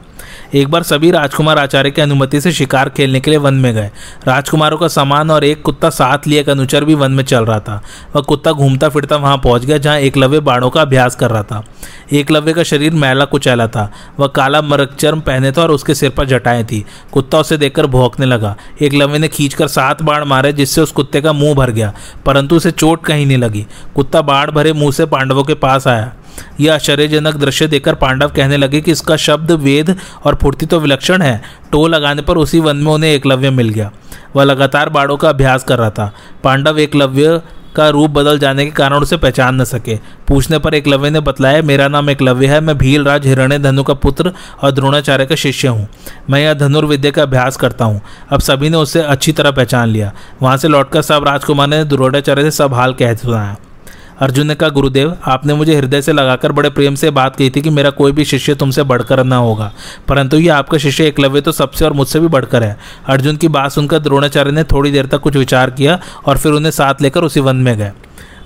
एक 0.54 0.68
बार 0.68 0.82
सभी 0.82 1.10
राजकुमार 1.10 1.58
आचार्य 1.58 1.90
की 1.90 2.02
अनुमति 2.02 2.40
से 2.40 2.52
शिकार 2.52 2.88
खेलने 2.88 3.20
के 3.20 3.30
लिए 3.30 3.38
वन 3.38 3.54
में 3.54 3.74
गए। 3.74 3.90
राजकुमारों 4.26 4.78
का 4.78 4.88
सामान 4.88 5.30
और 5.30 5.44
एक 5.44 5.62
कुत्ता 5.62 5.90
साथ 5.90 6.18
लिए, 6.26 6.40
एक 6.40 6.48
अनुचर 6.48 6.84
भी 6.84 6.94
वन 6.94 7.12
में 7.12 7.24
चल 7.24 7.44
रहा 7.44 7.60
था। 7.60 7.82
वह 8.16 8.22
कुत्ता 8.22 8.52
घूमता 8.52 8.88
फिरता 8.88 9.16
वहाँ 9.16 9.36
पहुँच 9.36 9.64
गया, 9.64 9.78
जहाँ 9.78 9.98
एकलव्य 9.98 10.40
बाणों 10.40 10.70
का 10.70 10.80
अभ्यास 10.82 11.16
कर 11.16 11.30
रहा 11.30 11.42
था। 11.42 11.64
एकलव्य 12.12 12.52
का 12.52 12.62
शरीर 12.62 12.92
मैला 12.92 13.24
कुचैला 13.24 13.66
था। 13.66 13.92
वह 14.20 14.26
काला 14.26 14.62
मरकचर्म 14.62 15.20
पहने 15.20 15.52
था 15.52 15.62
और 15.62 15.70
उसके 15.70 15.94
सिर 15.94 16.10
पर 16.10 16.24
जटाएँ 16.24 16.64
थी। 16.64 16.84
कुत्ता 17.12 17.38
उसे 17.38 17.56
देखकर 17.56 17.86
भौंकने 17.86 18.26
लगा। 18.26 18.56
एकलव्य 18.82 19.18
ने 19.18 19.28
खींचकर 19.28 19.68
सात 19.68 20.02
बाण 20.02 20.24
मारे, 20.24 20.52
जिससे 20.52 20.80
उस 20.80 20.92
कुत्ते 20.92 21.20
का 21.20 21.32
मुँह 21.32 21.54
भर 21.54 21.70
गया, 21.70 21.92
परंतु 22.26 22.56
उसे 22.56 22.70
चोट 22.70 23.04
कहीं 23.04 23.26
नहीं 23.26 23.38
लगी। 23.38 23.66
कुत्ता 23.94 24.22
बाढ़ 24.22 24.50
भरे 24.50 24.72
मुँह 24.72 24.92
से 24.92 25.06
पांडवों 25.06 25.44
के 25.44 25.54
पास 25.54 25.86
आया। 25.86 26.12
यह 26.60 26.74
आश्चर्यजनक 26.74 27.36
दृश्य 27.36 27.66
देखकर 27.66 27.94
पांडव 27.94 28.28
कहने 28.28 28.56
लगे 28.56 28.80
कि 28.80 28.92
इसका 28.92 29.16
शब्द 29.16 29.52
वेद 29.52 29.94
और 30.24 30.34
फुर्ती 30.34 30.66
तो 30.66 30.80
विलक्षण 30.80 31.22
है। 31.22 31.40
टो 31.72 31.86
लगाने 31.86 32.22
पर 32.22 32.36
उसी 32.36 32.60
वन 32.60 32.76
में 32.76 32.92
उन्हें 32.92 33.10
एकलव्य 33.10 33.50
मिल 33.50 33.68
गया। 33.68 33.90
वह 34.36 34.44
लगातार 34.44 34.88
बाड़ों 34.88 35.16
का 35.16 35.28
अभ्यास 35.28 35.64
कर 35.64 35.78
रहा 35.78 35.90
था। 35.90 36.12
पांडव 36.44 36.78
एकलव्य 36.78 37.40
का 37.76 37.88
रूप 37.88 38.10
बदल 38.10 38.38
जाने 38.38 38.64
के 38.64 38.70
कारण 38.70 38.96
उसे 38.96 39.16
पहचान 39.16 39.60
न 39.60 39.64
सके। 39.64 39.96
पूछने 40.28 40.58
पर 40.58 40.74
एकलव्य 40.74 41.10
ने 41.10 41.20
बतलाया, 41.20 41.62
मेरा 41.62 41.88
नाम 41.88 42.10
एकलव्य 42.10 42.46
है। 42.46 42.60
मैं 42.60 42.76
भीलराज 42.78 43.26
हिरण्य 43.26 43.58
धनु 43.58 43.82
का 43.82 43.94
पुत्र 43.94 44.32
और 44.62 44.70
द्रोणाचार्य 44.70 45.26
का 45.26 45.34
शिष्य 45.34 45.68
हूँ। 45.68 45.86
मैं 46.30 46.40
यह 46.40 46.54
धनुर्विद्या 46.54 47.10
का 47.10 47.22
अभ्यास 47.22 47.56
करता 47.56 47.84
हूँ। 47.84 48.00
अब 48.30 48.40
सभी 48.40 48.70
ने 48.70 48.76
उसे 48.76 49.02
अच्छी 49.02 49.32
तरह 49.32 49.50
पहचान 49.50 49.88
लिया। 49.88 50.12
वहाँ 50.42 50.56
से 50.56 50.68
लौटकर 50.68 51.02
सब 51.02 51.24
राजकुमार 51.24 51.68
ने 51.68 51.84
द्रोणाचार्य 51.84 52.42
से 52.42 52.50
सब 52.50 52.74
हाल 52.74 52.94
कह 52.94 53.14
सुनाया। 53.14 53.56
अर्जुन 54.20 54.46
ने 54.46 54.54
कहा 54.54 54.68
गुरुदेव, 54.68 55.16
आपने 55.24 55.54
मुझे 55.54 55.76
हृदय 55.76 56.02
से 56.02 56.12
लगाकर 56.12 56.52
बड़े 56.52 56.70
प्रेम 56.70 56.94
से 56.94 57.10
बात 57.10 57.36
कही 57.36 57.50
थी 57.50 57.60
कि 57.60 57.70
मेरा 57.70 57.90
कोई 57.90 58.12
भी 58.12 58.24
शिष्य 58.24 58.54
तुमसे 58.54 58.82
बढ़कर 58.82 59.24
न 59.24 59.32
होगा। 59.32 59.72
परंतु 60.08 60.36
ये 60.36 60.48
आपका 60.48 60.78
शिष्य 60.78 61.06
एकलव्य 61.06 61.40
तो 61.40 61.52
सबसे 61.52 61.84
और 61.84 61.92
मुझसे 61.92 62.20
भी 62.20 62.28
बढ़कर 62.28 62.62
है। 62.62 62.76
अर्जुन 63.06 63.36
की 63.36 63.48
बात 63.48 63.70
सुनकर 63.70 63.98
द्रोणाचार्य 63.98 64.50
ने 64.50 64.64
थोड़ी 64.64 64.90
देर 64.90 65.06
तक 65.06 65.20
कुछ 65.20 65.36
विचार 65.36 65.70
किया 65.70 65.98
और 66.26 66.38
फिर 66.38 66.52
उन्हें 66.52 66.72
साथ 66.72 67.02
लेकर 67.02 67.24
उसी 67.24 67.40
वन 67.40 67.56
में 67.56 67.76
गए। 67.78 67.92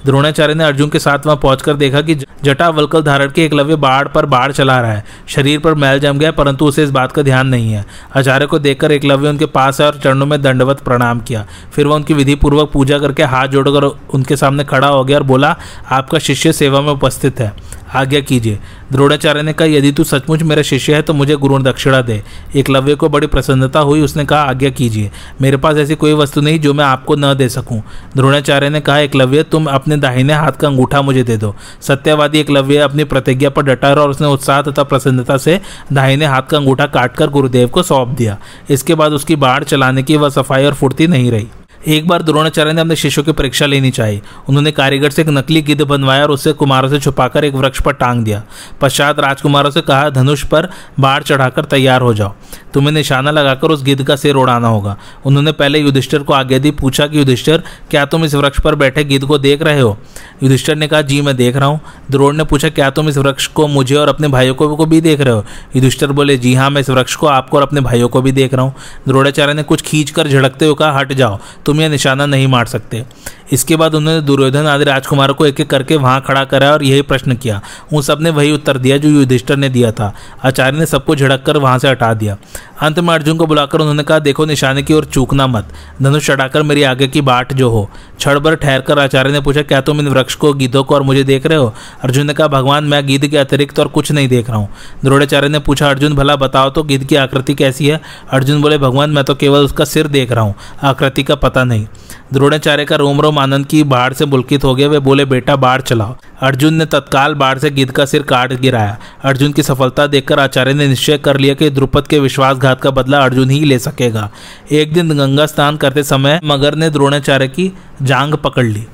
द्रोणाचार्य 0.07 0.55
ने 0.55 0.64
अर्जुन 0.64 0.88
के 0.88 0.98
साथ 0.98 1.26
वहाँ 1.26 1.36
पहुंचकर 1.36 1.74
देखा 1.74 2.00
कि 2.00 2.14
जटा 2.44 2.68
वलकल 2.68 3.03
धारण 3.03 3.30
के 3.30 3.44
एकलव्य 3.44 3.76
बाढ़ 3.76 4.09
पर 4.09 4.26
बाढ़ 4.26 4.53
चला 4.53 4.80
रहा 4.80 4.92
है। 4.92 5.05
शरीर 5.28 5.59
पर 5.59 5.74
मैल 5.74 5.98
जम 6.00 6.18
गया, 6.18 6.30
परंतु 6.30 6.66
उसे 6.66 6.84
इस 6.84 6.90
बात 6.90 7.12
का 7.12 7.22
ध्यान 7.22 7.46
नहीं 7.46 7.72
है। 7.72 7.84
आचार्य 8.16 8.46
को 8.46 8.59
देखकर 8.59 8.92
एकलव्य 8.92 9.28
उनके 9.28 9.46
पास 9.46 9.80
है 9.80 9.86
और 9.86 9.98
चरणों 9.98 10.26
में 10.26 10.40
दंडवत 10.42 10.80
प्रणाम 10.80 11.20
किया। 11.20 11.46
फिर 11.74 11.86
वह 11.86 11.96
उनकी 11.96 12.14
विधि 12.14 12.34
पूर्वक 12.34 12.70
पूजा 12.72 12.98
करके 12.98 13.22
हाथ 13.22 13.48
जोड़कर 13.48 13.84
उनके 14.14 14.36
सामने 14.36 14.64
खड़ा 14.64 14.88
हो 14.88 15.05
गया 15.05 15.18
और 15.18 15.22
बोला, 15.22 15.57
आपका 15.90 16.18
शिष्य 16.18 16.53
सेवा 16.53 16.80
में 16.80 16.92
उपस्थित 16.92 17.40
है। 17.40 17.53
आज्ञा 17.95 18.20
कीजिए। 18.20 18.59
द्रोणाचार्य 18.93 19.43
ने 19.43 19.53
कहा, 19.53 19.68
यदि 19.68 19.93
तू 19.93 20.05
सचमुच 20.05 20.43
मेरा 20.43 20.62
शिष्य 20.62 20.95
है 20.95 21.03
तो 21.03 21.14
मुझे 21.14 21.36
गुरु 21.36 21.59
दक्षिणा 21.61 22.01
दे। 22.03 22.22
एकलव्य 22.57 22.95
को 22.95 23.09
बड़ी 23.09 23.26
प्रसन्नता 23.26 23.80
हुई, 23.80 24.01
उसने 24.01 24.24
कहा, 24.24 24.40
आज्ञा 24.43 24.70
कीजिए। 24.70 25.11
मेरे 25.40 25.57
पास 25.57 25.76
ऐसी 25.76 25.95
कोई 25.95 26.12
वस्तु 26.12 26.40
नहीं 26.40 26.59
जो 26.61 26.74
मैं 26.74 26.84
आपको 26.84 27.16
न 27.16 27.32
दे 27.34 27.49
सकूँ 27.49 27.82
द्रोणाचार्य 28.16 28.68
ने 28.70 28.80
कहा 28.80 28.99
एकलव्य 28.99 29.43
तुम 29.43 29.66
अपने 29.66 29.97
दाहिने 29.97 30.32
हाथ 30.32 30.53
का 30.53 30.68
अंगूठा 30.68 31.03
मुझे 31.03 31.22
दे 31.22 31.36
दो। 31.36 31.55
सत्यवादी 31.82 32.40
एकलव्य 32.40 32.76
अपनी 32.80 33.05
प्रतिज्ञा 33.05 33.51
पर 33.51 33.62
डटा 33.62 33.93
रहा 33.93 34.05
और 34.05 34.11
उसने 34.11 34.28
उत्साह 34.28 34.62
तथा 34.62 34.82
प्रसन्नता 34.82 35.36
से 35.36 35.61
दाहिने 35.93 36.26
हाथ 36.26 36.43
का 36.43 36.59
अंगूठा 36.59 36.86
काटकर 36.88 37.30
गुरुदेव 37.30 37.68
को 37.68 37.82
सौंप 37.82 38.09
दिया। 38.09 38.38
इसके 38.70 38.95
बाद 38.95 39.12
उसकी 39.12 39.36
बाढ़ 39.38 39.64
चलाने 39.64 40.03
की 40.03 40.16
वह 40.16 40.28
सफ़ाई 40.30 40.64
और 40.64 40.74
फुर्ती 40.74 41.07
नहीं 41.07 41.30
रही। 41.30 41.49
एक 41.83 42.07
बार 42.09 42.22
द्रोणाचार्य 42.22 42.72
ने 42.72 42.80
अपने 42.80 42.97
शिष्यों 42.97 43.24
की 43.24 43.33
परीक्षा 43.33 43.66
लेनी 43.66 43.91
चाहिए। 43.91 44.20
उन्होंने 44.49 44.70
कारीगर 44.72 45.11
से 45.11 45.22
एक 45.22 45.28
नकली 45.28 45.62
गिद्ध 45.62 45.83
बनवाया 45.83 46.22
और 46.22 46.30
उसे 46.30 46.53
कुमारों 46.53 46.89
से 46.89 46.99
छुपाकर 46.99 47.45
एक 47.45 47.55
वृक्ष 47.55 47.80
पर 47.80 47.93
टांग 47.93 48.24
दिया। 48.24 48.43
पश्चात 48.80 49.18
राजकुमारों 49.18 49.70
से 49.70 49.80
कहा 49.80 50.11
धनुष 50.11 50.45
पर 50.45 50.68
बाढ़ 51.01 51.22
चढ़ाकर 51.22 51.64
तैयार 51.64 52.01
हो 52.01 52.12
जाओ। 52.14 52.35
तुम्हें 52.74 52.93
निशाना 52.93 53.30
लगाकर 53.30 53.70
उस 53.70 53.83
गिद्ध 53.83 54.05
का 54.05 54.16
सिर 54.16 54.35
उड़ाना 54.35 54.68
होगा। 54.68 54.97
उन्होंने 55.26 55.53
पहले 55.53 55.78
युधिष्ठर 55.78 56.18
को 56.18 56.33
आज्ञा 56.33 56.59
दी 56.59 56.70
पूछा 56.70 57.07
कि 57.07 57.18
युधिष्ठर 57.18 57.62
क्या 57.91 58.05
तुम 58.05 58.24
इस 58.24 58.35
वृक्ष 58.35 58.61
पर 58.61 58.74
बैठे 58.74 59.05
गिद्ध 59.05 59.26
को 59.26 59.39
देख 59.39 59.62
रहे 59.62 59.80
हो? 59.80 59.97
युधिष्ठर 60.43 60.76
ने 60.76 60.89
कहा 60.89 61.03
जी 61.03 61.20
मैं 61.20 61.37
देख 61.37 61.57
रहा 61.57 61.68
हूँ। 61.68 61.80
द्रोण 62.11 62.37
ने 62.37 62.45
पूछा 62.45 62.68
क्या 62.68 62.91
तुम 62.91 63.09
इस 63.09 63.18
वृक्ष 63.18 63.47
को 63.47 63.66
मुझे 63.66 63.95
और 63.95 64.09
अपने 64.09 64.28
भाइयों 64.28 64.55
को, 64.55 64.76
को 64.76 64.87
भी 64.87 65.01
देख 65.01 65.20
रहे 65.20 65.35
हो? 65.35 65.45
युधिष्ठर 65.76 66.12
बोले 66.12 66.37
जी 66.37 66.55
हाँ 66.55 66.70
मैं 66.70 66.80
इस 66.80 66.91
वृक्ष 66.91 67.14
को 67.14 67.26
आपको 67.26 67.57
और 67.57 67.62
अपने 67.62 67.80
भाइयों 67.80 68.09
को 68.09 68.22
भी 68.22 68.33
देख 68.33 68.55
रहा 68.55 68.64
हूँ। 68.64 68.74
द्रोणाचार्य 69.09 69.55
ने 69.55 69.62
कुछ 69.62 69.83
खींच 69.83 70.11
कर 70.11 70.28
झड़कते 70.28 70.66
हुए 70.66 70.74
कहा 70.74 70.99
हट 70.99 71.12
जाओ। 71.12 71.39
तुम 71.66 71.71
यह 71.80 71.88
निशाना 71.88 72.26
नहीं 72.26 72.46
मार 72.46 72.66
सकते। 72.66 73.04
इसके 73.52 73.76
बाद 73.76 73.94
उन्होंने 73.94 74.20
दुर्योधन 74.20 74.66
आदि 74.66 74.84
राजकुमारों 74.84 75.34
को 75.34 75.46
एक 75.46 75.60
एक 75.60 75.70
करके 75.70 75.96
वहाँ 75.96 76.20
खड़ा 76.20 76.44
कराया 76.44 76.72
और 76.72 76.82
यही 76.82 77.02
प्रश्न 77.02 77.34
किया। 77.34 77.60
उन 77.92 78.02
सबने 78.02 78.30
वही 78.30 78.52
उत्तर 78.52 78.78
दिया 78.78 78.96
जो 78.96 79.08
युधिष्ठर 79.08 79.56
ने 79.56 79.68
दिया 79.68 79.92
था। 79.92 80.14
आचार्य 80.44 80.78
ने 80.78 80.86
सबको 80.86 81.16
झड़क 81.16 81.42
कर 81.46 81.56
वहाँ 81.56 81.78
से 81.78 81.88
हटा 81.88 82.14
दिया। 82.14 82.36
अंत 82.83 82.99
में 82.99 83.14
अर्जुन 83.14 83.37
को 83.37 83.47
बुलाकर 83.47 83.78
उन्होंने 83.78 84.03
कहा, 84.03 84.18
देखो 84.18 84.45
निशाने 84.45 84.83
की 84.83 84.95
ओर 84.95 85.05
चूकना 85.05 85.47
मत। 85.47 85.68
धनुष 86.03 86.26
चढ़ाकर 86.26 86.62
मेरी 86.62 86.83
आगे 86.83 87.09
की 87.09 87.20
बाट 87.20 87.53
जो 87.53 87.70
हो। 87.70 87.91
छड़ 88.20 88.39
भर 88.39 88.55
ठहर 88.55 88.80
कर 88.80 88.99
आचार्य 88.99 89.33
ने 89.33 89.41
पूछा, 89.41 89.62
क्या 89.62 89.80
तुम 89.80 90.01
इन 90.01 90.09
वृक्ष 90.09 90.35
को 90.35 90.53
गीधों 90.53 90.85
को 90.85 90.95
और 90.95 91.03
मुझे 91.03 91.24
देख 91.24 91.47
रहे 91.47 91.59
हो? 91.59 91.74
अर्जुन 92.03 92.26
ने 92.26 92.35
कहा, 92.35 92.49
भगवान, 92.49 92.85
मैं 92.85 93.07
गीध 93.07 93.26
के 93.26 93.37
अतिरिक्त 93.37 93.78
और 93.78 93.89
कुछ 93.89 94.12
नहीं 94.12 94.28
देख 94.28 94.51
रहा 94.51 94.59
हूँ। 94.59 94.68
द्रोणाचार्य 95.05 95.49
ने 95.49 95.59
पूछा, 95.59 95.91
अर्जुन, 95.91 96.14
भला 96.14 96.37
बताओ 96.37 96.70
तो 96.70 96.83
गिद्ध 96.83 97.07
की 97.07 97.16
आकृति 97.16 97.55
कैसी 97.55 97.87
है? 97.87 98.01
अर्जुन 98.30 98.62
बोले, 98.62 98.78
भगवान, 98.78 99.11
मैं 99.11 99.24
तो 99.24 99.35
केवल 99.35 99.61
उसका 99.61 99.85
सिर 99.85 100.07
देख 100.07 100.33
रहा 100.33 100.45
हूँ। 100.45 100.55
आकृति 100.83 101.22
का 101.22 101.35
पता 101.35 101.64
नहीं। 101.64 101.87
द्रोणाचार्य 102.33 102.85
का 102.85 102.97
रोम 102.97 103.20
रोम 103.20 103.39
आनंद 103.39 103.66
की 103.66 103.83
बाढ़ 103.83 104.12
से 104.12 104.24
बुलकित 104.24 104.64
हो 104.64 104.74
गया। 104.74 104.89
वे 104.89 104.99
बोले, 104.99 105.24
बेटा, 105.24 105.57
बाढ़ 105.57 105.80
चलाओ। 105.80 106.16
अर्जुन 106.41 106.74
ने 106.74 106.87
तत्काल 106.87 107.35
बाढ़ 107.35 107.59
से 107.59 107.70
गिद्ध 107.70 107.93
का 107.93 108.05
सिर 108.05 108.22
काट 108.22 108.53
गिराया। 108.53 108.99
अर्जुन 109.24 109.53
की 109.53 109.62
सफलता 109.62 110.07
देखकर 110.07 110.41
आचार्य 110.41 110.72
ने 110.72 110.89
निश्चय 110.89 111.18
कर 111.18 111.37
लिया 111.37 111.55
कि 111.55 111.70
द्रुपद 111.70 112.07
के 112.07 112.18
विश्वासघात 112.18 112.80
का 112.80 112.91
बदला 112.91 113.18
अर्जुन 113.18 113.51
ही 113.51 113.64
ले 113.64 113.78
सकेगा। 113.78 114.30
एक 114.70 114.93
दिन 114.93 115.18
गंगा 115.18 115.47
स्नान 115.47 115.76
करते 115.76 116.03
समय 116.03 116.41
मगर 116.45 116.74
ने 116.74 116.91
द्रोणाचार्य 116.91 117.49
की 117.49 117.72
जांग 118.03 118.35
पकड़ 118.35 118.66
ली। 118.66 118.87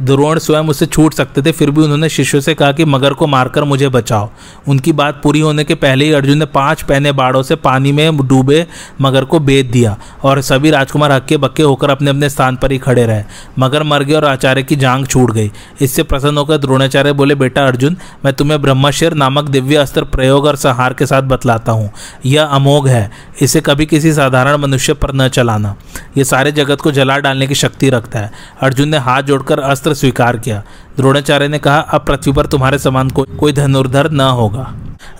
द्रोण 0.00 0.38
स्वयं 0.38 0.62
उससे 0.62 0.86
छूट 0.86 1.14
सकते 1.14 1.42
थे, 1.42 1.52
फिर 1.52 1.70
भी 1.70 1.82
उन्होंने 1.82 2.08
शिष्यों 2.08 2.40
से 2.40 2.54
कहा 2.54 2.72
कि 2.72 2.84
मगर 2.84 3.12
को 3.12 3.26
मारकर 3.26 3.64
मुझे 3.64 3.88
बचाओ। 3.88 4.28
उनकी 4.68 4.92
बात 4.92 5.20
पूरी 5.22 5.40
होने 5.40 5.64
के 5.64 5.74
पहले 5.74 6.04
ही 6.04 6.12
अर्जुन 6.12 6.38
ने 6.38 6.44
पाँच 6.46 6.82
पहने 6.82 7.12
बाड़ों 7.12 7.42
से 7.42 7.56
पानी 7.56 7.92
में 7.92 8.16
डूबे 8.18 8.66
मगर 9.00 9.24
को 9.24 9.38
बेच 9.38 9.66
दिया 9.66 9.96
और 10.22 10.40
सभी 10.40 10.70
राजकुमार 10.70 11.12
हक्के 11.12 11.36
बक्के 11.36 11.62
होकर 11.62 11.90
अपने 11.90 12.10
अपने 12.10 12.28
स्थान 12.28 12.56
पर 12.56 12.72
ही 12.72 12.78
खड़े 12.78 13.06
रहे। 13.06 13.22
मगर 13.58 13.82
मर 13.82 14.02
गए 14.02 14.14
और 14.14 14.24
आचार्य 14.24 14.62
की 14.62 14.76
जांग 14.76 15.06
छूट 15.06 15.30
गई। 15.30 15.50
इससे 15.80 16.02
प्रसन्न 16.02 16.38
होकर 16.38 16.56
द्रोणाचार्य 16.56 17.12
बोले, 17.12 17.34
बेटा 17.34 17.66
अर्जुन, 17.66 17.96
मैं 18.24 18.34
तुम्हें 18.34 18.60
ब्रह्मशिर 18.62 19.14
नामक 19.14 19.48
दिव्य 19.48 19.76
अस्त्र 19.76 20.04
प्रयोग 20.04 20.44
और 20.44 20.56
संहार 20.56 20.94
के 20.94 21.06
साथ 21.06 21.22
बतलाता 21.22 21.72
हूँ। 21.72 21.90
यह 22.26 22.44
अमोघ 22.44 22.86
है। 22.88 23.10
इसे 23.42 23.60
कभी 23.60 23.86
किसी 23.86 24.12
साधारण 24.12 24.56
मनुष्य 24.56 24.94
पर 24.94 25.14
न 25.14 25.28
चलाना। 25.28 25.74
यह 26.18 26.24
सारे 26.24 26.52
जगत 26.52 26.80
को 26.80 26.92
जला 26.92 27.18
डालने 27.18 27.46
की 27.46 27.54
शक्ति 27.54 27.90
रखता 27.90 28.18
है। 28.18 28.32
अर्जुन 28.60 28.88
ने 28.88 28.98
हाथ 28.98 29.22
जोड़कर 29.22 29.60
अस्त्र 29.60 29.85
अस्त्र 29.86 29.94
स्वीकार 29.96 30.36
किया। 30.36 30.62
द्रोणाचार्य 30.96 31.48
ने 31.48 31.58
कहा 31.58 31.78
अब 31.78 32.04
पृथ्वी 32.06 32.32
पर 32.32 32.46
तुम्हारे 32.46 32.78
समान 32.78 33.10
को, 33.10 33.22
कोई 33.38 33.52
धनुर्धर 33.52 34.10
न 34.10 34.20
होगा। 34.20 34.72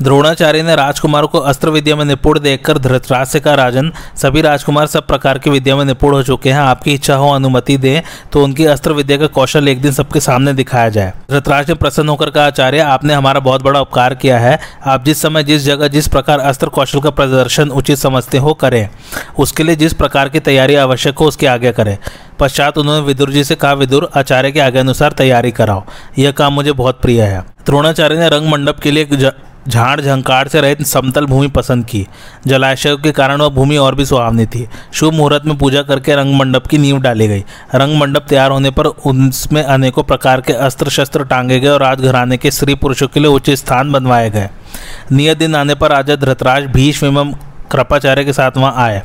द्रोणाचार्य 0.03 0.63
ने 0.63 0.75
राजकुमारों 0.77 1.29
को 1.29 1.39
अस्त्र 1.41 1.71
विद्या 1.71 1.97
में 1.97 2.05
निपुण 2.05 2.39
देखकर 2.39 2.79
धृतराज 2.79 3.27
से 3.27 3.41
कहा 3.41 3.55
राजन 3.55 3.93
सभी 4.17 4.41
राजकुमार 4.43 4.87
सब 4.87 5.07
प्रकार 5.07 5.39
की 5.39 5.51
विद्या 5.51 5.77
में 5.77 5.85
निपुण 5.85 6.15
हो 6.15 6.23
चुके 6.23 6.51
हैं। 6.51 6.59
आपकी 6.59 6.95
इच्छा 6.95 7.15
हो 7.15 7.31
अनुमति 7.31 7.77
दें 7.77 8.03
तो 8.33 8.43
उनकी 8.45 8.65
अस्त्र 8.67 8.93
विद्या 8.93 9.17
का 9.17 9.27
कौशल 9.29 9.69
एक 9.69 9.81
दिन 9.83 9.93
सबके 9.93 10.21
सामने 10.21 10.53
दिखाया 10.53 10.89
जाए। 10.89 11.13
धृतराज 11.31 11.69
ने 11.69 11.75
प्रसन्न 11.75 12.09
होकर 12.09 12.31
कहा 12.31 12.47
आचार्य 12.47 12.81
आपने 12.81 13.15
हमारा 13.15 13.41
बहुत 13.41 13.63
बड़ा 13.63 13.81
उपकार 13.81 14.15
किया 14.15 14.39
है। 14.39 14.59
आप 14.87 15.05
जिस 15.05 15.23
समय 15.23 15.45
जिस 15.45 15.65
जगह 15.65 15.89
जिस 15.89 16.09
प्रकार 16.09 16.41
अस्त्र 16.41 16.69
कौशल 16.69 17.01
का 17.01 17.11
प्रदर्शन 17.11 17.71
उचित 17.71 17.99
समझते 17.99 18.39
हो 18.39 18.55
करें। 18.55 18.89
उसके 19.39 19.63
लिए 19.63 19.77
जिस 19.77 19.95
प्रकार 19.95 20.29
की 20.29 20.41
तैयारी 20.41 20.75
आवश्यक 20.77 21.19
हो 21.19 21.27
उसकी 21.27 21.47
आज्ञा 21.47 21.73
करें। 21.73 21.97
पश्चात 22.39 22.79
उन्होंने 22.79 23.07
विदुर 23.07 23.31
जी 23.31 23.45
से 23.45 23.55
कहा, 23.55 23.73
विदुर, 23.73 24.11
आचार्य 24.17 24.53
के 24.53 24.61
आगे 24.61 24.79
अनुसार 24.79 25.13
तैयारी 25.13 25.51
कराओ। 25.51 25.83
यह 26.19 26.31
काम 26.31 26.53
मुझे 26.53 26.73
बहुत 26.73 27.01
प्रिय 27.01 27.23
है। 27.23 27.41
द्रोणाचार्य 27.67 28.19
ने 28.19 28.29
रंग 28.29 28.49
मंडप 28.49 28.81
के 28.81 28.91
लिए 28.91 29.31
झाड़ 29.69 30.01
झंकार 30.01 30.49
से 30.49 30.61
रहित 30.61 30.83
समतल 30.83 31.27
भूमि 31.27 31.49
पसंद 31.49 31.85
की। 31.87 32.07
जलाशयों 32.47 32.99
के 32.99 33.13
कारण 33.13 33.41
वह 33.41 33.49
भूमि 33.49 33.77
और 33.77 33.95
भी 33.95 34.05
सुहावनी 34.07 34.47
थी। 34.47 34.69
शुभ 34.93 35.15
मुहूर्त 35.15 35.47
में 35.47 35.57
पूजा 35.59 35.83
करके 35.83 36.15
रंग 36.15 36.35
मंडप 36.35 36.67
की 36.67 36.79
नींव 36.79 36.99
डाली 36.99 37.29
गई। 37.29 37.45
रंग 37.75 37.99
मंडप 37.99 38.27
तैयार 38.29 38.51
होने 38.51 38.71
पर 38.71 38.87
उसमें 38.87 39.63
अनेकों 39.63 40.03
प्रकार 40.03 40.41
के 40.41 40.53
अस्त्र 40.53 40.91
शस्त्र 40.91 41.25
टांगे 41.25 41.61
गए 41.61 41.69
और 41.69 41.81
राजघराने 41.81 42.37
के 42.37 42.51
स्त्री 42.51 42.75
पुरुषों 42.75 43.09
के 43.09 43.21
लिए 43.21 43.31
उच्च 43.31 43.51
स्थान 43.51 43.93
बनवाए 43.93 44.31
गए। 44.31 44.49
नियत 45.13 45.39
दिन 45.39 45.55
आने 45.55 45.75
पर 45.75 45.91
राजा 45.91 46.17
धृतराज 46.17 46.65
भीष्म 46.65 47.07
एवं 47.07 47.35
कृपाचार्य 47.73 48.25
के 48.25 48.33
साथ 48.33 48.51
वहाँ 48.57 48.75
आए। 48.77 49.03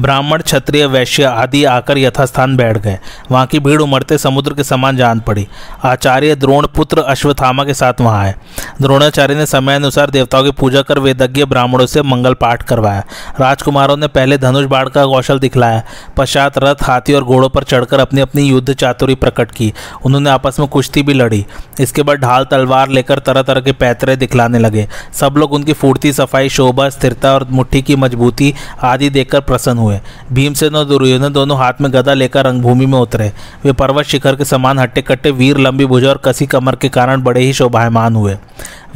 ब्राह्मण, 0.00 0.42
क्षत्रिय, 0.42 0.86
वैश्य 0.86 1.22
आदि 1.22 1.64
आकर 1.64 1.98
यथास्थान 1.98 2.56
बैठ 2.56 2.78
गए। 2.78 2.98
वहाँ 3.30 3.46
की 3.46 3.58
भीड़ 3.58 3.82
उमड़ते 3.82 4.18
समुद्र 4.18 4.54
के 4.54 4.64
समान 4.64 4.96
जान 4.96 5.20
पड़ी। 5.20 5.46
आचार्य 5.84 6.34
द्रोण 6.34 6.66
पुत्र 6.66 6.98
अश्वत्थामा 6.98 7.64
के 7.64 7.74
साथ 7.74 8.00
वहाँ 8.00 8.22
आए। 8.22 8.34
द्रोणाचार्य 8.82 9.34
ने 9.34 9.46
समय 9.46 9.74
अनुसार 9.74 10.10
देवताओं 10.10 10.44
की 10.44 10.50
पूजा 10.50 10.82
कर 10.82 10.98
वेदज्ञ 10.98 11.44
ब्राह्मणों 11.44 11.86
से 11.86 12.02
मंगल 12.02 12.34
पाठ 12.34 12.62
करवाया। 12.62 13.04
राजकुमारों 13.40 13.96
ने 13.96 14.06
पहले 14.06 14.38
धनुष 14.38 14.64
बाढ़ 14.64 14.88
का 14.88 15.04
कौशल 15.06 15.38
दिखलाया। 15.38 15.82
पश्चात 16.16 16.58
रथ, 16.58 16.82
हाथी 16.82 17.14
और 17.14 17.24
घोड़ों 17.24 17.48
पर 17.48 17.62
चढ़कर 17.62 18.00
अपनी 18.00 18.20
अपनी 18.20 18.42
युद्ध 18.42 18.72
चातुरी 18.72 19.14
प्रकट 19.14 19.50
की। 19.50 19.72
उन्होंने 20.04 20.30
आपस 20.30 20.60
में 20.60 20.68
कुश्ती 20.68 21.02
भी 21.02 21.14
लड़ी। 21.14 21.46
इसके 21.80 22.02
बाद 22.02 22.18
ढाल, 22.18 22.44
तलवार 22.44 22.88
लेकर 22.88 23.18
तरह 23.18 23.42
तरह 23.42 23.60
के 23.60 23.72
पैतरे 23.72 24.16
दिखलाने 24.16 24.58
लगे। 24.58 24.88
सब 25.12 25.34
लोग 25.36 25.52
उनकी 25.52 25.72
फूर्ति, 25.72 26.12
सफ़ाई, 26.12 26.48
शोभा, 26.48 26.88
स्थिरता 26.88 27.34
और 27.34 27.46
मुट्ठी 27.50 27.82
की 27.82 27.96
मजबूती 27.96 28.54
आदि 28.82 29.10
देखकर 29.10 29.40
प्रसन्न 29.40 29.78
हुए। 29.78 29.87
भीमसेन 30.32 30.74
और 30.74 30.84
दुर्योधन 30.84 31.32
दोनों 31.32 31.58
हाथ 31.58 31.72
में 31.80 31.92
गदा 31.92 32.14
लेकर 32.14 32.44
रंगभूमि 32.44 32.86
में 32.86 32.98
उतरे। 32.98 33.32
वे 33.64 33.72
पर्वत 33.72 34.04
शिखर 34.04 34.36
के 34.36 34.44
समान 34.44 34.78
हट्टे 34.78 35.02
कट्टे, 35.02 35.30
वीर 35.30 35.58
लंबी 35.58 35.86
भुजा 35.86 36.08
और 36.08 36.20
कसी 36.24 36.46
कमर 36.46 36.76
के 36.76 36.88
कारण 36.88 37.22
बड़े 37.22 37.40
ही 37.40 37.52
शोभायमान 37.52 38.16
हुए। 38.16 38.36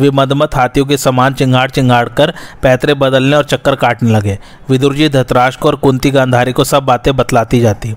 वे 0.01 0.11
मदमत 0.11 0.55
हाथियों 0.55 0.87
के 0.87 0.97
समान 0.97 1.35
चिंगाड़ 1.35 1.71
चिंगाड़ 1.71 2.09
कर 2.09 2.35
पैतरे 2.63 2.95
बदलने 2.95 3.37
और 3.37 3.45
चक्कर 3.45 3.75
काटने 3.75 4.11
लगे। 4.11 4.39
विदुर 4.71 4.95
जी 4.95 5.09
धतराज 5.09 5.57
को 5.57 5.69
और 5.69 5.77
कुंती 5.77 6.11
गांधारी 6.11 6.53
को 6.53 6.65
सब 6.65 6.83
बातें 6.83 7.17
बतलाती 7.17 7.61
जाती। 7.61 7.95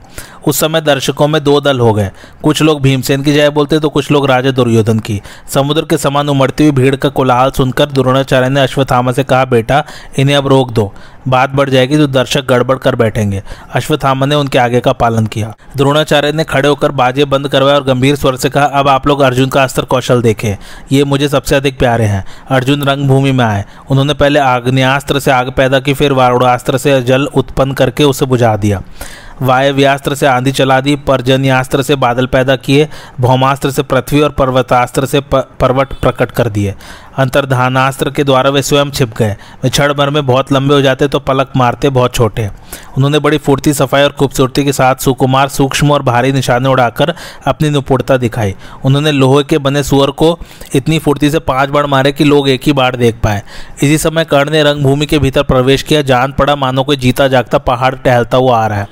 उस 0.48 0.60
समय 0.60 0.82
दर्शकों 0.82 1.28
में 1.28 1.44
दो 1.44 1.60
दल 1.62 1.80
हो 1.80 1.94
गए। 1.94 2.12
कुछ 2.44 2.62
लोग 2.62 2.82
भीमसेन 2.82 3.24
की 3.24 3.34
जय 3.34 3.50
बोलते 3.50 3.80
तो 3.80 3.90
कुछ 3.90 4.12
लोग 4.12 4.26
राजा 4.26 4.52
दुर्योधन 4.52 5.00
की। 5.00 5.22
समुद्र 5.54 5.82
के 5.82 5.98
समान 5.98 6.30
उमड़ती 6.30 6.64
हुई 6.64 6.72
भीड़ 6.72 6.96
का 6.96 7.10
कोलाहल 7.10 7.52
सुनकर 7.52 7.86
द्रोणाचार्य 7.86 8.50
ने 8.50 8.62
अश्वत्थामा 8.62 9.12
से 9.12 9.24
कहा, 9.24 9.46
बेटा, 9.46 9.84
इन्हें 10.18 10.36
अब 10.36 10.48
रोक 10.48 10.72
दो। 10.72 10.94
बात 11.28 11.50
बढ़ 11.50 11.70
जाएगी 11.70 11.98
तो 11.98 12.08
दर्शक 12.08 12.46
गड़बड़ 12.46 12.78
कर 12.78 12.96
बैठेंगे। 12.96 13.44
अश्वत्थामा 13.74 14.26
ने 14.26 14.36
उनके 14.36 14.58
आगे 14.58 14.80
का 14.80 14.92
पालन 14.94 15.26
किया। 15.26 15.54
द्रोणाचार्य 15.78 16.32
ने 16.32 16.44
खड़े 16.44 16.70
होकर 16.70 16.92
बाजे 16.92 17.26
बंद 17.26 17.48
करवाए 17.48 17.76
और 17.76 17.84
गंभीर 17.84 18.16
स्वर 18.16 18.36
से 18.36 18.50
कहा, 18.50 18.66
अब 18.66 18.88
आप 18.88 19.08
लोग 19.08 19.22
अर्जुन 19.22 19.50
का 19.50 19.64
अस्त्र 19.64 19.82
कौशल 19.82 20.22
देखें। 20.22 20.58
ये 20.92 21.04
मुझे 21.04 21.30
सबसे 21.30 21.56
अधिक 21.56 21.80
प्यारे 21.80 22.06
हैं। 22.06 22.26
अर्जुन 22.50 22.84
रंगभूमि 22.84 23.32
में 23.32 23.46
आए। 23.46 23.66
उन्होंने 23.90 24.14
पहले 24.14 24.40
आग्नेयास्त्र 24.40 25.20
से 25.20 25.32
आग 25.32 25.52
पैदा 25.52 25.80
की, 25.80 25.94
फिर 25.94 26.14
वारुणास्त्र 26.14 26.78
से 26.78 27.02
जल 27.02 27.26
उत्पन्न 27.26 27.74
करके 27.74 28.04
उसे 28.04 28.26
बुझा 28.26 28.56
दिया। 28.56 28.82
वायव्यास्त्र 29.42 30.16
से 30.16 30.26
आंधी 30.26 30.52
चला 30.52 30.80
दी, 30.82 30.96
पर्जन्यास्त्र 30.98 31.82
से 31.82 31.96
बादल 31.96 32.26
पैदा 32.26 32.56
किए, 32.56 32.88
भौमास्त्र 33.20 33.72
से 33.72 33.84
पृथ्वी 33.84 34.22
और 34.22 34.30
पर्वतास्त्र 34.32 35.06
से 35.06 35.20
पर्वत 35.32 35.94
प्रकट 36.02 36.32
कर 36.32 36.50
दिए। 36.50 36.76
अंतर्धानास्त्र 37.18 38.10
के 38.12 38.24
द्वारा 38.24 38.50
वे 38.50 38.62
स्वयं 38.62 38.90
छिप 38.92 39.14
गए। 39.18 39.36
वे 39.64 39.70
क्षण 39.70 39.94
भर 39.94 40.10
में 40.10 40.26
बहुत 40.26 40.52
लंबे 40.52 40.74
हो 40.74 40.82
जाते 40.82 41.08
तो 41.08 41.20
पलक 41.20 41.52
मारते 41.58 41.90
बहुत 41.90 42.14
छोटे। 42.14 42.50
उन्होंने 42.98 43.20
बड़ी 43.20 43.38
फुर्ती, 43.38 43.74
सफ़ाई 43.74 44.04
और 44.04 44.12
खूबसूरती 44.12 44.64
के 44.64 44.74
साथ 44.74 44.96
सुकुमार 44.96 45.50
सूक्ष्म 45.50 45.92
और 45.92 46.04
भारी 46.04 46.32
निशाने 46.32 46.70
उड़ाकर 46.70 47.14
अपनी 47.48 47.70
निपुणता 47.70 48.18
दिखाई। 48.18 48.56
उन्होंने 48.86 49.12
लोहे 49.12 49.44
के 49.44 49.58
बने 49.58 49.84
सुअर 49.84 50.12
को 50.12 50.38
इतनी 50.76 51.00
फुर्ती 51.00 51.30
से 51.30 51.40
पाँच 51.42 51.70
बार 51.70 51.86
मारे 51.86 52.12
कि 52.12 52.24
लोग 52.24 52.50
एक 52.50 52.62
ही 52.66 52.74
बार 52.74 52.96
देख 52.96 53.20
पाए। 53.24 53.42
इसी 53.84 53.98
समय 53.98 54.26
कर्ण 54.26 54.52
ने 54.52 54.64
रंगभूमि 54.64 55.06
के 55.06 55.20
भीतर 55.20 55.44
प्रवेश 55.44 55.84
किया। 55.84 56.02
जान 56.04 56.32
पड़ा 56.32 56.56
मानो 56.56 56.84
कोई 56.84 56.98
जीता 56.98 57.28
जागता 57.28 57.58
पहाड़ 57.58 57.94
टहलता 57.96 58.38
हुआ 58.38 58.58
आ 58.58 58.68
रहा 58.68 58.80
है। 58.80 58.88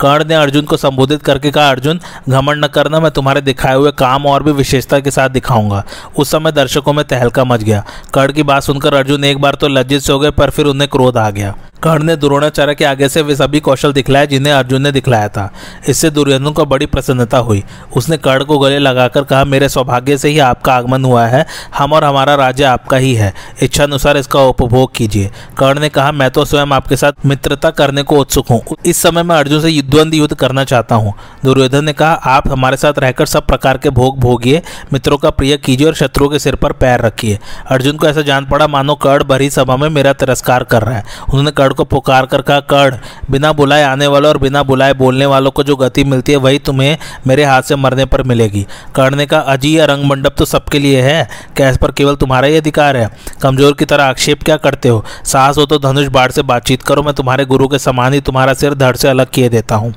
कर्ण 0.00 0.24
ने 0.24 0.34
अर्जुन 0.34 0.64
को 0.64 0.76
संबोधित 0.76 1.22
करके 1.22 1.50
कहा, 1.50 1.70
अर्जुन, 1.70 2.00
घमंड 2.28 2.64
न 2.64 2.68
करना, 2.68 3.00
मैं 3.00 3.10
तुम्हारे 3.10 3.40
दिखाए 3.40 3.74
हुए 3.74 3.90
काम 3.90 4.26
और 4.26 4.42
भी 4.42 4.52
विशेषता 4.52 5.00
के 5.00 5.10
साथ 5.10 5.28
दिखाऊँगा। 5.28 5.84
उस 6.16 6.30
समय 6.30 6.52
दर्शकों 6.52 6.92
में 6.92 7.04
तहलका 7.04 7.44
मच 7.44 7.62
गया। 7.62 7.84
कर्ण 8.14 8.32
की 8.32 8.42
बात 8.42 8.62
सुनकर 8.62 8.94
अर्जुन 8.94 9.24
एक 9.24 9.38
बार 9.38 9.54
तो 9.54 9.68
लज्जित 9.68 10.02
से 10.02 10.12
हो 10.12 10.18
गए, 10.18 10.30
पर 10.30 10.50
फिर 10.50 10.66
उन्हें 10.66 10.90
क्रोध 10.90 11.16
आ 11.16 11.30
गया। 11.30 11.54
कर्ण 11.86 12.02
ने 12.02 12.14
द्रोणाचार्य 12.16 12.74
के 12.74 12.84
आगे 12.84 13.08
से 13.08 13.22
वे 13.22 13.34
सभी 13.36 13.60
कौशल 13.60 13.92
दिखलाए 13.92 14.26
जिन्हें 14.26 14.52
अर्जुन 14.52 14.82
ने 14.82 14.90
दिखलाया 14.92 15.28
था। 15.28 15.50
इससे 15.88 16.08
दुर्योधन 16.10 16.50
को 16.50 16.64
बड़ी 16.64 16.86
प्रसन्नता 16.86 17.38
हुई। 17.38 17.62
उसने 17.96 18.16
कर्ण 18.16 18.44
को 18.44 18.58
गले 18.58 18.78
लगाकर 18.78 19.22
कहा, 19.22 19.44
मेरे 19.44 19.68
सौभाग्य 19.68 20.16
से 20.18 20.28
ही 20.28 20.38
आपका 20.38 20.74
आगमन 20.74 21.04
हुआ 21.04 21.26
है। 21.26 21.46
हम 21.78 21.92
और 21.92 22.04
हमारा 22.04 22.34
राज्य 22.34 22.64
आपका 22.64 22.96
ही 22.96 23.14
है। 23.14 23.32
इच्छा 23.62 23.84
अनुसार 23.84 24.16
इसका 24.16 24.40
उपभोग 24.40 24.94
कीजिए। 24.94 25.30
कर्ण 25.58 25.80
ने 25.80 25.88
कहा, 25.88 26.12
मैं 26.12 26.30
तो 26.30 26.44
स्वयं 26.44 26.72
आपके 26.72 26.96
साथ 26.96 27.12
मित्रता 27.26 27.70
करने 27.70 28.02
को 28.02 28.18
उत्सुक 28.18 28.48
हूँ। 28.50 28.60
इस 28.86 29.02
समय 29.02 29.22
मैं 29.22 29.36
अर्जुन 29.36 29.60
से 29.60 29.82
द्वंद 29.82 30.14
युद्ध 30.14 30.34
करना 30.34 30.64
चाहता 30.64 30.94
हूँ। 30.94 31.14
दुर्योधन 31.44 31.84
ने 31.84 31.92
कहा, 31.92 32.12
आप 32.12 32.48
हमारे 32.48 32.76
साथ 32.76 32.98
रहकर 32.98 33.26
सब 33.26 33.46
प्रकार 33.46 33.78
के 33.78 33.90
भोग 33.90 34.18
भोगिए, 34.18 34.62
मित्रों 34.92 35.18
का 35.18 35.30
प्रिय 35.30 35.56
कीजिए 35.56 35.86
और 35.86 35.94
शत्रुओं 35.94 36.28
के 36.28 36.38
सिर 36.38 36.54
पर 36.54 36.72
पैर 36.72 37.00
रखिए। 37.00 37.38
अर्जुन 37.66 37.96
को 37.96 38.06
ऐसा 38.06 38.22
जान 38.22 38.46
पड़ा, 38.46 38.66
मानो 38.66 38.94
कर्ण 38.94 39.24
भरी 39.24 39.50
सभा 39.50 39.76
में 39.76 39.88
मेरा 39.88 40.12
तिरस्कार 40.12 40.64
कर 40.64 40.82
रहा 40.82 40.96
है। 40.96 41.04
उन्होंने 41.28 41.50
कर्ण 41.50 41.74
को 41.76 41.84
पुकार 41.86 42.26
कर 42.26 42.42
कहा, 42.42 42.60
कर्ण, 42.62 42.96
बिना 43.30 43.52
बुलाए 43.52 43.82
आने 43.82 44.06
वालों 44.06 44.28
और 44.28 44.38
बिना 44.38 44.62
बुलाए 44.62 44.94
बोलने 44.94 45.26
वालों 45.26 45.50
को 45.50 45.62
जो 45.62 45.76
गति 45.76 46.04
मिलती 46.04 46.32
है, 46.32 46.38
वही 46.38 46.58
तुम्हें 46.60 46.96
मेरे 47.26 47.44
हाथ 47.44 47.62
से 47.62 47.76
मरने 47.76 48.04
पर 48.04 48.22
मिलेगी। 48.22 48.66
कर्ण 48.94 49.16
ने 49.16 49.26
कहा, 49.26 49.40
अजी 49.42 49.76
या 49.78 49.84
रंग 49.84 50.04
मंडप 50.04 50.34
तो 50.38 50.44
सबके 50.44 50.78
लिए 50.78 51.02
है। 51.02 51.28
क्या 51.56 51.70
इस 51.70 51.78
पर 51.78 51.92
केवल 51.92 52.16
तुम्हारा 52.16 52.48
ही 52.48 52.56
अधिकार 52.56 52.96
है। 52.96 53.08
कमज़ोर 53.42 53.72
की 53.72 53.84
तरह 53.84 54.04
आक्षेप 54.04 54.42
क्या 54.42 54.56
करते 54.58 54.88
हो? 54.88 55.04
साहस 55.24 55.58
हो 55.58 55.66
तो 55.66 55.78
धनुष 55.78 56.06
बाढ़ 56.08 56.30
से 56.30 56.42
बातचीत 56.44 56.82
करो, 56.82 57.02
मैं 57.02 57.14
तुम्हारे 57.14 57.44
गुरु 57.44 57.68
के 57.68 57.78
समान 57.78 58.12
ही 58.12 58.20
तुम्हारा 58.20 58.54
सिर 58.54 58.74
धड़ 58.74 58.94
से 58.96 59.08
अलग 59.08 59.30
किए 59.30 59.48
देता 59.48 59.74
हूँ। 59.74 59.94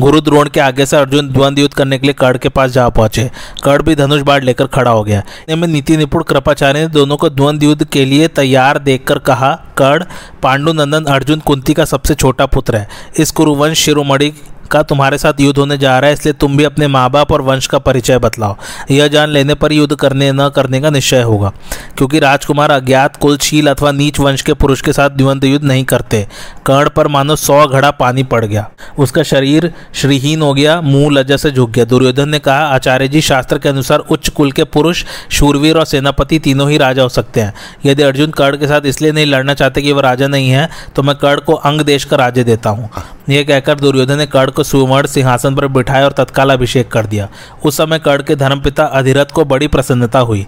गुरु 0.00 0.20
द्रोण 0.20 0.48
के 0.48 0.60
आगे 0.60 0.86
से 0.86 0.96
अर्जुन 0.96 1.28
द्वंद 1.28 1.58
युद्ध 1.58 1.74
करने 1.74 1.98
के 1.98 2.06
लिए 2.06 2.14
कर्ण 2.14 2.38
के 2.38 2.48
पास 2.48 2.70
जा 2.70 2.88
पहुँचे। 2.88 3.30
कर्ण 3.64 3.82
भी 3.82 3.94
धनुष 3.94 4.20
बाढ़ 4.20 4.44
लेकर 4.44 4.66
खड़ा 4.66 4.90
हो 4.90 5.04
गया। 5.04 5.22
नीति 5.50 5.96
निपुण 5.96 6.22
कृपाचार्य 6.22 6.80
ने 6.80 6.88
दोनों 6.88 7.16
को 7.16 7.28
द्वंद 7.30 7.62
युद्ध 7.62 7.84
के 7.84 8.04
लिए 8.04 8.28
तैयार 8.28 8.78
देखकर 8.78 9.18
कहा, 9.18 9.52
कर्ण, 9.76 10.04
पांडुनंदन 10.42 11.04
अर्जुन 11.04 11.40
कुंती 11.40 11.74
का 11.74 11.84
सबसे 11.84 12.14
छोटा 12.14 12.46
पुत्र 12.46 12.76
है। 12.76 12.88
इस 13.18 13.30
कुरुवंश 13.30 13.78
शिरोमणि 13.78 14.32
का 14.68 14.82
तुम्हारे 14.84 15.18
साथ 15.18 15.40
युद्ध 15.40 15.58
होने 15.58 15.78
जा 15.78 15.98
रहा 15.98 16.08
है, 16.08 16.14
इसलिए 16.14 16.32
तुम 16.34 16.56
भी 16.56 16.64
अपने 16.64 16.86
माँ 16.88 17.08
बाप 17.10 17.32
और 17.32 17.42
वंश 17.42 17.66
का 17.66 17.78
परिचय 17.80 18.18
बतलाओ। 18.18 18.56
यह 18.90 19.08
जान 19.08 19.30
लेने 19.30 19.54
पर 19.54 19.72
युद्ध 19.72 19.94
करने, 19.94 20.30
न 20.32 20.48
करने 20.48 20.80
का 20.80 20.90
निश्चय 20.90 21.22
होगा, 21.22 21.52
क्योंकि 21.98 22.18
राजकुमार 22.18 22.70
अज्ञात, 22.70 23.16
कुलशील 23.16 23.70
अथवा 23.70 23.92
नीच 23.92 24.20
वंश 24.20 24.42
के 24.42 24.54
पुरुष 24.54 24.80
के 24.80 24.92
साथ 24.92 25.10
द्वंद 25.10 25.44
युद्ध 25.44 25.64
नहीं 25.64 25.84
करते। 25.84 26.26
कर्ण 26.66 26.88
पर 26.88 27.08
मानो 27.08 27.36
सौ 27.38 27.66
घड़ा 27.66 27.90
पानी 27.92 28.22
पड़ 28.24 28.44
गया। 28.44 28.68
उसका 28.98 29.22
शरीर 29.24 29.72
श्रीहीन 29.94 30.42
हो 30.42 30.52
गया, 30.54 30.80
मुँह 30.80 31.10
लज्जा 31.12 31.36
से 31.36 31.50
झुक 31.50 31.70
गया। 31.70 31.84
दुर्योधन 31.86 32.28
ने 32.28 32.38
कहा, 32.38 32.66
आचार्य 32.66 33.08
जी, 33.08 33.20
शास्त्र 33.22 33.58
के 33.58 33.68
अनुसार 33.68 33.98
उच्च 34.00 34.28
कुल 34.28 34.52
के 34.52 34.64
पुरुष, 34.66 35.04
शूरवीर 35.30 35.78
और 35.78 35.84
सेनापति 35.86 36.38
तीनों 36.38 36.70
ही 36.70 36.78
राजा 36.78 37.02
हो 37.02 37.08
सकते 37.10 37.40
हैं। 37.40 37.54
यदि 37.84 38.02
अर्जुन 38.02 38.30
कर्ण 38.32 38.56
के 38.56 38.66
साथ 38.66 38.86
इसलिए 38.86 39.12
नहीं 39.12 39.26
लड़ना 39.26 39.54
चाहते 39.54 39.82
कि 39.82 39.92
वह 39.92 40.02
राजा 40.02 40.26
नहीं 40.28 40.48
है 40.50 40.68
तो 40.96 41.02
मैं 41.02 41.14
कर्ण 41.16 41.40
को 41.40 41.52
अंग 41.52 41.80
देश 41.82 42.04
का 42.04 42.16
राज्य 42.16 42.44
देता 42.44 42.70
हूँ। 42.70 42.88
यह 43.28 43.42
कहकर 43.44 43.74
दुर्योधन 43.76 44.18
ने 44.18 44.26
कर्ण 44.28 44.50
को 44.58 44.64
सुवर्ण 44.64 45.06
सिंहासन 45.06 45.54
पर 45.54 45.66
बिठाया 45.68 46.04
और 46.04 46.12
तत्काल 46.12 46.50
अभिषेक 46.50 46.90
कर 46.90 47.06
दिया। 47.06 47.28
उस 47.64 47.76
समय 47.76 47.98
कर्ण 47.98 48.22
के 48.22 48.36
धर्मपिता 48.36 48.84
अधिरथ 48.84 49.32
को 49.34 49.44
बड़ी 49.44 49.68
प्रसन्नता 49.68 50.18
हुई। 50.18 50.46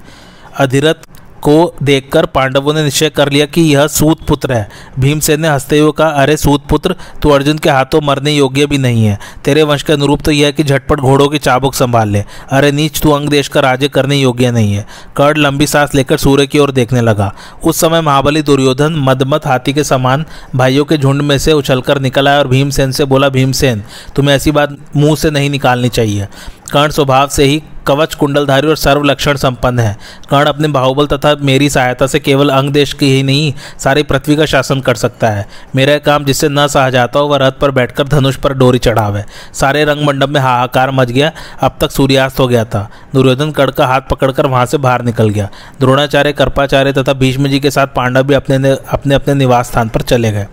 अधिरथ 0.59 1.09
को 1.43 1.75
देखकर 1.83 2.27
पांडवों 2.27 2.75
ने 2.75 2.85
निश्चय 2.85 3.09
कर 3.09 3.33
लिया 3.33 3.47
कि 3.47 3.61
यह 3.61 3.87
सूत 3.87 4.27
पुत्र 4.27 4.53
है। 4.53 4.69
भीमसेन 4.99 5.41
ने 5.41 5.49
हँसते 5.49 5.79
हुए 5.79 5.93
कहा, 5.99 6.09
अरे 6.09 6.37
सूत 6.37 6.67
पुत्र, 6.67 6.97
तू 7.23 7.29
अर्जुन 7.29 7.59
के 7.59 7.71
हाथों 7.71 8.01
मरने 8.01 8.33
योग्य 8.33 8.67
भी 8.67 8.79
नहीं 8.79 9.05
है। 9.05 9.19
तेरे 9.45 9.63
वंश 9.63 9.83
के 9.83 9.93
अनुरूप 9.93 10.21
तो 10.21 10.31
यह 10.31 10.47
है 10.47 10.53
कि 10.53 10.65
झटपट 10.65 11.01
घोड़ों 11.01 11.29
की 11.29 11.39
चाबुक 11.39 11.75
संभाल 11.75 12.09
ले। 12.09 12.25
अरे 12.51 12.73
नीच, 12.73 13.01
तू 13.01 13.11
अंग 13.11 13.29
देश 13.29 13.49
का 13.49 13.61
राज्य 13.61 13.89
करने 13.89 14.17
योग्य 14.17 14.51
नहीं 14.51 14.75
है। 14.75 14.87
कर्ण 15.17 15.41
लंबी 15.41 15.67
सांस 15.67 15.95
लेकर 15.95 16.17
सूर्य 16.17 16.47
की 16.47 16.59
ओर 16.59 16.71
देखने 16.71 17.01
लगा। 17.01 17.35
उस 17.65 17.81
समय 17.81 18.01
महाबली 18.01 18.43
दुर्योधन 18.43 18.93
मदमत 18.97 19.47
हाथी 19.47 19.73
के 19.73 19.85
समान 19.85 20.25
भाइयों 20.57 20.85
के 20.85 20.97
झुंड 20.97 21.23
में 21.23 21.39
से 21.39 21.53
उछलकर 21.53 22.01
निकल 22.01 22.29
आया 22.29 22.39
और 22.39 22.49
भीमसेन 22.49 22.93
से 22.93 23.05
बोला, 23.05 23.29
भीमसेन, 23.29 23.83
तुम्हें 24.17 24.37
ऐसी 24.37 24.51
बात 24.51 24.77
मुँह 24.97 25.17
से 25.17 25.31
नहीं 25.31 25.51
निकालनी 25.51 25.89
चाहिए। 25.89 26.29
कर्ण 26.71 26.91
स्वभाव 26.91 27.29
से 27.29 27.45
ही 27.45 27.63
कवच, 27.87 28.15
कुंडलधारी 28.15 28.69
और 28.69 28.77
सर्व 28.77 29.03
लक्षण 29.03 29.37
संपन्न 29.37 29.79
है। 29.79 29.97
कर्ण 30.31 30.47
अपने 30.47 30.69
बाहुबल 30.69 31.07
तथा 31.07 31.35
मेरी 31.41 31.69
सहायता 31.71 32.07
से 32.07 32.19
केवल 32.21 32.51
अंग 32.51 32.71
देश 32.71 32.93
की 32.93 33.07
ही 33.07 33.23
नहीं, 33.23 33.53
सारी 33.79 34.03
पृथ्वी 34.03 34.37
का 34.37 34.47
शासन 34.47 34.81
कर 34.81 34.95
सकता 34.95 35.29
है। 35.29 35.47
मेरा 35.77 35.97
काम 35.99 36.25
जिससे 36.25 36.49
न 36.49 36.67
सहा 36.67 36.91
जाता 36.91 37.19
हो, 37.19 37.27
वह 37.27 37.37
रथ 37.37 37.53
पर 37.53 37.71
बैठकर 37.71 38.09
धनुष 38.09 38.37
पर 38.37 38.55
डोरी 38.55 38.79
चढ़ावे। 38.79 39.25
सारे 39.55 39.85
रंग 39.85 40.07
मंडप 40.07 40.29
में 40.29 40.41
हाहाकार 40.41 40.91
मच 40.91 41.11
गया। 41.11 41.33
अब 41.61 41.77
तक 41.81 41.91
सूर्यास्त 41.91 42.41
हो 42.41 42.49
गया 42.49 42.65
था। 42.65 42.89
दुर्योधन 43.15 43.51
कर्ण 43.51 43.73
का 43.73 43.87
हाथ 43.87 44.01
पकड़कर 44.11 44.47
वहाँ 44.47 44.67
से 44.67 44.79
बाहर 44.79 45.03
निकल 45.03 45.29
गया। 45.29 45.49
द्रोणाचार्य 45.81 46.33
कृपाचार्य 46.33 46.93
तथा 46.93 47.13
भीष्म 47.13 47.49
जी 47.49 47.61
के 47.61 47.71
साथ 47.71 47.87
पांडव 47.87 48.23
भी 48.23 48.35
अपने 48.35 48.57
अपने 48.71 49.15
अपने 49.15 49.35
निवास 49.35 49.71
स्थान 49.71 49.89
पर 49.89 50.03
चले 50.03 50.33
गए। 50.33 50.47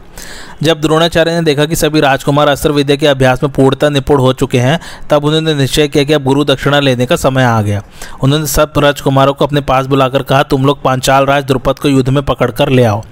जब 0.63 0.81
द्रोणाचार्य 0.81 1.31
ने 1.31 1.41
देखा 1.41 1.65
कि 1.65 1.75
सभी 1.75 1.99
राजकुमार 1.99 2.47
अस्त्र 2.47 2.71
विद्या 2.71 2.95
के 2.95 3.07
अभ्यास 3.07 3.43
में 3.43 3.51
पूर्णता 3.51 3.89
निपुण 3.89 4.19
हो 4.19 4.33
चुके 4.33 4.59
हैं, 4.59 4.79
तब 5.09 5.25
उन्होंने 5.25 5.53
निश्चय 5.53 5.87
किया 5.87 6.03
कि 6.03 6.13
अब 6.13 6.23
गुरु 6.23 6.43
दक्षिणा 6.43 6.79
लेने 6.79 7.05
का 7.05 7.15
समय 7.15 7.43
आ 7.43 7.61
गया। 7.61 7.81
उन्होंने 8.23 8.47
सब 8.47 8.73
राजकुमारों 8.77 9.33
को 9.33 9.45
अपने 9.45 9.61
पास 9.61 9.85
बुलाकर 9.85 10.23
कहा, 10.23 10.43
तुम 10.43 10.65
लोग 10.65 10.81
पांचाल 10.83 11.25
राज 11.25 11.43
द्रुपद 11.43 11.79
को 11.79 11.89
युद्ध 11.89 12.09
में 12.09 12.23
पकड़कर 12.23 12.69
ले 12.69 12.83
आओ। 12.83 13.03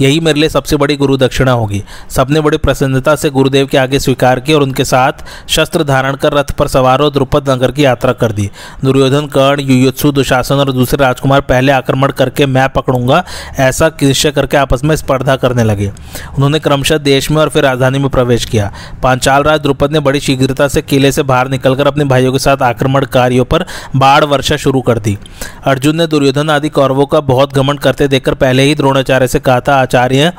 यही 0.00 0.20
मेरे 0.20 0.40
लिए 0.40 0.48
सबसे 0.48 0.76
बड़ी 0.76 0.96
गुरु 0.96 1.16
दक्षिणा 1.16 1.52
होगी। 1.52 1.82
सबने 2.10 2.40
बड़ी 2.40 2.56
प्रसन्नता 2.56 3.14
से 3.16 3.30
गुरुदेव 3.30 3.66
के 3.66 3.78
आगे 3.78 3.98
स्वीकार 3.98 4.40
किया 4.40 4.56
और 4.56 4.62
उनके 4.62 4.84
साथ 4.84 5.24
शस्त्र 5.48 5.84
धारण 5.84 6.16
कर 6.16 6.32
रथ 6.32 6.52
पर 6.52 6.68
सवार 6.68 7.00
और 7.00 7.10
द्रुपद 7.10 7.50
नगर 7.50 7.70
की 7.70 7.84
यात्रा 7.84 8.12
कर 8.12 8.32
दी। 8.32 8.50
दुर्योधन, 8.84 9.26
कर्ण, 9.26 9.60
युयुत्सु, 9.60 10.12
दुशासन 10.12 10.54
और 10.54 10.72
दूसरे 10.72 11.04
राजकुमार 11.04 11.40
पहले 11.40 11.72
आक्रमण 11.72 12.10
करके 12.10 12.46
मैं 12.46 12.68
पकड़ूँगा, 12.68 13.24
ऐसा 13.58 13.90
निश्चय 14.02 14.30
करके 14.30 14.56
आपस 14.56 14.84
में 14.84 14.94
स्पर्धा 14.96 15.36
करने 15.36 15.64
लगे। 15.64 15.90
उन्होंने 16.34 16.49
क्रमशः 16.58 16.98
देश 16.98 17.30
में 17.30 17.38
और 17.38 17.48
फिर 17.48 17.62
राजधानी 17.62 17.98
में 17.98 18.08
प्रवेश 18.08 18.44
किया। 18.44 18.72
पांचाल 19.02 19.42
राज 19.42 19.60
द्रुपद 19.60 19.92
ने 19.92 20.00
बड़ी 20.00 20.20
शीघ्रता 20.20 20.68
से 20.68 20.82
किले 20.82 21.12
से 21.12 21.22
बाहर 21.22 21.48
निकलकर 21.48 21.86
अपने 21.86 22.04
भाइयों 22.04 22.32
के 22.32 22.38
साथ 22.38 22.62
आक्रमण 22.62 22.90
आक्रमणकारियों 22.90 23.44
पर 23.44 23.64
बाढ़ 23.96 24.24
वर्षा 24.24 24.56
शुरू 24.56 24.80
कर 24.80 24.98
दी। 24.98 25.18
अर्जुन 25.64 25.96
ने 25.96 26.06
दुर्योधन 26.06 26.50
आदि 26.50 26.68
कौरवों 26.68 27.06
का 27.06 27.20
बहुत 27.20 27.54
घमन 27.54 27.76
करते 27.76 28.08
देखकर 28.08 28.34
पहले 28.34 28.62
ही 28.62 28.74
द्रोणाचार्य 28.74 29.28
से 29.28 29.40
कहा 29.40 29.60
था, 29.60 29.74
आचार्य, 29.76 30.32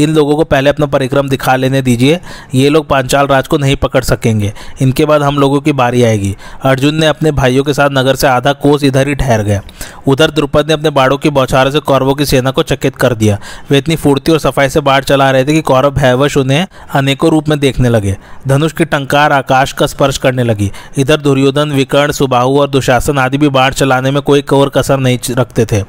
इन 0.00 0.14
लोगों 0.14 0.36
को 0.36 0.44
पहले 0.44 0.70
अपना 0.70 0.86
परिक्रम 0.86 1.28
दिखा 1.28 1.56
लेने 1.56 1.82
दीजिए। 1.82 2.20
ये 2.54 2.68
लोग 2.68 2.88
पांचाल 2.88 3.26
राज 3.26 3.48
को 3.48 3.58
नहीं 3.58 3.76
पकड़ 3.76 4.02
सकेंगे। 4.04 4.52
इनके 4.82 5.04
बाद 5.04 5.22
हम 5.22 5.38
लोगों 5.38 5.60
की 5.60 5.72
बारी 5.72 6.02
आएगी। 6.02 6.36
अर्जुन 6.62 6.94
ने 6.94 7.06
अपने 7.06 7.32
भाइयों 7.32 7.64
के 7.64 7.74
साथ 7.74 7.90
नगर 7.92 8.14
से 8.14 8.26
आधा 8.26 8.52
कोस 8.52 8.84
इधर 8.84 9.08
ही 9.08 9.14
ठहर 9.14 9.42
गए 9.42 9.60
उधर 10.08 10.30
द्रुपद 10.30 10.66
ने 10.68 10.72
अपने 10.72 10.90
बाड़ों 10.90 11.18
की 11.18 11.30
बौछारों 11.30 11.70
से 11.70 11.80
कौरवों 11.80 12.14
की 12.14 12.26
सेना 12.26 12.50
को 12.50 12.62
चकित 12.62 12.96
कर 12.96 13.14
दिया। 13.14 13.38
वे 13.70 13.78
इतनी 13.78 13.96
फुर्ती 13.96 14.32
और 14.32 14.38
सफ़ाई 14.38 14.68
से 14.68 14.80
बाढ़ 14.80 15.04
चला 15.04 15.30
रहे 15.30 15.44
थे 15.44 15.52
कि 15.52 15.62
कौरव 15.62 15.90
भयवश 15.90 16.36
उन्हें 16.36 16.66
अनेकों 16.94 17.30
रूप 17.30 17.48
में 17.48 17.58
देखने 17.60 17.88
लगे। 17.88 18.16
धनुष 18.48 18.72
की 18.72 18.84
टंकार 18.84 19.32
आकाश 19.32 19.72
का 19.72 19.86
स्पर्श 19.86 20.18
करने 20.18 20.42
लगी। 20.42 20.70
इधर 20.98 21.16
दुर्योधन, 21.16 21.72
विकर्ण, 21.72 22.12
सुबाहु 22.12 22.58
और 22.60 22.68
दुशासन 22.68 23.18
आदि 23.18 23.38
भी 23.38 23.48
बाढ़ 23.48 23.72
चलाने 23.72 24.10
में 24.10 24.22
कोई 24.22 24.42
कौर 24.42 24.68
कसर 24.68 24.98
नहीं 24.98 25.18
रखते 25.30 25.66
थे। 25.66 25.82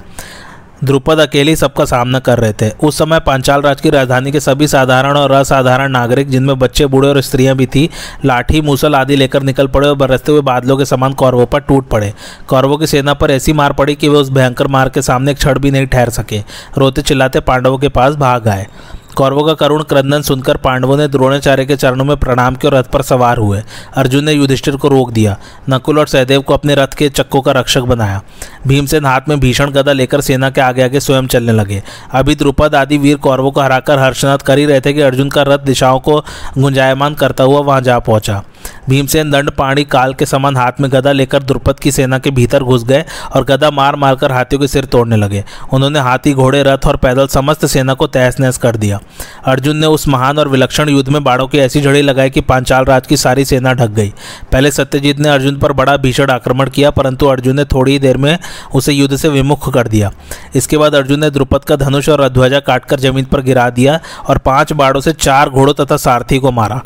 द्रुपद 0.83 1.19
अकेले 1.19 1.55
सबका 1.55 1.85
सामना 1.85 2.19
कर 2.19 2.39
रहे 2.39 2.53
थे। 2.53 2.69
उस 2.69 2.97
समय 2.97 3.19
पांचाल 3.19 3.61
राज 3.61 3.81
की 3.81 3.89
राजधानी 3.89 4.31
के 4.31 4.39
सभी 4.39 4.67
साधारण 4.67 5.17
और 5.17 5.31
असाधारण 5.31 5.91
नागरिक, 5.91 6.29
जिनमें 6.29 6.59
बच्चे, 6.59 6.85
बूढ़े 6.85 7.09
और 7.09 7.21
स्त्रियाँ 7.21 7.55
भी 7.55 7.65
थी, 7.65 7.89
लाठी, 8.25 8.61
मूसल 8.61 8.95
आदि 8.95 9.15
लेकर 9.15 9.43
निकल 9.43 9.67
पड़े 9.67 9.87
और 9.87 9.95
बरसते 9.95 10.31
हुए 10.31 10.41
बादलों 10.41 10.77
के 10.77 10.85
समान 10.85 11.13
कौरवों 11.13 11.45
पर 11.45 11.59
टूट 11.59 11.87
पड़े। 11.87 12.13
कौरवों 12.47 12.77
की 12.77 12.87
सेना 12.87 13.13
पर 13.13 13.31
ऐसी 13.31 13.53
मार 13.53 13.73
पड़ी 13.73 13.95
कि 13.95 14.09
वे 14.09 14.17
उस 14.17 14.29
भयंकर 14.29 14.67
मार 14.67 14.89
के 14.89 15.01
सामने 15.01 15.31
एक 15.31 15.37
क्षण 15.37 15.59
भी 15.59 15.71
नहीं 15.71 15.87
ठहर 15.87 16.09
सके। 16.09 16.39
रोते 16.77 17.01
चिल्लाते 17.01 17.39
पांडवों 17.39 17.77
के 17.77 17.89
पास 17.89 18.15
भाग 18.15 18.47
आए। 18.47 18.67
कौरवों 19.15 19.43
का 19.43 19.53
करुण 19.53 19.83
क्रंदन 19.83 20.21
सुनकर 20.21 20.57
पांडवों 20.57 20.97
ने 20.97 21.07
द्रोणाचार्य 21.07 21.65
के 21.65 21.75
चरणों 21.75 22.05
में 22.05 22.17
प्रणाम 22.17 22.55
के 22.55 22.67
और 22.67 22.73
रथ 22.73 22.83
पर 22.83 23.01
सवार 23.01 23.37
हुए। 23.37 23.61
अर्जुन 23.93 24.23
ने 24.23 24.31
युधिष्ठिर 24.31 24.75
को 24.75 24.87
रोक 24.87 25.11
दिया। 25.11 25.37
नकुल 25.69 25.99
और 25.99 26.07
सहदेव 26.07 26.41
को 26.41 26.53
अपने 26.53 26.75
रथ 26.75 26.87
के 26.87 27.09
चक्कों 27.09 27.41
का 27.41 27.51
रक्षक 27.51 27.81
बनाया। 27.81 28.21
भीमसेन 28.67 29.05
हाथ 29.05 29.21
में 29.29 29.39
भीषण 29.39 29.71
गदा 29.71 29.93
लेकर 29.93 30.21
सेना 30.21 30.49
के 30.49 30.61
आगे 30.61 30.83
आगे 30.83 30.99
स्वयं 30.99 31.27
चलने 31.27 31.51
लगे। 31.51 31.83
अभी 32.11 32.35
द्रुपद 32.35 32.75
आदि 32.75 32.97
वीर 32.97 33.17
कौरवों 33.17 33.51
को 33.51 33.61
हराकर 33.61 33.99
हर्षनाथ 33.99 34.37
कर 34.37 34.57
ही 34.57 34.65
रहे 34.65 34.81
थे 34.81 34.93
कि 34.93 35.01
अर्जुन 35.01 35.29
का 35.29 35.41
रथ 35.41 35.59
दिशाओं 35.59 35.99
को 35.99 36.23
गुंजायमान 36.57 37.13
करता 37.13 37.43
हुआ 37.43 37.59
वहाँ 37.59 37.81
जा 37.81 37.99
पहुँचा। 37.99 38.43
भीमसेन 38.89 39.31
दंड 39.31 39.49
पाणी 39.51 39.83
काल 39.85 40.13
के 40.13 40.25
समान 40.25 40.57
हाथ 40.57 40.79
में 40.81 40.89
गदा 40.91 41.11
लेकर 41.11 41.43
द्रुपद 41.43 41.79
की 41.79 41.91
सेना 41.91 42.19
के 42.19 42.31
भीतर 42.31 42.63
घुस 42.63 42.83
गए 42.83 43.03
और 43.35 43.43
गदा 43.43 43.71
मार 43.71 43.95
मारकर 43.95 44.31
हाथियों 44.31 44.61
के 44.61 44.67
सिर 44.67 44.85
तोड़ने 44.85 45.15
लगे। 45.15 45.43
उन्होंने 45.73 45.99
हाथी, 45.99 46.33
घोड़े, 46.33 46.63
रथ 46.63 46.85
और 46.85 46.95
पैदल 46.95 47.27
समस्त 47.27 47.65
सेना 47.65 47.93
को 47.93 48.07
तहस 48.07 48.39
नहस 48.39 48.57
कर 48.57 48.75
दिया। 48.75 48.99
अर्जुन 49.45 49.77
ने 49.77 49.87
उस 49.87 50.07
महान 50.07 50.39
और 50.39 50.49
विलक्षण 50.49 50.89
युद्ध 50.89 51.09
में 51.09 51.23
बाड़ों 51.23 51.47
की 51.47 51.59
ऐसी 51.59 51.81
झड़ी 51.81 52.01
लगाई 52.01 52.29
कि 52.29 52.41
पांचाल 52.41 52.85
राज 52.85 53.07
की 53.07 53.17
सारी 53.17 53.45
सेना 53.45 53.73
ढक 53.73 53.89
गई। 53.89 54.13
पहले 54.51 54.71
सत्यजीत 54.71 55.19
ने 55.19 55.29
अर्जुन 55.29 55.59
पर 55.59 55.71
बड़ा 55.73 55.97
भीषण 55.97 56.31
आक्रमण 56.31 56.69
किया, 56.69 56.91
परंतु 56.91 57.25
अर्जुन 57.25 57.55
ने 57.55 57.65
थोड़ी 57.65 57.91
ही 57.91 57.99
देर 57.99 58.17
में 58.17 58.37
उसे 58.75 58.93
युद्ध 58.93 59.15
से 59.15 59.29
विमुख 59.29 59.73
कर 59.73 59.87
दिया। 59.87 60.11
इसके 60.55 60.77
बाद 60.77 60.95
अर्जुन 60.95 61.19
ने 61.19 61.29
द्रुपद 61.29 61.63
का 61.63 61.75
धनुष 61.75 62.09
और 62.09 62.27
ध्वजा 62.29 62.59
काटकर 62.59 62.99
ज़मीन 62.99 63.25
पर 63.25 63.41
गिरा 63.41 63.69
दिया 63.69 63.99
और 64.27 64.37
पाँच 64.37 64.73
बाड़ों 64.73 65.01
से 65.01 65.13
चार 65.13 65.49
घोड़ों 65.49 65.73
तथा 65.73 65.97
सारथी 65.97 66.39
को 66.39 66.51
मारा। 66.51 66.81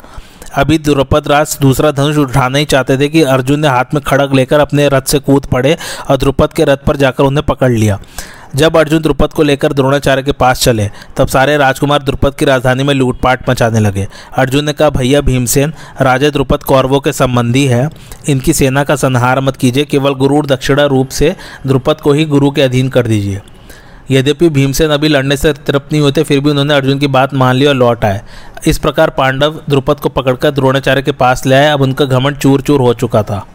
अभी 0.54 0.78
द्रुपद 0.78 1.28
राज 1.28 1.58
दूसरा 1.60 1.90
धनुष 1.90 2.16
उठाना 2.16 2.58
ही 2.58 2.64
चाहते 2.64 2.98
थे 2.98 3.08
कि 3.08 3.22
अर्जुन 3.22 3.60
ने 3.60 3.68
हाथ 3.68 3.84
में 3.94 4.02
खड़ग 4.02 4.34
लेकर 4.34 4.60
अपने 4.60 4.88
रथ 4.88 5.02
से 5.02 5.18
कूद 5.18 5.46
पड़े 5.46 5.76
और 6.10 6.16
द्रुपद 6.16 6.52
के 6.52 6.64
रथ 6.64 6.76
पर 6.76 6.96
जाकर 6.96 7.24
उन्हें 7.24 7.46
पकड़ 7.46 7.70
लिया। 7.72 8.00
जब 8.56 8.76
अर्जुन 8.76 9.02
द्रुपद 9.02 9.32
को 9.32 9.42
लेकर 9.42 9.72
द्रोणाचार्य 9.72 10.22
के 10.22 10.32
पास 10.32 10.62
चले, 10.62 10.90
तब 11.16 11.28
सारे 11.28 11.56
राजकुमार 11.56 12.02
द्रुपद 12.02 12.34
की 12.34 12.44
राजधानी 12.44 12.82
में 12.82 12.94
लूटपाट 12.94 13.50
मचाने 13.50 13.80
लगे। 13.80 14.08
अर्जुन 14.36 14.64
ने 14.64 14.72
कहा, 14.72 14.90
भैया 14.90 15.20
भीमसेन, 15.20 15.72
राजा 16.00 16.30
द्रुपद 16.30 16.62
कौरवों 16.62 17.00
के 17.00 17.12
संबंधी 17.12 17.66
है। 17.66 17.90
इनकी 18.28 18.52
सेना 18.52 18.84
का 18.84 18.96
संहार 18.96 19.40
मत 19.40 19.56
कीजिए, 19.56 19.84
केवल 19.84 20.14
गुरु 20.14 20.42
दक्षिणा 20.42 20.84
रूप 20.84 21.08
से 21.08 21.36
द्रुपद 21.66 22.00
को 22.00 22.12
ही 22.12 22.24
गुरु 22.24 22.50
के 22.50 22.62
अधीन 22.62 22.88
कर 22.88 23.06
दीजिए। 23.06 23.40
यद्यपि 24.10 24.48
भीमसेन 24.48 24.90
अभी 24.90 25.08
लड़ने 25.08 25.36
से 25.36 25.52
तृप्त 25.52 25.92
नहीं 25.92 26.02
होते, 26.02 26.22
फिर 26.22 26.40
भी 26.40 26.50
उन्होंने 26.50 26.74
अर्जुन 26.74 26.98
की 26.98 27.06
बात 27.06 27.34
मान 27.34 27.56
ली 27.56 27.66
और 27.66 27.74
लौट 27.74 28.04
आए। 28.04 28.20
इस 28.66 28.78
प्रकार 28.78 29.10
पांडव 29.10 29.60
द्रुपद 29.68 30.00
को 30.00 30.08
पकड़कर 30.08 30.50
द्रोणाचार्य 30.50 31.02
के 31.02 31.12
पास 31.12 31.46
ले 31.46 31.54
आए। 31.54 31.66
अब 31.66 31.80
उनका 31.80 32.04
घमंड 32.04 32.36
चूर 32.36 32.60
चूर 32.60 32.80
हो 32.80 32.92
चुका 32.94 33.22
था। 33.22 33.46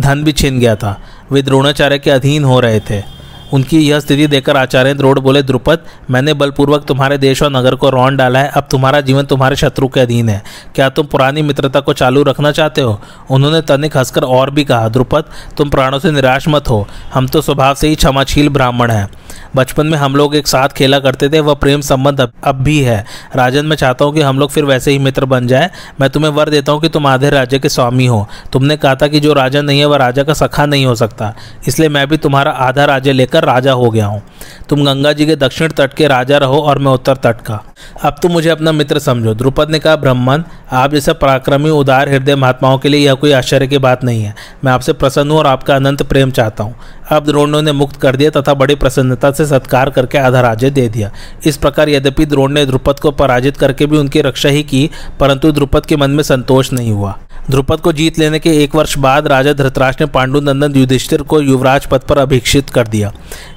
धन 0.00 0.22
भी 0.24 0.32
छिन 0.32 0.58
गया 0.60 0.74
था। 0.76 1.00
वे 1.32 1.42
द्रोणाचार्य 1.42 1.98
के 1.98 2.10
अधीन 2.10 2.44
हो 2.44 2.60
रहे 2.60 2.80
थे। 2.80 3.15
उनकी 3.52 3.78
यह 3.78 4.00
स्थिति 4.00 4.26
देखकर 4.26 4.56
आचार्य 4.56 4.94
द्रोड़ 4.94 5.18
बोले 5.18 5.42
द्रुपद 5.42 5.82
मैंने 6.10 6.34
बलपूर्वक 6.34 6.84
तुम्हारे 6.84 7.18
देश 7.18 7.42
और 7.42 7.50
नगर 7.50 7.74
को 7.74 7.90
रौन 7.90 8.16
डाला 8.16 8.38
है। 8.38 8.48
अब 8.48 8.68
तुम्हारा 8.70 9.00
जीवन 9.00 9.24
तुम्हारे 9.24 9.56
शत्रु 9.56 9.88
के 9.88 10.00
अधीन 10.00 10.28
है। 10.28 10.42
क्या 10.74 10.88
तुम 10.88 11.06
पुरानी 11.06 11.42
मित्रता 11.42 11.80
को 11.80 11.92
चालू 11.92 12.22
रखना 12.22 12.52
चाहते 12.52 12.80
हो? 12.80 13.00
उन्होंने 13.30 13.60
तनिक 13.60 13.96
हंसकर 13.96 14.24
और 14.24 14.50
भी 14.50 14.64
कहा 14.64 14.88
द्रुपद 14.88 15.24
तुम 15.56 15.70
प्राणों 15.70 15.98
से 15.98 16.10
निराश 16.10 16.48
मत 16.48 16.68
हो। 16.68 16.86
हम 17.14 17.26
तो 17.26 17.40
स्वभाव 17.40 17.74
से 17.74 17.88
ही 17.88 17.94
क्षमाशील 17.94 18.48
ब्राह्मण 18.48 18.90
हैं। 18.90 19.08
बचपन 19.56 19.86
में 19.86 19.96
हम 19.98 20.16
लोग 20.16 20.34
एक 20.36 20.46
साथ 20.46 20.68
खेला 20.68 20.98
करते 20.98 21.28
थे 21.28 21.40
वह 21.40 21.54
प्रेम 21.54 21.80
संबंध 21.80 22.20
अब, 22.20 22.56
भी 22.56 22.78
है। 22.80 23.04
राजन 23.36 23.66
मैं 23.66 23.76
चाहता 23.76 24.04
हूँ 24.04 24.14
कि 24.14 24.20
हम 24.20 24.38
लोग 24.38 24.50
फिर 24.50 24.64
वैसे 24.64 24.90
ही 24.90 24.98
मित्र 24.98 25.24
बन 25.24 25.46
जाए। 25.46 25.70
मैं 26.00 26.08
तुम्हें 26.10 26.30
वर 26.30 26.50
देता 26.50 26.72
हूँ 26.72 26.80
कि 26.80 26.88
तुम 26.88 27.06
आधे 27.06 27.30
राज्य 27.30 27.58
के 27.58 27.68
स्वामी 27.68 28.06
हो। 28.06 28.26
तुमने 28.52 28.76
कहा 28.76 28.94
था 28.94 29.08
कि 29.08 29.20
जो 29.20 29.32
राजा 29.32 29.62
नहीं 29.62 29.80
है 29.80 29.86
वह 29.86 29.96
राजा 29.96 30.22
का 30.22 30.34
सखा 30.34 30.66
नहीं 30.66 30.86
हो 30.86 30.94
सकता। 30.94 31.32
इसलिए 31.68 31.88
मैं 31.88 32.06
भी 32.08 32.16
तुम्हारा 32.16 32.50
आधा 32.50 32.84
राज्य 32.84 33.12
लेकर 33.12 33.35
राजा 33.40 33.72
हो 33.72 33.90
गया 33.90 34.06
हूँ। 34.06 34.22
तुम 34.68 34.84
गंगा 34.84 35.12
जी 35.12 35.26
के 35.26 35.36
दक्षिण 35.36 35.68
तट 35.68 35.94
के 35.94 36.06
राजा 36.06 36.38
रहो 36.38 36.58
और 36.58 36.78
मैं 36.78 36.92
उत्तर 36.92 37.16
तट 37.16 37.40
का। 37.40 37.62
अब 38.02 38.16
तुम 38.22 38.32
मुझे 38.32 38.48
अपना 38.50 38.72
मित्र 38.72 38.98
समझो। 38.98 39.34
द्रुपद 39.34 39.70
ने 39.70 39.78
कहा 39.78 39.96
ब्रह्मन 39.96 40.44
आप 40.72 40.94
जैसे 40.94 41.12
पराक्रमी, 41.12 41.70
उदार 41.70 42.08
हृदय 42.08 42.36
महात्माओं 42.36 42.78
के 42.78 42.88
लिए 42.88 43.06
यह 43.06 43.14
कोई 43.14 43.32
आश्चर्य 43.32 43.66
की 43.66 43.78
बात 43.78 44.04
नहीं 44.04 44.22
है। 44.22 44.34
मैं 44.64 44.72
आपसे 44.72 44.92
प्रसन्न 44.92 45.30
हूँ 45.30 45.38
और 45.38 45.46
आपका 45.46 45.76
अनंत 45.76 46.02
प्रेम 46.02 46.30
चाहता 46.30 46.64
हूँ। 46.64 46.74
अब 47.10 47.24
द्रोणों 47.24 47.62
ने 47.62 47.72
मुक्त 47.72 47.96
कर 47.96 48.16
दिया 48.16 48.30
तथा 48.30 48.54
बड़ी 48.54 48.74
प्रसन्नता 48.74 49.30
से 49.30 49.46
सत्कार 49.46 49.90
करके 49.90 50.18
आधा 50.18 50.40
राज्य 50.40 50.70
दे 50.70 50.88
दिया। 50.88 51.10
इस 51.46 51.56
प्रकार 51.56 51.88
यद्यपि 51.88 52.26
द्रोण 52.26 52.52
ने 52.52 52.64
द्रुपद 52.66 53.00
को 53.00 53.10
पराजित 53.10 53.56
करके 53.56 53.86
भी 53.86 53.98
उनकी 53.98 54.20
रक्षा 54.20 54.48
ही 54.48 54.62
की, 54.62 54.90
परंतु 55.20 55.52
द्रुपद 55.52 55.86
के 55.86 55.96
मन 55.96 56.10
में 56.10 56.22
संतोष 56.22 56.72
नहीं 56.72 56.92
हुआ। 56.92 57.18
द्रुपद 57.50 57.80
को 57.80 57.92
जीत 57.92 58.18
लेने 58.18 58.38
के 58.38 58.50
एक 58.62 58.74
वर्ष 58.74 58.96
बाद 58.98 59.26
राजा 59.26 59.52
धृतराज 59.52 59.96
ने 60.00 60.06
पांडु 60.06 60.40
नंदन 60.40 60.74
युधिष्ठिर 60.76 61.22
को 61.22 61.40
युवराज 61.40 61.86
पद 61.86 62.00
पर 62.00 62.18
अभिषित 62.18 62.70
कर 62.70 62.88
दिया। 62.88 63.12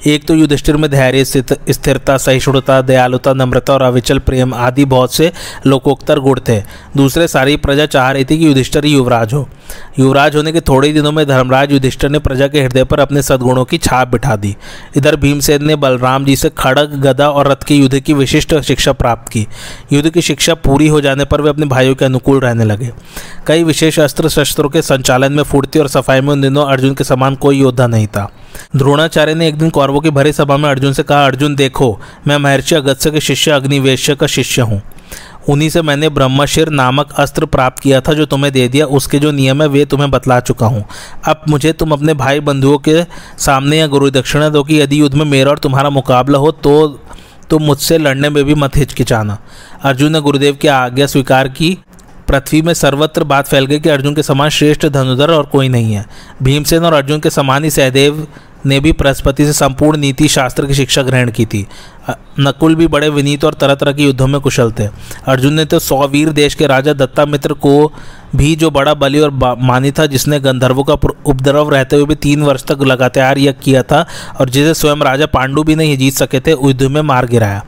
एक 0.08 0.28
तो 0.28 0.34
युधिष्ठिर 0.34 0.78
में 0.78 0.90
धैर्य 0.92 1.24
स्थिरता, 1.26 2.18
सहिष्णुता, 2.18 2.82
दयालुता, 2.82 3.34
नम्रता 3.34 3.74
और 3.74 3.82
अविचल 3.82 4.20
प्रेम 4.20 4.54
आदि 4.54 4.86
बहुत 4.86 5.14
से 5.14 5.32
लोकोत्तर 5.68 6.20
गुण 6.20 6.40
थे। 6.50 6.60
दूसरे 6.98 7.28
सारी 7.28 7.56
प्रजा 7.58 7.86
चाह 7.86 8.12
रही 8.12 8.26
थी 8.26 8.38
कि 8.38 8.46
युधिष्ठिर 8.46 8.86
युवराज 8.86 9.34
हो। 9.34 9.48
युवराज 10.00 10.36
होने 10.36 10.52
के 10.52 10.60
थोड़े 10.60 10.92
दिनों 10.94 11.12
में 11.12 11.26
धर्मराज 11.28 11.72
युधिष्ठिर 11.72 12.10
ने 12.10 12.20
प्रजा 12.20 12.48
के 12.48 12.62
हृदय 12.62 12.84
पर 12.84 13.00
अपने 13.00 13.22
सद्गुणों 13.22 13.66
की 13.66 13.78
छाप 13.78 14.08
बिठा 14.08 14.36
दी। 14.36 14.56
इधर 14.98 15.16
भीमसेन 15.16 15.66
ने 15.66 15.76
बलराम 15.76 16.26
जी 16.26 16.36
से 16.36 16.50
खड़ग, 16.50 16.94
गदा 17.02 17.30
और 17.30 17.48
रथ 17.48 17.64
के 17.64 17.76
युद्ध 17.76 18.00
की 18.00 18.14
विशिष्ट 18.14 18.56
शिक्षा 18.60 18.92
प्राप्त 18.94 19.32
की। 19.32 19.46
युद्ध 19.94 20.10
की 20.10 20.22
शिक्षा 20.22 20.54
पूरी 20.56 20.88
हो 20.88 21.02
जाने 21.02 21.26
पर 21.26 21.42
वे 21.42 21.50
अपने 21.50 21.66
भाइयों 21.66 21.96
के 21.96 22.06
अनुकूल 22.06 22.40
रहने 22.40 22.66
लगे। 22.66 22.92
कई 23.48 23.64
विशेष 23.80 24.00
अस्त्र 24.00 24.30
शस्त्रों 24.30 24.70
के 24.70 24.82
संचालन 24.82 25.34
में 25.34 25.42
फूर्ति 25.44 25.80
और 25.80 25.88
सफ़ाई 25.88 26.22
में 26.22 26.30
उन 26.30 26.42
दिनों 26.42 26.66
अर्जुन 26.68 26.94
के 26.94 27.04
समान 27.04 27.36
कोई 27.36 27.60
योद्धा 27.60 27.86
नहीं 27.88 28.08
था। 28.08 28.28
द्रोणाचार्य 28.76 29.34
ने 29.34 29.48
एक 29.48 29.58
दिन 29.58 29.70
कौरवों 29.70 30.00
की 30.02 30.10
भरी 30.10 30.34
सभा 30.34 30.58
में 30.58 30.68
अर्जुन 30.70 30.94
से 30.94 31.04
कहा, 31.04 31.26
अर्जुन, 31.26 31.56
देखो, 31.56 32.00
मैं 32.28 32.38
महर्षि 32.38 32.76
अगत्य 32.76 33.12
के 33.12 33.20
शिष्य 33.20 33.52
अग्निवेश्य 33.52 34.16
का 34.16 34.28
शिष्य 34.28 34.62
हूँ। 34.62 34.82
उन्हीं 35.50 35.70
से 35.70 35.82
मैंने 35.82 36.10
ब्रह्मशिर 36.10 36.70
नामक 36.72 37.14
अस्त्र 37.20 37.46
प्राप्त 37.48 37.80
किया 37.80 38.02
था 38.02 38.14
जो 38.14 38.26
तुम्हें 38.26 38.52
दे 38.54 38.68
दिया। 38.68 38.86
उसके 38.88 39.20
जो 39.20 39.32
नियम 39.32 39.62
है, 39.62 39.68
वे 39.68 39.86
तुम्हें 39.86 40.12
बतला 40.12 40.40
चुका 40.42 40.66
हूँ। 40.66 40.86
अब 41.26 41.46
मुझे 41.50 41.74
तुम 41.74 41.92
अपने 41.92 42.14
भाई 42.16 42.40
बंधुओं 42.42 42.78
के 42.80 43.04
सामने 43.40 43.80
या 43.80 43.88
गुरु 43.88 44.10
दक्षिणा 44.12 44.50
दो 44.50 44.64
कि 44.64 44.82
यदि 44.82 45.02
युद्ध 45.02 45.16
में 45.16 45.26
मेरा 45.26 45.52
और 45.52 45.60
तुम्हारा 45.60 45.90
मुकाबला 45.92 46.40
हो 46.40 46.52
तो 46.54 46.88
तुम 47.50 47.64
मुझसे 47.64 47.98
लड़ने 47.98 48.30
में 48.30 48.44
भी 48.46 48.54
मत 48.56 48.76
हिचकिचाना। 48.78 49.38
अर्जुन 49.84 50.12
ने 50.12 50.20
गुरुदेव 50.22 50.58
की 50.62 50.68
आज्ञा 50.68 51.06
स्वीकार 51.08 51.48
की। 51.50 51.78
पृथ्वी 52.30 52.62
में 52.62 52.74
सर्वत्र 52.74 53.24
बात 53.24 53.48
फैल 53.48 53.66
गई 53.66 53.80
कि 53.80 53.90
अर्जुन 53.90 54.16
के 54.16 54.24
समान 54.24 54.50
श्रेष्ठ 54.50 54.86
धनुधर 54.88 55.32
और 55.32 55.46
कोई 55.46 55.70
नहीं 55.70 55.94
है। 55.94 56.06
भीमसेन 56.44 56.86
और 56.86 56.94
अर्जुन 56.94 57.20
के 57.20 57.30
समान 57.30 57.64
ही 57.64 57.70
सहदेव 57.70 58.28
ने 58.66 58.80
भी 58.80 58.92
बृहस्पति 58.92 59.46
से 59.46 59.54
संपूर्ण 59.54 60.00
नीति 60.00 60.28
शास्त्र 60.28 60.66
की 60.66 60.74
शिक्षा 60.74 61.02
ग्रहण 61.02 61.32
की 61.32 61.46
थी। 61.46 61.66
नकुल 62.40 62.76
भी 62.76 62.88
बड़े 62.88 63.10
विनीत 63.10 63.44
और 63.46 63.54
तरह 63.54 63.76
तरह 63.76 63.94
के 63.94 64.04
युद्धों 64.04 64.28
में 64.28 64.40
कुशल 64.42 64.72
थे। 64.72 64.88
अर्जुन 65.28 65.54
ने 65.54 65.66
तो 65.66 65.80
सौ 65.80 66.08
वीर 66.08 66.30
देश 66.32 66.56
के 66.56 66.68
राजा 66.68 66.94
दत्तामित्र 66.94 67.54
को 67.56 67.92
भी 68.36 68.56
जो 68.56 68.70
बड़ा 68.72 68.94
बलि 68.94 69.20
और 69.20 69.32
मानी 69.60 69.92
था, 69.92 70.06
जिसने 70.06 70.40
गंधर्वों 70.40 70.84
का 70.84 70.94
उपद्रव 70.94 71.70
रहते 71.70 71.96
हुए 71.96 72.06
भी 72.06 72.16
तीन 72.18 72.44
वर्ष 72.44 72.64
तक 72.64 72.84
लगातार 72.84 73.38
यह 73.38 73.52
किया 73.64 73.84
था, 73.84 74.06
और 74.40 74.50
जिसे 74.50 74.74
स्वयं 74.74 75.04
राजा 75.04 75.26
पांडु 75.26 75.64
भी 75.64 75.76
नहीं 75.76 75.98
जीत 75.98 76.14
सके 76.14 76.40
थे, 76.40 76.52
युद्ध 76.52 76.84
में 76.84 77.02
मार 77.02 77.26
गिराया। 77.26 77.64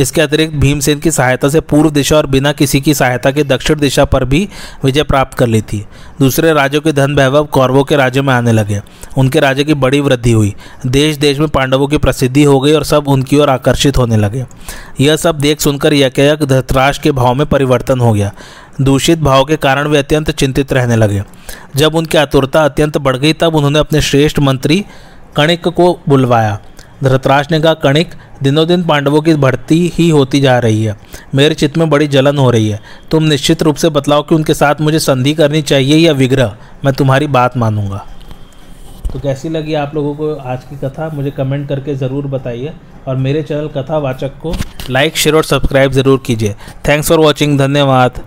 इसके 0.00 0.20
अतिरिक्त 0.20 0.54
भीमसेन 0.54 0.98
की 0.98 1.10
सहायता 1.10 1.48
से 1.48 1.60
पूर्व 1.60 1.90
दिशा 1.90 2.16
और 2.16 2.26
बिना 2.26 2.52
किसी 2.52 2.80
की 2.80 2.94
सहायता 2.94 3.30
के 3.30 3.44
दक्षिण 3.44 3.78
दिशा 3.78 4.04
पर 4.04 4.24
भी 4.24 4.48
विजय 4.84 5.02
प्राप्त 5.02 5.38
कर 5.38 5.46
ली 5.46 5.62
थी। 5.62 5.86
दूसरे 6.20 6.52
राज्यों 6.52 6.80
के 6.80 6.92
धन 6.92 7.14
वैभव 7.14 7.44
कौरवों 7.44 7.84
के 7.84 7.96
राज्यों 7.96 8.24
में 8.24 8.34
आने 8.34 8.52
लगे। 8.52 8.80
उनके 9.18 9.40
राज्य 9.40 9.64
की 9.64 9.74
बड़ी 9.74 10.00
वृद्धि 10.00 10.32
हुई। 10.32 10.54
देश 10.86 11.16
देश 11.16 11.38
में 11.38 11.48
पांडवों 11.48 11.88
की 11.88 11.98
प्रसिद्धि 11.98 12.44
हो 12.44 12.60
गई 12.60 12.72
और 12.72 12.84
सब 12.84 13.08
उनकी 13.08 13.36
ओर 13.36 13.50
आकर्षित 13.50 13.98
होने 13.98 14.16
लगे। 14.16 14.46
यह 15.00 15.16
सब 15.16 15.38
देख 15.38 15.60
सुनकर 15.60 15.94
यकयक 15.94 16.44
धृतराज 16.44 16.98
के 16.98 17.12
भाव 17.12 17.34
में 17.34 17.46
परिवर्तन 17.46 18.00
हो 18.00 18.12
गया। 18.12 18.32
दूषित 18.80 19.18
भाव 19.18 19.44
के 19.44 19.56
कारण 19.56 19.88
वे 19.88 19.98
अत्यंत 19.98 20.30
चिंतित 20.30 20.72
रहने 20.72 20.96
लगे। 20.96 21.22
जब 21.76 21.94
उनकी 21.94 22.18
आतुरता 22.18 22.64
अत्यंत 22.64 22.98
बढ़ 22.98 23.16
गई, 23.16 23.32
तब 23.32 23.54
उन्होंने 23.54 23.78
अपने 23.78 24.00
श्रेष्ठ 24.00 24.38
मंत्री 24.38 24.84
कणिक 25.36 25.68
को 25.68 26.00
बुलवाया। 26.08 26.58
धृतराज 27.04 27.48
ने 27.50 27.60
कहा, 27.60 27.74
कणिक 27.74 28.14
दिनों 28.42 28.66
दिन 28.68 28.82
पांडवों 28.82 29.20
की 29.20 29.34
बढ़ती 29.34 29.92
ही 29.94 30.08
होती 30.08 30.40
जा 30.40 30.58
रही 30.58 30.84
है। 30.84 30.96
मेरे 31.34 31.54
चित्त 31.54 31.78
में 31.78 31.90
बड़ी 31.90 32.08
जलन 32.08 32.38
हो 32.38 32.50
रही 32.50 32.68
है। 32.68 32.80
तुम 33.10 33.22
निश्चित 33.22 33.62
रूप 33.62 33.76
से 33.76 33.88
बतलाओ 33.88 34.22
कि 34.22 34.34
उनके 34.34 34.54
साथ 34.54 34.80
मुझे 34.80 34.98
संधि 34.98 35.34
करनी 35.34 35.62
चाहिए 35.62 35.96
या 35.96 36.12
विग्रह? 36.12 36.56
मैं 36.84 36.94
तुम्हारी 36.94 37.26
बात 37.26 37.56
मानूँगा। 37.56 38.06
तो 39.12 39.20
कैसी 39.20 39.48
लगी 39.48 39.74
आप 39.74 39.94
लोगों 39.94 40.14
को 40.14 40.34
आज 40.34 40.64
की 40.64 40.76
कथा? 40.76 41.08
मुझे 41.08 41.30
कमेंट 41.30 41.68
करके 41.68 41.94
ज़रूर 41.94 42.26
बताइए। 42.26 42.72
और 43.08 43.16
मेरे 43.16 43.42
चैनल 43.42 43.68
कथावाचक 43.68 44.38
को 44.38 44.54
लाइक, 44.90 45.16
शेयर 45.16 45.36
और 45.36 45.44
सब्सक्राइब 45.44 45.92
ज़रूर 45.92 46.22
कीजिए। 46.26 46.54
Thanks 46.88 47.08
for 47.08 47.18
watching. 47.18 47.58
धन्यवाद। 47.58 48.20